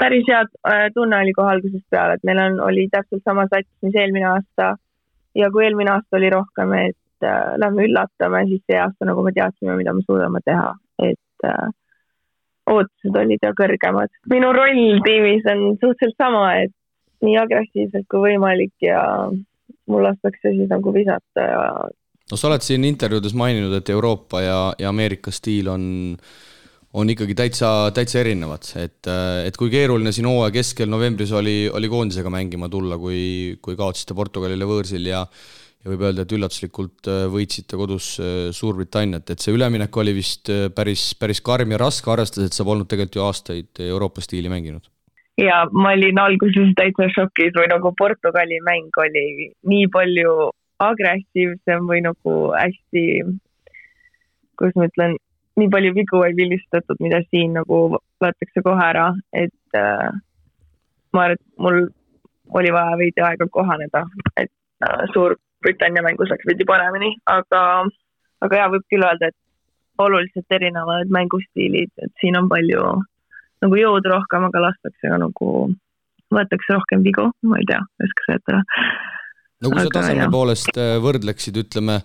päris 0.00 0.24
hea 0.30 0.44
äh, 0.64 0.86
tunne 0.94 1.18
oli 1.20 1.34
kohe 1.36 1.50
algusest 1.56 1.84
peale, 1.92 2.14
et 2.16 2.22
meil 2.24 2.38
on, 2.40 2.60
oli 2.70 2.86
täpselt 2.92 3.26
sama 3.26 3.48
sats, 3.50 3.68
mis 3.84 3.98
eelmine 3.98 4.30
aasta 4.30 4.76
ja 5.38 5.50
kui 5.50 5.64
eelmine 5.66 5.94
aasta 5.94 6.18
oli 6.18 6.30
rohkem, 6.32 6.72
et 6.78 7.26
äh, 7.26 7.54
lähme 7.60 7.86
üllatame, 7.88 8.44
siis 8.48 8.64
see 8.66 8.80
aasta 8.80 9.08
nagu 9.08 9.22
me 9.26 9.32
teadsime, 9.36 9.76
mida 9.78 9.94
me 9.94 10.04
suudame 10.06 10.42
teha, 10.44 10.72
et 11.06 11.46
äh, 11.46 11.70
ootused 12.70 13.16
olid 13.22 13.42
ja 13.42 13.54
kõrgemad. 13.56 14.12
minu 14.30 14.52
roll 14.56 15.00
tiimis 15.06 15.46
on 15.52 15.64
suhteliselt 15.80 16.18
sama, 16.18 16.44
et 16.64 16.74
nii 17.24 17.36
agressiivselt 17.40 18.06
kui 18.10 18.30
võimalik 18.30 18.74
ja 18.84 19.00
mul 19.90 20.06
lastakse 20.06 20.54
siis 20.54 20.70
nagu 20.70 20.92
visata 20.94 21.46
ja. 21.46 21.64
no 22.30 22.38
sa 22.38 22.48
oled 22.48 22.64
siin 22.64 22.86
intervjuudes 22.88 23.34
maininud, 23.36 23.74
et 23.76 23.90
Euroopa 23.92 24.42
ja, 24.44 24.60
ja 24.78 24.92
Ameerika 24.94 25.34
stiil 25.34 25.68
on 25.72 25.84
on 26.98 27.10
ikkagi 27.12 27.36
täitsa, 27.38 27.70
täitsa 27.94 28.18
erinevad, 28.24 28.66
et, 28.80 29.06
et 29.46 29.56
kui 29.56 29.70
keeruline 29.70 30.10
siin 30.14 30.26
hooaja 30.26 30.50
keskel 30.58 30.90
novembris 30.90 31.30
oli, 31.38 31.64
oli 31.70 31.90
koondisega 31.90 32.32
mängima 32.34 32.68
tulla, 32.72 32.98
kui, 32.98 33.56
kui 33.62 33.78
kaotasite 33.78 34.16
Portugalile 34.18 34.66
võõrsil 34.66 35.06
ja 35.06 35.24
ja 35.80 35.88
võib 35.88 36.04
öelda, 36.04 36.24
et 36.26 36.32
üllatuslikult 36.36 37.08
äh, 37.08 37.22
võitsite 37.32 37.78
kodus 37.80 38.12
äh, 38.20 38.50
Suurbritanniat, 38.52 39.32
et 39.32 39.40
see 39.40 39.54
üleminek 39.56 39.96
oli 40.02 40.12
vist 40.16 40.50
äh, 40.52 40.68
päris, 40.76 41.10
päris 41.16 41.40
karm 41.44 41.72
ja 41.72 41.80
raske, 41.80 42.10
arvestades, 42.12 42.50
et 42.50 42.56
sa 42.56 42.66
polnud 42.68 42.88
tegelikult 42.90 43.16
ju 43.16 43.24
aastaid 43.24 43.82
Euroopa 43.86 44.24
stiili 44.24 44.52
mänginud. 44.52 44.84
ja 45.40 45.62
ma 45.72 45.94
olin 45.96 46.18
alguses 46.20 46.74
täitsa 46.76 47.08
šokis 47.14 47.54
või 47.56 47.70
nagu 47.72 47.94
Portugali 47.96 48.60
mäng 48.66 48.96
oli 49.00 49.48
nii 49.72 49.86
palju 49.92 50.50
agressiivsem 50.84 51.88
või 51.88 52.04
nagu 52.04 52.34
hästi, 52.52 53.04
kuidas 54.60 54.76
ma 54.76 54.88
ütlen 54.90 55.16
nii 55.58 55.68
palju 55.72 55.94
vigu 55.94 56.22
ei 56.26 56.36
vilistutatud, 56.36 57.00
mida 57.02 57.20
siin 57.28 57.54
nagu 57.58 57.80
võetakse 58.22 58.62
kohe 58.64 58.84
ära, 58.84 59.10
et 59.32 59.78
äh, 59.78 60.08
ma 61.14 61.26
arvan, 61.26 61.36
et 61.38 61.58
mul 61.58 61.80
oli 62.60 62.72
vaja 62.74 62.96
veidi 63.00 63.24
aega 63.24 63.46
kohaneda, 63.52 64.04
et 64.36 64.52
äh, 64.86 65.04
Suurbritannia 65.14 66.04
mängus 66.06 66.30
läks 66.32 66.48
veidi 66.48 66.66
paremini, 66.68 67.12
aga, 67.30 67.62
aga 68.46 68.62
jaa, 68.62 68.72
võib 68.74 68.86
küll 68.92 69.06
öelda, 69.06 69.30
et 69.30 69.38
oluliselt 70.00 70.56
erinevad 70.56 71.12
mängustiilid, 71.12 71.92
et 72.00 72.12
siin 72.22 72.38
on 72.40 72.48
palju 72.48 72.84
nagu 73.60 73.76
jõudu 73.76 74.14
rohkem, 74.14 74.46
aga 74.48 74.66
lastakse 74.68 75.12
ka 75.12 75.18
nagu, 75.20 75.48
võetakse 76.32 76.76
rohkem 76.76 77.04
vigu, 77.04 77.26
ma 77.44 77.60
ei 77.60 77.68
tea, 77.68 77.82
ei 78.00 78.08
oska 78.08 78.28
seletada 78.28 78.62
no 79.60 79.70
kui 79.72 79.84
sa 79.84 79.92
taseme 79.92 80.26
poolest 80.32 80.76
äh, 80.80 80.96
võrdleksid, 81.02 81.58
ütleme 81.62 82.00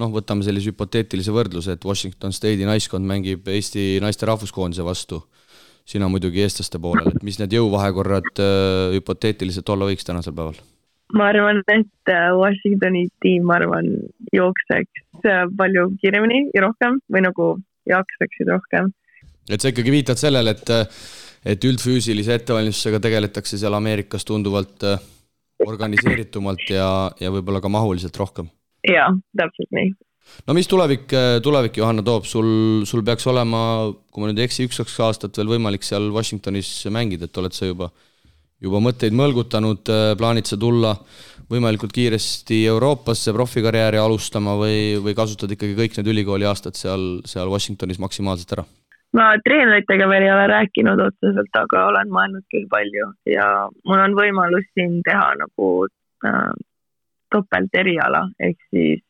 noh, 0.00 0.12
võtame 0.12 0.46
sellise 0.46 0.72
hüpoteetilise 0.72 1.34
võrdluse, 1.34 1.76
et 1.76 1.86
Washington 1.86 2.34
State'i 2.34 2.68
naiskond 2.68 3.06
mängib 3.06 3.46
Eesti 3.52 3.96
naiste 4.04 4.28
rahvuskoondise 4.28 4.86
vastu, 4.86 5.22
sina 5.86 6.10
muidugi 6.10 6.42
eestlaste 6.44 6.80
poolel, 6.82 7.12
et 7.14 7.26
mis 7.26 7.38
need 7.42 7.54
jõuvahekorrad 7.56 8.32
äh, 8.42 8.96
hüpoteetiliselt 8.96 9.74
olla 9.74 9.90
võiks 9.90 10.08
tänasel 10.08 10.34
päeval? 10.36 10.58
ma 11.14 11.30
arvan, 11.30 11.62
et 11.70 12.10
äh, 12.10 12.30
Washingtoni 12.34 13.06
tiim, 13.22 13.46
ma 13.46 13.60
arvan, 13.60 13.92
jookseks 14.34 15.04
palju 15.56 15.88
kiiremini 16.02 16.48
ja 16.54 16.66
rohkem 16.66 16.98
või 17.12 17.22
nagu 17.24 17.52
jaksaksid 17.88 18.50
rohkem. 18.50 18.90
et 19.50 19.62
sa 19.62 19.70
ikkagi 19.70 19.94
viitad 19.94 20.18
sellele, 20.18 20.56
et, 20.58 20.96
et 21.54 21.68
üldfüüsilise 21.70 22.34
ettevalmistusega 22.40 23.00
tegeletakse 23.06 23.58
seal 23.60 23.78
Ameerikas 23.78 24.26
tunduvalt 24.26 24.82
äh, 24.90 24.98
organiseeritumalt 25.64 26.66
ja, 26.70 26.88
ja 27.20 27.30
võib-olla 27.32 27.62
ka 27.64 27.70
mahuliselt 27.72 28.16
rohkem. 28.20 28.50
jaa, 28.86 29.08
täpselt 29.38 29.72
nii. 29.76 29.92
no 30.48 30.56
mis 30.58 30.68
tulevik, 30.70 31.12
tulevik, 31.42 31.78
Johanna, 31.80 32.04
toob, 32.06 32.26
sul, 32.28 32.48
sul 32.88 33.04
peaks 33.06 33.26
olema, 33.30 33.92
kui 34.12 34.22
ma 34.22 34.30
nüüd 34.30 34.42
ei 34.42 34.50
eksi, 34.50 34.66
üks-kaks 34.68 34.98
aastat 35.06 35.38
veel 35.40 35.54
võimalik 35.56 35.86
seal 35.86 36.10
Washingtonis 36.14 36.70
mängida, 36.92 37.30
et 37.30 37.40
oled 37.40 37.56
sa 37.56 37.70
juba, 37.70 37.90
juba 38.62 38.82
mõtteid 38.84 39.16
mõlgutanud, 39.16 39.92
plaanid 40.18 40.48
sa 40.48 40.60
tulla 40.60 40.96
võimalikult 41.50 41.94
kiiresti 41.94 42.64
Euroopasse 42.72 43.32
profikarjääri 43.36 44.00
alustama 44.02 44.56
või, 44.58 44.96
või 45.02 45.14
kasutad 45.18 45.52
ikkagi 45.54 45.76
kõik 45.78 45.98
need 45.98 46.10
ülikooli 46.10 46.48
aastad 46.48 46.78
seal, 46.78 47.20
seal 47.28 47.52
Washingtonis 47.52 48.02
maksimaalselt 48.02 48.56
ära? 48.58 48.66
Ma 49.16 49.26
treeneritega 49.44 50.08
veel 50.10 50.26
ei 50.26 50.32
ole 50.32 50.46
rääkinud 50.52 51.00
otseselt, 51.08 51.52
aga 51.60 51.86
olen 51.90 52.12
mõelnud 52.12 52.44
küll 52.52 52.66
palju 52.72 53.10
ja 53.30 53.46
mul 53.88 54.02
on 54.02 54.16
võimalus 54.18 54.66
siin 54.76 54.98
teha 55.06 55.28
nagu 55.40 55.70
äh, 56.26 56.52
topelt 57.32 57.78
eriala, 57.80 58.26
ehk 58.40 58.60
siis 58.70 59.02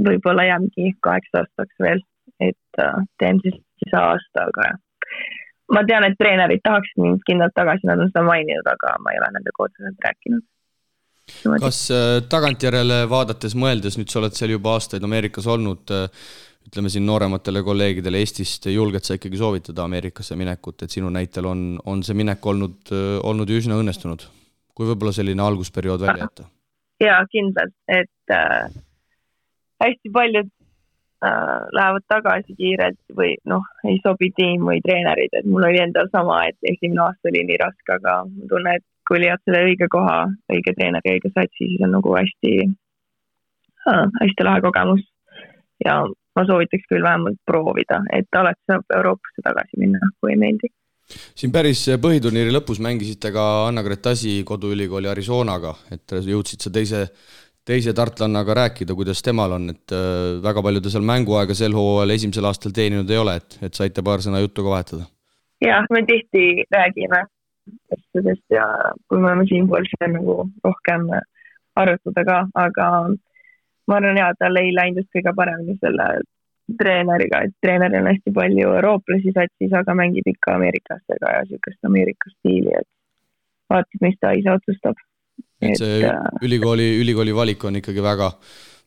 võib-olla 0.00 0.46
jäämegi 0.48 0.94
kaheks 1.04 1.34
aastaks 1.42 1.82
veel, 1.82 2.02
et 2.40 2.82
äh, 2.82 3.02
teen 3.22 3.42
siis, 3.44 3.58
siis 3.82 3.96
aasta, 3.98 4.46
aga 4.46 4.70
ma 5.74 5.82
tean, 5.88 6.06
et 6.06 6.18
treenerid 6.20 6.62
tahaksid 6.66 7.02
mind 7.02 7.26
kindlalt 7.26 7.54
tagasi, 7.58 7.88
nad 7.90 8.00
on 8.02 8.10
seda 8.12 8.24
maininud, 8.26 8.70
aga 8.70 8.94
ma 9.02 9.14
ei 9.14 9.20
ole 9.22 9.32
nendega 9.36 9.66
otseselt 9.66 10.06
rääkinud. 10.06 10.46
kas 11.66 11.80
äh, 11.94 12.12
tagantjärele 12.30 13.02
vaadates, 13.10 13.58
mõeldes, 13.58 13.98
nüüd 13.98 14.10
sa 14.12 14.22
oled 14.22 14.38
seal 14.38 14.54
juba 14.56 14.76
aastaid 14.78 15.04
Ameerikas 15.06 15.50
olnud 15.50 15.94
äh,, 15.94 16.30
ütleme 16.70 16.90
siin 16.92 17.02
noorematele 17.06 17.64
kolleegidele 17.66 18.20
Eestist, 18.22 18.68
julged 18.70 19.02
sa 19.02 19.16
ikkagi 19.18 19.40
soovitada 19.40 19.82
Ameerikasse 19.88 20.36
minekut, 20.38 20.84
et 20.84 20.94
sinu 20.94 21.10
näitel 21.10 21.48
on, 21.50 21.64
on 21.90 22.04
see 22.06 22.14
minek 22.14 22.46
olnud, 22.46 22.92
olnud 23.26 23.50
ju 23.50 23.58
üsna 23.62 23.80
õnnestunud? 23.80 24.28
kui 24.80 24.86
võib-olla 24.88 25.12
selline 25.12 25.42
algusperiood 25.44 26.00
välja 26.06 26.24
jätta? 26.24 26.46
jaa, 27.06 27.18
kindlalt, 27.32 27.74
et 27.90 28.32
äh, 28.32 28.70
hästi 29.82 30.12
paljud 30.14 30.46
äh, 30.46 31.66
lähevad 31.76 32.06
tagasi 32.08 32.54
kiirelt 32.56 33.00
või 33.18 33.34
noh, 33.50 33.66
ei 33.88 33.98
sobi 34.04 34.30
tiim 34.36 34.64
või 34.70 34.78
treenerid, 34.84 35.34
et 35.36 35.48
mul 35.50 35.66
oli 35.68 35.82
endal 35.82 36.08
sama, 36.14 36.44
et 36.48 36.70
esimene 36.72 37.02
aasta 37.08 37.32
oli 37.32 37.44
nii 37.48 37.58
raske, 37.64 37.98
aga 37.98 38.20
ma 38.28 38.48
tunnen, 38.52 38.78
et 38.78 38.86
kui 39.10 39.20
leiad 39.20 39.42
selle 39.42 39.64
õige 39.66 39.90
koha, 39.90 40.22
õige 40.54 40.76
treeneri, 40.78 41.16
õige 41.18 41.32
satsi, 41.34 41.66
siis 41.66 41.84
on 41.84 41.96
nagu 41.98 42.14
hästi 42.14 42.54
äh,, 42.64 44.06
hästi 44.22 44.46
lahe 44.46 44.64
kogemus. 44.64 45.04
ja 45.84 46.00
ma 46.36 46.44
soovitaks 46.46 46.86
küll 46.90 47.02
vähemalt 47.04 47.40
proovida, 47.46 48.02
et 48.16 48.38
alati 48.38 48.62
saab 48.70 48.96
Euroopasse 48.96 49.44
tagasi 49.46 49.80
minna, 49.82 50.12
kui 50.20 50.34
ei 50.34 50.40
meeldi 50.40 50.70
siin 51.10 51.52
päris 51.54 51.82
põhiturniiri 52.02 52.52
lõpus 52.54 52.80
mängisite 52.82 53.32
ka 53.34 53.44
Anna 53.66 53.82
Gretasi 53.82 54.40
koduülikooli 54.46 55.10
Arizonaga, 55.10 55.74
et 55.90 56.14
jõudsid 56.26 56.62
sa 56.62 56.72
teise, 56.74 57.00
teise 57.66 57.94
tartlannaga 57.96 58.54
rääkida, 58.60 58.94
kuidas 58.98 59.22
temal 59.26 59.56
on, 59.56 59.70
et 59.74 59.94
äh, 59.96 60.38
väga 60.44 60.62
palju 60.66 60.84
ta 60.84 60.92
seal 60.92 61.06
mänguaega 61.06 61.56
sel 61.58 61.74
hooajal 61.76 62.14
esimesel 62.14 62.46
aastal 62.50 62.74
teeninud 62.76 63.10
ei 63.10 63.20
ole, 63.20 63.36
et, 63.42 63.58
et 63.66 63.74
saite 63.74 64.04
paar 64.06 64.22
sõna 64.24 64.42
juttu 64.44 64.66
ka 64.66 64.76
vahetada? 64.76 65.08
jah, 65.60 65.84
me 65.92 66.04
tihti 66.08 66.64
räägime 66.72 67.24
asjadest 67.92 68.54
ja 68.54 68.64
kui 69.08 69.18
me 69.18 69.28
oleme 69.28 69.44
siinpool, 69.50 69.84
siis 69.86 70.06
on 70.06 70.14
nagu 70.16 70.36
rohkem 70.64 71.10
arutada 71.80 72.24
ka, 72.26 72.38
aga 72.62 72.86
ma 73.88 73.96
arvan 74.00 74.20
ja 74.20 74.30
tal 74.38 74.60
ei 74.60 74.74
läinud 74.74 75.02
just 75.02 75.12
kõige 75.16 75.32
paremini 75.36 75.76
selle 75.80 76.06
treeneriga, 76.78 77.42
et 77.46 77.54
treeneril 77.64 78.02
on 78.02 78.10
hästi 78.12 78.32
palju 78.34 78.72
eurooplasi 78.78 79.34
satsis, 79.34 79.72
aga 79.76 79.94
mängib 79.98 80.26
ikka 80.30 80.56
ameeriklastega 80.58 81.34
ja 81.34 81.44
niisugust 81.44 81.88
Ameerika 81.88 82.30
stiili, 82.34 82.74
et 82.78 82.88
vaatab, 83.70 84.02
mis 84.04 84.18
ta 84.20 84.34
ise 84.38 84.52
otsustab. 84.54 85.00
et 85.60 85.76
see 85.76 86.00
et, 86.00 86.08
äh, 86.08 86.42
ülikooli, 86.46 86.86
ülikooli 87.02 87.34
valik 87.36 87.64
on 87.68 87.76
ikkagi 87.80 88.02
väga, 88.04 88.30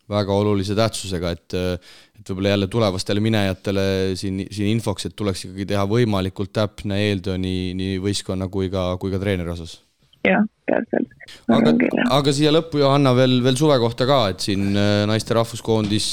väga 0.09 0.35
olulise 0.35 0.75
tähtsusega, 0.77 1.31
et, 1.37 1.55
et 2.19 2.29
võib-olla 2.29 2.55
jälle 2.55 2.67
tulevastele 2.71 3.23
minejatele 3.23 3.85
siin, 4.19 4.43
siin 4.51 4.71
infoks, 4.73 5.09
et 5.09 5.15
tuleks 5.15 5.45
ikkagi 5.47 5.67
teha 5.73 5.85
võimalikult 5.89 6.53
täpne 6.55 6.99
eeltöö 7.09 7.37
nii, 7.41 7.73
nii 7.79 7.99
võistkonna 8.03 8.49
kui 8.53 8.71
ka, 8.73 8.93
kui 9.01 9.13
ka 9.13 9.21
treeneri 9.21 9.53
osas. 9.53 9.79
Jah, 10.27 10.45
täpselt. 10.69 11.13
aga, 11.51 11.73
aga 12.17 12.33
siia 12.35 12.53
lõppu, 12.53 12.81
Johanna, 12.83 13.13
veel, 13.17 13.39
veel 13.45 13.59
suve 13.59 13.77
kohta 13.81 14.07
ka, 14.09 14.19
et 14.33 14.43
siin 14.45 14.71
äh, 14.71 15.03
naiste 15.09 15.35
rahvuskoondis 15.37 16.09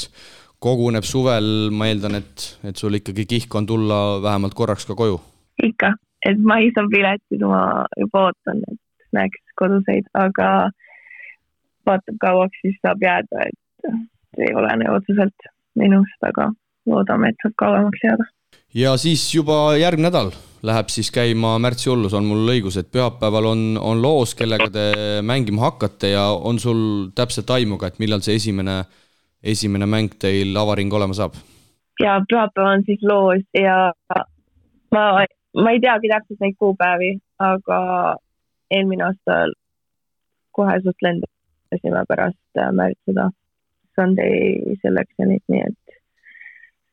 koguneb 0.61 1.05
suvel, 1.07 1.71
ma 1.73 1.89
eeldan, 1.89 2.19
et, 2.19 2.47
et 2.67 2.77
sul 2.77 2.99
ikkagi 2.99 3.25
kihk 3.29 3.55
on 3.57 3.67
tulla 3.69 4.01
vähemalt 4.23 4.57
korraks 4.57 4.87
ka 4.89 4.97
koju? 4.97 5.19
ikka, 5.61 5.93
et 6.25 6.39
mais 6.41 6.77
on 6.81 6.89
piletid, 6.89 7.43
ma 7.45 7.85
juba 7.99 8.27
ootan, 8.29 8.61
et 8.71 9.17
näeks 9.17 9.55
koduseid, 9.59 10.07
aga 10.17 10.71
vaatab, 11.87 12.17
kauaks 12.21 12.63
siis 12.63 12.77
saab 12.81 13.03
jääda, 13.03 13.47
et 13.49 13.91
ei 14.41 14.53
olene 14.57 14.89
otseselt 14.93 15.49
minust, 15.77 16.17
aga 16.25 16.49
loodame, 16.89 17.31
et 17.31 17.43
saab 17.45 17.57
kauemaks 17.61 18.05
jääda. 18.07 18.29
ja 18.73 18.95
siis 18.97 19.27
juba 19.35 19.63
järgmine 19.77 20.09
nädal 20.09 20.33
läheb 20.63 20.89
siis 20.93 21.09
käima 21.13 21.55
märtsi 21.59 21.89
hullus, 21.89 22.13
on 22.13 22.27
mul 22.29 22.49
õigus, 22.53 22.77
et 22.77 22.91
pühapäeval 22.93 23.47
on, 23.49 23.61
on 23.81 24.01
loos, 24.01 24.35
kellega 24.37 24.69
te 24.73 24.87
mängima 25.25 25.65
hakkate 25.69 26.13
ja 26.13 26.27
on 26.31 26.59
sul 26.61 27.09
täpselt 27.17 27.49
aimu 27.49 27.79
ka, 27.81 27.89
et 27.89 28.01
millal 28.03 28.21
see 28.25 28.37
esimene 28.37 28.83
esimene 29.41 29.87
mäng 29.89 30.13
teil 30.21 30.55
avaring 30.57 30.93
olema 30.93 31.17
saab? 31.17 31.37
ja 32.01 32.17
pühapäev 32.29 32.67
on 32.67 32.83
siis 32.85 33.01
loos 33.05 33.43
ja 33.57 33.91
ma, 34.95 35.03
ma 35.63 35.73
ei 35.73 35.81
teagi 35.83 36.09
täpselt 36.09 36.39
neid 36.41 36.57
kuupäevi, 36.59 37.11
aga 37.41 37.81
eelmine 38.71 39.05
aasta 39.09 39.43
kohe 40.55 40.77
suht 40.83 41.05
lendasime 41.05 42.03
pärast 42.09 42.61
äh, 42.61 42.71
Märt 42.75 42.97
seda 43.05 43.29
Sunday 43.95 44.77
selection'it, 44.81 45.43
nii 45.51 45.61
et 45.67 45.99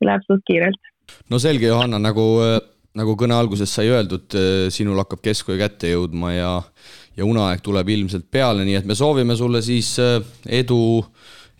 läheb 0.04 0.26
suht 0.26 0.44
kiirelt. 0.50 0.92
no 1.30 1.38
selge, 1.38 1.70
Johanna, 1.70 2.00
nagu, 2.02 2.26
äh, 2.44 2.60
nagu 2.96 3.16
kõne 3.18 3.36
alguses 3.36 3.72
sai 3.74 3.90
öeldud, 3.92 4.30
äh, 4.36 4.68
sinul 4.72 5.00
hakkab 5.02 5.20
kesköö 5.24 5.58
kätte 5.60 5.92
jõudma 5.92 6.32
ja 6.36 6.52
ja 7.18 7.26
uneaeg 7.26 7.58
tuleb 7.66 7.88
ilmselt 7.90 8.28
peale, 8.30 8.62
nii 8.62 8.76
et 8.78 8.86
me 8.86 8.94
soovime 8.94 9.34
sulle 9.34 9.58
siis 9.66 9.96
edu 9.98 10.78
äh, 11.02 11.08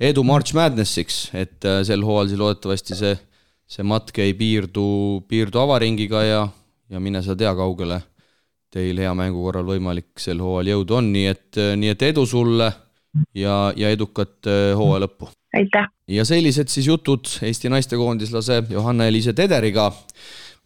edu 0.01 0.23
March 0.23 0.55
Madnessiks, 0.55 1.29
et 1.35 1.65
äh, 1.67 1.83
sel 1.87 2.05
hooajal 2.07 2.31
siis 2.31 2.41
loodetavasti 2.41 2.99
see, 2.99 3.15
see 3.69 3.87
matk 3.87 4.21
ei 4.23 4.35
piirdu, 4.39 4.85
piirdu 5.29 5.63
avaringiga 5.63 6.23
ja, 6.25 6.45
ja 6.91 7.03
mine 7.03 7.23
sa 7.25 7.37
tea, 7.39 7.53
kaugele 7.59 8.01
teil 8.73 9.01
hea 9.01 9.15
mängu 9.17 9.43
korral 9.47 9.67
võimalik 9.67 10.21
sel 10.21 10.43
hooajal 10.45 10.75
jõuda 10.75 11.01
on, 11.01 11.11
nii 11.15 11.27
et, 11.33 11.61
nii 11.81 11.95
et 11.95 12.07
edu 12.11 12.27
sulle 12.29 12.69
ja, 13.35 13.73
ja 13.77 13.91
edukat 13.91 14.51
hooaja 14.79 15.07
lõppu! 15.07 15.33
aitäh! 15.57 15.89
ja 16.13 16.27
sellised 16.29 16.71
siis 16.71 16.87
jutud 16.91 17.27
Eesti 17.43 17.73
naistekoondislase 17.73 18.63
Johanna-Eliise 18.71 19.35
Tederiga 19.35 19.91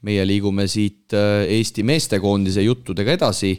meie 0.06 0.24
liigume 0.26 0.66
siit 0.70 1.14
äh, 1.14 1.44
Eesti 1.58 1.84
meestekoondise 1.86 2.64
juttudega 2.64 3.14
edasi. 3.16 3.54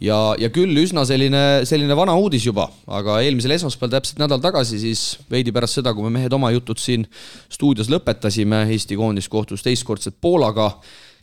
Ja, 0.00 0.32
ja 0.40 0.48
küll 0.54 0.72
üsna 0.80 1.02
selline, 1.04 1.66
selline 1.68 1.96
vana 1.98 2.14
uudis 2.16 2.46
juba, 2.46 2.68
aga 2.88 3.18
eelmisel 3.24 3.52
esmaspäeval, 3.56 3.98
täpselt 3.98 4.22
nädal 4.22 4.40
tagasi, 4.40 4.78
siis 4.80 5.02
veidi 5.30 5.52
pärast 5.52 5.80
seda, 5.80 5.92
kui 5.96 6.06
me 6.06 6.14
mehed 6.14 6.32
oma 6.32 6.52
jutud 6.54 6.80
siin 6.80 7.04
stuudios 7.52 7.90
lõpetasime, 7.92 8.64
Eesti 8.72 8.96
koondis 8.96 9.28
kohtus 9.28 9.66
teistkordselt 9.66 10.16
Poolaga, 10.22 10.70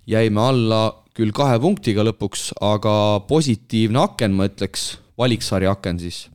jäime 0.07 0.43
alla 0.43 0.81
küll 1.17 1.33
kahe 1.33 1.57
punktiga 1.63 2.05
lõpuks, 2.05 2.51
aga 2.61 2.93
positiivne 3.29 4.03
aken, 4.03 4.35
ma 4.37 4.45
ütleks, 4.51 4.91
valiksarja 5.17 5.73
aken 5.73 6.03
siis, 6.03 6.27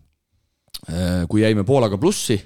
äh, 0.88 1.22
kui 1.30 1.44
jäime 1.44 1.62
Poolaga 1.68 2.00
plussi 2.00 2.40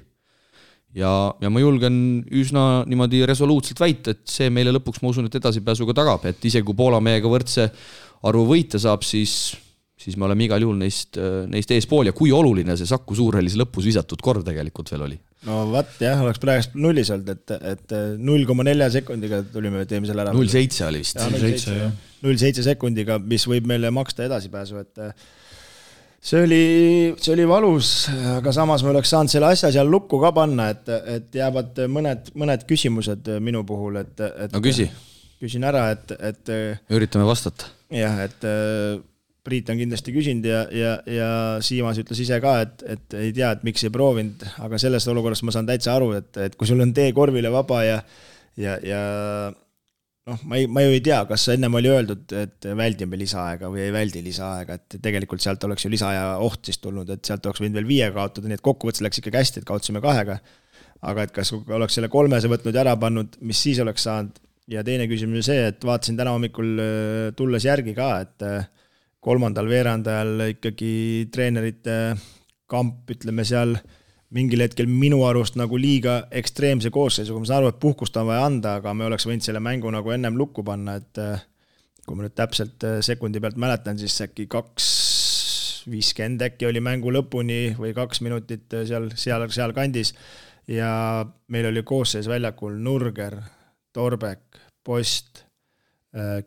ja, 0.95 1.11
ja 1.41 1.51
ma 1.51 1.61
julgen 1.61 1.99
üsna 2.31 2.65
niimoodi 2.87 3.23
resoluutselt 3.27 3.81
väita, 3.81 4.15
et 4.15 4.25
see 4.29 4.49
meile 4.53 4.73
lõpuks, 4.75 5.01
ma 5.03 5.11
usun, 5.13 5.27
et 5.29 5.39
edasipääsu 5.39 5.87
ka 5.89 5.97
tagab, 5.97 6.27
et 6.29 6.43
isegi 6.49 6.65
kui 6.67 6.77
Poola 6.77 7.01
mehega 7.03 7.31
võrdse 7.31 7.69
arvu 8.27 8.45
võite 8.49 8.79
saab, 8.81 9.05
siis, 9.07 9.55
siis 9.99 10.17
me 10.17 10.27
oleme 10.29 10.47
igal 10.47 10.63
juhul 10.63 10.79
neist, 10.79 11.19
neist 11.51 11.73
eespool 11.75 12.09
ja 12.09 12.15
kui 12.17 12.33
oluline 12.33 12.77
see 12.79 12.89
Saku 12.89 13.17
Suurhallis 13.17 13.57
lõpus 13.59 13.87
visatud 13.89 14.21
korv 14.23 14.45
tegelikult 14.47 14.93
veel 14.93 15.07
oli? 15.09 15.19
no 15.47 15.63
vot 15.69 15.99
jah, 16.01 16.21
oleks 16.23 16.41
praegu 16.41 16.81
nullis 16.81 17.11
olnud, 17.13 17.29
et, 17.35 17.55
et 17.73 17.97
null 18.17 18.45
koma 18.49 18.65
nelja 18.67 18.89
sekundiga 18.97 19.43
tulime 19.53 19.83
eelmisel 19.85 20.23
ära. 20.23 20.33
null 20.35 20.49
seitse 20.51 20.87
oli 20.87 21.03
vist. 21.03 21.21
null 22.25 22.39
seitse 22.41 22.65
sekundiga, 22.65 23.19
mis 23.21 23.45
võib 23.49 23.69
meile 23.69 23.91
maksta 23.93 24.25
edasipääsu, 24.25 24.81
et 24.81 25.27
see 26.27 26.43
oli, 26.43 26.63
see 27.21 27.33
oli 27.33 27.47
valus, 27.47 27.91
aga 28.35 28.51
samas 28.55 28.83
ma 28.83 28.91
oleks 28.91 29.11
saanud 29.13 29.31
selle 29.31 29.51
asja 29.53 29.71
seal 29.75 29.89
lukku 29.91 30.19
ka 30.21 30.33
panna, 30.35 30.69
et, 30.73 30.89
et 31.17 31.37
jäävad 31.39 31.85
mõned, 31.91 32.31
mõned 32.37 32.65
küsimused 32.67 33.29
minu 33.43 33.63
puhul, 33.67 34.01
et, 34.03 34.15
et. 34.27 34.51
no 34.53 34.63
küsi. 34.63 34.89
küsin 35.41 35.67
ära, 35.67 35.89
et, 35.95 36.15
et. 36.19 36.55
üritame 36.93 37.27
vastata. 37.27 37.71
jah, 37.93 38.25
et 38.27 38.49
Priit 39.47 39.69
on 39.71 39.77
kindlasti 39.79 40.11
küsinud 40.11 40.43
ja, 40.43 40.65
ja, 40.75 40.89
ja 41.07 41.27
Siimas 41.63 41.95
ütles 42.01 42.19
ise 42.19 42.41
ka, 42.43 42.57
et, 42.65 42.81
et 42.83 43.13
ei 43.15 43.29
tea, 43.31 43.53
et 43.55 43.61
miks 43.63 43.85
ei 43.87 43.93
proovinud, 43.95 44.43
aga 44.65 44.79
sellest 44.81 45.07
olukorrast 45.07 45.45
ma 45.47 45.53
saan 45.55 45.69
täitsa 45.69 45.93
aru, 45.93 46.09
et, 46.17 46.33
et 46.43 46.57
kui 46.59 46.67
sul 46.67 46.83
on 46.83 46.91
tee 46.95 47.13
korvile 47.15 47.47
vaba 47.53 47.79
ja, 47.85 48.01
ja, 48.59 48.75
ja 48.83 48.99
noh, 50.27 50.43
ma 50.47 50.59
ei, 50.59 50.67
ma 50.71 50.83
ju 50.83 50.93
ei 50.95 51.01
tea, 51.03 51.19
kas 51.29 51.47
ennem 51.53 51.77
oli 51.79 51.91
öeldud, 51.91 52.25
et 52.35 52.67
väldime 52.77 53.19
lisaaega 53.19 53.69
või 53.71 53.85
ei 53.85 53.93
väldi 53.95 54.23
lisaaega, 54.25 54.77
et 54.77 54.97
tegelikult 55.03 55.43
sealt 55.43 55.63
oleks 55.67 55.85
ju 55.87 55.91
lisaaja 55.93 56.37
oht 56.43 56.67
siis 56.67 56.81
tulnud, 56.83 57.09
et 57.13 57.23
sealt 57.27 57.45
oleks 57.47 57.63
võinud 57.63 57.79
veel 57.79 57.89
viie 57.89 58.09
kaotada, 58.15 58.49
nii 58.49 58.59
et 58.59 58.65
kokkuvõttes 58.65 59.03
läks 59.05 59.21
ikkagi 59.21 59.39
hästi, 59.41 59.63
et 59.63 59.69
kaotasime 59.69 60.03
kahega. 60.03 60.39
aga 61.07 61.27
et 61.27 61.31
kas 61.31 61.51
oleks 61.53 61.93
selle 61.93 62.09
kolmese 62.09 62.49
võtnud 62.49 62.73
ja 62.73 62.81
ära 62.81 62.95
pannud, 62.97 63.35
mis 63.45 63.59
siis 63.61 63.77
oleks 63.83 64.07
saanud 64.07 64.39
ja 64.71 64.81
teine 64.83 65.05
küsimus 65.07 65.43
on 65.43 65.45
see, 65.45 65.67
et 65.69 65.85
vaatasin 65.85 66.17
täna 66.17 66.33
hommikul 66.33 66.71
äh, 66.81 67.27
tulles 67.37 67.67
järgi 67.67 67.93
ka, 67.97 68.09
et 68.25 68.45
äh, 68.47 68.65
kolmandal 69.23 69.69
veerandajal 69.69 70.47
ikkagi 70.55 71.29
treenerite 71.33 72.15
kamp, 72.67 73.05
ütleme 73.13 73.45
seal 73.47 73.77
mingil 74.35 74.63
hetkel 74.63 74.89
minu 74.91 75.21
arust 75.27 75.55
nagu 75.59 75.77
liiga 75.79 76.19
ekstreemse 76.35 76.91
koosseisuga, 76.93 77.41
ma 77.41 77.49
saan 77.49 77.61
aru, 77.61 77.71
et 77.71 77.79
puhkust 77.83 78.17
on 78.19 78.27
vaja 78.27 78.47
anda, 78.47 78.77
aga 78.81 78.93
me 78.97 79.07
oleks 79.07 79.27
võinud 79.27 79.45
selle 79.45 79.61
mängu 79.63 79.91
nagu 79.93 80.11
ennem 80.11 80.35
lukku 80.39 80.65
panna, 80.67 80.97
et 80.99 81.21
äh, 81.23 81.45
kui 82.03 82.17
ma 82.17 82.25
nüüd 82.25 82.35
täpselt 82.35 82.83
äh, 82.87 82.99
sekundi 83.05 83.41
pealt 83.43 83.59
mäletan, 83.61 83.99
siis 83.99 84.17
äkki 84.25 84.49
kaks 84.51 84.89
viiskümmend 85.87 86.43
äkki 86.43 86.67
oli 86.67 86.81
mängu 86.83 87.13
lõpuni 87.15 87.77
või 87.79 87.93
kaks 87.95 88.19
minutit 88.25 88.75
äh, 88.75 88.83
seal, 88.89 89.07
seal, 89.15 89.47
sealkandis. 89.53 90.13
ja 90.67 91.23
meil 91.47 91.69
oli 91.69 91.85
koosseis 91.87 92.27
väljakul 92.27 92.75
Nurger, 92.83 93.39
Torbek, 93.95 94.59
Post, 94.83 95.45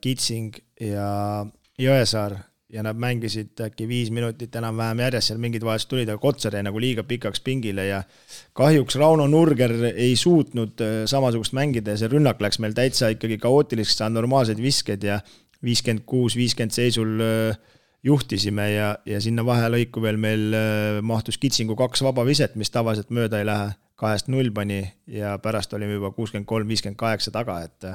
Kitsing 0.00 0.56
ja 0.80 1.44
Jõesaar 1.78 2.34
ja 2.72 2.82
nad 2.86 2.98
mängisid 2.98 3.58
äkki 3.64 3.86
viis 3.88 4.10
minutit 4.14 4.54
enam-vähem 4.56 5.02
järjest, 5.04 5.30
seal 5.30 5.40
mingid 5.42 5.64
vahetused 5.66 5.90
tulid, 5.90 6.10
aga 6.10 6.22
Kotsar 6.22 6.54
jäi 6.54 6.62
nagu 6.66 6.80
liiga 6.82 7.04
pikaks 7.06 7.42
pingile 7.44 7.86
ja 7.88 8.02
kahjuks 8.56 8.96
Rauno 9.00 9.26
Nurger 9.30 9.74
ei 9.90 10.14
suutnud 10.16 10.82
äh, 10.84 10.94
samasugust 11.10 11.56
mängida 11.56 11.96
ja 11.96 12.00
see 12.00 12.12
rünnak 12.12 12.42
läks 12.42 12.60
meil 12.62 12.76
täitsa 12.76 13.10
ikkagi 13.14 13.40
kaootiliseks, 13.42 13.98
saanud 14.00 14.20
normaalseid 14.20 14.62
viskeid 14.62 15.04
ja 15.06 15.18
viiskümmend 15.66 16.06
kuus, 16.06 16.36
viiskümmend 16.38 16.76
seisul 16.76 17.24
äh, 17.24 17.58
juhtisime 18.06 18.70
ja, 18.72 18.92
ja 19.06 19.20
sinna 19.20 19.44
vahelõiku 19.46 20.04
veel 20.04 20.20
meil 20.20 20.54
äh, 20.54 21.00
mahtus 21.02 21.40
Kitsingu 21.42 21.76
kaks 21.78 22.04
vaba 22.06 22.24
viset, 22.28 22.54
mis 22.60 22.70
tavaliselt 22.70 23.10
mööda 23.10 23.42
ei 23.42 23.50
lähe, 23.50 23.74
kahest 24.00 24.30
null 24.32 24.54
pani 24.54 24.84
ja 25.10 25.34
pärast 25.42 25.74
olime 25.76 25.98
juba 25.98 26.14
kuuskümmend 26.14 26.48
kolm, 26.48 26.70
viiskümmend 26.70 27.00
kaheksa 27.02 27.34
taga, 27.34 27.60
et 27.66 27.90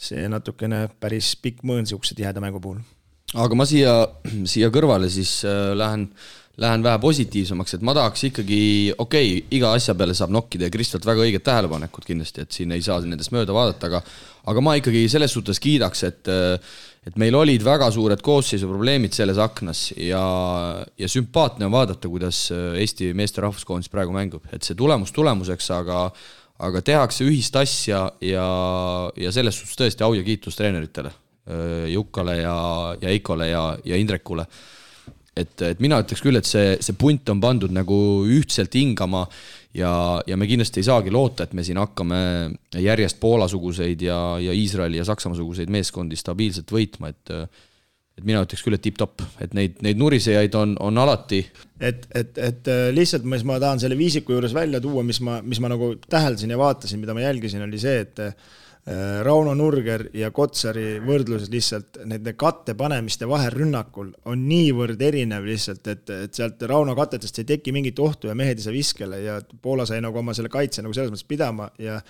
see 0.00 0.24
natukene 0.32 0.86
päris 1.02 1.34
pikk 1.42 1.66
mõõn 1.66 1.84
niisuguse 1.84 2.16
tiheda 2.16 2.40
mängu 2.40 2.62
puhul. 2.62 2.80
Aga 3.38 3.58
ma 3.58 3.66
siia, 3.68 3.94
siia 4.48 4.70
kõrvale 4.74 5.10
siis 5.12 5.40
äh, 5.46 5.70
lähen, 5.78 6.08
lähen 6.60 6.84
vähe 6.84 7.00
positiivsemaks, 7.02 7.76
et 7.76 7.86
ma 7.86 7.94
tahaks 7.96 8.26
ikkagi, 8.30 8.62
okei 8.96 9.32
okay,, 9.36 9.46
iga 9.56 9.72
asja 9.76 9.94
peale 9.98 10.16
saab 10.18 10.34
nokkida 10.34 10.66
ja 10.68 10.74
Kristjalt 10.74 11.06
väga 11.06 11.24
õiged 11.26 11.44
tähelepanekud 11.46 12.06
kindlasti, 12.08 12.44
et 12.44 12.58
siin 12.58 12.74
ei 12.74 12.82
saa 12.84 13.00
nendest 13.04 13.34
mööda 13.34 13.56
vaadata, 13.56 13.90
aga 13.90 14.02
aga 14.50 14.62
ma 14.64 14.74
ikkagi 14.80 15.04
selles 15.12 15.34
suhtes 15.36 15.60
kiidaks, 15.62 16.06
et 16.08 16.32
et 17.00 17.16
meil 17.16 17.32
olid 17.32 17.62
väga 17.64 17.86
suured 17.94 18.20
koosseisuprobleemid 18.20 19.14
selles 19.16 19.38
aknas 19.40 19.86
ja, 19.96 20.20
ja 21.00 21.08
sümpaatne 21.08 21.64
on 21.64 21.72
vaadata, 21.72 22.10
kuidas 22.12 22.42
Eesti 22.52 23.14
meeste 23.16 23.40
rahvuskoondis 23.40 23.88
praegu 23.88 24.12
mängib, 24.12 24.44
et 24.52 24.66
see 24.66 24.76
tulemus 24.76 25.14
tulemuseks, 25.16 25.70
aga 25.78 26.02
aga 26.60 26.82
tehakse 26.84 27.24
ühist 27.24 27.56
asja 27.56 28.02
ja, 28.20 28.46
ja 29.16 29.32
selles 29.32 29.56
suhtes 29.56 29.78
tõesti 29.80 30.04
au 30.04 30.12
ja 30.16 30.24
kiitus 30.26 30.58
treeneritele, 30.58 31.12
Jukale 31.90 32.36
ja, 32.36 32.56
ja 33.00 33.08
Eikole 33.08 33.48
ja, 33.48 33.62
ja 33.84 33.96
Indrekule. 33.96 34.44
et, 35.36 35.62
et 35.62 35.80
mina 35.80 36.00
ütleks 36.02 36.20
küll, 36.22 36.36
et 36.36 36.46
see, 36.46 36.76
see 36.84 36.96
punt 36.98 37.28
on 37.32 37.40
pandud 37.40 37.72
nagu 37.72 37.96
ühtselt 38.28 38.74
hingama 38.76 39.24
ja, 39.74 40.20
ja 40.26 40.36
me 40.36 40.48
kindlasti 40.50 40.82
ei 40.82 40.88
saagi 40.90 41.10
loota, 41.14 41.46
et 41.46 41.56
me 41.56 41.64
siin 41.66 41.80
hakkame 41.80 42.20
järjest 42.76 43.20
Poola-suguseid 43.22 44.04
ja, 44.04 44.20
ja 44.42 44.54
Iisraeli 44.54 45.00
ja 45.00 45.08
Saksamaa-suguseid 45.08 45.72
meeskondi 45.72 46.18
stabiilselt 46.18 46.70
võitma, 46.74 47.14
et 47.14 47.34
et 48.20 48.26
mina 48.26 48.42
ütleks 48.44 48.60
küll, 48.60 48.76
et 48.76 48.82
tipp-topp, 48.84 49.22
et 49.40 49.54
neid, 49.56 49.78
neid 49.86 49.96
nurisejaid 49.96 50.52
on, 50.58 50.74
on 50.84 50.98
alati. 51.00 51.38
et, 51.80 52.02
et, 52.12 52.36
et 52.36 52.68
äh, 52.68 52.88
lihtsalt, 52.92 53.24
mis 53.24 53.46
ma 53.48 53.56
tahan 53.62 53.80
selle 53.80 53.96
viisiku 53.96 54.34
juures 54.34 54.52
välja 54.52 54.80
tuua, 54.82 55.04
mis 55.06 55.22
ma, 55.24 55.38
mis 55.40 55.62
ma 55.62 55.70
nagu 55.72 55.94
täheldasin 56.04 56.52
ja 56.52 56.58
vaatasin, 56.60 57.00
mida 57.00 57.16
ma 57.16 57.22
jälgisin, 57.24 57.64
oli 57.64 57.80
see, 57.80 58.02
et 58.04 58.20
Äh, 58.20 58.34
Rauno 59.22 59.52
Nurger 59.54 60.06
ja 60.16 60.30
Kotsari 60.32 61.02
võrdluses 61.04 61.50
lihtsalt 61.52 61.98
nende 62.08 62.32
katte 62.40 62.72
panemiste 62.74 63.28
vahe 63.28 63.50
rünnakul 63.52 64.08
on 64.32 64.46
niivõrd 64.48 65.02
erinev 65.04 65.44
lihtsalt, 65.44 65.84
et, 65.92 66.08
et 66.10 66.34
sealt 66.34 66.62
Rauno 66.64 66.94
katetest 66.96 67.42
ei 67.42 67.48
teki 67.52 67.74
mingit 67.76 68.00
ohtu 68.00 68.30
ja 68.30 68.34
mehed 68.38 68.56
ei 68.56 68.64
saa 68.64 68.74
viskele 68.74 69.20
ja 69.20 69.36
Poola 69.62 69.84
sai 69.86 70.00
nagu 70.00 70.18
oma 70.22 70.32
selle 70.34 70.48
kaitse 70.48 70.80
nagu 70.82 70.96
selles 70.96 71.12
mõttes 71.12 71.28
pidama 71.28 71.68
ja 71.78 72.00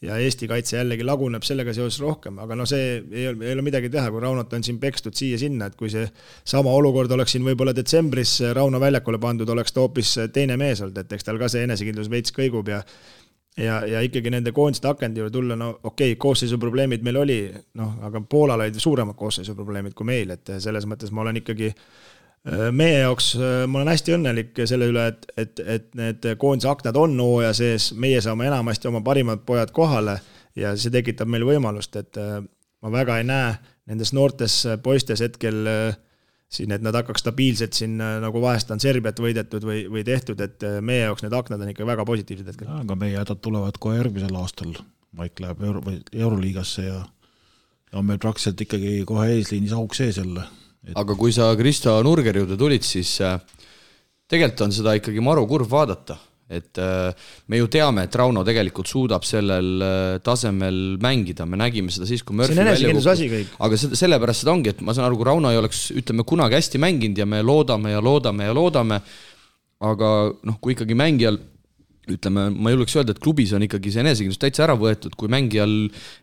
ja 0.00 0.16
Eesti 0.16 0.48
kaitse 0.48 0.78
jällegi 0.78 1.04
laguneb 1.04 1.44
sellega 1.44 1.74
seoses 1.76 2.00
rohkem, 2.00 2.38
aga 2.40 2.56
no 2.56 2.64
see 2.68 3.02
ei 3.12 3.26
ole, 3.28 3.44
ei 3.44 3.52
ole 3.52 3.64
midagi 3.66 3.90
teha, 3.92 4.08
kui 4.12 4.22
Raunot 4.22 4.54
on 4.56 4.64
siin 4.64 4.78
pekstud 4.80 5.16
siia-sinna, 5.16 5.68
et 5.68 5.76
kui 5.76 5.90
see 5.92 6.06
sama 6.48 6.72
olukord 6.72 7.12
oleks 7.12 7.34
siin 7.36 7.44
võib-olla 7.44 7.74
detsembris 7.76 8.38
Rauno 8.56 8.80
väljakule 8.80 9.20
pandud, 9.20 9.50
oleks 9.52 9.76
ta 9.76 9.84
hoopis 9.84 10.14
teine 10.32 10.56
mees 10.60 10.80
olnud, 10.80 10.96
et 11.02 11.12
eks 11.12 11.28
tal 11.28 11.40
ka 11.40 11.50
see 11.52 11.66
enesekindlus 11.68 12.08
veits 12.12 12.32
kõigub 12.32 12.72
ja 12.72 12.80
ja, 13.56 13.80
ja 13.86 14.00
ikkagi 14.00 14.30
nende 14.30 14.52
koondiste 14.52 14.88
akendi 14.88 15.20
juurde 15.20 15.32
tulla, 15.32 15.56
no 15.56 15.70
okei 15.82 16.12
okay,, 16.12 16.18
koosseisuprobleemid 16.20 17.02
meil 17.06 17.20
oli, 17.22 17.40
noh, 17.78 17.96
aga 18.06 18.22
Poolal 18.28 18.66
olid 18.66 18.78
suuremad 18.78 19.18
koosseisuprobleemid 19.18 19.94
kui 19.98 20.08
meil, 20.08 20.34
et 20.36 20.52
selles 20.58 20.86
mõttes 20.90 21.12
ma 21.14 21.24
olen 21.24 21.40
ikkagi 21.42 21.70
äh, 21.70 22.68
meie 22.72 23.00
jaoks, 23.04 23.32
äh, 23.38 23.56
ma 23.66 23.80
olen 23.80 23.92
hästi 23.92 24.16
õnnelik 24.18 24.62
selle 24.70 24.90
üle, 24.92 25.06
et, 25.12 25.26
et, 25.36 25.64
et 25.78 25.90
need 25.98 26.30
koondise 26.40 26.70
aknad 26.70 26.98
on 27.00 27.16
hooaja 27.20 27.52
sees, 27.56 27.90
meie 27.92 28.20
saame 28.24 28.48
enamasti 28.50 28.90
oma 28.90 29.02
parimad 29.06 29.44
pojad 29.46 29.74
kohale 29.76 30.20
ja 30.58 30.74
see 30.76 30.92
tekitab 30.94 31.30
meile 31.30 31.48
võimalust, 31.48 31.96
et 32.00 32.20
äh, 32.20 32.38
ma 32.80 32.94
väga 32.94 33.20
ei 33.20 33.28
näe 33.28 33.54
nendes 33.90 34.14
noortes 34.14 34.62
poistes 34.84 35.22
hetkel 35.24 35.66
äh, 35.66 35.98
siin, 36.50 36.72
et 36.74 36.82
nad 36.82 36.96
hakkaks 36.98 37.22
stabiilselt 37.22 37.76
siin 37.78 37.94
nagu 37.98 38.42
vahest 38.42 38.72
on 38.74 38.82
Serbiat 38.82 39.20
võidetud 39.22 39.64
või, 39.66 39.84
või 39.92 40.02
tehtud, 40.06 40.40
et 40.42 40.66
äh, 40.66 40.80
meie 40.84 41.04
jaoks 41.06 41.24
need 41.24 41.36
aknad 41.36 41.62
on 41.62 41.70
ikka 41.72 41.86
väga 41.86 42.06
positiivsed 42.08 42.50
hetkel. 42.50 42.72
aga 42.80 42.98
meie 42.98 43.20
hädad 43.20 43.42
tulevad 43.44 43.78
kohe 43.78 44.00
järgmisel 44.00 44.36
aastal, 44.40 44.74
Maik 45.18 45.40
läheb 45.42 45.62
euro, 45.66 45.80
või 45.82 45.96
Euroliigasse 46.14 46.84
ja 46.86 47.00
ja 47.90 47.98
on 47.98 48.06
meil 48.06 48.20
praktiliselt 48.22 48.60
ikkagi 48.62 49.00
kohe 49.08 49.26
eesliinis 49.34 49.74
auk 49.74 49.96
sees 49.98 50.20
jälle. 50.20 50.44
Et.... 50.86 50.94
aga 50.96 51.16
kui 51.18 51.32
sa 51.34 51.50
Kristo 51.58 51.96
Nurgeri 52.06 52.42
juurde 52.42 52.58
tulid, 52.58 52.86
siis 52.86 53.16
äh, 53.26 53.36
tegelikult 54.30 54.66
on 54.68 54.74
seda 54.74 54.94
ikkagi 54.98 55.22
maru 55.24 55.46
kurb 55.50 55.70
vaadata 55.70 56.16
et 56.50 56.80
äh, 56.82 57.28
me 57.46 57.60
ju 57.60 57.68
teame, 57.70 58.04
et 58.08 58.16
Rauno 58.18 58.42
tegelikult 58.46 58.90
suudab 58.90 59.26
sellel 59.26 59.84
äh, 59.86 60.16
tasemel 60.26 60.98
mängida, 61.02 61.46
me 61.46 61.60
nägime 61.60 61.94
seda 61.94 62.08
siis, 62.10 62.24
kui 62.26 62.36
Murphy 62.38 62.58
asi 63.14 63.30
kõik. 63.30 63.54
aga 63.66 63.78
seda, 63.78 63.98
sellepärast 64.00 64.44
seda 64.44 64.54
ongi, 64.56 64.74
et 64.74 64.82
ma 64.86 64.96
saan 64.96 65.06
aru, 65.06 65.20
kui 65.20 65.28
Rauno 65.30 65.52
ei 65.52 65.60
oleks, 65.60 65.86
ütleme, 65.94 66.26
kunagi 66.26 66.58
hästi 66.58 66.82
mänginud 66.82 67.22
ja 67.22 67.28
me 67.30 67.44
loodame 67.46 67.94
ja 67.94 68.02
loodame 68.02 68.50
ja 68.50 68.56
loodame, 68.56 69.00
aga 69.86 70.10
noh, 70.34 70.58
kui 70.60 70.74
ikkagi 70.74 70.98
mängijal 70.98 71.38
ütleme, 72.16 72.46
ma 72.52 72.72
julgeks 72.72 72.96
öelda, 72.98 73.14
et 73.14 73.22
klubis 73.22 73.52
on 73.56 73.64
ikkagi 73.66 73.92
see 73.94 74.02
enesekindlus 74.04 74.40
täitsa 74.40 74.64
ära 74.66 74.76
võetud, 74.78 75.14
kui 75.18 75.30
mängijal 75.32 75.72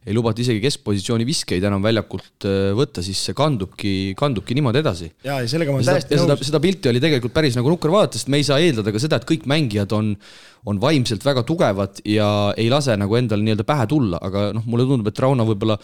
ei 0.07 0.15
lubata 0.15 0.43
isegi 0.43 0.61
keskpositsiooni 0.63 1.27
viskeid 1.27 1.65
enam 1.67 1.85
väljakult 1.85 2.47
äh, 2.49 2.71
võtta, 2.77 3.03
siis 3.05 3.21
see 3.29 3.37
kandubki, 3.37 3.93
kandubki 4.19 4.57
niimoodi 4.57 4.83
edasi. 4.83 5.09
ja, 5.27 5.39
ja 5.43 5.49
sellega 5.49 5.73
ma 5.73 5.81
olen 5.81 5.89
täiesti 5.89 6.15
nõus. 6.15 6.27
seda, 6.27 6.37
seda 6.51 6.63
pilti 6.63 6.91
oli 6.91 7.03
tegelikult 7.03 7.35
päris 7.35 7.57
nagu 7.59 7.73
nukker 7.73 7.93
vaadata, 7.93 8.19
sest 8.19 8.31
me 8.33 8.41
ei 8.41 8.47
saa 8.47 8.61
eeldada 8.63 8.93
ka 8.93 9.01
seda, 9.03 9.21
et 9.21 9.27
kõik 9.29 9.49
mängijad 9.49 9.95
on, 9.97 10.13
on 10.67 10.83
vaimselt 10.83 11.25
väga 11.25 11.45
tugevad 11.47 12.03
ja 12.07 12.29
ei 12.57 12.69
lase 12.73 12.95
nagu 12.99 13.19
endal 13.19 13.43
nii-öelda 13.43 13.67
pähe 13.67 13.89
tulla, 13.89 14.21
aga 14.23 14.49
noh, 14.57 14.65
mulle 14.67 14.87
tundub, 14.89 15.11
et 15.11 15.23
Rauno 15.23 15.47
võib-olla 15.47 15.77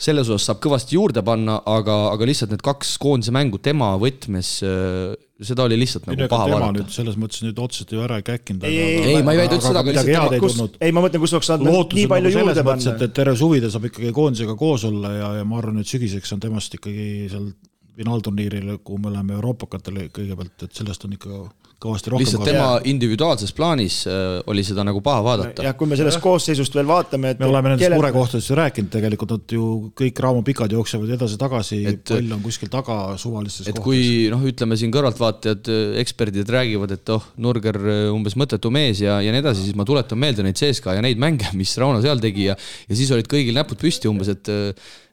selles 0.00 0.30
osas 0.32 0.48
saab 0.48 0.62
kõvasti 0.64 0.96
juurde 0.96 1.22
panna, 1.26 1.58
aga, 1.68 1.98
aga 2.14 2.26
lihtsalt 2.28 2.54
need 2.54 2.64
kaks 2.64 2.96
koondise 3.02 3.34
mängu 3.34 3.60
tema 3.62 3.92
võtmes 4.00 4.54
äh, 4.66 5.12
seda 5.46 5.66
oli 5.66 5.78
lihtsalt 5.80 6.06
nagu 6.08 6.28
paha 6.30 6.48
vaadata. 6.50 6.92
selles 6.92 7.18
mõttes 7.20 7.42
nüüd 7.44 7.58
otseselt 7.62 7.92
ju 7.94 8.02
ära 8.04 8.18
ei 8.20 8.26
käkkinud. 8.26 8.64
ei, 8.68 8.78
ei, 8.78 9.16
ei, 9.16 9.24
ma 9.26 9.34
ei 9.34 9.42
väida 9.42 9.58
üldse 9.58 9.70
seda, 9.70 9.82
aga 9.82 9.94
lihtsalt 9.94 10.12
tema, 10.12 10.40
kus, 10.42 10.78
ei, 10.78 10.94
ma 10.94 11.04
mõtlen, 11.04 11.22
kus 11.24 11.34
oleks 11.36 11.50
saanud 11.50 11.96
nii 11.98 12.06
palju 12.12 12.32
juurde 12.36 12.64
panna. 12.66 12.94
et 13.08 13.16
terve 13.16 13.34
suvi 13.38 13.60
ta 13.64 13.72
saab 13.72 13.88
ikkagi 13.90 14.14
koondisega 14.16 14.56
koos 14.58 14.86
olla 14.88 15.12
ja, 15.16 15.32
ja 15.40 15.48
ma 15.48 15.58
arvan, 15.60 15.82
et 15.82 15.90
sügiseks 15.90 16.34
on 16.36 16.42
temast 16.42 16.78
ikkagi 16.78 17.08
seal 17.32 17.50
finaalturniiril, 17.98 18.78
kuhu 18.84 19.02
me 19.04 19.12
läheme 19.12 19.36
Euroopakatele 19.36 20.08
kõigepealt, 20.16 20.56
et 20.64 20.78
sellest 20.78 21.04
on 21.06 21.18
ikka 21.18 21.42
kõvasti 21.82 22.12
rohkem 22.12 22.24
lihtsalt 22.26 22.46
tema 22.46 22.68
individuaalses 22.88 23.52
plaanis 23.56 24.02
äh, 24.08 24.38
oli 24.50 24.64
seda 24.66 24.84
nagu 24.86 25.02
paha 25.04 25.24
vaadata. 25.26 25.66
jah, 25.66 25.76
kui 25.78 25.90
me 25.90 25.98
sellest 25.98 26.22
koosseisust 26.22 26.76
veel 26.78 26.88
vaatame, 26.88 27.34
et 27.34 27.42
me 27.42 27.48
oleme 27.50 27.72
nendest 27.72 27.86
kellel... 27.86 28.00
murekohtadest 28.00 28.52
ju 28.52 28.58
rääkinud 28.58 28.92
tegelikult, 28.94 29.34
nad 29.36 29.56
ju 29.56 29.68
kõik 29.98 30.22
raamupikad 30.26 30.76
jooksevad 30.76 31.12
edasi-tagasi, 31.18 31.80
pall 32.08 32.36
on 32.38 32.44
kuskil 32.44 32.72
taga 32.72 32.98
suvalistes 33.20 33.66
et 33.66 33.76
kohtades. 33.76 33.86
kui 33.86 34.30
noh, 34.32 34.46
ütleme 34.52 34.78
siin 34.80 34.94
kõrvaltvaatajad, 34.94 35.72
eksperdid 36.02 36.54
räägivad, 36.56 36.96
et 36.96 37.14
oh, 37.14 37.28
Nurger 37.42 37.80
äh, 37.82 38.02
umbes 38.14 38.38
mõttetu 38.38 38.72
mees 38.74 39.02
ja, 39.04 39.18
ja 39.24 39.34
nii 39.34 39.42
edasi, 39.44 39.66
siis 39.66 39.78
ma 39.78 39.86
tuletan 39.88 40.20
meelde 40.22 40.46
neid 40.46 40.60
CSKA 40.60 40.98
ja 40.98 41.04
neid 41.04 41.20
mänge, 41.22 41.50
mis 41.58 41.74
Rauno 41.80 42.02
seal 42.04 42.22
tegi 42.22 42.50
ja 42.50 42.56
ja 42.88 42.98
siis 42.98 43.10
olid 43.14 43.28
kõigil 43.30 43.56
näpud 43.56 43.80
püsti 43.80 44.10
umbes, 44.10 44.30
et 44.32 44.50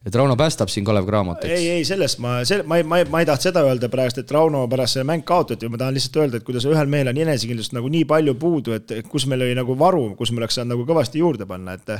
et 0.05 0.15
Rauno 0.15 0.35
päästab 0.39 0.71
siin 0.71 0.85
Kalev 0.87 1.05
Cramot, 1.05 1.43
eks? 1.43 1.53
ei, 1.53 1.69
ei 1.79 1.85
sellest 1.85 2.21
ma, 2.23 2.39
see, 2.47 2.63
ma 2.63 2.79
ei, 2.79 2.85
ma 2.87 3.01
ei, 3.01 3.07
ma 3.11 3.19
ei 3.19 3.27
tahtnud 3.27 3.49
seda 3.49 3.63
öelda 3.67 3.89
praegu, 3.91 4.21
et 4.21 4.31
Rauno 4.31 4.63
pärast 4.71 4.97
see 4.97 5.05
mäng 5.07 5.25
kaotati, 5.27 5.67
ma 5.71 5.79
tahan 5.81 5.97
lihtsalt 5.97 6.21
öelda, 6.23 6.39
et 6.39 6.47
kuidas 6.47 6.67
ühel 6.69 6.91
mehel 6.91 7.11
on 7.11 7.21
enesekindlust 7.25 7.75
nagu 7.75 7.91
nii 7.91 8.05
palju 8.09 8.35
puudu, 8.39 8.75
et 8.77 8.95
kus 9.11 9.27
meil 9.27 9.43
oli 9.47 9.57
nagu 9.59 9.75
varu, 9.79 10.13
kus 10.19 10.31
me 10.31 10.43
oleks 10.43 10.59
saanud 10.59 10.75
nagu 10.77 10.87
kõvasti 10.87 11.23
juurde 11.23 11.49
panna, 11.49 11.75
et 11.75 11.99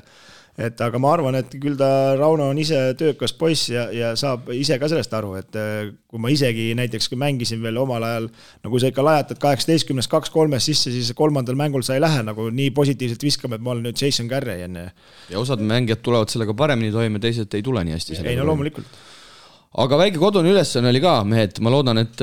et 0.60 0.82
aga 0.84 1.00
ma 1.02 1.14
arvan, 1.16 1.38
et 1.40 1.54
küll 1.62 1.78
ta, 1.80 1.88
Rauno 2.20 2.50
on 2.52 2.58
ise 2.60 2.78
töökas 3.00 3.34
poiss 3.38 3.70
ja, 3.72 3.86
ja 3.96 4.12
saab 4.20 4.50
ise 4.56 4.76
ka 4.82 4.90
sellest 4.92 5.14
aru, 5.16 5.34
et 5.40 5.60
äh, 5.60 5.92
kui 6.10 6.22
ma 6.22 6.32
isegi 6.34 6.70
näiteks, 6.78 7.08
kui 7.12 7.20
mängisin 7.22 7.62
veel 7.64 7.80
omal 7.80 8.04
ajal, 8.06 8.30
no 8.64 8.74
kui 8.74 8.84
sa 8.84 8.92
ikka 8.92 9.06
lajatad 9.06 9.40
kaheksateistkümnes 9.44 10.10
kaks-kolmes 10.12 10.68
sisse, 10.70 10.92
siis 10.94 11.14
kolmandal 11.18 11.60
mängul 11.60 11.86
sa 11.88 11.96
ei 11.96 12.04
lähe 12.04 12.26
nagu 12.28 12.50
nii 12.54 12.74
positiivselt 12.76 13.24
viskama, 13.24 13.60
et 13.60 13.64
ma 13.64 13.76
olen 13.76 13.88
nüüd 13.88 14.04
Jason 14.04 14.28
Carrey 14.32 14.66
onju. 14.68 14.90
ja 15.32 15.40
osad 15.40 15.64
mängijad 15.64 16.04
tulevad 16.04 16.34
sellega 16.34 16.58
paremini 16.58 16.92
toime, 16.96 17.24
teised 17.24 17.56
ei 17.56 17.64
tule 17.66 17.86
nii 17.88 17.96
hästi. 17.96 18.20
ei 18.26 18.40
no 18.40 18.50
loomulikult 18.52 19.00
aga 19.78 20.00
väike 20.02 20.18
kodune 20.18 20.50
ülesanne 20.50 20.90
oli 20.90 21.02
ka, 21.04 21.20
mehed, 21.30 21.60
ma 21.62 21.72
loodan, 21.74 22.02
et, 22.02 22.22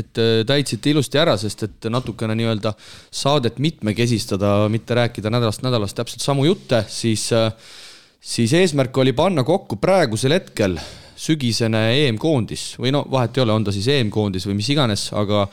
et 0.00 0.20
täitsite 0.48 0.94
ilusti 0.94 1.20
ära, 1.20 1.36
sest 1.40 1.66
et 1.66 1.88
natukene 1.92 2.36
nii-öelda 2.38 2.72
saadet 3.12 3.60
mitmekesistada, 3.60 4.56
mitte 4.72 4.96
rääkida 4.96 5.32
nädalast 5.32 5.64
nädalast 5.64 5.98
täpselt 5.98 6.24
samu 6.24 6.46
jutte, 6.48 6.84
siis, 6.88 7.28
siis 8.20 8.54
eesmärk 8.56 8.96
oli 9.02 9.12
panna 9.16 9.44
kokku 9.44 9.76
praegusel 9.82 10.38
hetkel 10.38 10.78
sügisene 11.24 11.82
EM-koondis 12.06 12.74
või 12.80 12.94
no 12.94 13.04
vahet 13.10 13.36
ei 13.36 13.44
ole, 13.44 13.54
on 13.54 13.66
ta 13.66 13.74
siis 13.74 13.90
EM-koondis 13.92 14.48
või 14.48 14.56
mis 14.58 14.70
iganes, 14.72 15.10
aga 15.14 15.44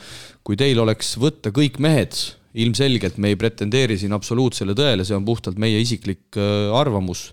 kui 0.42 0.56
teil 0.58 0.80
oleks 0.82 1.14
võtta 1.20 1.52
kõik 1.54 1.76
mehed, 1.82 2.16
ilmselgelt 2.58 3.20
me 3.22 3.32
ei 3.32 3.38
pretendeeri 3.40 3.98
siin 4.00 4.16
absoluutsele 4.16 4.74
tõele, 4.76 5.04
see 5.06 5.16
on 5.16 5.28
puhtalt 5.28 5.60
meie 5.60 5.78
isiklik 5.80 6.40
arvamus 6.76 7.28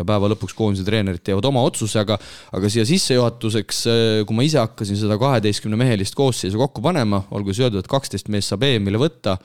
ja 0.00 0.06
päeva 0.08 0.30
lõpuks 0.32 0.56
koondise 0.56 0.86
treenerid 0.86 1.22
teevad 1.26 1.46
oma 1.50 1.62
otsuse, 1.68 2.00
aga 2.02 2.18
aga 2.56 2.72
siia 2.72 2.86
sissejuhatuseks, 2.88 3.80
äh, 3.90 4.20
kui 4.26 4.38
ma 4.38 4.46
ise 4.46 4.60
hakkasin 4.62 4.98
seda 4.98 5.18
kaheteistkümne 5.20 5.78
mehelist 5.80 6.16
koosseisu 6.18 6.60
kokku 6.60 6.84
panema, 6.84 7.22
olgu 7.30 7.54
siis 7.54 7.66
öeldud, 7.66 7.84
et 7.84 7.90
kaksteist 7.90 8.30
meest 8.32 8.52
saab 8.52 8.66
EM-ile 8.68 9.00
võtta, 9.00 9.36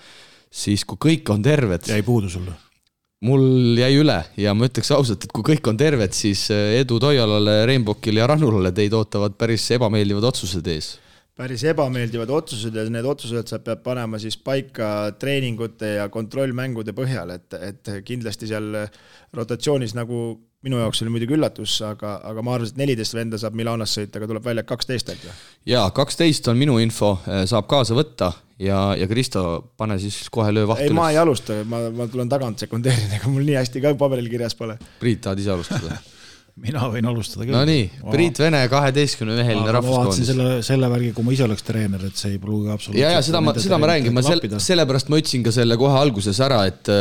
siis 0.52 0.86
kui 0.88 1.02
kõik 1.10 1.34
on 1.34 1.44
terved. 1.46 1.92
jäi 1.92 2.06
puudu 2.06 2.32
sulle? 2.32 2.56
mul 3.26 3.78
jäi 3.80 3.96
üle 3.98 4.18
ja 4.38 4.52
ma 4.54 4.68
ütleks 4.68 4.92
ausalt, 4.94 5.24
et 5.26 5.32
kui 5.34 5.46
kõik 5.54 5.66
on 5.72 5.78
terved, 5.80 6.14
siis 6.14 6.48
äh, 6.54 6.82
edu 6.82 7.00
Toialale, 7.02 7.64
Rainbowkile 7.66 8.22
ja 8.22 8.28
Rannulale 8.30 8.74
teid 8.76 8.94
ootavad 8.94 9.38
päris 9.40 9.66
ebameeldivad 9.78 10.32
otsused 10.34 10.68
ees 10.70 10.96
päris 11.36 11.66
ebameeldivad 11.68 12.32
otsused 12.32 12.76
ja 12.76 12.86
need 12.88 13.06
otsused 13.08 13.50
sa 13.52 13.60
pead 13.64 13.84
panema 13.84 14.20
siis 14.22 14.38
paika 14.40 15.12
treeningute 15.20 15.98
ja 15.98 16.10
kontrollmängude 16.10 16.96
põhjal, 16.96 17.36
et, 17.36 17.58
et 17.60 17.92
kindlasti 18.08 18.48
seal 18.52 18.72
rotatsioonis 19.36 19.96
nagu 19.98 20.22
minu 20.66 20.80
jaoks 20.82 21.04
oli 21.04 21.12
muidugi 21.14 21.36
üllatus, 21.36 21.76
aga, 21.86 22.16
aga 22.26 22.42
ma 22.46 22.56
arvasin, 22.56 22.74
et 22.74 22.82
neliteist 22.82 23.14
venda 23.14 23.38
saab 23.42 23.58
Milanos 23.58 23.94
sõita, 23.98 24.18
aga 24.18 24.32
tuleb 24.32 24.48
välja, 24.48 24.64
et 24.64 24.72
kaksteist 24.72 25.12
äkki 25.14 25.28
või? 25.28 25.36
jaa, 25.76 25.86
kaksteist 25.96 26.50
on 26.50 26.58
minu 26.58 26.80
info, 26.82 27.12
saab 27.52 27.68
kaasa 27.70 27.98
võtta 27.98 28.32
ja, 28.58 28.80
ja 28.98 29.08
Kristo, 29.12 29.46
pane 29.78 30.00
siis 30.02 30.24
kohe 30.34 30.56
löö 30.56 30.72
vaht 30.72 30.82
üles. 30.82 30.96
ei, 30.96 30.98
ma 30.98 31.12
ei 31.12 31.22
alusta, 31.22 31.60
ma, 31.70 31.84
ma 31.94 32.10
tulen 32.10 32.32
tagant 32.32 32.64
sekundeerin, 32.64 33.14
ega 33.20 33.30
mul 33.30 33.46
nii 33.46 33.60
hästi 33.60 33.84
ka 33.84 33.94
paberil 34.00 34.32
kirjas 34.32 34.58
pole. 34.58 34.80
Priit, 35.04 35.22
tahad 35.28 35.44
ise 35.44 35.54
alustada 35.54 36.00
mina 36.66 36.86
võin 36.88 37.08
alustada 37.10 37.44
küll. 37.44 37.56
Nonii, 37.56 37.88
Priit 38.08 38.40
Vene, 38.40 38.62
kaheteistkümne 38.72 39.36
meheline 39.36 39.72
rahvuskoondis. 39.76 40.30
selle, 40.30 40.46
selle 40.64 40.88
värgi, 40.92 41.10
kui 41.18 41.26
ma 41.28 41.34
ise 41.36 41.44
oleks 41.44 41.66
treener, 41.68 42.06
et 42.08 42.20
see 42.20 42.36
ei 42.36 42.40
pruugi 42.40 42.70
absoluutselt. 42.72 43.02
ja, 43.02 43.10
ja 43.12 43.24
seda 43.26 43.42
ma, 43.44 43.54
seda 43.60 43.80
ma 43.82 43.90
räägin, 43.92 44.14
ma 44.16 44.24
sel-, 44.24 44.44
sellepärast 44.64 45.12
ma 45.12 45.20
ütlesin 45.20 45.44
ka 45.44 45.52
selle 45.56 45.76
kohe 45.80 45.98
alguses 46.00 46.40
ära, 46.46 46.62
et, 46.70 46.92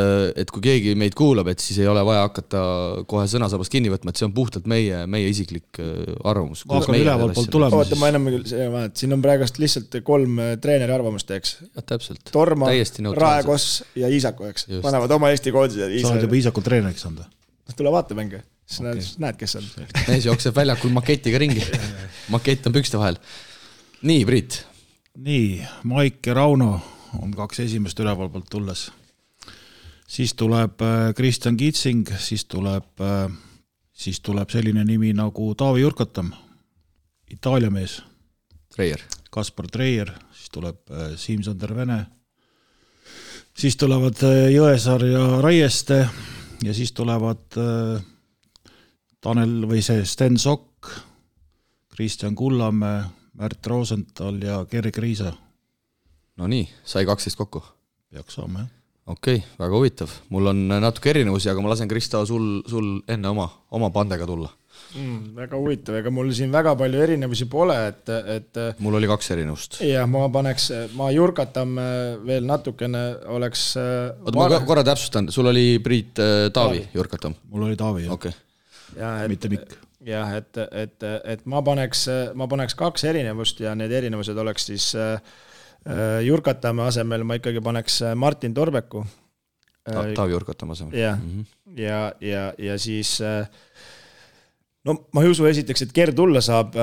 et 0.42 0.50
kui 0.50 0.64
keegi 0.64 0.96
meid 0.98 1.14
kuulab, 1.18 1.52
et 1.52 1.62
siis 1.62 1.78
ei 1.84 1.90
ole 1.90 2.02
vaja 2.06 2.24
hakata 2.26 2.62
kohe 3.10 3.28
sõnasabast 3.30 3.70
kinni 3.74 3.92
võtma, 3.92 4.10
et 4.10 4.18
see 4.18 4.26
on 4.26 4.34
puhtalt 4.34 4.66
meie, 4.70 5.04
meie 5.10 5.28
isiklik 5.30 5.78
äh, 5.78 5.92
arvamus. 6.26 6.64
ma 6.66 6.80
hakkan 6.80 6.98
ülevalt 6.98 7.38
poolt 7.38 7.52
tulema. 7.54 7.78
oota, 7.78 7.98
ma 8.00 8.10
ennem 8.10 8.26
küll, 8.32 8.48
siin 8.98 9.14
on 9.14 9.22
praegust 9.22 9.62
lihtsalt 9.62 10.00
kolm 10.06 10.40
äh, 10.42 10.56
treeneri 10.62 10.96
arvamust, 10.96 11.30
eks. 11.36 11.54
jah, 11.68 11.86
täpselt. 11.94 12.26
Tormo, 12.34 12.66
Raekoss 13.14 13.84
ja 14.02 14.10
Iisaku, 14.10 14.50
eks. 14.50 14.66
panevad 14.82 15.14
oma 15.14 15.30
Eesti 15.30 15.54
koondise. 15.54 15.92
sa 16.02 16.10
oled 16.10 16.26
juba 16.26 16.40
Iisakul 16.40 16.66
treeneriks 16.66 17.06
saanud 17.06 17.22
või? 17.22 17.30
noh, 17.64 17.78
tule 17.78 17.94
vaata 17.94 18.18
mänge 18.18 18.42
siis 18.66 18.80
okay. 18.80 18.94
näed, 18.94 19.08
näed, 19.18 19.38
kes 19.40 19.56
on. 19.56 19.68
mees 20.08 20.26
jookseb 20.26 20.56
väljakul 20.56 20.92
maketiga 20.94 21.38
ringi. 21.38 21.62
makett 22.34 22.66
on 22.66 22.72
pükste 22.72 22.98
vahel. 22.98 23.18
nii, 24.02 24.24
Priit. 24.24 24.64
nii, 25.14 25.66
Maik 25.84 26.26
ja 26.26 26.34
Rauno 26.34 26.80
on 27.22 27.34
kaks 27.34 27.60
esimest 27.60 28.00
ülevalpoolt 28.00 28.48
tulles. 28.50 28.90
siis 30.08 30.34
tuleb 30.34 30.80
äh, 30.82 31.14
Kristjan 31.14 31.56
Kitsing, 31.56 32.08
siis 32.18 32.44
tuleb, 32.44 33.00
äh, 33.00 33.30
siis 33.92 34.20
tuleb 34.20 34.50
selline 34.50 34.84
nimi 34.84 35.12
nagu 35.12 35.54
Taavi 35.54 35.80
Jurkatam, 35.80 36.32
Itaalia 37.30 37.70
mees. 37.70 38.02
Treier. 38.74 39.00
Kaspar 39.30 39.66
Treier, 39.66 40.10
siis 40.32 40.50
tuleb 40.50 40.90
äh, 40.90 41.14
Siim-Sander 41.16 41.76
Vene, 41.76 42.06
siis 43.56 43.76
tulevad 43.76 44.18
Jõesaar 44.50 45.04
ja 45.06 45.26
Raieste 45.42 46.08
ja 46.62 46.74
siis 46.74 46.92
tulevad 46.92 47.58
äh, 47.58 48.02
Tanel 49.24 49.62
või 49.64 49.80
see 49.80 50.02
Sten 50.04 50.36
Sokk, 50.40 50.90
Kristjan 51.94 52.34
Kullamäe, 52.36 53.06
Märt 53.40 53.66
Rosenthal 53.66 54.36
ja 54.44 54.58
Gerg 54.70 54.98
Riisa. 55.00 55.32
no 56.36 56.48
nii, 56.50 56.66
sai 56.84 57.06
kaksteist 57.08 57.38
kokku? 57.40 57.62
peaks 58.12 58.36
saama, 58.36 58.66
jah. 58.66 58.68
okei 59.14 59.38
okay,, 59.40 59.54
väga 59.58 59.78
huvitav. 59.78 60.12
mul 60.28 60.52
on 60.52 60.60
natuke 60.68 61.10
erinevusi, 61.14 61.48
aga 61.48 61.64
ma 61.64 61.72
lasen, 61.72 61.88
Krista, 61.88 62.20
sul, 62.28 62.60
sul 62.68 63.00
enne 63.08 63.32
oma, 63.32 63.48
oma 63.72 63.90
pandega 63.96 64.28
tulla 64.28 64.52
mm,. 64.92 65.32
väga 65.40 65.56
huvitav, 65.56 65.96
ega 66.02 66.12
mul 66.12 66.28
siin 66.36 66.52
väga 66.52 66.76
palju 66.76 67.02
erinevusi 67.08 67.48
pole, 67.48 67.80
et, 67.88 68.14
et 68.36 68.62
mul 68.84 69.00
oli 69.00 69.08
kaks 69.08 69.32
erinevust. 69.38 69.80
jah, 69.88 70.04
ma 70.04 70.28
paneks, 70.28 70.68
ma 71.00 71.08
Jurkatamme 71.16 71.90
veel 72.28 72.44
natukene 72.44 73.06
oleks 73.40 73.70
oota, 73.80 74.36
ma 74.36 74.64
korra 74.68 74.84
täpsustan, 74.84 75.32
sul 75.32 75.48
oli 75.48 75.78
Priit 75.80 76.20
äh, 76.20 76.50
Taavi 76.52 76.90
Jurkatam? 76.92 77.40
mul 77.48 77.70
oli 77.70 77.80
Taavi, 77.80 78.10
jah 78.10 78.20
okay 78.20 78.36
mitte 79.28 79.50
Mikk. 79.52 79.74
jah, 80.04 80.36
et, 80.38 80.60
et, 80.72 81.08
et 81.34 81.42
ma 81.50 81.62
paneks, 81.64 82.06
ma 82.36 82.48
paneks 82.50 82.76
kaks 82.78 83.06
erinevust 83.10 83.60
ja 83.64 83.74
need 83.78 83.92
erinevused 83.92 84.38
oleks 84.38 84.68
siis 84.70 84.90
äh, 84.98 85.18
Jurkatamme 86.24 86.86
asemel 86.88 87.24
ma 87.26 87.38
ikkagi 87.40 87.62
paneks 87.64 88.02
äh, 88.02 88.14
Martin 88.18 88.54
Torbeku 88.54 89.04
Ta,. 89.84 90.06
Taavi 90.16 90.32
Jurkatamme 90.32 90.72
asemel. 90.72 90.96
jah 90.96 91.18
-hmm. 91.18 91.44
ja, 91.76 92.12
ja, 92.20 92.52
ja 92.58 92.78
siis 92.78 93.20
äh, 93.20 93.48
no 94.84 94.96
ma 95.12 95.22
ei 95.22 95.28
usu 95.28 95.46
esiteks, 95.46 95.82
et 95.82 95.92
Ger 95.92 96.14
tulla 96.14 96.40
saab 96.40 96.74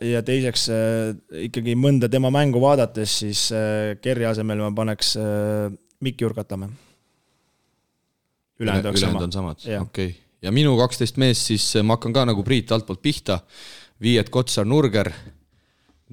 ja 0.00 0.22
teiseks 0.22 0.68
ikkagi 1.48 1.74
mõnda 1.74 2.08
tema 2.08 2.30
mängu 2.30 2.60
vaadates, 2.60 3.18
siis 3.18 3.50
Gerri 4.02 4.26
asemel 4.26 4.58
ma 4.58 4.70
paneks 4.70 5.16
Mikk 6.00 6.20
Jurkatamme. 6.20 6.68
ülejäänud 8.60 8.86
oleks 8.86 9.00
sama. 9.00 9.10
ülejäänud 9.10 9.22
on 9.22 9.32
samad, 9.32 9.58
okei 9.58 9.80
okay 10.06 10.23
ja 10.44 10.52
minu 10.52 10.74
kaksteist 10.78 11.16
meest 11.20 11.48
siis 11.50 11.70
ma 11.82 11.96
hakkan 11.96 12.14
ka 12.14 12.26
nagu 12.28 12.44
Priit 12.44 12.72
altpoolt 12.74 13.00
pihta, 13.04 13.38
viied 14.04 14.28
Kotsar, 14.32 14.66
Nurger, 14.68 15.10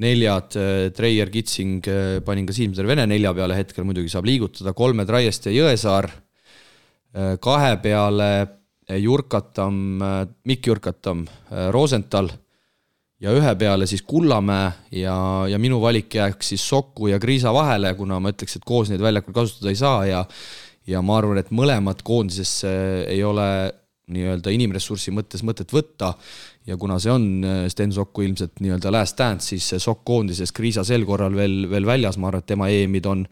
neljad 0.02 0.56
äh, 0.60 0.90
Treier, 0.96 1.32
Kitsing, 1.34 1.82
äh, 1.90 2.20
panin 2.26 2.48
ka 2.48 2.56
Siimser 2.56 2.88
Vene 2.88 3.06
nelja 3.10 3.34
peale, 3.36 3.58
hetkel 3.60 3.86
muidugi 3.88 4.12
saab 4.12 4.30
liigutada, 4.30 4.74
kolmed 4.78 5.10
Raieste 5.12 5.54
Jõesaar, 5.54 6.08
äh, 6.12 7.36
kahe 7.44 7.76
peale 7.84 8.32
Jurkatam, 8.92 9.76
Mikk 10.50 10.68
Jurkatam, 10.68 11.22
Rosenthal. 11.72 12.28
Ja 13.22 13.32
ühe 13.38 13.52
peale 13.56 13.86
siis 13.88 14.02
Kullamäe 14.04 14.98
ja, 14.98 15.14
ja 15.48 15.60
minu 15.62 15.78
valik 15.80 16.18
jääks 16.18 16.50
siis 16.52 16.66
Soku 16.68 17.08
ja 17.08 17.20
Kriisa 17.22 17.54
vahele, 17.56 17.94
kuna 17.96 18.18
ma 18.20 18.34
ütleks, 18.34 18.58
et 18.58 18.66
koos 18.68 18.90
neid 18.92 19.00
väljakul 19.06 19.38
kasutada 19.38 19.72
ei 19.72 19.80
saa 19.80 20.02
ja 20.10 20.26
ja 20.90 21.00
ma 21.06 21.20
arvan, 21.22 21.40
et 21.40 21.54
mõlemad 21.56 22.02
koondisesse 22.04 22.74
ei 23.14 23.22
ole 23.24 23.48
nii-öelda 24.14 24.54
inimressursi 24.54 25.14
mõttes 25.16 25.46
mõtet 25.48 25.74
võtta. 25.74 26.14
Ja 26.70 26.78
kuna 26.78 27.00
see 27.02 27.14
on 27.14 27.26
äh, 27.48 27.64
Sten 27.74 27.94
Sokku 27.96 28.26
ilmselt 28.26 28.62
nii-öelda 28.62 28.92
last 28.94 29.18
dance, 29.18 29.56
siis 29.56 29.82
Sokk 29.82 30.04
koondises 30.08 30.54
Kriisa 30.54 30.86
sel 30.88 31.08
korral 31.10 31.36
veel, 31.38 31.66
veel 31.72 31.88
väljas, 31.90 32.20
ma 32.22 32.30
arvan, 32.30 32.46
et 32.46 32.52
tema 32.54 32.70
EM-id 32.70 33.10
on, 33.10 33.26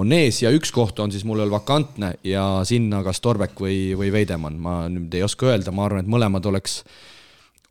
on 0.00 0.12
ees. 0.12 0.42
Ja 0.44 0.52
üks 0.54 0.74
koht 0.74 1.00
on 1.00 1.14
siis 1.14 1.24
mul 1.24 1.40
veel 1.44 1.54
vakantne 1.54 2.14
ja 2.26 2.44
sinna 2.68 3.00
kas 3.06 3.22
Torbek 3.24 3.56
või, 3.64 3.78
või 3.98 4.12
Veidemann, 4.14 4.60
ma 4.60 4.78
nüüd 4.92 5.16
ei 5.16 5.24
oska 5.24 5.52
öelda, 5.52 5.72
ma 5.72 5.88
arvan, 5.88 6.04
et 6.04 6.14
mõlemad 6.14 6.52
oleks 6.52 6.82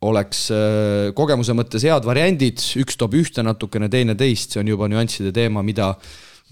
oleks 0.03 0.47
äh, 0.51 1.11
kogemuse 1.15 1.55
mõttes 1.55 1.85
head 1.87 2.05
variandid, 2.07 2.61
üks 2.81 2.97
toob 2.99 3.15
ühte 3.19 3.43
natukene, 3.45 3.89
teine 3.91 4.17
teist, 4.19 4.53
see 4.53 4.61
on 4.63 4.71
juba 4.73 4.89
nüansside 4.91 5.31
teema, 5.35 5.63
mida, 5.65 5.93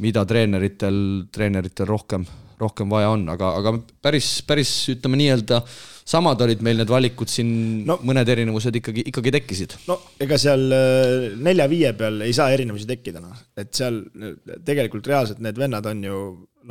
mida 0.04 0.24
treeneritel, 0.28 1.02
treeneritel 1.34 1.90
rohkem, 1.90 2.26
rohkem 2.62 2.92
vaja 2.92 3.12
on, 3.16 3.26
aga, 3.34 3.56
aga 3.60 3.76
päris, 4.04 4.38
päris 4.48 4.74
ütleme 4.94 5.20
nii-öelda 5.22 5.62
samad 6.12 6.42
olid 6.42 6.62
meil 6.66 6.82
need 6.82 6.92
valikud 6.92 7.30
siin 7.32 7.52
no,, 7.88 7.98
mõned 8.08 8.30
erinevused 8.34 8.76
ikkagi, 8.82 9.06
ikkagi 9.12 9.34
tekkisid. 9.38 9.78
no 9.90 9.98
ega 10.22 10.38
seal 10.42 10.68
äh, 10.76 11.28
nelja-viie 11.42 11.94
peal 11.98 12.22
ei 12.26 12.36
saa 12.36 12.52
erinevusi 12.56 12.90
tekkida, 12.90 13.22
noh, 13.24 13.38
et 13.58 13.74
seal 13.78 14.02
tegelikult 14.66 15.08
reaalselt 15.12 15.42
need 15.44 15.60
vennad 15.62 15.88
on 15.92 16.04
ju 16.08 16.22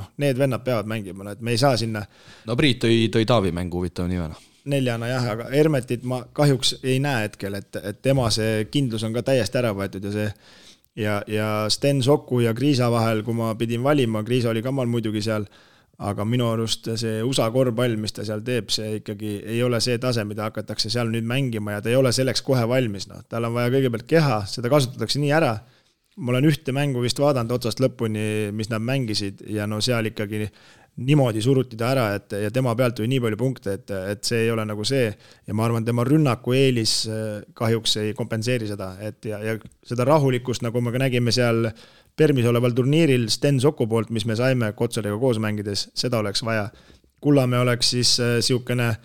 noh, 0.01 0.13
need 0.23 0.39
vennad 0.39 0.65
peavad 0.67 0.91
mängima, 0.91 1.27
no 1.27 1.35
et 1.35 1.43
me 1.45 1.55
ei 1.55 1.61
saa 1.61 1.77
sinna. 1.81 2.05
no 2.47 2.57
Priit 2.59 2.83
tõi, 2.85 3.03
tõi 3.13 3.29
Taavi 3.29 3.55
mängu 3.57 3.81
huvitava 3.81 4.11
nimena 4.11 4.39
neljana 4.71 5.09
jah, 5.09 5.29
aga 5.35 5.47
Hermetit 5.55 6.03
ma 6.07 6.21
kahjuks 6.37 6.77
ei 6.83 6.99
näe 7.03 7.25
hetkel, 7.25 7.57
et, 7.57 7.79
et 7.81 8.03
tema 8.05 8.29
see 8.35 8.67
kindlus 8.71 9.07
on 9.07 9.15
ka 9.17 9.23
täiesti 9.31 9.57
ära 9.59 9.73
võetud 9.77 10.05
ja 10.05 10.13
see 10.13 10.27
ja, 11.01 11.15
ja 11.31 11.47
Sten 11.73 12.03
Soku 12.05 12.43
ja 12.45 12.53
Kriisa 12.55 12.91
vahel, 12.93 13.25
kui 13.25 13.35
ma 13.39 13.55
pidin 13.59 13.83
valima, 13.83 14.21
Kriisa 14.27 14.51
oli 14.53 14.61
ka 14.63 14.75
mal 14.75 14.91
muidugi 14.91 15.23
seal 15.25 15.47
äh, 15.49 15.70
aga 16.01 16.25
minu 16.25 16.47
arust 16.49 16.89
see 17.01 17.21
USA 17.27 17.51
korvpall, 17.53 17.99
mis 18.01 18.15
ta 18.17 18.25
seal 18.25 18.41
teeb, 18.45 18.71
see 18.73 19.01
ikkagi 19.01 19.35
ei 19.55 19.61
ole 19.65 19.83
see 19.85 19.99
tase, 20.01 20.25
mida 20.29 20.47
hakatakse 20.49 20.93
seal 20.93 21.11
nüüd 21.13 21.29
mängima 21.29 21.77
ja 21.77 21.85
ta 21.85 21.93
ei 21.93 21.99
ole 21.99 22.13
selleks 22.17 22.45
kohe 22.47 22.65
valmis, 22.69 23.09
noh, 23.11 23.21
tal 23.29 23.49
on 23.49 23.57
vaja 23.57 23.73
kõigepealt 23.75 24.09
keha, 24.09 24.41
seda 24.49 24.73
kasutatakse 24.73 25.21
nii 25.21 25.37
ära. 25.37 25.59
ma 26.21 26.33
olen 26.35 26.45
ühte 26.51 26.73
mängu 26.75 27.01
vist 27.01 27.21
vaadanud 27.23 27.53
otsast 27.55 27.81
lõpuni, 27.81 28.51
mis 28.53 28.69
nad 28.69 28.83
mängisid 28.83 29.41
ja 29.49 29.67
no 29.71 29.79
seal 29.81 30.11
ikkagi 30.11 30.49
niimoodi 31.01 31.43
suruti 31.43 31.79
ta 31.79 31.93
ära, 31.95 32.07
et 32.19 32.35
ja 32.45 32.51
tema 32.53 32.75
pealt 32.77 32.99
tuli 32.99 33.09
nii 33.09 33.21
palju 33.25 33.39
punkte, 33.41 33.77
et, 33.79 33.93
et 34.13 34.27
see 34.27 34.43
ei 34.45 34.51
ole 34.53 34.65
nagu 34.69 34.85
see. 34.85 35.09
ja 35.47 35.55
ma 35.57 35.65
arvan, 35.65 35.85
tema 35.85 36.05
rünnaku 36.05 36.55
eelis 36.57 36.95
eh, 37.09 37.41
kahjuks 37.57 37.97
ei 38.03 38.13
kompenseeri 38.17 38.69
seda, 38.69 38.93
et 39.01 39.25
ja, 39.31 39.39
ja 39.45 39.57
seda 39.87 40.05
rahulikkust, 40.09 40.65
nagu 40.67 40.83
me 40.83 40.93
ka 40.93 41.01
nägime 41.01 41.33
seal 41.33 41.71
Permis 42.17 42.47
oleval 42.47 42.75
turniiril 42.77 43.29
Sten 43.33 43.61
Soku 43.61 43.87
poolt, 43.89 44.11
mis 44.11 44.27
me 44.27 44.37
saime 44.37 44.73
Kotsariga 44.77 45.17
koos 45.19 45.39
mängides, 45.41 45.89
seda 45.95 46.19
oleks 46.19 46.43
vaja. 46.45 46.69
Kullamäe 47.21 47.61
oleks 47.61 47.91
siis 47.95 48.17
niisugune 48.21 48.89
äh, 48.89 49.01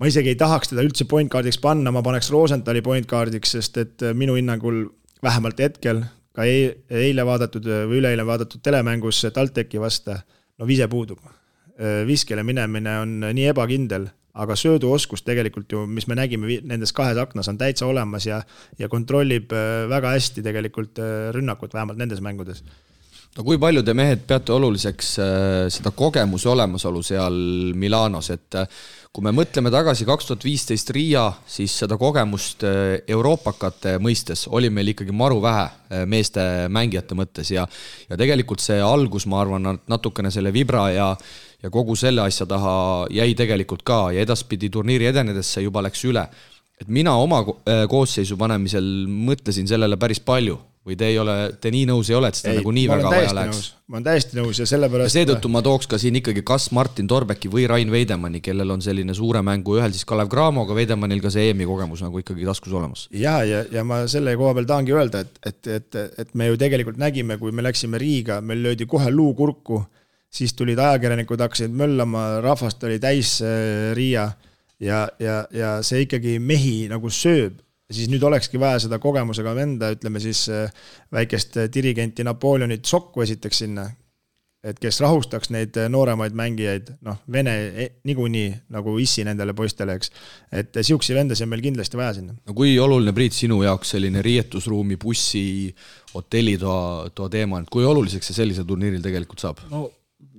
ma 0.00 0.08
isegi 0.08 0.32
ei 0.32 0.38
tahaks 0.40 0.72
teda 0.72 0.84
üldse 0.86 1.06
point 1.08 1.30
guard'iks 1.32 1.60
panna, 1.60 1.92
ma 1.92 2.02
paneks 2.04 2.30
Rosenthali 2.32 2.82
point 2.84 3.08
guard'iks, 3.08 3.56
sest 3.56 3.76
et 3.82 4.06
äh, 4.06 4.16
minu 4.16 4.36
hinnangul 4.38 4.86
vähemalt 5.24 5.60
hetkel 5.60 6.04
ka 6.36 6.46
eile 6.46 7.26
vaadatud 7.26 7.66
või 7.90 7.98
üleeile 8.00 8.24
vaadatud 8.24 8.62
telemängus 8.64 9.24
TalTechi 9.34 9.80
vastu, 9.82 10.14
no 10.58 10.68
vise 10.68 10.88
puudub. 10.88 11.20
Äh, 11.76 12.00
viskele 12.08 12.44
minemine 12.46 12.96
on 13.02 13.18
nii 13.26 13.50
ebakindel, 13.52 14.08
aga 14.34 14.56
sööduoskus 14.58 15.24
tegelikult 15.26 15.72
ju, 15.72 15.86
mis 15.90 16.06
me 16.10 16.16
nägime 16.18 16.60
nendes 16.66 16.92
kahes 16.96 17.18
aknas, 17.18 17.48
on 17.50 17.58
täitsa 17.58 17.88
olemas 17.90 18.28
ja, 18.28 18.42
ja 18.78 18.88
kontrollib 18.88 19.52
äh, 19.56 19.88
väga 19.90 20.14
hästi 20.14 20.44
tegelikult 20.46 21.02
äh, 21.02 21.30
rünnakut, 21.34 21.74
vähemalt 21.74 21.98
nendes 21.98 22.22
mängudes. 22.22 22.62
No 23.38 23.44
kui 23.46 23.60
palju 23.62 23.84
te 23.86 23.94
mehed 23.94 24.24
peate 24.26 24.54
oluliseks 24.54 25.10
äh, 25.22 25.66
seda 25.70 25.92
kogemuse 25.94 26.50
olemasolu 26.50 27.02
seal 27.06 27.36
Milanos, 27.78 28.30
et 28.34 28.58
kui 29.10 29.26
me 29.26 29.32
mõtleme 29.34 29.70
tagasi 29.74 30.06
kaks 30.06 30.28
tuhat 30.28 30.46
viisteist 30.46 30.90
Riia, 30.94 31.24
siis 31.50 31.74
seda 31.82 31.98
kogemust 31.98 32.62
euroopakate 32.62 33.96
mõistes 34.02 34.46
oli 34.50 34.70
meil 34.70 34.92
ikkagi 34.92 35.14
maru 35.14 35.40
vähe 35.42 35.66
äh, 35.66 36.04
meeste 36.10 36.42
mängijate 36.70 37.18
mõttes 37.18 37.50
ja 37.54 37.66
ja 38.10 38.18
tegelikult 38.18 38.62
see 38.62 38.78
algus, 38.82 39.26
ma 39.30 39.42
arvan, 39.42 39.78
natukene 39.90 40.30
selle 40.34 40.54
Vibra 40.54 40.88
ja 40.94 41.12
ja 41.62 41.70
kogu 41.70 41.96
selle 41.96 42.24
asja 42.24 42.46
taha 42.48 43.06
jäi 43.12 43.34
tegelikult 43.38 43.84
ka 43.86 44.08
ja 44.14 44.24
edaspidi 44.24 44.70
turniiri 44.72 45.10
edenedes 45.10 45.52
see 45.54 45.66
juba 45.66 45.82
läks 45.84 46.04
üle. 46.08 46.26
et 46.80 46.88
mina 46.88 47.14
oma 47.20 47.42
äh, 47.44 47.86
koosseisu 47.88 48.36
panemisel 48.40 49.06
mõtlesin 49.06 49.68
sellele 49.68 50.00
päris 50.00 50.20
palju 50.20 50.58
või 50.86 50.96
te 50.96 51.10
ei 51.12 51.18
ole, 51.20 51.34
te 51.60 51.68
nii 51.72 51.84
nõus 51.90 52.08
ei 52.08 52.16
ole, 52.16 52.30
et 52.32 52.38
seda 52.38 52.54
nagu 52.56 52.72
nii 52.72 52.86
ma 52.88 52.96
olen 52.96 53.04
väga 53.04 53.18
vaja 53.18 53.34
läheks? 53.36 53.66
ma 53.90 53.98
olen 53.98 54.06
täiesti 54.06 54.38
nõus 54.38 54.56
ja 54.56 54.64
ja 54.64 54.70
sellepärast 54.70 55.16
seetõttu 55.18 55.50
ma 55.52 55.60
tooks 55.66 55.90
ka 55.90 55.98
siin 56.00 56.16
ikkagi 56.22 56.40
kas 56.46 56.70
Martin 56.72 57.08
Torbeki 57.10 57.50
või 57.52 57.66
Rain 57.68 57.92
Veidemanni, 57.92 58.40
kellel 58.44 58.72
on 58.72 58.80
selline 58.84 59.14
suure 59.16 59.42
mängu, 59.44 59.76
ühel 59.76 59.92
siis 59.92 60.08
Kalev 60.08 60.30
Cramoga, 60.32 60.74
Veidemannil 60.76 61.20
ka 61.20 61.32
see 61.34 61.50
EM-i 61.50 61.68
kogemus 61.68 62.00
nagu 62.06 62.22
ikkagi 62.22 62.48
taskus 62.48 62.72
olemas. 62.72 63.06
ja, 63.12 63.42
ja, 63.44 63.62
ja 63.70 63.84
ma 63.84 64.06
selle 64.08 64.34
koha 64.40 64.56
peal 64.56 64.70
tahangi 64.72 64.96
öelda, 64.96 65.20
et, 65.26 65.36
et, 65.44 65.72
et, 65.76 66.00
et 66.24 66.34
me 66.34 66.48
ju 66.48 66.60
tegelikult 66.60 67.00
nägime, 67.02 67.36
kui 67.42 67.52
me 67.52 67.66
läksime 67.66 68.00
Riiga, 68.00 68.40
meil 68.40 68.64
löödi 68.64 68.88
kohe 68.88 69.12
luu 69.12 69.34
kurku, 69.36 69.82
siis 70.30 70.54
tulid 70.54 70.78
ajakirjanikud, 70.78 71.40
hakkasid 71.42 71.74
möllama, 71.74 72.40
rahvast 72.44 72.84
oli 72.86 73.00
täis 73.02 73.38
äh, 73.42 73.90
Riia 73.96 74.30
ja, 74.80 75.08
ja, 75.18 75.42
ja 75.50 75.74
see 75.86 76.06
ikkagi 76.06 76.38
mehi 76.38 76.86
nagu 76.92 77.10
sööb 77.10 77.58
siis 77.90 78.10
nüüd 78.10 78.22
olekski 78.26 78.60
vaja 78.60 78.84
seda 78.84 79.00
kogemusega 79.02 79.54
venda, 79.56 79.90
ütleme 79.94 80.22
siis 80.22 80.44
äh, 80.52 80.70
väikest 81.12 81.58
dirigenti 81.74 82.26
Napoleonit 82.26 82.86
Sokku 82.86 83.24
esiteks 83.24 83.64
sinna, 83.64 83.88
et 84.64 84.78
kes 84.80 85.00
rahustaks 85.02 85.50
neid 85.54 85.76
äh, 85.80 85.88
nooremaid 85.92 86.36
mängijaid, 86.36 86.92
noh, 87.06 87.20
Vene 87.32 87.54
e- 87.84 87.88
niikuinii 88.06 88.48
nagu 88.76 88.96
issi 89.02 89.24
nendele 89.26 89.54
poistele, 89.56 89.96
eks. 89.98 90.12
et 90.52 90.80
siukseid 90.86 91.18
vendasid 91.18 91.48
on 91.48 91.54
meil 91.54 91.64
kindlasti 91.64 92.00
vaja 92.00 92.18
sinna. 92.20 92.36
no 92.46 92.56
kui 92.56 92.76
oluline, 92.78 93.14
Priit, 93.16 93.36
sinu 93.36 93.62
jaoks 93.66 93.96
selline 93.96 94.22
riietusruumi, 94.22 95.00
bussi, 95.00 95.44
hotellitoa, 96.14 97.10
toa 97.14 97.32
teema, 97.32 97.62
et 97.62 97.72
kui 97.72 97.86
oluliseks 97.86 98.30
see 98.30 98.42
sellisel 98.42 98.68
turniiril 98.68 99.02
tegelikult 99.02 99.42
saab? 99.42 99.64
no 99.72 99.88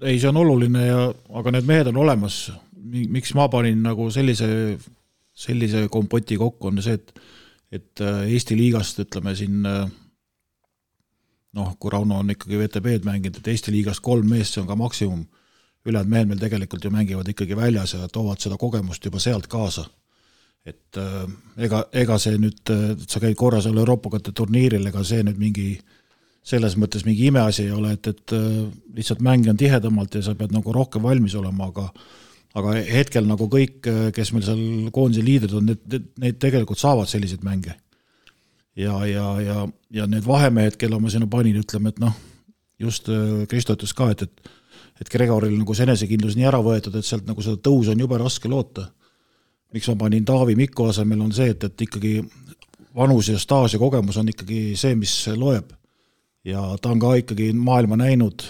ei, 0.01 0.19
see 0.19 0.29
on 0.29 0.39
oluline 0.41 0.85
ja, 0.85 1.01
aga 1.37 1.53
need 1.55 1.67
mehed 1.69 1.91
on 1.91 2.01
olemas. 2.03 2.43
miks 2.91 3.33
ma 3.37 3.47
panin 3.49 3.83
nagu 3.85 4.09
sellise, 4.11 4.77
sellise 5.37 5.85
kompoti 5.91 6.37
kokku, 6.37 6.67
on 6.67 6.81
see, 6.81 6.97
et 6.97 7.13
et 7.71 8.01
äh, 8.03 8.25
Eesti 8.35 8.57
liigast 8.59 8.99
ütleme 8.99 9.31
siin 9.35 9.65
äh, 9.65 9.85
noh, 11.55 11.75
kui 11.79 11.91
Rauno 11.91 12.17
on 12.19 12.33
ikkagi 12.33 12.59
VTB-d 12.59 13.07
mänginud, 13.07 13.39
et 13.39 13.47
Eesti 13.47 13.71
liigast 13.71 14.03
kolm 14.03 14.27
meest, 14.27 14.55
see 14.55 14.63
on 14.63 14.67
ka 14.67 14.75
maksimum, 14.75 15.23
ülejäänud 15.87 16.11
mehed 16.11 16.29
meil 16.29 16.41
tegelikult 16.41 16.83
ju 16.83 16.91
mängivad 16.93 17.31
ikkagi 17.31 17.55
väljas 17.57 17.95
ja 17.95 18.09
toovad 18.11 18.43
seda 18.43 18.59
kogemust 18.59 19.05
juba 19.05 19.19
sealt 19.23 19.47
kaasa. 19.47 19.87
et 20.65 20.97
äh, 20.97 21.23
ega, 21.57 21.85
ega 21.93 22.19
see 22.21 22.35
nüüd, 22.37 22.69
sa 23.07 23.19
käid 23.23 23.33
korra 23.39 23.61
seal 23.63 23.77
Euroopa 23.81 24.11
kotte 24.13 24.33
turniiril, 24.35 24.83
ega 24.91 25.01
see 25.03 25.23
nüüd 25.25 25.39
mingi 25.41 25.79
selles 26.43 26.73
mõttes 26.79 27.05
mingi 27.05 27.27
imeasi 27.29 27.67
ei 27.67 27.73
ole, 27.75 27.93
et, 27.97 28.07
et 28.07 28.33
lihtsalt 28.97 29.21
mänge 29.21 29.51
on 29.51 29.59
tihedamalt 29.59 30.15
ja 30.17 30.23
sa 30.25 30.33
pead 30.37 30.53
nagu 30.55 30.73
rohkem 30.73 31.03
valmis 31.05 31.35
olema, 31.37 31.69
aga 31.69 31.91
aga 32.57 32.73
hetkel 32.83 33.27
nagu 33.29 33.45
kõik, 33.47 33.85
kes 34.11 34.33
meil 34.35 34.43
seal 34.43 34.63
koondise 34.91 35.21
liidrid 35.23 35.53
on, 35.55 35.69
need, 35.69 36.09
need 36.19 36.39
tegelikult 36.41 36.81
saavad 36.81 37.07
selliseid 37.07 37.45
mänge. 37.47 37.77
ja, 38.75 38.97
ja, 39.05 39.27
ja, 39.39 39.67
ja 39.93 40.07
need 40.09 40.25
vahemehed, 40.27 40.75
kelle 40.81 40.99
ma 40.99 41.13
sinna 41.13 41.29
panin, 41.31 41.61
ütleme, 41.61 41.93
et 41.93 42.01
noh, 42.01 42.17
just 42.79 43.07
Kristo 43.47 43.77
ütles 43.77 43.93
ka, 43.95 44.09
et, 44.11 44.25
et 44.27 44.51
et 45.01 45.09
Gregoril 45.09 45.57
nagu 45.57 45.75
see 45.75 45.87
enesekindlus 45.87 46.37
nii 46.37 46.47
ära 46.47 46.61
võetud, 46.63 46.95
et 46.97 47.07
sealt 47.07 47.25
nagu 47.29 47.41
seda 47.41 47.57
tõusu 47.65 47.93
on 47.93 48.03
jube 48.03 48.19
raske 48.21 48.49
loota. 48.49 48.91
miks 49.73 49.87
ma 49.87 49.95
panin 49.95 50.25
Taavi 50.27 50.55
Mikko 50.55 50.89
asemel, 50.91 51.21
on 51.23 51.31
see, 51.31 51.53
et, 51.53 51.63
et 51.63 51.81
ikkagi 51.87 52.19
vanus 52.95 53.29
ja 53.31 53.39
staaž 53.39 53.73
ja 53.73 53.79
kogemus 53.79 54.17
on 54.19 54.29
ikkagi 54.29 54.75
see, 54.75 54.95
mis 54.95 55.13
loeb. 55.35 55.71
Ja 56.45 56.61
ta 56.81 56.89
on 56.89 56.99
ka 56.99 57.15
ikkagi 57.21 57.51
maailma 57.53 57.97
näinud, 58.01 58.43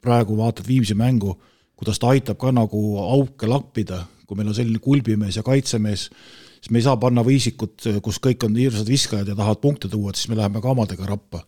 praegu 0.00 0.36
vaatad 0.36 0.66
Viimsi 0.68 0.94
mängu 0.94 1.36
kuidas 1.76 2.00
ta 2.00 2.10
aitab 2.14 2.38
ka 2.40 2.52
nagu 2.54 2.80
auke 3.02 3.48
lappida, 3.50 4.04
kui 4.24 4.38
meil 4.38 4.50
on 4.50 4.56
selline 4.56 4.80
kulbimees 4.82 5.38
ja 5.38 5.44
kaitsemees, 5.46 6.08
siis 6.56 6.72
me 6.72 6.80
ei 6.80 6.86
saa 6.86 6.96
panna 7.00 7.24
võisikut, 7.26 7.88
kus 8.04 8.20
kõik 8.24 8.46
on 8.46 8.56
hirmsad 8.56 8.88
viskajad 8.88 9.28
ja 9.28 9.36
tahavad 9.36 9.60
punkte 9.62 9.90
tuua, 9.92 10.12
et 10.12 10.20
siis 10.20 10.30
me 10.32 10.38
läheme 10.38 10.62
ka 10.64 10.72
omadega 10.72 11.08
rappa. 11.08 11.44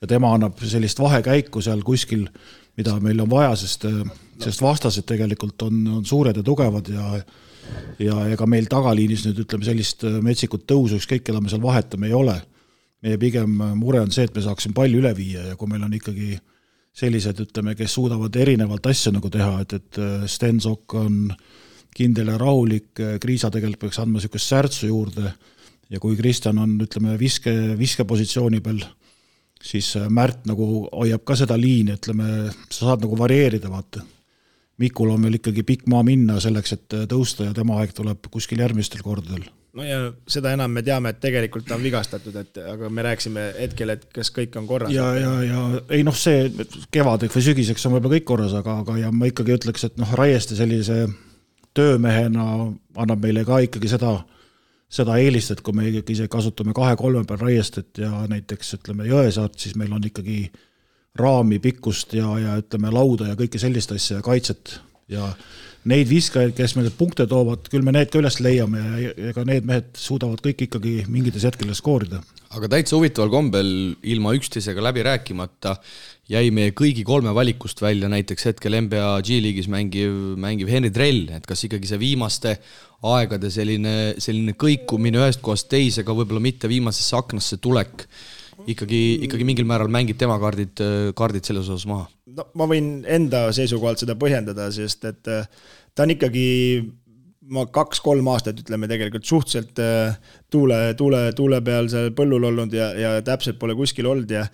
ja 0.00 0.06
tema 0.08 0.30
annab 0.32 0.56
sellist 0.64 0.98
vahekäiku 0.98 1.60
seal 1.60 1.82
kuskil, 1.84 2.24
mida 2.76 2.94
meil 3.00 3.20
on 3.20 3.28
vaja, 3.30 3.56
sest, 3.56 3.84
sest 4.40 4.62
vastased 4.62 5.04
tegelikult 5.04 5.62
on, 5.62 5.86
on 5.98 6.04
suured 6.04 6.36
ja 6.36 6.42
tugevad 6.42 6.88
ja 6.88 7.20
ja 8.00 8.14
ega 8.32 8.46
meil 8.48 8.66
tagaliinis 8.66 9.26
nüüd 9.26 9.42
ütleme, 9.44 9.64
sellist 9.64 10.02
metsikut 10.24 10.64
tõusu, 10.66 10.96
ükskõik 10.96 11.22
keda 11.22 11.40
me 11.40 11.52
seal 11.52 11.60
vahetame, 11.62 12.08
ei 12.08 12.14
ole. 12.16 12.40
Meie 13.02 13.18
pigem 13.18 13.52
mure 13.78 14.00
on 14.00 14.10
see, 14.12 14.26
et 14.28 14.34
me 14.36 14.42
saaksime 14.44 14.76
palli 14.76 14.98
üle 15.00 15.12
viia 15.16 15.50
ja 15.50 15.56
kui 15.56 15.70
meil 15.70 15.84
on 15.86 15.94
ikkagi 15.96 16.34
äh, 16.36 16.46
sellised, 16.96 17.40
ütleme, 17.46 17.74
kes 17.78 17.94
suudavad 17.96 18.36
erinevalt 18.36 18.86
asju 18.90 19.14
nagu 19.14 19.30
teha, 19.32 19.60
et, 19.64 19.76
et 19.78 20.00
Sten 20.30 20.60
Sokk 20.62 20.96
on 20.98 21.28
kindel 21.94 22.32
ja 22.32 22.38
rahulik, 22.40 22.92
Kriisa 23.22 23.50
tegelikult 23.50 23.86
peaks 23.86 24.00
andma 24.02 24.18
niisugust 24.18 24.52
särtsu 24.52 24.90
juurde 24.90 25.32
ja 25.90 26.00
kui 26.02 26.16
Kristjan 26.18 26.58
on, 26.62 26.76
ütleme, 26.84 27.16
viske, 27.18 27.52
viskepositsiooni 27.78 28.62
peal, 28.64 28.82
siis 29.62 29.92
Märt 30.10 30.46
nagu 30.50 30.86
hoiab 30.86 31.24
ka 31.26 31.36
seda 31.38 31.58
liini, 31.58 31.96
ütleme, 31.98 32.50
sa 32.70 32.90
saad 32.90 33.04
nagu 33.04 33.18
varieerida, 33.18 33.70
vaata. 33.70 34.04
Mikul 34.80 35.10
on 35.12 35.26
veel 35.26 35.36
ikkagi 35.36 35.64
pikk 35.66 35.90
maa 35.92 36.00
minna 36.06 36.38
selleks, 36.40 36.76
et 36.76 37.00
tõusta 37.10 37.50
ja 37.50 37.56
tema 37.56 37.76
aeg 37.82 37.92
tuleb 37.96 38.30
kuskil 38.32 38.62
järgmistel 38.62 39.02
kordadel 39.04 39.44
no 39.76 39.86
ja 39.86 39.98
seda 40.30 40.52
enam 40.56 40.72
me 40.74 40.82
teame, 40.86 41.12
et 41.12 41.20
tegelikult 41.22 41.68
ta 41.68 41.76
on 41.76 41.84
vigastatud, 41.84 42.36
et 42.40 42.60
aga 42.72 42.90
me 42.90 43.04
rääkisime 43.06 43.46
hetkel, 43.58 43.94
et 43.94 44.06
kas 44.14 44.32
kõik 44.34 44.56
on 44.58 44.66
korras. 44.70 44.92
ja, 44.94 45.06
ja, 45.18 45.32
ja 45.46 45.64
ei 45.94 46.04
noh, 46.06 46.16
see 46.16 46.48
kevadeks 46.92 47.36
või 47.38 47.46
sügiseks 47.50 47.86
on 47.86 47.96
võib-olla 47.96 48.18
kõik 48.18 48.28
korras, 48.32 48.56
aga, 48.58 48.80
aga 48.84 48.98
ja 49.04 49.12
ma 49.14 49.30
ikkagi 49.30 49.56
ütleks, 49.58 49.86
et 49.86 50.00
noh, 50.00 50.14
Raieste 50.18 50.58
sellise 50.58 51.04
töömehena 51.76 52.46
annab 52.98 53.22
meile 53.22 53.44
ka 53.46 53.60
ikkagi 53.66 53.92
seda, 53.92 54.16
seda 54.90 55.20
eelist, 55.22 55.54
et 55.54 55.62
kui 55.62 55.76
me 55.76 55.86
ikkagi 55.90 56.18
ise 56.18 56.26
kasutame 56.30 56.74
kahe-kolme 56.76 57.22
peal 57.28 57.44
Raiestet 57.44 58.02
ja 58.02 58.24
näiteks 58.30 58.74
ütleme 58.80 59.06
Jõesaart, 59.06 59.58
siis 59.62 59.78
meil 59.78 59.94
on 59.94 60.04
ikkagi 60.06 60.42
raami, 61.18 61.58
pikkust 61.62 62.14
ja, 62.14 62.26
ja 62.38 62.58
ütleme, 62.60 62.90
lauda 62.94 63.30
ja 63.30 63.38
kõike 63.38 63.58
sellist 63.58 63.92
asja 63.94 64.18
ja 64.18 64.24
kaitset 64.24 64.78
ja 65.10 65.32
neid 65.88 66.10
viskajaid, 66.10 66.52
kes 66.56 66.74
meile 66.76 66.92
punkte 66.92 67.24
toovad, 67.28 67.68
küll 67.72 67.84
me 67.84 67.94
need 67.94 68.10
ka 68.12 68.20
üles 68.20 68.36
leiame 68.44 68.82
ja 69.00 69.14
ega 69.30 69.44
need 69.48 69.66
mehed 69.68 69.88
suudavad 69.96 70.42
kõik 70.44 70.66
ikkagi 70.66 70.94
mingites 71.08 71.46
hetkedes 71.48 71.80
skoorida. 71.80 72.20
aga 72.50 72.68
täitsa 72.68 72.98
huvitaval 72.98 73.30
kombel, 73.30 73.68
ilma 74.02 74.34
üksteisega 74.36 74.82
läbi 74.82 75.04
rääkimata, 75.06 75.76
jäi 76.30 76.50
meie 76.54 76.74
kõigi 76.76 77.04
kolme 77.06 77.32
valikust 77.34 77.80
välja 77.82 78.10
näiteks 78.10 78.50
hetkel 78.50 78.76
NBA 78.82 79.06
G-liigis 79.26 79.70
mängiv, 79.70 80.12
mängiv 80.36 80.68
Henry 80.70 80.90
Drell, 80.92 81.30
et 81.36 81.46
kas 81.46 81.64
ikkagi 81.66 81.88
see 81.88 82.00
viimaste 82.02 82.56
aegade 83.06 83.48
selline, 83.54 83.96
selline 84.20 84.56
kõikumine 84.58 85.22
ühest 85.22 85.40
kohast 85.42 85.70
teise, 85.72 86.04
ka 86.04 86.14
võib-olla 86.16 86.42
mitte 86.44 86.68
viimasesse 86.68 87.16
aknasse 87.16 87.56
tulek, 87.62 88.04
ikkagi, 88.68 89.00
ikkagi 89.26 89.46
mingil 89.48 89.68
määral 89.68 89.90
mängib 89.92 90.18
tema 90.20 90.38
kaardid, 90.42 90.80
kaardid 91.16 91.48
selles 91.48 91.68
osas 91.68 91.86
maha? 91.88 92.08
no 92.36 92.46
ma 92.58 92.68
võin 92.70 93.00
enda 93.08 93.48
seisukohalt 93.56 94.02
seda 94.02 94.16
põhjendada, 94.20 94.70
sest 94.74 95.06
et 95.08 95.30
äh, 95.30 95.46
ta 95.94 96.06
on 96.06 96.14
ikkagi 96.14 96.46
ma 97.50 97.64
kaks-kolm 97.72 98.28
aastat, 98.30 98.60
ütleme 98.62 98.88
tegelikult 98.90 99.26
suhteliselt 99.26 99.80
äh, 99.82 100.18
tuule, 100.50 100.82
tuule, 100.98 101.24
tuule 101.36 101.60
peal 101.66 101.90
seal 101.92 102.12
põllul 102.16 102.46
olnud 102.52 102.74
ja, 102.76 102.90
ja 102.98 103.14
täpselt 103.26 103.58
pole 103.60 103.74
kuskil 103.78 104.08
olnud 104.10 104.30
ja 104.30 104.46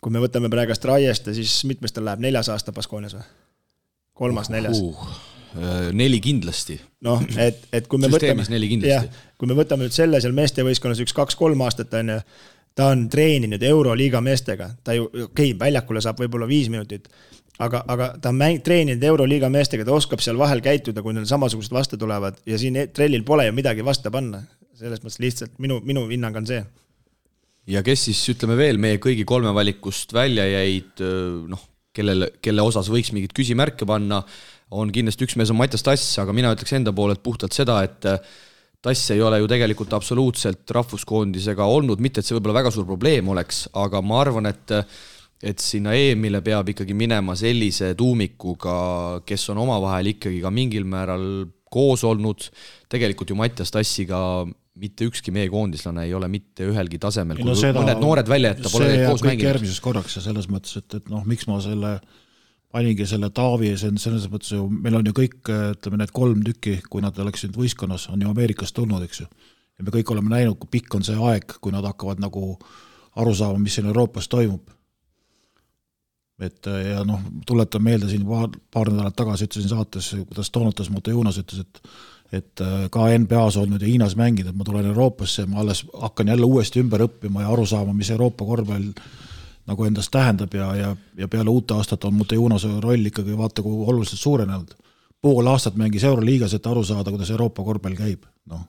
kui 0.00 0.14
me 0.14 0.22
võtame 0.22 0.50
praegast 0.52 0.84
Raieste, 0.88 1.34
siis 1.36 1.60
mitmes 1.68 1.94
tal 1.94 2.06
läheb, 2.08 2.22
neljas 2.24 2.50
aasta 2.52 2.74
Baskoonias 2.74 3.18
või? 3.18 3.26
kolmas, 4.18 4.50
neljas 4.50 4.80
uh,? 4.82 5.10
neli 5.96 6.20
kindlasti. 6.20 6.76
noh, 7.04 7.22
et, 7.40 7.62
et 7.72 7.86
kui 7.88 8.00
me 8.00 8.10
Süsteemis 8.10 8.50
võtame, 8.50 8.88
jah, 8.88 9.06
kui 9.40 9.48
me 9.48 9.56
võtame 9.56 9.86
nüüd 9.86 9.96
selle 9.96 10.20
seal 10.20 10.36
meestevõistkonnas 10.36 11.00
üks 11.04 11.16
kaks-kolm 11.16 11.62
aastat, 11.64 11.94
on 11.96 12.12
ju, 12.12 12.18
ta 12.78 12.92
on 12.94 13.08
treeninud 13.10 13.62
Euroliiga 13.66 14.20
meestega, 14.22 14.70
ta 14.86 14.94
ju, 14.94 15.08
okei 15.08 15.50
okay,, 15.50 15.54
väljakule 15.58 16.02
saab 16.04 16.20
võib-olla 16.22 16.46
viis 16.50 16.68
minutit, 16.70 17.08
aga, 17.64 17.82
aga 17.90 18.10
ta 18.22 18.30
on 18.30 18.38
mäng-, 18.38 18.60
treeninud 18.64 19.02
Euroliiga 19.10 19.50
meestega, 19.52 19.86
ta 19.86 19.96
oskab 19.96 20.22
seal 20.22 20.38
vahel 20.38 20.62
käituda, 20.64 21.02
kui 21.02 21.16
neil 21.16 21.26
samasugused 21.28 21.74
vastu 21.74 21.98
tulevad 21.98 22.38
ja 22.46 22.58
siin 22.60 22.78
trellil 22.94 23.26
pole 23.26 23.48
ju 23.48 23.56
midagi 23.56 23.86
vastu 23.86 24.14
panna. 24.14 24.44
selles 24.78 25.00
mõttes 25.02 25.18
lihtsalt 25.18 25.56
minu, 25.58 25.80
minu 25.82 26.04
hinnang 26.06 26.36
on 26.38 26.46
see. 26.46 26.60
ja 27.66 27.82
kes 27.82 28.04
siis, 28.06 28.20
ütleme 28.30 28.54
veel, 28.56 28.78
meie 28.78 29.00
kõigi 29.02 29.26
kolme 29.26 29.50
valikust 29.54 30.14
välja 30.14 30.46
jäid, 30.46 31.02
noh, 31.50 31.64
kellel, 31.92 32.28
kelle 32.40 32.62
osas 32.62 32.86
võiks 32.94 33.10
mingeid 33.10 33.34
küsimärke 33.34 33.88
panna, 33.90 34.22
on 34.70 34.92
kindlasti 34.94 35.26
üks 35.26 35.34
mees 35.40 35.50
on 35.50 35.58
Mattias 35.58 35.82
Tass, 35.82 36.14
aga 36.22 36.30
mina 36.36 36.54
ütleks 36.54 36.76
enda 36.78 36.94
poolelt 36.94 37.24
puhtalt 37.26 37.56
seda, 37.56 37.80
et 37.82 38.06
Tass 38.88 39.12
ei 39.12 39.20
ole 39.24 39.42
ju 39.42 39.50
tegelikult 39.50 39.92
absoluutselt 39.98 40.70
rahvuskoondisega 40.78 41.68
olnud, 41.68 42.00
mitte 42.00 42.22
et 42.22 42.28
see 42.28 42.38
võib-olla 42.38 42.62
väga 42.62 42.72
suur 42.72 42.88
probleem 42.88 43.28
oleks, 43.34 43.66
aga 43.76 44.02
ma 44.04 44.22
arvan, 44.24 44.48
et 44.50 44.76
et 45.38 45.62
sinna 45.62 45.92
EM-ile 45.94 46.40
peab 46.42 46.72
ikkagi 46.72 46.96
minema 46.98 47.36
sellise 47.38 47.92
tuumikuga, 47.98 48.78
kes 49.26 49.44
on 49.52 49.60
omavahel 49.62 50.10
ikkagi 50.16 50.40
ka 50.42 50.50
mingil 50.50 50.88
määral 50.88 51.28
koos 51.70 52.02
olnud, 52.08 52.48
tegelikult 52.90 53.30
ju 53.30 53.36
Mattias 53.38 53.70
Tassiga 53.70 54.18
mitte 54.78 55.06
ükski 55.08 55.34
meie 55.34 55.50
koondislane 55.50 56.06
ei 56.06 56.14
ole 56.14 56.28
mitte 56.30 56.66
ühelgi 56.70 57.00
tasemel, 57.02 57.38
kui 57.40 57.48
no 57.48 57.56
seda, 57.58 57.82
mõned 57.82 58.00
noored 58.02 58.30
välja 58.30 58.54
jätta, 58.54 58.70
pole 58.72 58.90
neid 58.90 59.04
koos 59.08 59.24
mänginud. 59.26 59.48
järgmiseks 59.50 59.82
korraks 59.84 60.18
ja 60.18 60.24
selles 60.24 60.48
mõttes, 60.50 60.78
et, 60.78 60.98
et 61.00 61.10
noh, 61.12 61.24
miks 61.28 61.48
ma 61.50 61.58
selle 61.62 61.96
paningi 62.72 63.06
selle 63.08 63.30
Taavi, 63.34 63.72
see 63.80 63.92
on 63.92 64.00
selles 64.00 64.26
mõttes 64.32 64.52
ju, 64.52 64.66
meil 64.68 64.98
on 64.98 65.06
ju 65.08 65.14
kõik, 65.16 65.38
ütleme 65.76 66.00
need 66.02 66.12
kolm 66.16 66.42
tükki, 66.44 66.78
kui 66.90 67.04
nad 67.04 67.16
oleksid 67.18 67.56
võistkonnas, 67.56 68.08
on 68.12 68.24
ju 68.24 68.32
Ameerikast 68.32 68.76
tulnud, 68.76 69.04
eks 69.06 69.22
ju. 69.22 69.28
ja 69.78 69.86
me 69.86 69.94
kõik 69.94 70.12
oleme 70.12 70.34
näinud, 70.34 70.58
kui 70.60 70.74
pikk 70.78 70.98
on 70.98 71.06
see 71.06 71.16
aeg, 71.16 71.56
kui 71.62 71.72
nad 71.72 71.86
hakkavad 71.88 72.20
nagu 72.20 72.58
aru 73.18 73.32
saama, 73.34 73.62
mis 73.62 73.78
siin 73.78 73.88
Euroopas 73.88 74.28
toimub. 74.28 74.68
et 76.38 76.66
ja 76.66 77.00
noh, 77.02 77.24
tuletan 77.46 77.82
meelde 77.82 78.08
siin 78.08 78.26
paar, 78.26 78.52
paar 78.70 78.92
nädalat 78.92 79.16
tagasi 79.16 79.48
ütlesin 79.48 79.72
saates, 79.72 80.12
kuidas 80.28 80.50
Toonatas 80.54 80.90
Motojunas 80.90 81.40
ütles, 81.40 81.64
et 81.64 81.82
et 82.32 82.60
äh, 82.60 82.88
ka 82.92 83.06
NBA-s 83.08 83.56
olnud 83.56 83.80
ja 83.80 83.88
Hiinas 83.88 84.12
mänginud, 84.16 84.50
et 84.50 84.56
ma 84.56 84.66
tulen 84.66 84.86
Euroopasse 84.90 85.46
ja 85.46 85.48
ma 85.48 85.62
alles 85.62 85.86
hakkan 85.96 86.28
jälle 86.28 86.44
uuesti 86.44 86.82
ümber 86.82 87.06
õppima 87.06 87.44
ja 87.44 87.52
aru 87.52 87.64
saama, 87.66 87.94
mis 87.96 88.10
Euroopa 88.12 88.44
korvpall 88.44 88.90
nagu 89.68 89.84
endast 89.84 90.12
tähendab 90.14 90.54
ja, 90.54 90.68
ja, 90.76 90.90
ja 91.18 91.28
peale 91.28 91.50
uute 91.50 91.76
aastat 91.76 92.04
on 92.08 92.16
Mutejunose 92.16 92.70
roll 92.80 93.10
ikkagi 93.10 93.36
vaata 93.36 93.62
kui 93.62 93.84
oluliselt 93.86 94.20
suurenenud. 94.20 94.74
pool 95.20 95.46
aastat 95.46 95.76
mängis 95.76 96.04
Euroliigas, 96.04 96.54
et 96.54 96.66
aru 96.66 96.84
saada, 96.84 97.10
kuidas 97.10 97.30
Euroopa 97.30 97.64
korvpall 97.64 97.96
käib, 97.98 98.22
noh. 98.46 98.62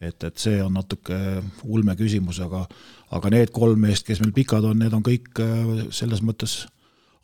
et, 0.00 0.24
et 0.24 0.38
see 0.38 0.62
on 0.62 0.74
natuke 0.74 1.16
ulme 1.64 1.96
küsimus, 1.96 2.40
aga 2.40 2.66
aga 3.10 3.30
need 3.30 3.50
kolm 3.52 3.80
meest, 3.80 4.06
kes 4.06 4.20
meil 4.20 4.32
pikad 4.32 4.64
on, 4.64 4.78
need 4.78 4.92
on 4.92 5.02
kõik 5.04 5.40
äh, 5.40 5.86
selles 5.90 6.22
mõttes 6.22 6.62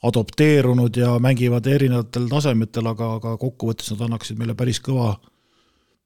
adopteerunud 0.03 0.97
ja 0.97 1.17
mängivad 1.19 1.67
erinevatel 1.67 2.29
tasemetel, 2.31 2.87
aga, 2.87 3.15
aga 3.19 3.37
kokkuvõttes 3.37 3.91
nad 3.95 4.07
annaksid 4.07 4.39
meile 4.39 4.55
päris 4.55 4.81
kõva 4.85 5.17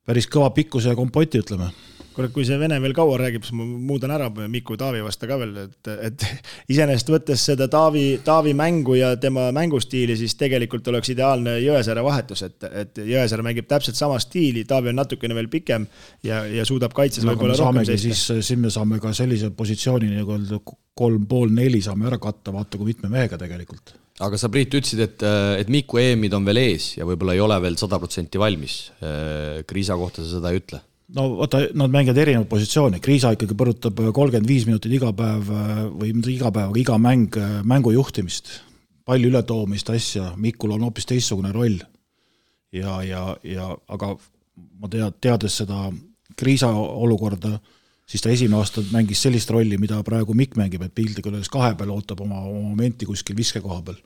päris 0.06 0.28
kõva 0.30 0.50
pikkuse 0.54 0.92
ja 0.92 0.98
kompoti, 0.98 1.42
ütleme. 1.42 1.70
Kuule, 2.16 2.28
kui 2.34 2.44
see 2.46 2.58
vene 2.60 2.78
veel 2.82 2.94
kaua 2.96 3.18
räägib, 3.20 3.44
siis 3.46 3.54
ma 3.56 3.66
muudan 3.66 4.12
ära 4.14 4.28
Miku 4.50 4.76
Taavi 4.80 5.02
vasta 5.04 5.28
ka 5.30 5.38
veel, 5.40 5.54
et, 5.64 5.90
et 6.08 6.26
iseenesest 6.72 7.12
võttes 7.12 7.44
seda 7.50 7.68
Taavi, 7.72 8.04
Taavi 8.24 8.54
mängu 8.58 8.96
ja 8.98 9.14
tema 9.20 9.48
mängustiili, 9.54 10.16
siis 10.18 10.36
tegelikult 10.40 10.88
oleks 10.92 11.12
ideaalne 11.14 11.56
Jõesaare 11.62 12.04
vahetus, 12.04 12.44
et, 12.48 12.68
et 12.70 13.02
Jõesaar 13.12 13.44
mängib 13.46 13.68
täpselt 13.70 13.98
sama 13.98 14.20
stiili, 14.22 14.66
Taavi 14.68 14.92
on 14.92 15.00
natukene 15.02 15.36
veel 15.38 15.50
pikem 15.52 15.88
ja, 16.26 16.44
ja 16.46 16.66
suudab 16.68 16.94
kaitses 16.96 17.26
no, 17.26 17.34
võib-olla 17.34 17.58
rohkem 17.58 17.86
seista. 17.88 18.08
siis, 18.08 18.46
siis 18.48 18.60
me 18.60 18.72
saame 18.72 19.00
ka 19.02 19.14
sellise 19.16 19.52
positsiooni 19.56 20.12
nagu 20.12 20.36
öelda 20.36 20.60
kolm 20.98 21.26
pool 21.26 21.52
neli 21.54 21.80
saame 21.84 22.08
ära 22.10 22.20
katta, 22.22 22.52
vaata 22.54 22.78
kui 22.78 22.92
mitme 22.92 23.10
mehega 23.12 23.40
tegelikult 23.40 23.96
aga 24.22 24.38
sa, 24.38 24.50
Priit, 24.52 24.74
ütlesid, 24.76 25.00
et, 25.02 25.24
et 25.58 25.70
Miku 25.72 25.98
EM-id 26.02 26.34
on 26.36 26.46
veel 26.46 26.60
ees 26.62 26.92
ja 26.98 27.06
võib-olla 27.08 27.34
ei 27.36 27.42
ole 27.42 27.58
veel 27.64 27.78
sada 27.80 27.98
protsenti 27.98 28.38
valmis. 28.38 28.76
Kriisa 29.66 29.96
kohta 29.98 30.22
sa 30.22 30.36
seda 30.36 30.52
ei 30.52 30.60
ütle? 30.60 30.82
No 31.16 31.28
vaata, 31.38 31.62
nad 31.78 31.92
mängivad 31.92 32.20
erinevat 32.22 32.48
positsiooni, 32.50 33.00
Kriisa 33.04 33.32
ikkagi 33.36 33.56
põrutab 33.58 33.98
kolmkümmend 34.14 34.48
viis 34.48 34.66
minutit 34.68 34.92
iga 34.96 35.12
päev 35.16 35.48
või 35.92 36.12
mitte 36.12 36.32
iga 36.32 36.52
päev, 36.54 36.72
aga 36.72 36.82
iga 36.82 36.98
mäng, 37.00 37.38
mängu 37.68 37.92
juhtimist, 37.94 38.54
palli 39.08 39.28
ületoomist, 39.30 39.90
asja, 39.92 40.32
Mikul 40.40 40.76
on 40.76 40.86
hoopis 40.86 41.08
teistsugune 41.10 41.52
roll. 41.52 41.80
ja, 42.72 43.02
ja, 43.04 43.36
ja 43.44 43.68
aga 43.88 44.14
ma 44.80 44.88
tea, 44.88 45.10
teades 45.20 45.56
seda 45.62 45.90
Kriisa 46.36 46.70
olukorda, 46.72 47.58
siis 48.08 48.24
ta 48.24 48.30
esimene 48.32 48.56
aasta 48.60 48.82
mängis 48.92 49.20
sellist 49.22 49.50
rolli, 49.52 49.76
mida 49.78 50.00
praegu 50.06 50.34
Mikk 50.34 50.56
mängib, 50.56 50.82
et 50.86 50.94
piltlikult 50.94 51.34
öeldes 51.34 51.52
kahe 51.52 51.74
peal 51.76 51.92
ootab 51.92 52.22
oma, 52.24 52.40
oma 52.48 52.70
momenti 52.70 53.08
kuskil 53.08 53.36
viskekoha 53.36 53.82
peal. 53.84 54.00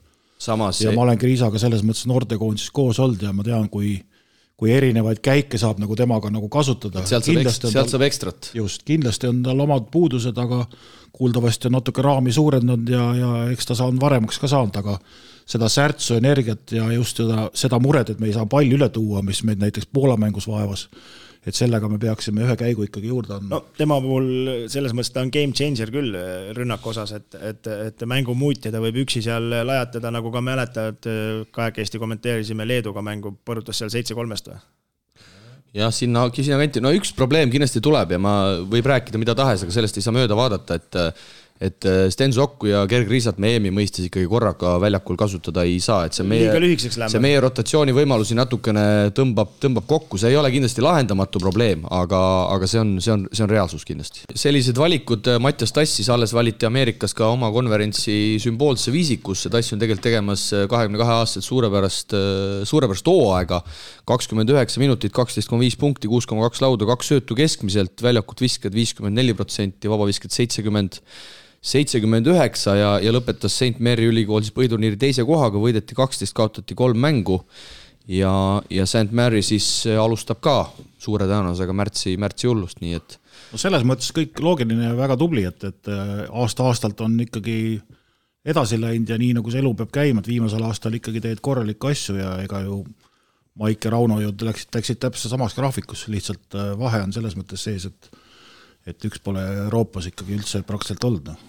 Ja 0.91 0.91
ma 0.93 1.05
olen 1.07 1.17
Kriisaga 1.17 1.59
selles 1.61 1.81
mõttes 1.87 2.05
noortekoondises 2.09 2.69
koos 2.75 2.99
olnud 3.01 3.23
ja 3.23 3.31
ma 3.33 3.45
tean, 3.47 3.69
kui 3.73 3.95
kui 4.57 4.71
erinevaid 4.73 5.21
käike 5.21 5.59
saab 5.61 5.77
nagu 5.81 5.95
temaga 5.95 6.31
nagu 6.33 6.49
kasutada. 6.49 7.03
sealt 7.05 7.27
saab, 7.27 7.41
ekst, 7.43 7.67
sealt 7.69 7.93
saab 7.93 8.05
ekstrat. 8.07 8.51
just, 8.57 8.83
kindlasti 8.87 9.29
on 9.29 9.43
tal 9.45 9.59
omad 9.67 9.91
puudused, 9.93 10.37
aga 10.37 10.63
kuuldavasti 11.13 11.69
on 11.69 11.77
natuke 11.77 12.01
raami 12.05 12.33
suurendanud 12.33 12.89
ja, 12.89 13.05
ja 13.17 13.31
eks 13.53 13.69
ta 13.69 13.77
on 13.85 14.01
varemaks 14.01 14.41
ka 14.41 14.49
saanud, 14.49 14.75
aga 14.81 14.97
seda 15.47 15.69
särtsu, 15.71 16.17
energiat 16.17 16.73
ja 16.75 16.89
just 16.91 17.21
seda, 17.21 17.47
seda 17.55 17.79
muret, 17.79 18.09
et 18.11 18.19
me 18.19 18.27
ei 18.27 18.35
saa 18.35 18.49
palli 18.49 18.75
üle 18.75 18.89
tuua, 18.93 19.21
mis 19.25 19.43
meid 19.47 19.61
näiteks 19.61 19.87
Poola 19.93 20.17
mängus 20.19 20.49
vaevas 20.49 20.87
et 21.47 21.55
sellega 21.55 21.87
me 21.91 21.99
peaksime 22.01 22.43
ühe 22.43 22.55
käigu 22.59 22.87
ikkagi 22.87 23.11
juurde 23.11 23.37
andma. 23.37 23.57
no 23.57 23.75
tema 23.77 23.99
puhul 24.03 24.67
selles 24.71 24.95
mõttes 24.95 25.13
ta 25.15 25.23
on 25.23 25.31
game 25.33 25.55
changer 25.55 25.91
küll 25.93 26.17
eh, 26.17 26.49
rünnaku 26.57 26.91
osas, 26.93 27.13
et, 27.17 27.37
et, 27.39 27.71
et 27.89 28.07
mängu 28.09 28.35
muutja, 28.37 28.71
ta 28.73 28.83
võib 28.83 28.99
üksi 29.05 29.23
seal 29.25 29.47
lajatada, 29.67 30.11
nagu 30.13 30.31
ka 30.33 30.43
mäletad, 30.43 31.11
kahekesti 31.55 32.01
kommenteerisime 32.01 32.67
Leeduga 32.67 33.03
mängu, 33.05 33.37
põrutas 33.47 33.79
seal 33.79 33.93
seitse 33.93 34.17
kolmest 34.17 34.51
või? 34.51 34.59
jah, 35.77 35.91
sinna, 35.93 36.27
sinna 36.35 36.59
kanti, 36.61 36.81
no 36.83 36.91
üks 36.95 37.11
probleem 37.15 37.51
kindlasti 37.53 37.81
tuleb 37.83 38.15
ja 38.15 38.21
ma, 38.21 38.37
võib 38.67 38.87
rääkida 38.87 39.19
mida 39.21 39.35
tahes, 39.37 39.63
aga 39.63 39.75
sellest 39.75 39.99
ei 39.99 40.05
saa 40.05 40.15
mööda 40.15 40.37
vaadata, 40.37 40.79
et 40.79 40.99
et 41.59 41.85
äh, 41.89 42.05
Sten 42.13 42.33
Sokku 42.33 42.69
ja 42.69 42.83
Gerg 42.89 43.09
Riisat 43.09 43.39
me 43.41 43.55
EM-i 43.55 43.71
mõistes 43.73 44.05
ikkagi 44.05 44.27
korraga 44.29 44.75
väljakul 44.81 45.17
kasutada 45.17 45.63
ei 45.65 45.79
saa, 45.81 46.05
et 46.05 46.17
see 46.17 46.25
meie, 46.27 46.51
see 46.85 47.21
meie 47.23 47.39
rotatsiooni 47.41 47.95
võimalusi 47.97 48.37
natukene 48.37 49.09
tõmbab, 49.17 49.55
tõmbab 49.63 49.87
kokku, 49.89 50.19
see 50.21 50.31
ei 50.33 50.37
ole 50.37 50.51
kindlasti 50.53 50.85
lahendamatu 50.85 51.41
probleem, 51.41 51.85
aga, 51.93 52.19
aga 52.53 52.69
see 52.69 52.81
on, 52.81 52.91
see 53.01 53.13
on, 53.13 53.25
see 53.31 53.45
on 53.45 53.51
reaalsus 53.53 53.85
kindlasti. 53.87 54.27
sellised 54.37 54.77
valikud, 54.77 55.31
äh, 55.33 55.41
Mattias 55.41 55.73
Tassis 55.73 56.11
alles 56.13 56.35
valiti 56.37 56.69
Ameerikas 56.69 57.17
ka 57.17 57.31
oma 57.33 57.49
konverentsi 57.55 58.37
sümboolse 58.43 58.93
viisikusse, 58.93 59.49
Tass 59.53 59.73
on 59.73 59.81
tegelikult 59.81 60.05
tegemas 60.05 60.45
äh, 60.53 60.67
kahekümne 60.69 61.01
kahe 61.01 61.17
aastaselt 61.23 61.47
suurepärast, 61.47 62.13
suurepärast 62.69 63.09
hooaega, 63.09 63.63
kakskümmend 64.07 64.53
üheksa 64.53 64.81
minutit, 64.83 65.15
kaksteist 65.15 65.49
koma 65.49 65.65
viis 65.65 65.77
punkti, 65.79 66.09
kuus 66.11 66.29
koma 66.29 66.45
kaks 66.45 66.61
lauda, 66.61 66.85
kaks 66.93 67.13
söötu 67.15 67.37
keskmiselt, 67.37 67.97
väljakut 68.05 68.45
viskad 68.45 68.77
viiskümmend 68.77 69.17
neli 69.17 69.33
protsenti, 69.37 69.89
vabaviskad 69.89 70.33
seitsekümmend 70.35 71.01
seitsekümmend 71.61 72.27
üheksa 72.31 72.75
ja, 72.77 72.91
ja 73.03 73.11
lõpetas 73.13 73.55
St 73.57 73.81
Mary 73.83 74.07
ülikool 74.11 74.43
siis 74.45 74.55
põhiturniiri 74.55 74.99
teise 74.99 75.25
kohaga, 75.27 75.59
võideti 75.61 75.97
kaksteist, 75.97 76.35
kaotati 76.37 76.77
kolm 76.77 76.99
mängu. 77.01 77.41
ja, 78.07 78.61
ja 78.69 78.85
St 78.85 79.11
Mary 79.11 79.41
siis 79.41 79.87
alustab 79.99 80.39
ka 80.41 80.57
suure 81.01 81.27
tõenäosusega 81.29 81.75
märtsi, 81.75 82.15
märtsi 82.19 82.49
hullust, 82.49 82.81
nii 82.83 82.97
et. 82.97 83.17
no 83.51 83.61
selles 83.61 83.85
mõttes 83.87 84.13
kõik 84.15 84.39
loogiline 84.43 84.89
ja 84.89 84.95
väga 84.97 85.17
tubli, 85.19 85.45
et, 85.47 85.63
et 85.63 85.91
äh, 85.91 86.23
aasta-aastalt 86.29 87.01
on 87.05 87.17
ikkagi 87.25 87.57
edasi 88.47 88.79
läinud 88.79 89.09
ja 89.11 89.17
nii, 89.19 89.33
nagu 89.37 89.51
see 89.51 89.61
elu 89.61 89.73
peab 89.81 89.91
käima, 89.93 90.23
et 90.23 90.31
viimasel 90.31 90.63
aastal 90.67 90.95
ikkagi 90.97 91.21
teed 91.23 91.43
korralikke 91.43 91.91
asju 91.91 92.17
ja 92.21 92.37
ega 92.45 92.63
ju 92.67 92.85
Maik 93.57 93.87
ja 93.87 93.89
Rauno 93.89 94.19
ju 94.21 94.29
läksid, 94.45 94.69
läksid 94.75 94.99
täpselt 95.01 95.31
samas 95.33 95.55
graafikus, 95.57 96.03
lihtsalt 96.13 96.53
äh, 96.53 96.75
vahe 96.77 97.01
on 97.01 97.13
selles 97.15 97.33
mõttes 97.39 97.63
sees, 97.65 97.87
et 97.89 98.09
et 98.87 99.09
üks 99.09 99.19
pole 99.23 99.43
Euroopas 99.67 100.07
ikkagi 100.09 100.37
üldse 100.37 100.63
praktiliselt 100.67 101.03
olnud, 101.07 101.33
noh 101.33 101.47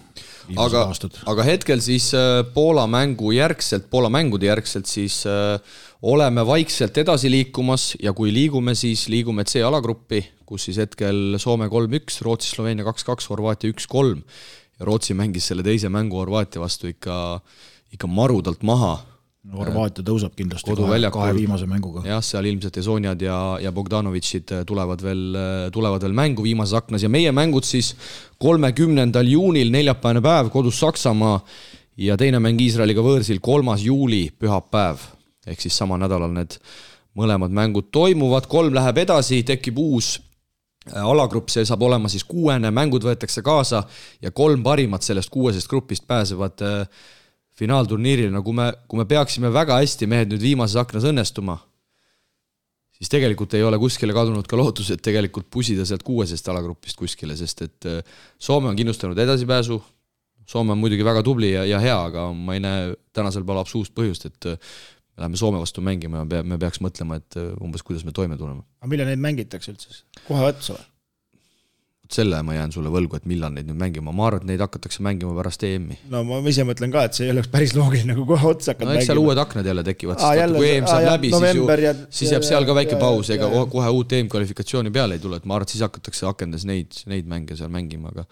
aga, 0.57 0.83
aga 1.29 1.45
hetkel 1.45 1.81
siis 1.83 2.09
äh, 2.17 2.41
Poola 2.53 2.85
mängu 2.89 3.33
järgselt, 3.35 3.89
Poola 3.91 4.09
mängude 4.13 4.49
järgselt 4.49 4.89
siis 4.89 5.21
äh, 5.29 5.59
oleme 6.01 6.45
vaikselt 6.47 6.97
edasi 7.01 7.31
liikumas 7.31 7.93
ja 8.01 8.13
kui 8.17 8.33
liigume, 8.33 8.75
siis 8.77 9.07
liigume 9.11 9.45
C-alagruppi, 9.47 10.23
kus 10.49 10.69
siis 10.69 10.79
hetkel 10.81 11.37
Soome 11.41 11.69
kolm-üks, 11.71 12.21
Rootsi, 12.25 12.49
Sloveenia 12.53 12.87
kaks-kaks, 12.87 13.29
Horvaatia 13.29 13.73
üks-kolm. 13.73 14.23
ja 14.79 14.87
Rootsi 14.87 15.13
mängis 15.17 15.49
selle 15.51 15.65
teise 15.65 15.91
mängu 15.93 16.21
Horvaatia 16.21 16.61
vastu 16.63 16.89
ikka, 16.89 17.39
ikka 17.93 18.07
marudalt 18.07 18.63
maha 18.63 18.97
Horvaatia 19.47 20.03
tõuseb 20.03 20.33
kindlasti 20.35 20.73
kahe, 20.75 20.97
kahe 21.15 21.31
viimase 21.31 21.63
mänguga. 21.69 22.01
jah, 22.03 22.19
seal 22.23 22.43
ilmselt 22.49 22.75
Esoniad 22.81 23.21
ja, 23.23 23.37
ja 23.63 23.71
Bogdanovitšid 23.71 24.51
äh, 24.51 24.63
tulevad 24.67 24.99
veel, 24.99 25.21
äh, 25.31 25.59
tulevad 25.71 26.03
veel 26.03 26.15
mängu 26.17 26.43
viimases 26.43 26.75
aknas 26.75 27.05
ja 27.05 27.09
meie 27.09 27.31
mängud 27.31 27.63
siis 27.63 27.93
kolmekümnendal 28.43 29.29
juunil, 29.31 29.71
neljapäevane 29.71 30.19
päev, 30.25 30.49
kodus 30.51 30.81
Saksamaa 30.83 31.37
ja 32.03 32.17
teine 32.19 32.41
mäng 32.43 32.59
Iisraeliga 32.59 32.99
võõrsil, 33.05 33.39
kolmas 33.39 33.85
juuli, 33.87 34.25
pühapäev. 34.35 35.05
ehk 35.47 35.63
siis 35.63 35.77
samal 35.77 36.01
nädalal 36.03 36.35
need 36.35 36.57
mõlemad 37.15 37.55
mängud 37.55 37.87
toimuvad, 37.95 38.49
kolm 38.51 38.75
läheb 38.75 38.99
edasi, 39.05 39.39
tekib 39.47 39.79
uus 39.79 40.17
äh, 40.91 40.99
alagrupp, 40.99 41.47
see 41.47 41.63
saab 41.63 41.87
olema 41.87 42.11
siis 42.11 42.27
kuuene, 42.27 42.73
mängud 42.75 43.07
võetakse 43.07 43.39
kaasa 43.41 43.85
ja 44.19 44.35
kolm 44.35 44.67
parimat 44.67 45.07
sellest 45.07 45.31
kuuesest 45.31 45.71
grupist 45.71 46.03
pääsevad 46.11 46.67
äh, 46.67 47.07
finaalturniiril, 47.59 48.31
no 48.33 48.43
kui 48.45 48.55
me, 48.55 48.69
kui 48.89 49.01
me 49.01 49.07
peaksime 49.09 49.51
väga 49.53 49.79
hästi, 49.81 50.07
mehed, 50.09 50.31
nüüd 50.31 50.43
viimases 50.43 50.79
aknas 50.79 51.07
õnnestuma, 51.09 51.57
siis 52.99 53.11
tegelikult 53.11 53.55
ei 53.57 53.63
ole 53.67 53.79
kuskile 53.81 54.15
kadunud 54.15 54.47
ka 54.47 54.59
lootus, 54.59 54.91
et 54.95 55.03
tegelikult 55.03 55.49
pusida 55.51 55.85
sealt 55.87 56.03
kuuesest 56.07 56.47
alagrupist 56.51 56.99
kuskile, 56.99 57.37
sest 57.39 57.65
et 57.67 57.89
äh, 57.89 58.19
Soome 58.39 58.71
on 58.71 58.79
kindlustanud 58.79 59.19
edasipääsu, 59.25 59.79
Soome 60.49 60.73
on 60.73 60.81
muidugi 60.81 61.05
väga 61.05 61.23
tubli 61.25 61.51
ja, 61.53 61.65
ja 61.67 61.81
hea, 61.83 61.97
aga 62.09 62.29
ma 62.33 62.55
ei 62.57 62.63
näe 62.63 62.93
tänasel 63.15 63.43
päeval 63.45 63.63
absoluutselt 63.63 63.97
põhjust, 63.99 64.29
et 64.31 64.51
äh, 64.51 64.77
me 65.15 65.25
läheme 65.25 65.41
Soome 65.41 65.59
vastu 65.61 65.83
mängima 65.85 66.23
ja 66.23 66.43
me 66.43 66.59
peaks 66.61 66.83
mõtlema, 66.83 67.19
et 67.19 67.39
äh, 67.39 67.51
umbes, 67.63 67.83
kuidas 67.87 68.07
me 68.07 68.15
toime 68.15 68.39
tuleme. 68.39 68.63
aga 68.81 68.93
millal 68.93 69.11
neid 69.11 69.23
mängitakse 69.23 69.75
üldse? 69.75 70.01
kohe 70.27 70.47
otsa 70.53 70.77
või? 70.77 70.87
Selle 72.13 72.39
ma 72.45 72.55
jään 72.55 72.71
sulle 72.73 72.89
võlgu, 72.93 73.19
et 73.19 73.25
millal 73.29 73.53
neid 73.53 73.67
nüüd 73.69 73.77
mängima, 73.79 74.13
ma 74.15 74.27
arvan, 74.29 74.41
et 74.43 74.49
neid 74.51 74.63
hakatakse 74.63 75.03
mängima 75.05 75.35
pärast 75.37 75.63
EM-i. 75.67 75.99
no 76.09 76.23
ma 76.25 76.39
ise 76.49 76.65
mõtlen 76.67 76.93
ka, 76.93 77.03
et 77.05 77.17
see 77.17 77.27
ei 77.27 77.33
oleks 77.35 77.51
päris 77.53 77.75
loogiline, 77.77 78.15
kui 78.17 78.25
kohe 78.31 78.47
otsa 78.49 78.73
hakkad 78.73 78.87
no, 78.87 78.93
mängima. 78.95 79.07
seal 79.11 79.21
uued 79.21 79.41
aknad 79.43 79.69
jälle 79.69 79.83
tekivad, 79.85 80.17
sest 80.21 80.41
vaata, 80.41 80.55
kui 80.57 80.71
EM 80.71 80.87
saab 80.89 81.03
aa, 81.03 81.11
läbi, 81.13 81.33
siis 81.33 81.59
ju, 81.59 81.67
siis 82.21 82.33
jääb 82.33 82.47
seal 82.47 82.65
ka 82.69 82.77
väike 82.79 82.97
paus, 83.01 83.29
ega 83.35 83.49
kohe 83.73 83.91
uut 83.99 84.17
EM-kvalifikatsiooni 84.17 84.93
peale 84.95 85.19
ei 85.19 85.23
tule, 85.25 85.37
et 85.37 85.45
ma 85.45 85.59
arvan, 85.59 85.69
et 85.69 85.75
siis 85.75 85.85
hakatakse 85.85 86.25
akendas 86.29 86.65
neid, 86.69 86.97
neid 87.11 87.29
mänge 87.29 87.59
seal 87.59 87.69
mängima, 87.73 88.13
aga 88.15 88.25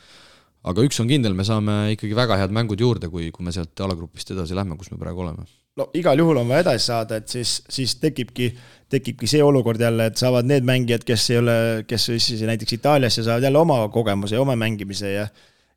aga 0.67 0.83
üks 0.87 0.99
on 1.03 1.09
kindel, 1.11 1.37
me 1.37 1.45
saame 1.47 1.77
ikkagi 1.93 2.17
väga 2.17 2.39
head 2.41 2.55
mängud 2.55 2.81
juurde, 2.81 3.11
kui, 3.13 3.29
kui 3.35 3.45
me 3.45 3.53
sealt 3.55 3.77
alagrupist 3.85 4.33
edasi 4.33 4.57
lähme, 4.57 4.77
kus 4.79 4.89
me 4.91 4.99
praegu 5.01 5.23
oleme. 5.23 5.45
No 5.77 5.89
igal 5.97 6.19
juhul 6.19 6.41
on 6.41 6.49
vaja 6.49 6.65
edasi 6.65 6.85
saada, 6.91 7.21
et 7.21 7.27
siis, 7.29 7.61
siis 7.69 7.95
tekibki 8.01 8.51
tekibki 8.89 9.27
see 9.27 9.43
olukord 9.43 9.81
jälle, 9.83 10.05
et 10.07 10.19
saavad 10.19 10.47
need 10.47 10.63
mängijad, 10.67 11.03
kes 11.03 11.29
ei 11.33 11.41
ole, 11.41 11.55
kes 11.87 12.05
siis 12.07 12.41
näiteks 12.47 12.77
Itaaliasse 12.77 13.23
saavad 13.25 13.43
jälle 13.43 13.59
oma 13.59 13.81
kogemuse 13.91 14.35
ja 14.35 14.41
oma 14.41 14.55
mängimise 14.55 15.11
ja 15.11 15.27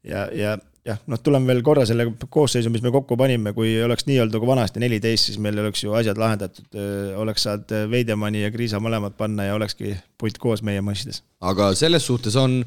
ja, 0.04 0.28
ja 0.32 0.58
jah, 0.86 0.98
noh, 1.10 1.20
tuleme 1.20 1.50
veel 1.50 1.60
korra 1.64 1.84
selle 1.88 2.06
koosseisu, 2.32 2.70
mis 2.72 2.82
me 2.84 2.92
kokku 2.94 3.16
panime, 3.20 3.52
kui 3.56 3.74
oleks 3.84 4.06
nii-öelda 4.08 4.40
kui 4.40 4.48
vanasti 4.48 4.80
neliteist, 4.80 5.28
siis 5.28 5.40
meil 5.42 5.58
oleks 5.60 5.82
ju 5.84 5.92
asjad 5.96 6.18
lahendatud, 6.20 6.78
oleks 7.20 7.44
saanud 7.46 7.74
Veidemanni 7.92 8.44
ja 8.46 8.52
Kriisa 8.54 8.80
mõlemad 8.82 9.16
panna 9.18 9.48
ja 9.48 9.58
olekski 9.58 9.92
pult 10.20 10.40
koos 10.40 10.64
meie 10.64 10.80
massides. 10.84 11.22
aga 11.40 11.70
selles 11.76 12.04
suhtes 12.08 12.36
on, 12.36 12.58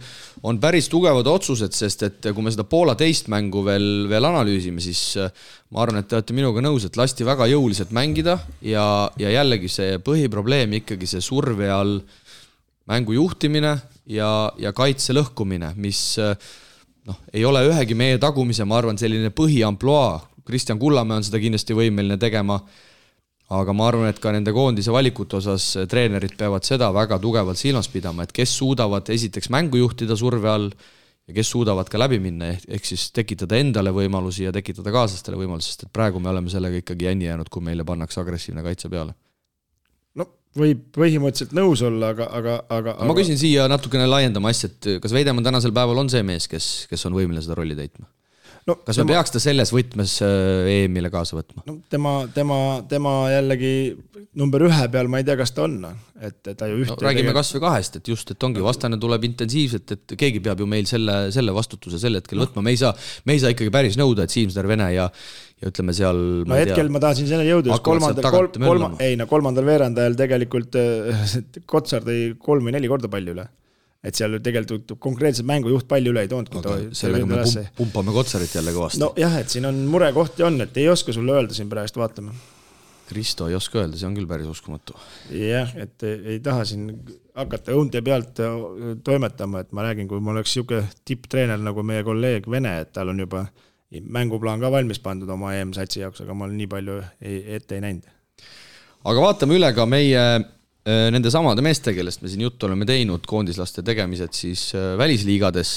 on 0.43 0.59
päris 0.61 0.89
tugevad 0.93 1.27
otsused, 1.29 1.73
sest 1.77 2.05
et 2.05 2.29
kui 2.29 2.45
me 2.45 2.53
seda 2.53 2.65
Poola 2.69 2.95
teist 2.99 3.29
mängu 3.33 3.65
veel, 3.65 4.07
veel 4.09 4.29
analüüsime, 4.29 4.81
siis 4.81 5.17
ma 5.73 5.83
arvan, 5.85 6.01
et 6.01 6.09
te 6.09 6.17
olete 6.19 6.37
minuga 6.37 6.61
nõus, 6.65 6.85
et 6.85 6.97
lasti 6.97 7.25
väga 7.25 7.49
jõuliselt 7.49 7.93
mängida 7.95 8.37
ja, 8.61 8.85
ja 9.17 9.37
jällegi 9.39 9.71
see 9.71 9.97
põhiprobleem 10.05 10.81
ikkagi 10.81 11.09
see 11.09 11.21
surve 11.21 11.69
all 11.73 11.99
mängu 12.89 13.15
juhtimine 13.15 13.77
ja, 14.11 14.29
ja 14.59 14.73
kaitse 14.75 15.15
lõhkumine, 15.15 15.71
mis 15.79 16.03
noh, 17.09 17.19
ei 17.33 17.43
ole 17.45 17.65
ühegi 17.67 17.97
meie 17.97 18.19
tagumise, 18.21 18.65
ma 18.67 18.79
arvan, 18.79 18.99
selline 18.99 19.33
põhiampluaa, 19.35 20.17
Kristjan 20.47 20.79
Kullamäe 20.79 21.21
on 21.21 21.27
seda 21.27 21.39
kindlasti 21.39 21.75
võimeline 21.77 22.17
tegema, 22.19 22.57
aga 23.53 23.75
ma 23.75 23.87
arvan, 23.87 24.09
et 24.11 24.19
ka 24.19 24.33
nende 24.35 24.51
koondise 24.55 24.91
valikute 24.91 25.37
osas 25.39 25.69
treenerid 25.89 26.35
peavad 26.39 26.65
seda 26.67 26.89
väga 26.95 27.19
tugevalt 27.23 27.59
silmas 27.59 27.87
pidama, 27.91 28.25
et 28.25 28.35
kes 28.35 28.57
suudavad 28.59 29.09
esiteks 29.13 29.51
mängu 29.53 29.79
juhtida 29.79 30.17
surve 30.19 30.51
all 30.51 30.69
ja 31.27 31.35
kes 31.37 31.53
suudavad 31.53 31.87
ka 31.91 32.01
läbi 32.01 32.19
minna, 32.23 32.51
ehk 32.51 32.87
siis 32.87 33.09
tekitada 33.15 33.59
endale 33.59 33.93
võimalusi 33.95 34.47
ja 34.47 34.55
tekitada 34.55 34.91
kaaslastele 34.91 35.39
võimalusi, 35.39 35.71
sest 35.71 35.87
et 35.87 35.93
praegu 35.95 36.19
me 36.19 36.33
oleme 36.33 36.51
sellega 36.51 36.81
ikkagi 36.81 37.07
jänni 37.07 37.29
jäänud, 37.29 37.51
kui 37.51 37.63
meile 37.63 37.87
pannakse 37.87 38.19
agressiivne 38.23 38.65
kaitse 38.65 38.91
peale 38.91 39.15
võib 40.57 40.81
põhimõtteliselt 40.95 41.55
nõus 41.57 41.81
olla, 41.85 42.11
aga, 42.13 42.27
aga, 42.39 42.57
aga, 42.67 42.97
aga 42.97 43.09
ma 43.09 43.15
küsin 43.17 43.39
siia 43.39 43.65
natukene 43.71 44.05
laiendama 44.09 44.51
asja, 44.53 44.69
et 44.69 44.99
kas 45.03 45.15
Veidemann 45.15 45.45
tänasel 45.45 45.73
päeval 45.75 46.03
on 46.03 46.11
see 46.13 46.23
mees, 46.25 46.49
kes, 46.51 46.73
kes 46.91 47.09
on 47.09 47.17
võimeline 47.17 47.43
seda 47.45 47.57
rolli 47.57 47.77
täitma? 47.77 48.05
no, 48.69 48.77
kas 48.85 48.99
tema, 48.99 49.09
me 49.09 49.15
peaks 49.15 49.33
ta 49.33 49.41
selles 49.43 49.73
võtmes 49.73 50.17
äh, 50.25 50.69
EM-ile 50.77 51.11
kaasa 51.13 51.37
võtma? 51.39 51.65
no 51.69 51.79
tema, 51.91 52.15
tema, 52.35 52.57
tema 52.89 53.15
jällegi 53.33 53.73
number 54.39 54.65
ühe 54.65 54.87
peal, 54.93 55.09
ma 55.11 55.21
ei 55.21 55.27
tea, 55.27 55.35
kas 55.39 55.53
ta 55.53 55.65
on, 55.67 55.79
et 56.23 56.51
ta 56.57 56.67
ju 56.69 56.79
ühte 56.81 56.95
no, 56.95 57.05
räägime 57.05 57.29
tegel... 57.29 57.37
kas 57.37 57.53
või 57.55 57.63
kahest, 57.67 57.97
et 57.99 58.11
just, 58.13 58.33
et 58.33 58.45
ongi, 58.47 58.63
vastane 58.65 58.99
tuleb 59.01 59.27
intensiivselt, 59.29 59.95
et 59.95 60.15
keegi 60.19 60.41
peab 60.43 60.63
ju 60.63 60.67
meil 60.69 60.89
selle, 60.89 61.17
selle 61.35 61.55
vastutuse 61.55 62.01
sel 62.01 62.17
hetkel 62.19 62.41
no. 62.41 62.47
võtma, 62.47 62.65
me 62.65 62.73
ei 62.73 62.81
saa, 62.81 62.93
me 63.29 63.37
ei 63.37 63.43
saa 63.43 63.53
ikkagi 63.53 63.73
päris 63.73 63.97
nõuda, 63.99 64.25
et 64.25 64.33
Siim-Star 64.33 64.69
Vene 64.69 64.91
ja 64.95 65.09
ja 65.63 65.71
ütleme 65.71 65.93
seal 65.95 66.17
no 66.43 66.59
hetkel 66.59 66.87
tea, 66.87 66.91
ma 66.91 66.99
tahtsin 66.99 67.27
selleni 67.29 67.53
jõuda, 67.53 67.71
just 67.71 67.85
kolmandal, 67.85 68.29
kolm, 68.35 68.65
kolma, 68.67 68.93
ei 69.05 69.17
no 69.19 69.27
kolmandal 69.31 69.67
veerandajal 69.67 70.17
tegelikult 70.19 70.79
äh, 70.79 71.27
Kotsar 71.69 72.03
tõi 72.03 72.33
kolm 72.41 72.67
või 72.67 72.75
neli 72.75 72.89
korda 72.91 73.11
palli 73.11 73.31
üle 73.35 73.45
et 74.03 74.17
seal 74.19 74.35
tegelikult 74.43 74.97
konkreetselt 75.01 75.47
mängujuht 75.47 75.87
palju 75.87 76.11
üle 76.11 76.25
ei 76.25 76.31
toonud. 76.31 76.51
sellega 76.95 77.27
me 77.29 77.39
pump, 77.45 77.69
pumpame 77.77 78.15
Kotsarit 78.15 78.55
jälle 78.57 78.73
kõvasti. 78.75 78.99
nojah, 79.03 79.37
et 79.39 79.53
siin 79.53 79.69
on 79.69 79.79
murekohti 79.91 80.43
on, 80.43 80.59
et 80.65 80.81
ei 80.81 80.89
oska 80.91 81.15
sulle 81.15 81.37
öelda 81.37 81.55
siin 81.55 81.71
praegu, 81.71 82.01
vaatame. 82.03 82.35
Kristo 83.09 83.49
ei 83.49 83.57
oska 83.57 83.81
öelda, 83.81 83.97
see 83.99 84.07
on 84.07 84.15
küll 84.17 84.29
päris 84.29 84.47
uskumatu. 84.49 84.95
jah, 85.33 85.73
et 85.79 86.05
ei, 86.07 86.39
taha 86.43 86.65
siin 86.67 86.87
hakata 87.35 87.75
õunte 87.75 88.01
pealt 88.05 88.39
äh, 88.43 88.55
toimetama, 89.03 89.63
et 89.63 89.71
ma 89.75 89.85
räägin, 89.87 90.07
kui 90.09 90.21
mul 90.23 90.37
oleks 90.37 90.53
niisugune 90.53 90.87
tipptreener 91.05 91.61
nagu 91.61 91.83
meie 91.85 92.05
kolleeg 92.05 92.49
Vene, 92.49 92.79
et 92.83 92.93
tal 92.95 93.13
on 93.13 93.23
juba 93.23 93.45
mänguplaan 93.93 94.61
ka 94.61 94.71
valmis 94.73 94.99
pandud 95.03 95.29
oma 95.29 95.53
EM-satsi 95.57 96.01
jaoks, 96.01 96.23
aga 96.23 96.35
ma 96.37 96.49
nii 96.49 96.69
palju 96.69 96.97
ei, 97.21 97.39
ette 97.57 97.77
ei 97.77 97.83
näinud. 97.83 98.09
aga 99.03 99.25
vaatame 99.27 99.57
üle 99.59 99.69
ka 99.75 99.85
meie 99.89 100.21
äh, 100.23 101.09
nende 101.13 101.31
samade 101.33 101.65
meeste, 101.65 101.93
kellest 101.93 102.23
me 102.23 102.31
siin 102.31 102.45
juttu 102.47 102.69
oleme 102.69 102.87
teinud, 102.89 103.25
koondislaste 103.29 103.85
tegemised 103.85 104.33
siis 104.37 104.71
äh, 104.77 104.93
välisliigades 104.97 105.75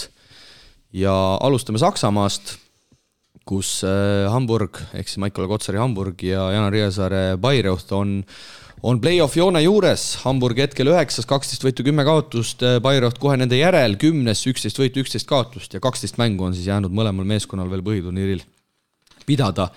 ja 0.96 1.12
alustame 1.42 1.80
Saksamaast, 1.82 2.56
kus 3.46 3.80
äh, 3.86 4.26
Hamburg 4.32 4.80
ehk 4.92 5.08
siis 5.08 5.20
Maicel 5.22 5.48
Kotsari 5.50 5.78
Hamburg 5.78 6.22
ja 6.26 6.48
Jana 6.54 6.70
Riiasaare 6.72 7.36
Bayreuth 7.40 7.92
on 7.94 8.22
on 8.86 8.98
play-off 9.00 9.36
joone 9.38 9.62
juures, 9.62 10.02
Hamburg 10.22 10.58
hetkel 10.60 10.90
üheksas, 10.92 11.26
kaksteist 11.28 11.64
võitu, 11.64 11.84
kümme 11.86 12.04
kaotust, 12.06 12.60
Bayreuth 12.84 13.18
kohe 13.22 13.38
nende 13.40 13.56
järel, 13.58 13.96
kümnes, 14.00 14.42
üksteist 14.50 14.78
võitu, 14.78 15.00
üksteist 15.02 15.28
kaotust 15.30 15.74
ja 15.74 15.80
kaksteist 15.82 16.20
mängu 16.20 16.44
on 16.46 16.54
siis 16.54 16.68
jäänud 16.68 16.92
mõlemal 16.94 17.26
meeskonnal 17.26 17.70
veel 17.72 17.84
põhiturniiril 17.86 18.44
pidada. 19.26 19.70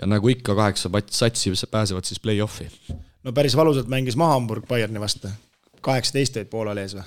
ja 0.00 0.06
nagu 0.06 0.28
ikka, 0.30 0.54
kaheksa 0.54 0.90
satsi 1.10 1.52
pääsevad 1.70 2.04
siis 2.04 2.20
play-off'i. 2.20 2.70
no 3.24 3.32
päris 3.32 3.56
valusalt 3.56 3.88
mängis 3.88 4.16
maha 4.16 4.38
Hamburg 4.38 4.66
Bayerni 4.66 5.00
vastu, 5.00 5.28
kaheksateist 5.80 6.36
jäid 6.36 6.50
Poolal 6.50 6.78
ees 6.78 6.94
või? 6.94 7.04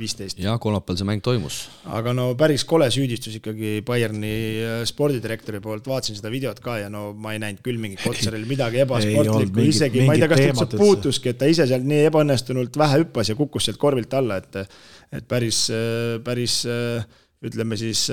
Viisteist. 0.00 0.38
jah, 0.40 0.58
kolmapäeval 0.62 0.98
see 0.98 1.08
mäng 1.08 1.22
toimus. 1.24 1.58
aga 1.98 2.14
no 2.16 2.26
päris 2.40 2.64
kole 2.68 2.88
süüdistus 2.92 3.36
ikkagi 3.38 3.80
Bayerni 3.86 4.32
äh, 4.64 4.76
spordidirektori 4.88 5.60
poolt, 5.64 5.88
vaatasin 5.90 6.18
seda 6.18 6.32
videot 6.32 6.62
ka 6.64 6.78
ja 6.82 6.90
no 6.92 7.10
ma 7.12 7.34
ei 7.36 7.42
näinud 7.42 7.62
küll 7.66 7.80
mingit 7.82 8.02
Kotsaril 8.04 8.46
midagi 8.50 8.80
ebasportlikku, 8.84 9.66
isegi 9.66 10.06
ma 10.08 10.16
ei 10.16 10.22
tea, 10.22 10.30
kas 10.32 10.44
ta 10.44 10.52
üldse 10.54 10.80
puutuski, 10.80 11.34
et 11.34 11.40
ta 11.40 11.50
ise 11.50 11.68
seal 11.70 11.84
nii 11.86 12.06
ebaõnnestunult 12.10 12.78
vähe 12.80 13.02
hüppas 13.04 13.32
ja 13.32 13.38
kukkus 13.38 13.68
sealt 13.68 13.80
korvilt 13.82 14.14
alla, 14.18 14.40
et 14.40 14.62
et 15.10 15.26
päris, 15.28 15.66
äh, 15.74 16.16
päris 16.24 16.62
äh, 16.70 17.04
ütleme 17.44 17.76
siis 17.80 18.06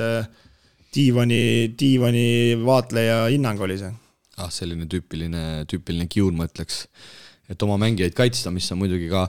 diivani, 0.96 1.74
diivani 1.80 2.28
vaatleja 2.66 3.26
hinnang 3.32 3.62
oli 3.62 3.78
see. 3.80 3.94
ah, 4.38 4.52
selline 4.54 4.88
tüüpiline, 4.90 5.66
tüüpiline 5.70 6.08
kiun, 6.12 6.38
ma 6.38 6.48
ütleks. 6.50 6.86
et 7.48 7.64
oma 7.64 7.78
mängijaid 7.80 8.16
kaitsta, 8.16 8.52
mis 8.52 8.68
on 8.74 8.82
muidugi 8.82 9.08
ka 9.12 9.28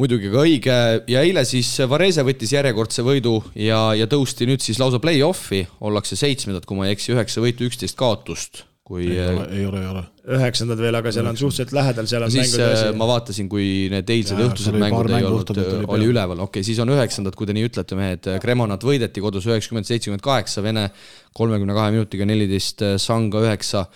muidugi 0.00 0.30
ka 0.32 0.42
õige. 0.42 0.76
Ja 1.10 1.24
eile 1.24 1.44
siis 1.48 1.70
Varese 1.90 2.24
võttis 2.26 2.52
järjekordse 2.54 3.04
võidu 3.06 3.38
ja, 3.58 3.86
ja 3.98 4.10
tõusti 4.10 4.48
nüüd 4.48 4.64
siis 4.64 4.80
lausa 4.82 5.00
play-off'i, 5.02 5.64
ollakse 5.84 6.18
seitsmendad, 6.18 6.66
kui 6.68 6.78
ma 6.78 6.88
ei 6.88 6.96
eksi, 6.96 7.14
üheksa 7.14 7.44
võitu, 7.44 7.68
üksteist 7.70 7.98
kaotust. 7.98 8.64
Kui 8.84 9.06
ei 9.08 9.16
ole, 9.16 9.44
ei 9.56 9.62
ole, 9.64 9.80
ole. 9.88 10.00
üheksandad 10.36 10.76
veel, 10.76 10.92
aga 10.98 11.08
seal 11.14 11.24
on 11.30 11.38
suhteliselt 11.40 11.70
lähedal, 11.72 12.04
seal 12.04 12.26
on 12.26 12.32
siis 12.34 12.50
mängud 12.52 12.98
ma 13.00 13.06
vaatasin, 13.08 13.46
kui 13.48 13.68
need 13.88 14.10
eilsed 14.12 14.42
õhtused 14.44 14.76
mängud 14.76 15.08
ei 15.08 15.24
olnud, 15.24 15.52
oli, 15.54 15.86
oli 15.96 16.08
üleval, 16.10 16.42
okei 16.44 16.60
okay,, 16.60 16.66
siis 16.68 16.82
on 16.84 16.92
üheksandad, 16.92 17.32
kui 17.32 17.48
te 17.48 17.56
nii 17.56 17.64
ütlete, 17.70 17.96
mehed, 17.96 18.28
Cremonat 18.44 18.84
võideti 18.84 19.24
kodus 19.24 19.48
üheksakümmend, 19.48 19.88
seitsekümmend 19.88 20.26
kaheksa, 20.26 20.60
Vene 20.66 20.90
kolmekümne 21.32 21.78
kahe 21.78 21.96
minutiga 21.96 22.28
neliteist, 22.28 22.84
Sanga 23.00 23.40
üheksa, 23.46 23.86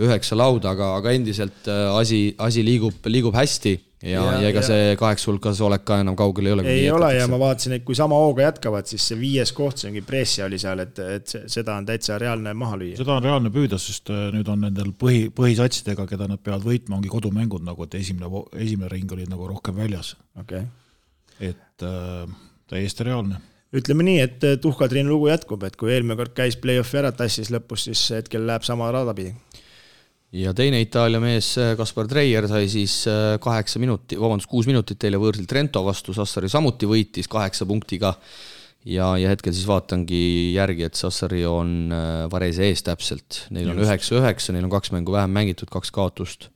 üheksa 0.00 0.40
lauda, 0.40 0.72
aga, 0.72 0.94
aga 1.02 1.12
endiselt 1.20 1.68
asi, 1.68 2.30
asi 2.40 2.64
liigub, 2.64 3.12
liigub 3.12 3.36
hästi 3.36 3.76
ja, 4.02 4.22
ja, 4.24 4.36
ja 4.40 4.48
ega 4.48 4.62
see 4.64 4.94
kaheksa 5.00 5.28
hulkas 5.28 5.60
olek 5.64 5.82
ka 5.88 5.98
enam 6.00 6.16
kaugel 6.16 6.48
ei 6.48 6.54
ole. 6.54 6.64
ei 6.72 6.86
ole 6.92 7.10
ja 7.14 7.26
ma 7.30 7.38
vaatasin, 7.40 7.76
et 7.76 7.84
kui 7.84 7.96
sama 7.98 8.16
hooga 8.20 8.46
jätkavad, 8.46 8.88
siis 8.88 9.04
see 9.10 9.18
viies 9.20 9.52
koht, 9.56 9.80
see 9.80 9.90
ongi 9.90 10.02
Brescia 10.06 10.46
oli 10.48 10.60
seal, 10.62 10.80
et, 10.86 11.00
et 11.18 11.34
seda 11.52 11.76
on 11.76 11.88
täitsa 11.88 12.16
reaalne 12.20 12.54
maha 12.56 12.78
lüüa. 12.80 12.96
seda 13.00 13.18
on 13.18 13.28
reaalne 13.28 13.52
püüda, 13.54 13.80
sest 13.82 14.12
äh, 14.14 14.28
nüüd 14.34 14.48
on 14.52 14.64
nendel 14.64 14.94
põhi, 14.96 15.26
põhisatsidega, 15.36 16.08
keda 16.10 16.30
nad 16.30 16.40
peavad 16.44 16.64
võitma, 16.64 16.96
ongi 17.00 17.12
kodumängud 17.12 17.66
nagu, 17.66 17.88
et 17.88 17.98
esimene, 18.00 18.44
esimene 18.56 18.90
ring 18.92 19.12
oli 19.16 19.28
nagu 19.28 19.50
rohkem 19.52 19.76
väljas. 19.82 20.14
okei 20.40 20.64
okay.. 20.64 21.52
et 21.52 21.86
äh, 21.86 22.24
täiesti 22.72 23.08
reaalne 23.10 23.42
ütleme 23.76 24.02
nii, 24.06 24.20
et 24.24 24.44
äh, 24.48 24.56
tuhkatriini 24.62 25.12
lugu 25.12 25.28
jätkub, 25.28 25.62
et 25.68 25.76
kui 25.78 25.92
eelmine 25.92 26.16
kord 26.18 26.32
käis 26.34 26.56
play-off'i 26.58 27.04
ära, 27.04 27.12
tassis 27.14 27.52
lõpus, 27.52 27.84
siis 27.90 28.08
hetkel 28.16 28.48
läheb 28.48 28.64
sama 28.66 28.88
rada 28.94 29.12
pidi 29.14 29.36
ja 30.36 30.52
teine 30.54 30.80
Itaalia 30.82 31.20
mees, 31.22 31.52
äh, 31.58 31.74
Kaspar 31.78 32.08
Treier, 32.10 32.46
sai 32.50 32.68
siis 32.70 33.02
äh, 33.10 33.34
kaheksa 33.42 33.82
minutit, 33.82 34.18
vabandust, 34.20 34.50
kuus 34.50 34.68
minutit 34.70 35.02
eile 35.06 35.18
võõrsil 35.20 35.48
Trento 35.50 35.82
vastu, 35.86 36.14
Sassari 36.16 36.50
samuti 36.50 36.88
võitis 36.90 37.30
kaheksa 37.30 37.66
punktiga. 37.66 38.14
ja, 38.84 39.10
ja 39.18 39.28
hetkel 39.28 39.52
siis 39.52 39.66
vaatangi 39.68 40.54
järgi, 40.54 40.86
et 40.86 40.94
Sassari 40.94 41.42
on 41.46 41.92
äh, 41.92 42.28
Varese 42.32 42.68
ees 42.70 42.82
täpselt, 42.86 43.44
neil 43.50 43.72
on 43.72 43.82
üheksa-üheksa, 43.82 44.54
neil 44.54 44.64
on 44.64 44.72
kaks 44.72 44.94
mängu 44.94 45.12
vähem 45.12 45.34
mängitud, 45.34 45.68
kaks 45.70 45.90
kaotust 45.90 46.48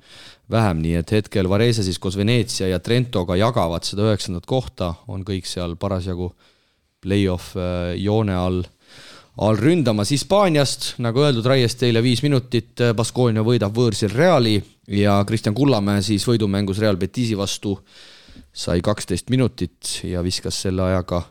vähem, 0.50 0.80
nii 0.84 0.94
et 1.00 1.10
hetkel 1.12 1.50
Varese 1.50 1.84
siis 1.84 1.98
koos 1.98 2.16
Veneetsia 2.16 2.70
ja 2.70 2.80
Trentoga 2.80 3.36
jagavad 3.36 3.84
seda 3.84 4.06
üheksandat 4.06 4.46
kohta, 4.46 4.94
on 5.08 5.26
kõik 5.26 5.50
seal 5.50 5.76
parasjagu 5.76 6.30
play-off 7.04 7.52
joone 8.00 8.32
all 8.32 8.62
all 9.36 9.58
ründamas 9.58 10.12
Hispaaniast, 10.14 10.94
nagu 11.02 11.24
öeldud, 11.24 11.46
raiest 11.48 11.80
teile 11.80 12.02
viis 12.04 12.22
minutit, 12.22 12.78
Baskonia 12.96 13.42
võidab 13.42 13.74
võõrsil 13.74 14.12
Reali 14.14 14.58
ja 14.94 15.18
Kristjan 15.26 15.56
Kullamäe 15.56 16.02
siis 16.06 16.26
võidumängus 16.28 16.78
Real 16.82 16.98
Betisi 17.00 17.36
vastu 17.38 17.74
sai 18.54 18.82
kaksteist 18.84 19.30
minutit 19.34 19.98
ja 20.06 20.22
viskas 20.22 20.60
selle 20.62 20.84
ajaga 20.86 21.24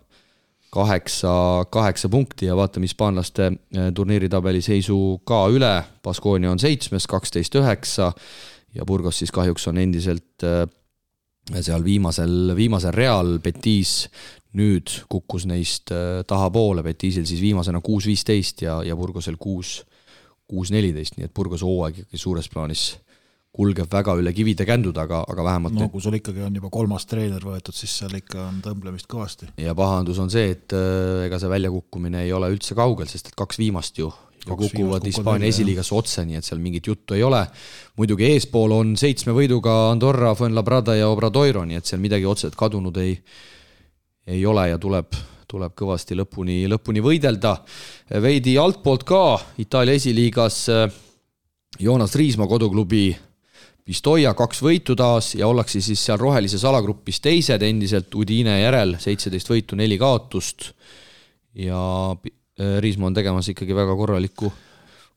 kaheksa, 0.73 1.31
kaheksa 1.69 2.09
punkti 2.09 2.49
ja 2.49 2.55
vaatame 2.57 2.89
hispaanlaste 2.89 3.45
eh, 3.51 3.89
turniiritabeli 3.95 4.61
seisu 4.61 5.21
ka 5.25 5.45
üle. 5.53 5.73
Baskonia 6.03 6.51
on 6.51 6.59
seitsmes, 6.59 7.07
kaksteist 7.07 7.55
üheksa 7.55 8.11
ja 8.75 8.85
Burgos 8.85 9.21
siis 9.21 9.31
kahjuks 9.31 9.69
on 9.69 9.79
endiselt 9.79 10.43
eh, 10.43 10.65
seal 11.61 11.83
viimasel, 11.85 12.55
viimasel 12.57 12.95
real, 12.95 13.37
Betis 13.43 14.09
nüüd 14.57 14.91
kukkus 15.09 15.47
neist 15.49 15.93
äh, 15.93 16.21
tahapoole, 16.29 16.83
Betisil 16.85 17.25
siis 17.29 17.41
viimasena 17.41 17.81
kuus 17.81 18.07
viisteist 18.09 18.65
ja, 18.65 18.81
ja 18.85 18.97
Burgosel 18.99 19.39
kuus, 19.41 19.81
kuus 20.49 20.73
neliteist, 20.73 21.17
nii 21.17 21.29
et 21.29 21.33
Burgose 21.33 21.65
hooaeg 21.65 22.03
ikkagi 22.03 22.21
suures 22.21 22.49
plaanis 22.51 22.91
kulgeb 23.53 23.89
väga 23.91 24.15
üle 24.17 24.31
kivide 24.33 24.65
kändude, 24.65 24.97
aga, 25.03 25.19
aga 25.29 25.43
vähemalt 25.45 25.75
no 25.77 25.87
kui 25.93 26.01
sul 26.01 26.17
ikkagi 26.17 26.41
on 26.41 26.55
juba 26.57 26.71
kolmas 26.73 27.05
treener 27.05 27.43
võetud, 27.45 27.75
siis 27.77 27.91
seal 27.99 28.15
ikka 28.17 28.47
on 28.47 28.61
tõmblemist 28.65 29.09
kõvasti. 29.09 29.51
ja 29.61 29.75
pahandus 29.77 30.21
on 30.21 30.33
see, 30.33 30.55
et 30.55 30.73
äh, 30.73 31.27
ega 31.27 31.37
see 31.41 31.51
väljakukkumine 31.51 32.25
ei 32.25 32.33
ole 32.33 32.49
üldse 32.53 32.77
kaugel, 32.77 33.09
sest 33.09 33.29
et 33.29 33.37
kaks 33.37 33.61
viimast 33.61 34.01
ju 34.01 34.09
ja 34.43 34.57
kukuvad 34.57 35.05
Hispaania 35.05 35.47
esiliigasse 35.53 35.95
otse, 35.95 36.25
nii 36.27 36.39
et 36.39 36.47
seal 36.47 36.59
mingit 36.59 36.87
juttu 36.87 37.15
ei 37.15 37.23
ole. 37.23 37.45
muidugi 37.97 38.27
eespool 38.33 38.73
on 38.75 38.97
seitsme 38.99 39.35
võiduga 39.35 39.91
Andorra, 39.91 40.33
Fuenlabrada 40.35 40.97
ja 40.97 41.07
Obradoiro, 41.09 41.63
nii 41.65 41.79
et 41.79 41.89
seal 41.89 42.01
midagi 42.03 42.25
otseselt 42.27 42.57
kadunud 42.59 42.97
ei, 42.99 43.15
ei 44.27 44.45
ole 44.45 44.69
ja 44.69 44.77
tuleb, 44.77 45.15
tuleb 45.47 45.75
kõvasti 45.77 46.17
lõpuni, 46.17 46.63
lõpuni 46.71 47.03
võidelda. 47.03 47.57
veidi 48.21 48.57
altpoolt 48.57 49.03
ka 49.03 49.39
Itaalia 49.57 49.93
esiliigas 49.99 50.65
Joonas 51.79 52.15
Riismaa 52.15 52.47
koduklubi 52.47 53.15
Pistoia 53.83 54.33
kaks 54.33 54.61
võitu 54.63 54.95
taas 54.95 55.35
ja 55.35 55.47
ollakse 55.47 55.81
siis 55.81 56.05
seal 56.05 56.17
rohelises 56.17 56.63
alagrupis 56.63 57.19
teised 57.19 57.61
endiselt 57.61 58.15
Udine 58.15 58.61
järel, 58.61 58.95
seitseteist 58.99 59.49
võitu, 59.49 59.75
neli 59.75 59.97
kaotust 59.99 60.71
ja 61.53 62.15
Äh, 62.59 62.81
Riismaa 62.81 63.07
on 63.09 63.15
tegemas 63.17 63.47
ikkagi 63.49 63.73
väga 63.75 63.95
korralikku, 63.97 64.51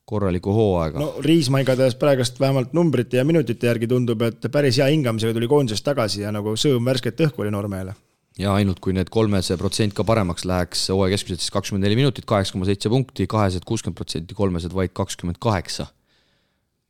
korralikku 0.09 0.53
hooaega. 0.53 0.99
no 0.99 1.13
Riismaa 1.21 1.61
igatahes 1.61 1.95
praegust 1.95 2.39
vähemalt 2.39 2.73
numbrite 2.73 3.19
ja 3.19 3.25
minutite 3.25 3.67
järgi 3.67 3.87
tundub, 3.87 4.21
et 4.25 4.47
päris 4.51 4.79
hea 4.81 4.87
hingamisega 4.89 5.35
tuli 5.37 5.49
koondisest 5.51 5.85
tagasi 5.85 6.23
ja 6.23 6.31
nagu 6.33 6.55
sõõm 6.57 6.89
värsket 6.89 7.21
õhku 7.27 7.45
oli 7.45 7.53
Normele. 7.53 7.93
Ja 8.37 8.53
ainult 8.53 8.81
kui 8.83 8.93
need 8.93 9.09
kolmese 9.13 9.57
protsent 9.57 9.95
ka 9.97 10.05
paremaks 10.07 10.45
läheks, 10.45 10.87
hooaja 10.93 11.15
keskmiselt 11.15 11.43
siis 11.43 11.53
kakskümmend 11.53 11.87
neli 11.87 11.97
minutit, 11.99 12.27
kaheksa 12.29 12.53
koma 12.53 12.67
seitse 12.69 12.91
punkti, 12.93 13.27
kahesed 13.29 13.65
kuuskümmend 13.67 13.97
protsenti, 13.97 14.37
kolmesed 14.37 14.75
vaid 14.77 14.93
kakskümmend 14.97 15.41
kaheksa. 15.41 15.89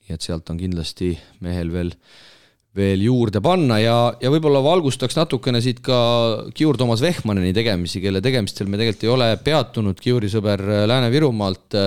nii 0.07 0.15
et 0.15 0.23
sealt 0.23 0.49
on 0.49 0.59
kindlasti 0.59 1.17
mehel 1.43 1.71
veel 1.73 1.93
veel 2.77 3.01
juurde 3.01 3.41
panna 3.41 3.79
ja, 3.81 3.95
ja 4.21 4.29
võib-olla 4.31 4.61
valgustaks 4.61 5.17
natukene 5.17 5.61
siit 5.63 5.79
ka 5.85 5.97
Kiur 6.55 6.77
Toomas 6.77 7.01
Vehmaneni 7.01 7.53
tegemisi, 7.55 8.01
kelle 8.03 8.21
tegemistel 8.21 8.69
me 8.69 8.77
tegelikult 8.77 9.05
ei 9.07 9.13
ole 9.13 9.29
peatunud, 9.43 9.97
Kiuri 10.01 10.29
sõber 10.29 10.61
Lääne-Virumaalt, 10.89 11.77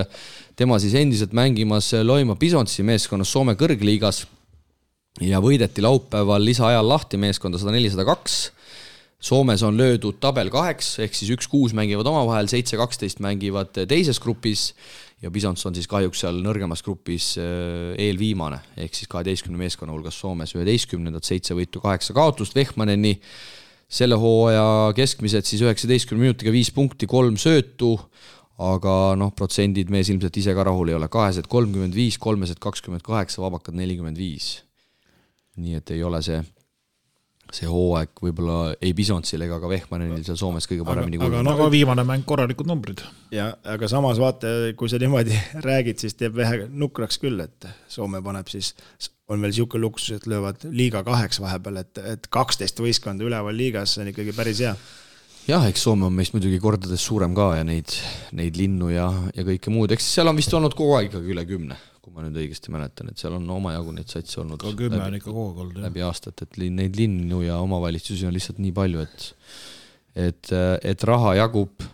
tema 0.58 0.80
siis 0.82 0.96
endiselt 0.98 1.36
mängimas 1.36 1.92
Loima 2.02 2.34
Bisontsi 2.40 2.82
meeskonnas 2.86 3.30
Soome 3.30 3.54
kõrgliigas 3.60 4.24
ja 5.22 5.40
võideti 5.42 5.84
laupäeval 5.84 6.42
lisaajal 6.44 6.90
lahti 6.90 7.20
meeskonda 7.20 7.60
sada 7.60 7.74
neli, 7.76 7.90
sada 7.92 8.06
kaks. 8.08 8.40
Soomes 9.20 9.60
on 9.62 9.76
löödud 9.76 10.16
tabel 10.16 10.48
kaheks, 10.48 10.94
ehk 11.04 11.12
siis 11.12 11.28
üks-kuus 11.34 11.74
mängivad 11.76 12.08
omavahel, 12.08 12.48
seitse-kaksteist 12.48 13.20
mängivad 13.20 13.74
teises 13.88 14.16
grupis 14.22 14.70
ja 15.20 15.30
Bisons 15.30 15.64
on 15.68 15.76
siis 15.76 15.88
kahjuks 15.90 16.22
seal 16.24 16.38
nõrgemas 16.40 16.80
grupis 16.84 17.34
äh, 17.36 17.92
eelviimane, 18.00 18.62
ehk 18.80 18.96
siis 18.96 19.10
kaheteistkümne 19.12 19.60
meeskonna 19.60 19.92
hulgas 19.92 20.16
Soomes 20.16 20.54
üheteistkümnendat, 20.56 21.28
seitse 21.28 21.56
võitu, 21.56 21.82
kaheksa 21.84 22.16
kaotust, 22.16 22.56
Vehmaneni. 22.56 23.18
Selle 23.90 24.14
hooaja 24.22 24.92
keskmised 24.94 25.48
siis 25.48 25.64
üheksateistkümne 25.66 26.28
minutiga 26.28 26.52
viis 26.54 26.70
punkti, 26.72 27.08
kolm 27.10 27.34
söötu, 27.42 27.96
aga 28.62 28.94
noh, 29.18 29.32
protsendid 29.36 29.90
mees 29.90 30.12
ilmselt 30.12 30.38
ise 30.38 30.54
ka 30.56 30.64
rahul 30.68 30.92
ei 30.92 30.96
ole, 30.96 31.10
kahesed 31.12 31.50
kolmkümmend 31.50 31.96
viis, 31.96 32.16
kolmesed 32.22 32.62
kakskümmend 32.62 33.02
kaheksa, 33.04 33.42
vabakad 33.42 33.76
nelikümmend 33.76 34.20
viis. 34.20 34.60
nii 35.60 35.76
et 35.76 35.90
ei 35.92 36.04
ole 36.06 36.22
see 36.24 36.38
see 37.54 37.68
hooaeg 37.70 38.22
võib-olla 38.22 38.74
ei 38.82 38.92
Bisontsil 38.96 39.42
ega 39.44 39.58
ka 39.62 39.70
Vehmanenil 39.70 40.22
seal 40.26 40.38
Soomes 40.38 40.68
kõige 40.70 40.86
paremini 40.86 41.18
aga, 41.20 41.40
aga, 41.42 41.54
aga 41.56 41.68
viimane 41.72 42.04
mäng 42.06 42.26
korralikud 42.28 42.68
numbrid. 42.70 43.02
ja, 43.34 43.50
aga 43.74 43.88
samas 43.90 44.20
vaata, 44.22 44.52
kui 44.78 44.90
sa 44.92 45.00
niimoodi 45.02 45.36
räägid, 45.68 46.00
siis 46.02 46.16
teeb 46.18 46.36
vähe 46.38 46.66
nukraks 46.70 47.20
küll, 47.22 47.40
et 47.44 47.68
Soome 47.90 48.22
paneb 48.24 48.48
siis, 48.52 48.74
on 49.30 49.42
veel 49.42 49.52
niisugune 49.52 49.84
luksus, 49.84 50.16
et 50.18 50.26
löövad 50.30 50.64
liiga 50.70 51.04
kaheks 51.06 51.42
vahepeal, 51.42 51.82
et, 51.84 52.02
et 52.14 52.30
kaksteist 52.32 52.82
võistkonda 52.82 53.26
üleval 53.26 53.56
liigas, 53.56 53.94
see 53.94 54.04
on 54.04 54.12
ikkagi 54.14 54.34
päris 54.36 54.62
hea. 54.64 54.74
Jah, 55.48 55.64
eks 55.66 55.86
Soome 55.86 56.06
on 56.06 56.14
meist 56.14 56.34
muidugi 56.36 56.60
kordades 56.62 57.02
suurem 57.02 57.34
ka 57.34 57.54
ja 57.58 57.66
neid, 57.66 57.94
neid 58.36 58.58
linnu 58.60 58.92
ja, 58.92 59.08
ja 59.34 59.46
kõike 59.46 59.72
muud, 59.74 59.90
eks 59.94 60.12
seal 60.14 60.30
on 60.30 60.38
vist 60.38 60.54
olnud 60.54 60.76
kogu 60.78 60.98
aeg 60.98 61.10
ikkagi 61.10 61.34
üle 61.34 61.46
kümne 61.48 61.78
kui 62.00 62.14
ma 62.16 62.24
nüüd 62.24 62.38
õigesti 62.40 62.72
mäletan, 62.72 63.10
et 63.12 63.20
seal 63.20 63.34
on 63.36 63.44
omajagu 63.52 63.92
neid 63.92 64.08
satse 64.08 64.40
olnud. 64.40 64.60
ka 64.62 64.72
kümme 64.76 65.02
on 65.04 65.16
ikka 65.18 65.28
kogu 65.28 65.50
aeg 65.50 65.62
olnud, 65.64 65.76
jah. 65.76 65.86
läbi 65.88 66.04
aastate, 66.06 66.48
et 66.48 66.60
neid 66.72 66.96
linnu 66.96 67.42
ja 67.44 67.58
omavalitsusi 67.60 68.28
on 68.28 68.36
lihtsalt 68.36 68.60
nii 68.62 68.72
palju, 68.76 69.04
et 69.04 69.26
et, 70.18 70.52
et 70.90 71.04
raha 71.06 71.36
jagub, 71.38 71.84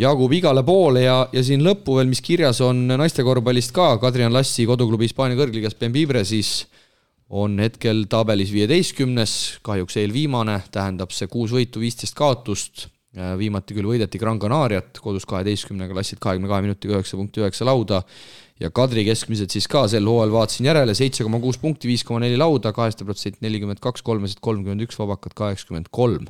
jagub 0.00 0.32
igale 0.32 0.62
poole 0.64 1.02
ja, 1.04 1.18
ja 1.34 1.42
siin 1.44 1.64
lõppu 1.66 1.98
veel, 1.98 2.08
mis 2.08 2.22
kirjas 2.24 2.62
on 2.64 2.86
naistekorvpallist 2.94 3.74
ka, 3.76 3.90
Kadrian 4.02 4.32
Lassi 4.32 4.64
koduklubi 4.68 5.10
Hispaania 5.10 5.36
kõrgliigas 5.38 5.76
Bembibre 5.78 6.24
siis 6.28 6.62
on 7.32 7.58
hetkel 7.60 8.06
tabelis 8.12 8.52
viieteistkümnes, 8.52 9.36
kahjuks 9.64 9.98
eelviimane, 10.00 10.58
tähendab 10.72 11.12
see 11.16 11.28
kuus 11.32 11.52
võitu, 11.54 11.80
viisteist 11.80 12.16
kaotust, 12.16 12.86
viimati 13.40 13.76
küll 13.76 13.88
võideti 13.88 14.20
Gran 14.20 14.40
Canariat 14.40 15.00
kodus 15.00 15.26
kaheteistkümnega, 15.28 15.96
lassid 15.96 16.20
kahekümne 16.20 16.48
kahe 16.48 16.64
minutiga 16.64 16.96
üheksa 16.96 17.18
punkti 17.20 17.42
üheksa 17.44 17.68
lauda 17.68 18.02
ja 18.62 18.70
Kadri 18.74 19.04
keskmised 19.06 19.52
siis 19.52 19.66
ka 19.70 19.84
sel 19.90 20.06
hooajal 20.08 20.32
vaatasin 20.34 20.68
järele, 20.70 20.94
seitse 20.96 21.26
koma 21.26 21.40
kuus 21.42 21.58
punkti, 21.62 21.90
viis 21.90 22.04
koma 22.06 22.22
neli 22.22 22.38
lauda, 22.40 22.72
kaheste 22.76 23.06
protsenti 23.08 23.42
nelikümmend 23.44 23.82
kaks, 23.82 24.04
kolmesed 24.06 24.42
kolmkümmend 24.44 24.86
üks, 24.86 24.98
vabakad 25.00 25.34
kaheksakümmend 25.38 25.90
kolm. 25.90 26.28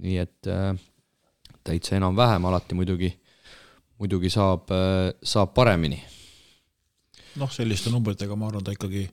nii 0.00 0.18
et 0.20 0.48
äh, 0.52 0.74
täitsa 1.64 1.96
enam-vähem, 1.96 2.44
alati 2.48 2.76
muidugi, 2.76 3.12
muidugi 4.00 4.32
saab 4.32 4.72
äh,, 4.74 5.12
saab 5.24 5.54
paremini. 5.56 6.02
noh, 7.40 7.52
selliste 7.52 7.92
numbritega 7.92 8.36
ma 8.36 8.50
arvan, 8.50 8.64
ta 8.64 8.72
ikkagi 8.76 9.06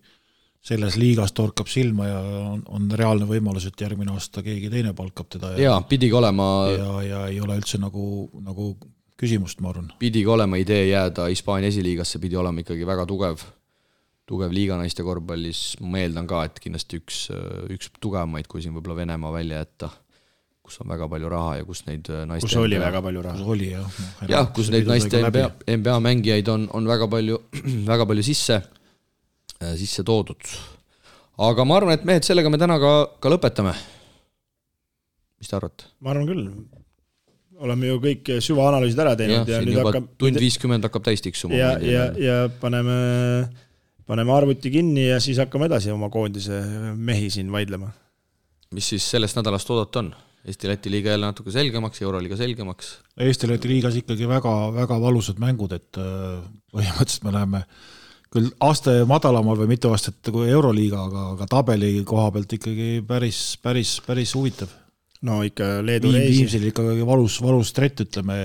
selles 0.63 0.95
liigas 0.95 1.33
torkab 1.35 1.67
silma 1.67 2.07
ja 2.07 2.19
on, 2.53 2.61
on 2.71 2.91
reaalne 2.95 3.27
võimalus, 3.27 3.67
et 3.67 3.81
järgmine 3.83 4.13
aasta 4.15 4.43
keegi 4.45 4.71
teine 4.71 4.93
palkab 4.95 5.27
teda. 5.31 5.55
jaa, 5.59 5.81
pidigi 5.87 6.15
olema. 6.15 6.49
ja, 6.71 6.91
ja 7.03 7.23
ei 7.31 7.41
ole 7.43 7.59
üldse 7.59 7.81
nagu, 7.83 8.29
nagu 8.43 8.73
küsimust, 9.23 9.61
ma 9.63 9.71
arvan. 9.73 9.91
pidigi 9.99 10.29
olema 10.29 10.59
idee 10.61 10.87
jääda 10.89 11.27
Hispaania 11.31 11.71
esiliigasse, 11.71 12.21
pidi 12.23 12.37
olema 12.39 12.63
ikkagi 12.63 12.85
väga 12.87 13.05
tugev, 13.09 13.43
tugev 14.29 14.53
liiga 14.55 14.77
naiste 14.79 15.05
korvpallis, 15.05 15.63
ma 15.83 16.01
eeldan 16.03 16.27
ka, 16.29 16.43
et 16.47 16.59
kindlasti 16.63 16.99
üks, 17.01 17.25
üks 17.73 17.91
tugevamaid, 17.99 18.49
kui 18.51 18.63
siin 18.63 18.75
võib-olla 18.75 19.01
Venemaa 19.01 19.33
välja 19.35 19.63
jätta, 19.63 19.89
kus 20.63 20.79
on 20.83 20.91
väga 20.93 21.09
palju 21.11 21.31
raha 21.31 21.55
ja 21.59 21.65
kus 21.67 21.83
neid 21.87 22.11
naiste 22.29 22.47
kus 22.47 22.59
oli 22.61 22.77
NBA, 22.77 22.85
väga 22.85 23.01
palju 23.07 23.25
raha. 23.25 23.39
kus 23.39 23.55
oli 23.55 23.71
jah. 23.71 23.97
jah, 24.31 24.53
kus 24.55 24.69
neid 24.73 24.91
naiste 24.91 25.23
NBA, 25.25 25.49
NBA 25.79 25.97
mängijaid 26.09 26.53
on, 26.53 26.69
on 26.77 26.87
väga 26.87 27.09
palju, 27.11 27.41
väga 27.91 28.07
palju 28.11 28.27
sisse, 28.29 28.61
sisse 29.79 30.05
toodud. 30.07 30.53
aga 31.49 31.67
ma 31.67 31.81
arvan, 31.81 31.97
et 31.97 32.07
mehed, 32.07 32.27
sellega 32.27 32.51
me 32.51 32.61
täna 32.61 32.79
ka, 32.79 32.93
ka 33.19 33.35
lõpetame. 33.35 33.75
mis 35.39 35.51
te 35.51 35.59
arvate? 35.59 35.91
ma 35.99 36.15
arvan 36.15 36.31
küll 36.31 36.47
oleme 37.61 37.89
ju 37.91 37.99
kõik 38.01 38.31
süvaanalüüsid 38.43 39.01
ära 39.03 39.13
teinud 39.19 39.49
ja, 39.49 39.59
ja 39.59 39.65
nüüd 39.65 39.79
hakkab 39.81 40.09
tund 40.21 40.39
viiskümmend 40.41 40.87
hakkab 40.87 41.05
täis 41.05 41.23
tiksuma. 41.23 41.55
ja, 41.57 41.73
ja, 41.79 42.09
ja 42.17 42.37
paneme, 42.61 42.97
paneme 44.09 44.35
arvuti 44.35 44.71
kinni 44.73 45.07
ja 45.09 45.19
siis 45.23 45.41
hakkame 45.41 45.69
edasi 45.69 45.93
oma 45.93 46.09
koondise 46.13 46.61
mehi 46.95 47.29
siin 47.33 47.51
vaidlema. 47.53 47.91
mis 48.73 48.93
siis 48.95 49.09
sellest 49.15 49.39
nädalast 49.39 49.69
oodata 49.73 50.05
on? 50.05 50.13
Eesti-Läti 50.43 50.91
liiga 50.91 51.13
jälle 51.13 51.29
natuke 51.29 51.53
selgemaks, 51.55 52.01
Euroliiga 52.03 52.35
selgemaks? 52.35 52.87
Eesti-Läti 53.23 53.69
liigas 53.69 53.95
ikkagi 53.95 54.27
väga, 54.27 54.51
väga 54.75 54.97
valusad 54.99 55.37
mängud, 55.39 55.71
et 55.71 55.99
äh, 56.03 56.41
põhimõtteliselt 56.73 57.23
me 57.23 57.31
läheme 57.31 57.61
küll 58.33 58.49
aste 58.65 58.97
madalamal 59.07 59.55
või 59.61 59.69
mitu 59.71 59.93
aastat 59.93 60.33
kui 60.33 60.49
Euroliiga, 60.51 61.05
aga, 61.07 61.25
aga 61.37 61.47
tabeli 61.47 61.93
koha 62.07 62.27
pealt 62.35 62.57
ikkagi 62.57 62.89
päris, 63.07 63.43
päris, 63.63 64.01
päris 64.03 64.33
huvitav 64.35 64.73
no 65.27 65.39
ikka 65.47 65.79
Leedu 65.85 66.11
Viim, 66.11 66.19
reisi. 66.19 66.43
Viimsil 66.43 66.69
ikkagi 66.71 67.07
valus, 67.07 67.39
valus 67.43 67.73
trett, 67.75 68.03
ütleme, 68.05 68.37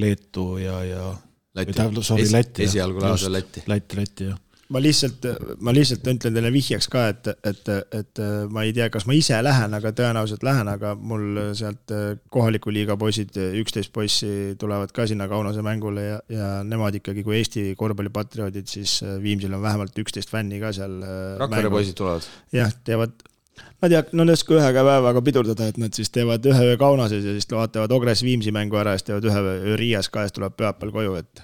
Leetu 0.00 0.54
ja, 0.62 0.80
ja 0.86 1.10
Läti, 1.54 1.76
sorry, 2.02 2.26
Läti. 2.32 2.64
esialgu 2.66 3.02
lausa 3.02 3.30
Läti. 3.30 3.62
Läti, 3.70 3.96
Läti, 4.00 4.24
jah. 4.32 4.40
ma 4.74 4.80
lihtsalt, 4.82 5.26
ma 5.62 5.74
lihtsalt 5.76 6.08
ütlen 6.10 6.34
teile 6.34 6.50
vihjeks 6.50 6.88
ka, 6.90 7.04
et, 7.12 7.28
et, 7.46 7.68
et 7.94 8.22
ma 8.50 8.64
ei 8.66 8.72
tea, 8.74 8.88
kas 8.90 9.04
ma 9.06 9.14
ise 9.14 9.38
lähen, 9.44 9.76
aga 9.76 9.92
tõenäoliselt 9.94 10.46
lähen, 10.46 10.70
aga 10.72 10.94
mul 10.98 11.38
sealt 11.54 11.94
kohaliku 12.32 12.74
liiga 12.74 12.96
poisid, 12.98 13.36
üksteist 13.60 13.92
poissi 13.94 14.56
tulevad 14.58 14.90
ka 14.96 15.06
sinna 15.10 15.28
Kaunase 15.30 15.62
mängule 15.62 16.08
ja, 16.08 16.16
ja 16.32 16.48
nemad 16.66 16.96
ikkagi, 16.98 17.22
kui 17.26 17.38
Eesti 17.38 17.68
korvpallipatrioodid, 17.78 18.66
siis 18.72 18.96
Viimsil 19.22 19.54
on 19.54 19.62
vähemalt 19.62 20.02
üksteist 20.02 20.32
fänni 20.32 20.58
ka 20.64 20.74
seal. 20.74 20.98
Rakvere 21.44 21.70
poisid 21.70 22.00
tulevad? 22.00 22.26
jah, 22.56 22.74
teevad 22.88 23.14
Nad 23.84 23.92
ei 23.92 23.98
hakka, 24.00 24.16
nad 24.16 24.30
ei 24.32 24.38
oska 24.38 24.54
ühe 24.56 24.68
päevaga 24.72 25.20
pidurdada, 25.24 25.66
et 25.68 25.78
nad 25.80 25.92
siis 25.92 26.08
teevad 26.12 26.46
ühe 26.48 26.68
öö 26.70 26.76
Kaunases 26.80 27.24
ja 27.26 27.34
siis 27.36 27.50
vaatavad 27.50 27.92
Ogres 27.92 28.22
Viimsi 28.24 28.52
mängu 28.54 28.78
ära 28.80 28.94
ja 28.94 29.00
siis 29.00 29.10
teevad 29.10 29.26
ühe 29.28 29.42
öö 29.42 29.74
Riias 29.76 30.08
ka 30.08 30.22
ja 30.24 30.30
siis 30.30 30.38
tuleb 30.38 30.54
pühapäeval 30.56 30.94
koju, 30.94 31.18
et 31.20 31.42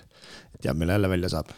teab, 0.63 0.79
millal 0.81 0.97
jälle 0.97 1.11
välja 1.13 1.29
saab. 1.35 1.53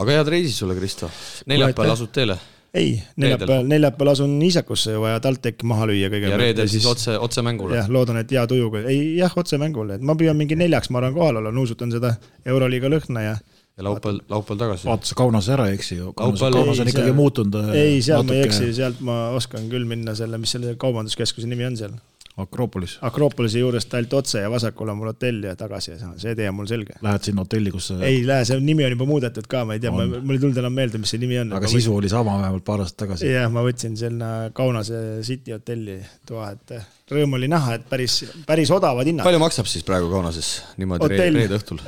aga 0.00 0.16
head 0.16 0.32
reisi 0.32 0.54
sulle, 0.56 0.74
Kristo. 0.78 1.10
neljapäeval 1.46 1.92
asud 1.92 2.12
teele? 2.16 2.38
ei, 2.74 3.02
neljapäeval, 3.16 3.68
neljapäeval 3.68 4.12
asun 4.14 4.42
Iisakusse 4.42 4.96
ju 4.96 5.04
vaja 5.04 5.20
TalTechi 5.20 5.68
maha 5.68 5.90
lüüa 5.90 6.08
kõigepealt. 6.08 6.32
ja 6.32 6.40
reedel 6.46 6.72
siis 6.72 6.86
otse, 6.86 7.18
otse 7.18 7.44
mängule? 7.44 7.76
jah, 7.76 7.92
loodan, 7.92 8.22
et 8.22 8.32
hea 8.32 8.46
tujuga, 8.48 8.86
ei 8.88 9.18
jah, 9.18 9.36
otse 9.36 9.60
mängule, 9.60 10.00
et 10.00 10.06
ma 10.06 10.16
püüan 10.16 10.38
mingi 10.38 10.56
neljaks, 10.56 10.88
ma 10.90 11.02
arvan, 11.02 11.16
kohal 11.18 11.42
olla, 11.42 11.52
nuusutan 11.52 11.92
seda 11.92 12.14
Euroliiga 12.46 12.88
lõhna 12.88 13.26
ja 13.26 13.36
ja 13.80 13.88
laupäeval, 13.88 14.20
laupäeval 14.28 14.60
tagasi. 14.64 14.88
vaata, 14.88 15.16
Kaunas 15.16 15.48
ära 15.48 15.66
ei 15.70 15.80
eksi 15.80 15.96
ju. 15.96 16.12
Kaunas, 16.12 16.44
Kaunas 16.44 16.80
on 16.80 16.86
ei, 16.86 16.94
ikkagi 16.94 17.16
muutunud. 17.16 17.58
Äh, 17.64 17.74
ei, 17.80 17.98
seal 18.04 18.22
natuke... 18.22 18.36
ma 18.36 18.44
ei 18.44 18.48
eksi, 18.50 18.70
sealt 18.76 19.02
ma 19.04 19.18
oskan 19.36 19.66
küll 19.72 19.88
minna 19.88 20.14
selle, 20.18 20.40
mis 20.40 20.56
selle 20.56 20.76
kaubanduskeskuse 20.80 21.48
nimi 21.50 21.68
on 21.70 21.80
seal 21.80 21.98
Akropolis. 22.40 22.98
Akropolise 23.04 23.58
juurest 23.58 23.94
ainult 23.94 24.14
otse 24.20 24.40
ja 24.40 24.50
vasakul 24.50 24.88
on 24.88 24.96
mul 25.00 25.10
hotell 25.10 25.42
ja 25.44 25.56
tagasi 25.58 25.90
ja 25.90 26.12
see 26.20 26.34
tee 26.38 26.48
on 26.48 26.56
mul 26.60 26.68
selge. 26.70 26.96
Lähed 27.04 27.26
sinna 27.26 27.44
hotelli, 27.44 27.72
kus 27.74 27.90
sa... 27.90 27.98
ei 28.06 28.22
lähe, 28.26 28.46
see 28.48 28.60
nimi 28.64 28.86
on 28.86 28.94
juba 28.94 29.08
muudetud 29.08 29.48
ka, 29.50 29.64
ma 29.68 29.76
ei 29.76 29.82
tea, 29.82 29.92
mul 29.92 30.36
ei 30.36 30.40
tulnud 30.40 30.60
enam 30.62 30.76
meelde, 30.76 31.00
mis 31.02 31.12
see 31.12 31.20
nimi 31.22 31.40
on. 31.42 31.52
aga 31.58 31.68
sisu 31.68 31.90
võtsin... 31.90 31.98
oli 31.98 32.12
sama 32.12 32.38
vähemalt 32.40 32.64
paar 32.64 32.84
aastat 32.84 33.02
tagasi. 33.04 33.28
jah, 33.28 33.50
ma 33.52 33.64
võtsin 33.66 33.98
sinna 34.00 34.30
Kaunase 34.56 35.02
City 35.26 35.56
hotelli 35.56 35.98
toa, 36.28 36.52
et 36.54 36.76
rõõm 37.14 37.36
oli 37.38 37.48
näha, 37.50 37.76
et 37.78 37.84
päris, 37.90 38.14
päris 38.46 38.70
odavad 38.74 39.08
hinnad. 39.08 39.24
palju 39.26 39.40
maksab 39.42 39.68
siis 39.70 39.84
praegu 39.86 40.10
Kaunases 40.12 40.48
niimoodi 40.80 41.06
Hotell, 41.06 41.38
reede 41.40 41.58
õhtul 41.58 41.78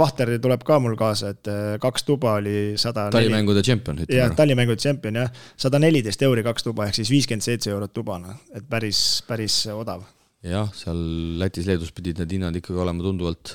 Vahter 0.00 0.28
tuleb 0.40 0.62
ka 0.64 0.78
mul 0.80 0.96
kaasa, 1.00 1.34
et 1.34 1.44
äh, 1.52 1.74
kaks 1.82 2.06
tuba 2.08 2.30
oli 2.40 2.56
sada. 2.80 3.02
talimängude 3.12 3.60
tšempion. 3.64 4.04
jah, 4.08 4.32
talimängude 4.36 4.80
tšempion 4.80 5.14
jah, 5.20 5.28
sada 5.60 5.80
neliteist 5.82 6.24
euri 6.24 6.42
kaks 6.46 6.66
tuba 6.66 6.88
ehk 6.88 6.96
siis 7.00 7.12
viiskümmend 7.12 7.44
seitse 7.44 7.72
eurot 7.74 7.92
tuba, 7.96 8.14
noh, 8.22 8.38
et 8.56 8.64
päris, 8.70 8.98
päris 9.28 9.54
odav. 9.74 10.00
jah, 10.44 10.72
seal 10.76 10.98
Lätis-Leedus 11.42 11.92
pidid 11.96 12.16
need 12.22 12.32
hinnad 12.38 12.54
ikkagi 12.60 12.80
olema 12.80 13.04
tunduvalt, 13.04 13.46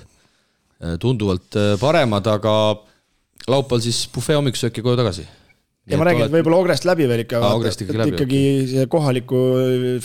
tunduvalt 1.02 1.52
äh, 1.58 1.74
paremad, 1.82 2.26
aga 2.30 2.54
laupäeval 3.50 3.84
siis 3.84 4.06
bufee 4.14 4.38
hommikusööki 4.38 4.86
koju 4.86 5.00
tagasi 5.00 5.26
ja 5.90 6.00
ma 6.00 6.06
räägin, 6.08 6.26
et 6.28 6.34
võib-olla 6.34 6.60
Ogrest 6.62 6.86
läbi 6.88 7.08
veel 7.10 7.24
ikka, 7.24 7.42
vaata, 7.44 7.72
et 7.72 7.94
läbi, 7.98 8.14
ikkagi 8.14 8.42
see 8.72 8.86
kohalikku 8.92 9.42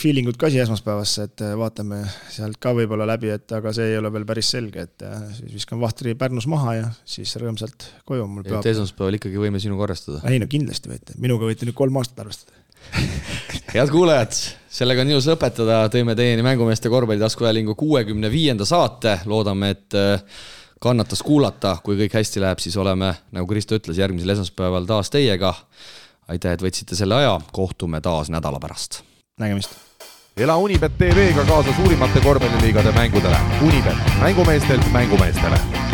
feeling 0.00 0.30
ut 0.30 0.38
ka 0.40 0.50
siia 0.52 0.64
esmaspäevasse, 0.66 1.28
et 1.28 1.44
äh, 1.44 1.54
vaatame 1.60 2.00
sealt 2.32 2.58
ka 2.62 2.74
võib-olla 2.76 3.06
läbi, 3.08 3.30
et 3.34 3.54
aga 3.56 3.72
see 3.76 3.92
ei 3.92 4.00
ole 4.00 4.12
veel 4.14 4.26
päris 4.28 4.50
selge, 4.56 4.88
et 4.88 5.06
äh, 5.06 5.22
siis 5.38 5.54
viskan 5.60 5.80
Vahtri 5.82 6.16
Pärnus 6.18 6.48
maha 6.50 6.76
ja 6.78 6.90
siis 7.08 7.36
rõõmsalt 7.40 7.88
koju 8.08 8.26
mul 8.30 8.46
peab. 8.46 8.60
et 8.62 8.72
esmaspäeval 8.74 9.20
ikkagi 9.20 9.40
võime 9.40 9.62
sinuga 9.62 9.88
arvestada? 9.88 10.24
ei 10.30 10.42
no 10.42 10.50
kindlasti 10.50 10.92
võite, 10.92 11.18
minuga 11.20 11.48
võite 11.48 11.68
nüüd 11.68 11.78
kolm 11.78 12.00
aastat 12.00 12.24
arvestada 12.24 12.62
head 13.74 13.90
kuulajad, 13.92 14.34
sellega 14.72 15.04
on 15.04 15.14
ilus 15.14 15.28
lõpetada, 15.30 15.84
tõime 15.92 16.16
teieni 16.18 16.44
mängumeeste 16.44 16.90
korvpallitaskuhäälingu 16.92 17.76
kuuekümne 17.78 18.30
viienda 18.32 18.66
saate, 18.68 19.18
loodame, 19.30 19.72
et 19.76 19.96
äh, 19.98 20.44
kannatas 20.80 21.22
kuulata, 21.22 21.76
kui 21.84 21.96
kõik 21.96 22.18
hästi 22.18 22.42
läheb, 22.42 22.60
siis 22.62 22.76
oleme, 22.76 23.14
nagu 23.32 23.46
Kristo 23.48 23.78
ütles, 23.78 23.98
järgmisel 23.98 24.34
esmaspäeval 24.36 24.86
taas 24.86 25.10
teiega. 25.10 25.54
aitäh, 26.28 26.52
et 26.52 26.62
võtsite 26.62 26.96
selle 26.96 27.14
aja, 27.14 27.40
kohtume 27.52 28.00
taas 28.00 28.30
nädala 28.30 28.60
pärast. 28.60 29.02
nägemist. 29.38 29.70
ela 30.36 30.56
Unibet 30.56 30.98
tv-ga 30.98 31.44
kaasa 31.44 31.76
suurimate 31.76 32.20
korvpalliliigade 32.20 32.92
mängudele. 32.92 33.36
Unibet, 33.62 33.96
mängumeestelt 34.20 34.92
mängumeestele 34.92 35.93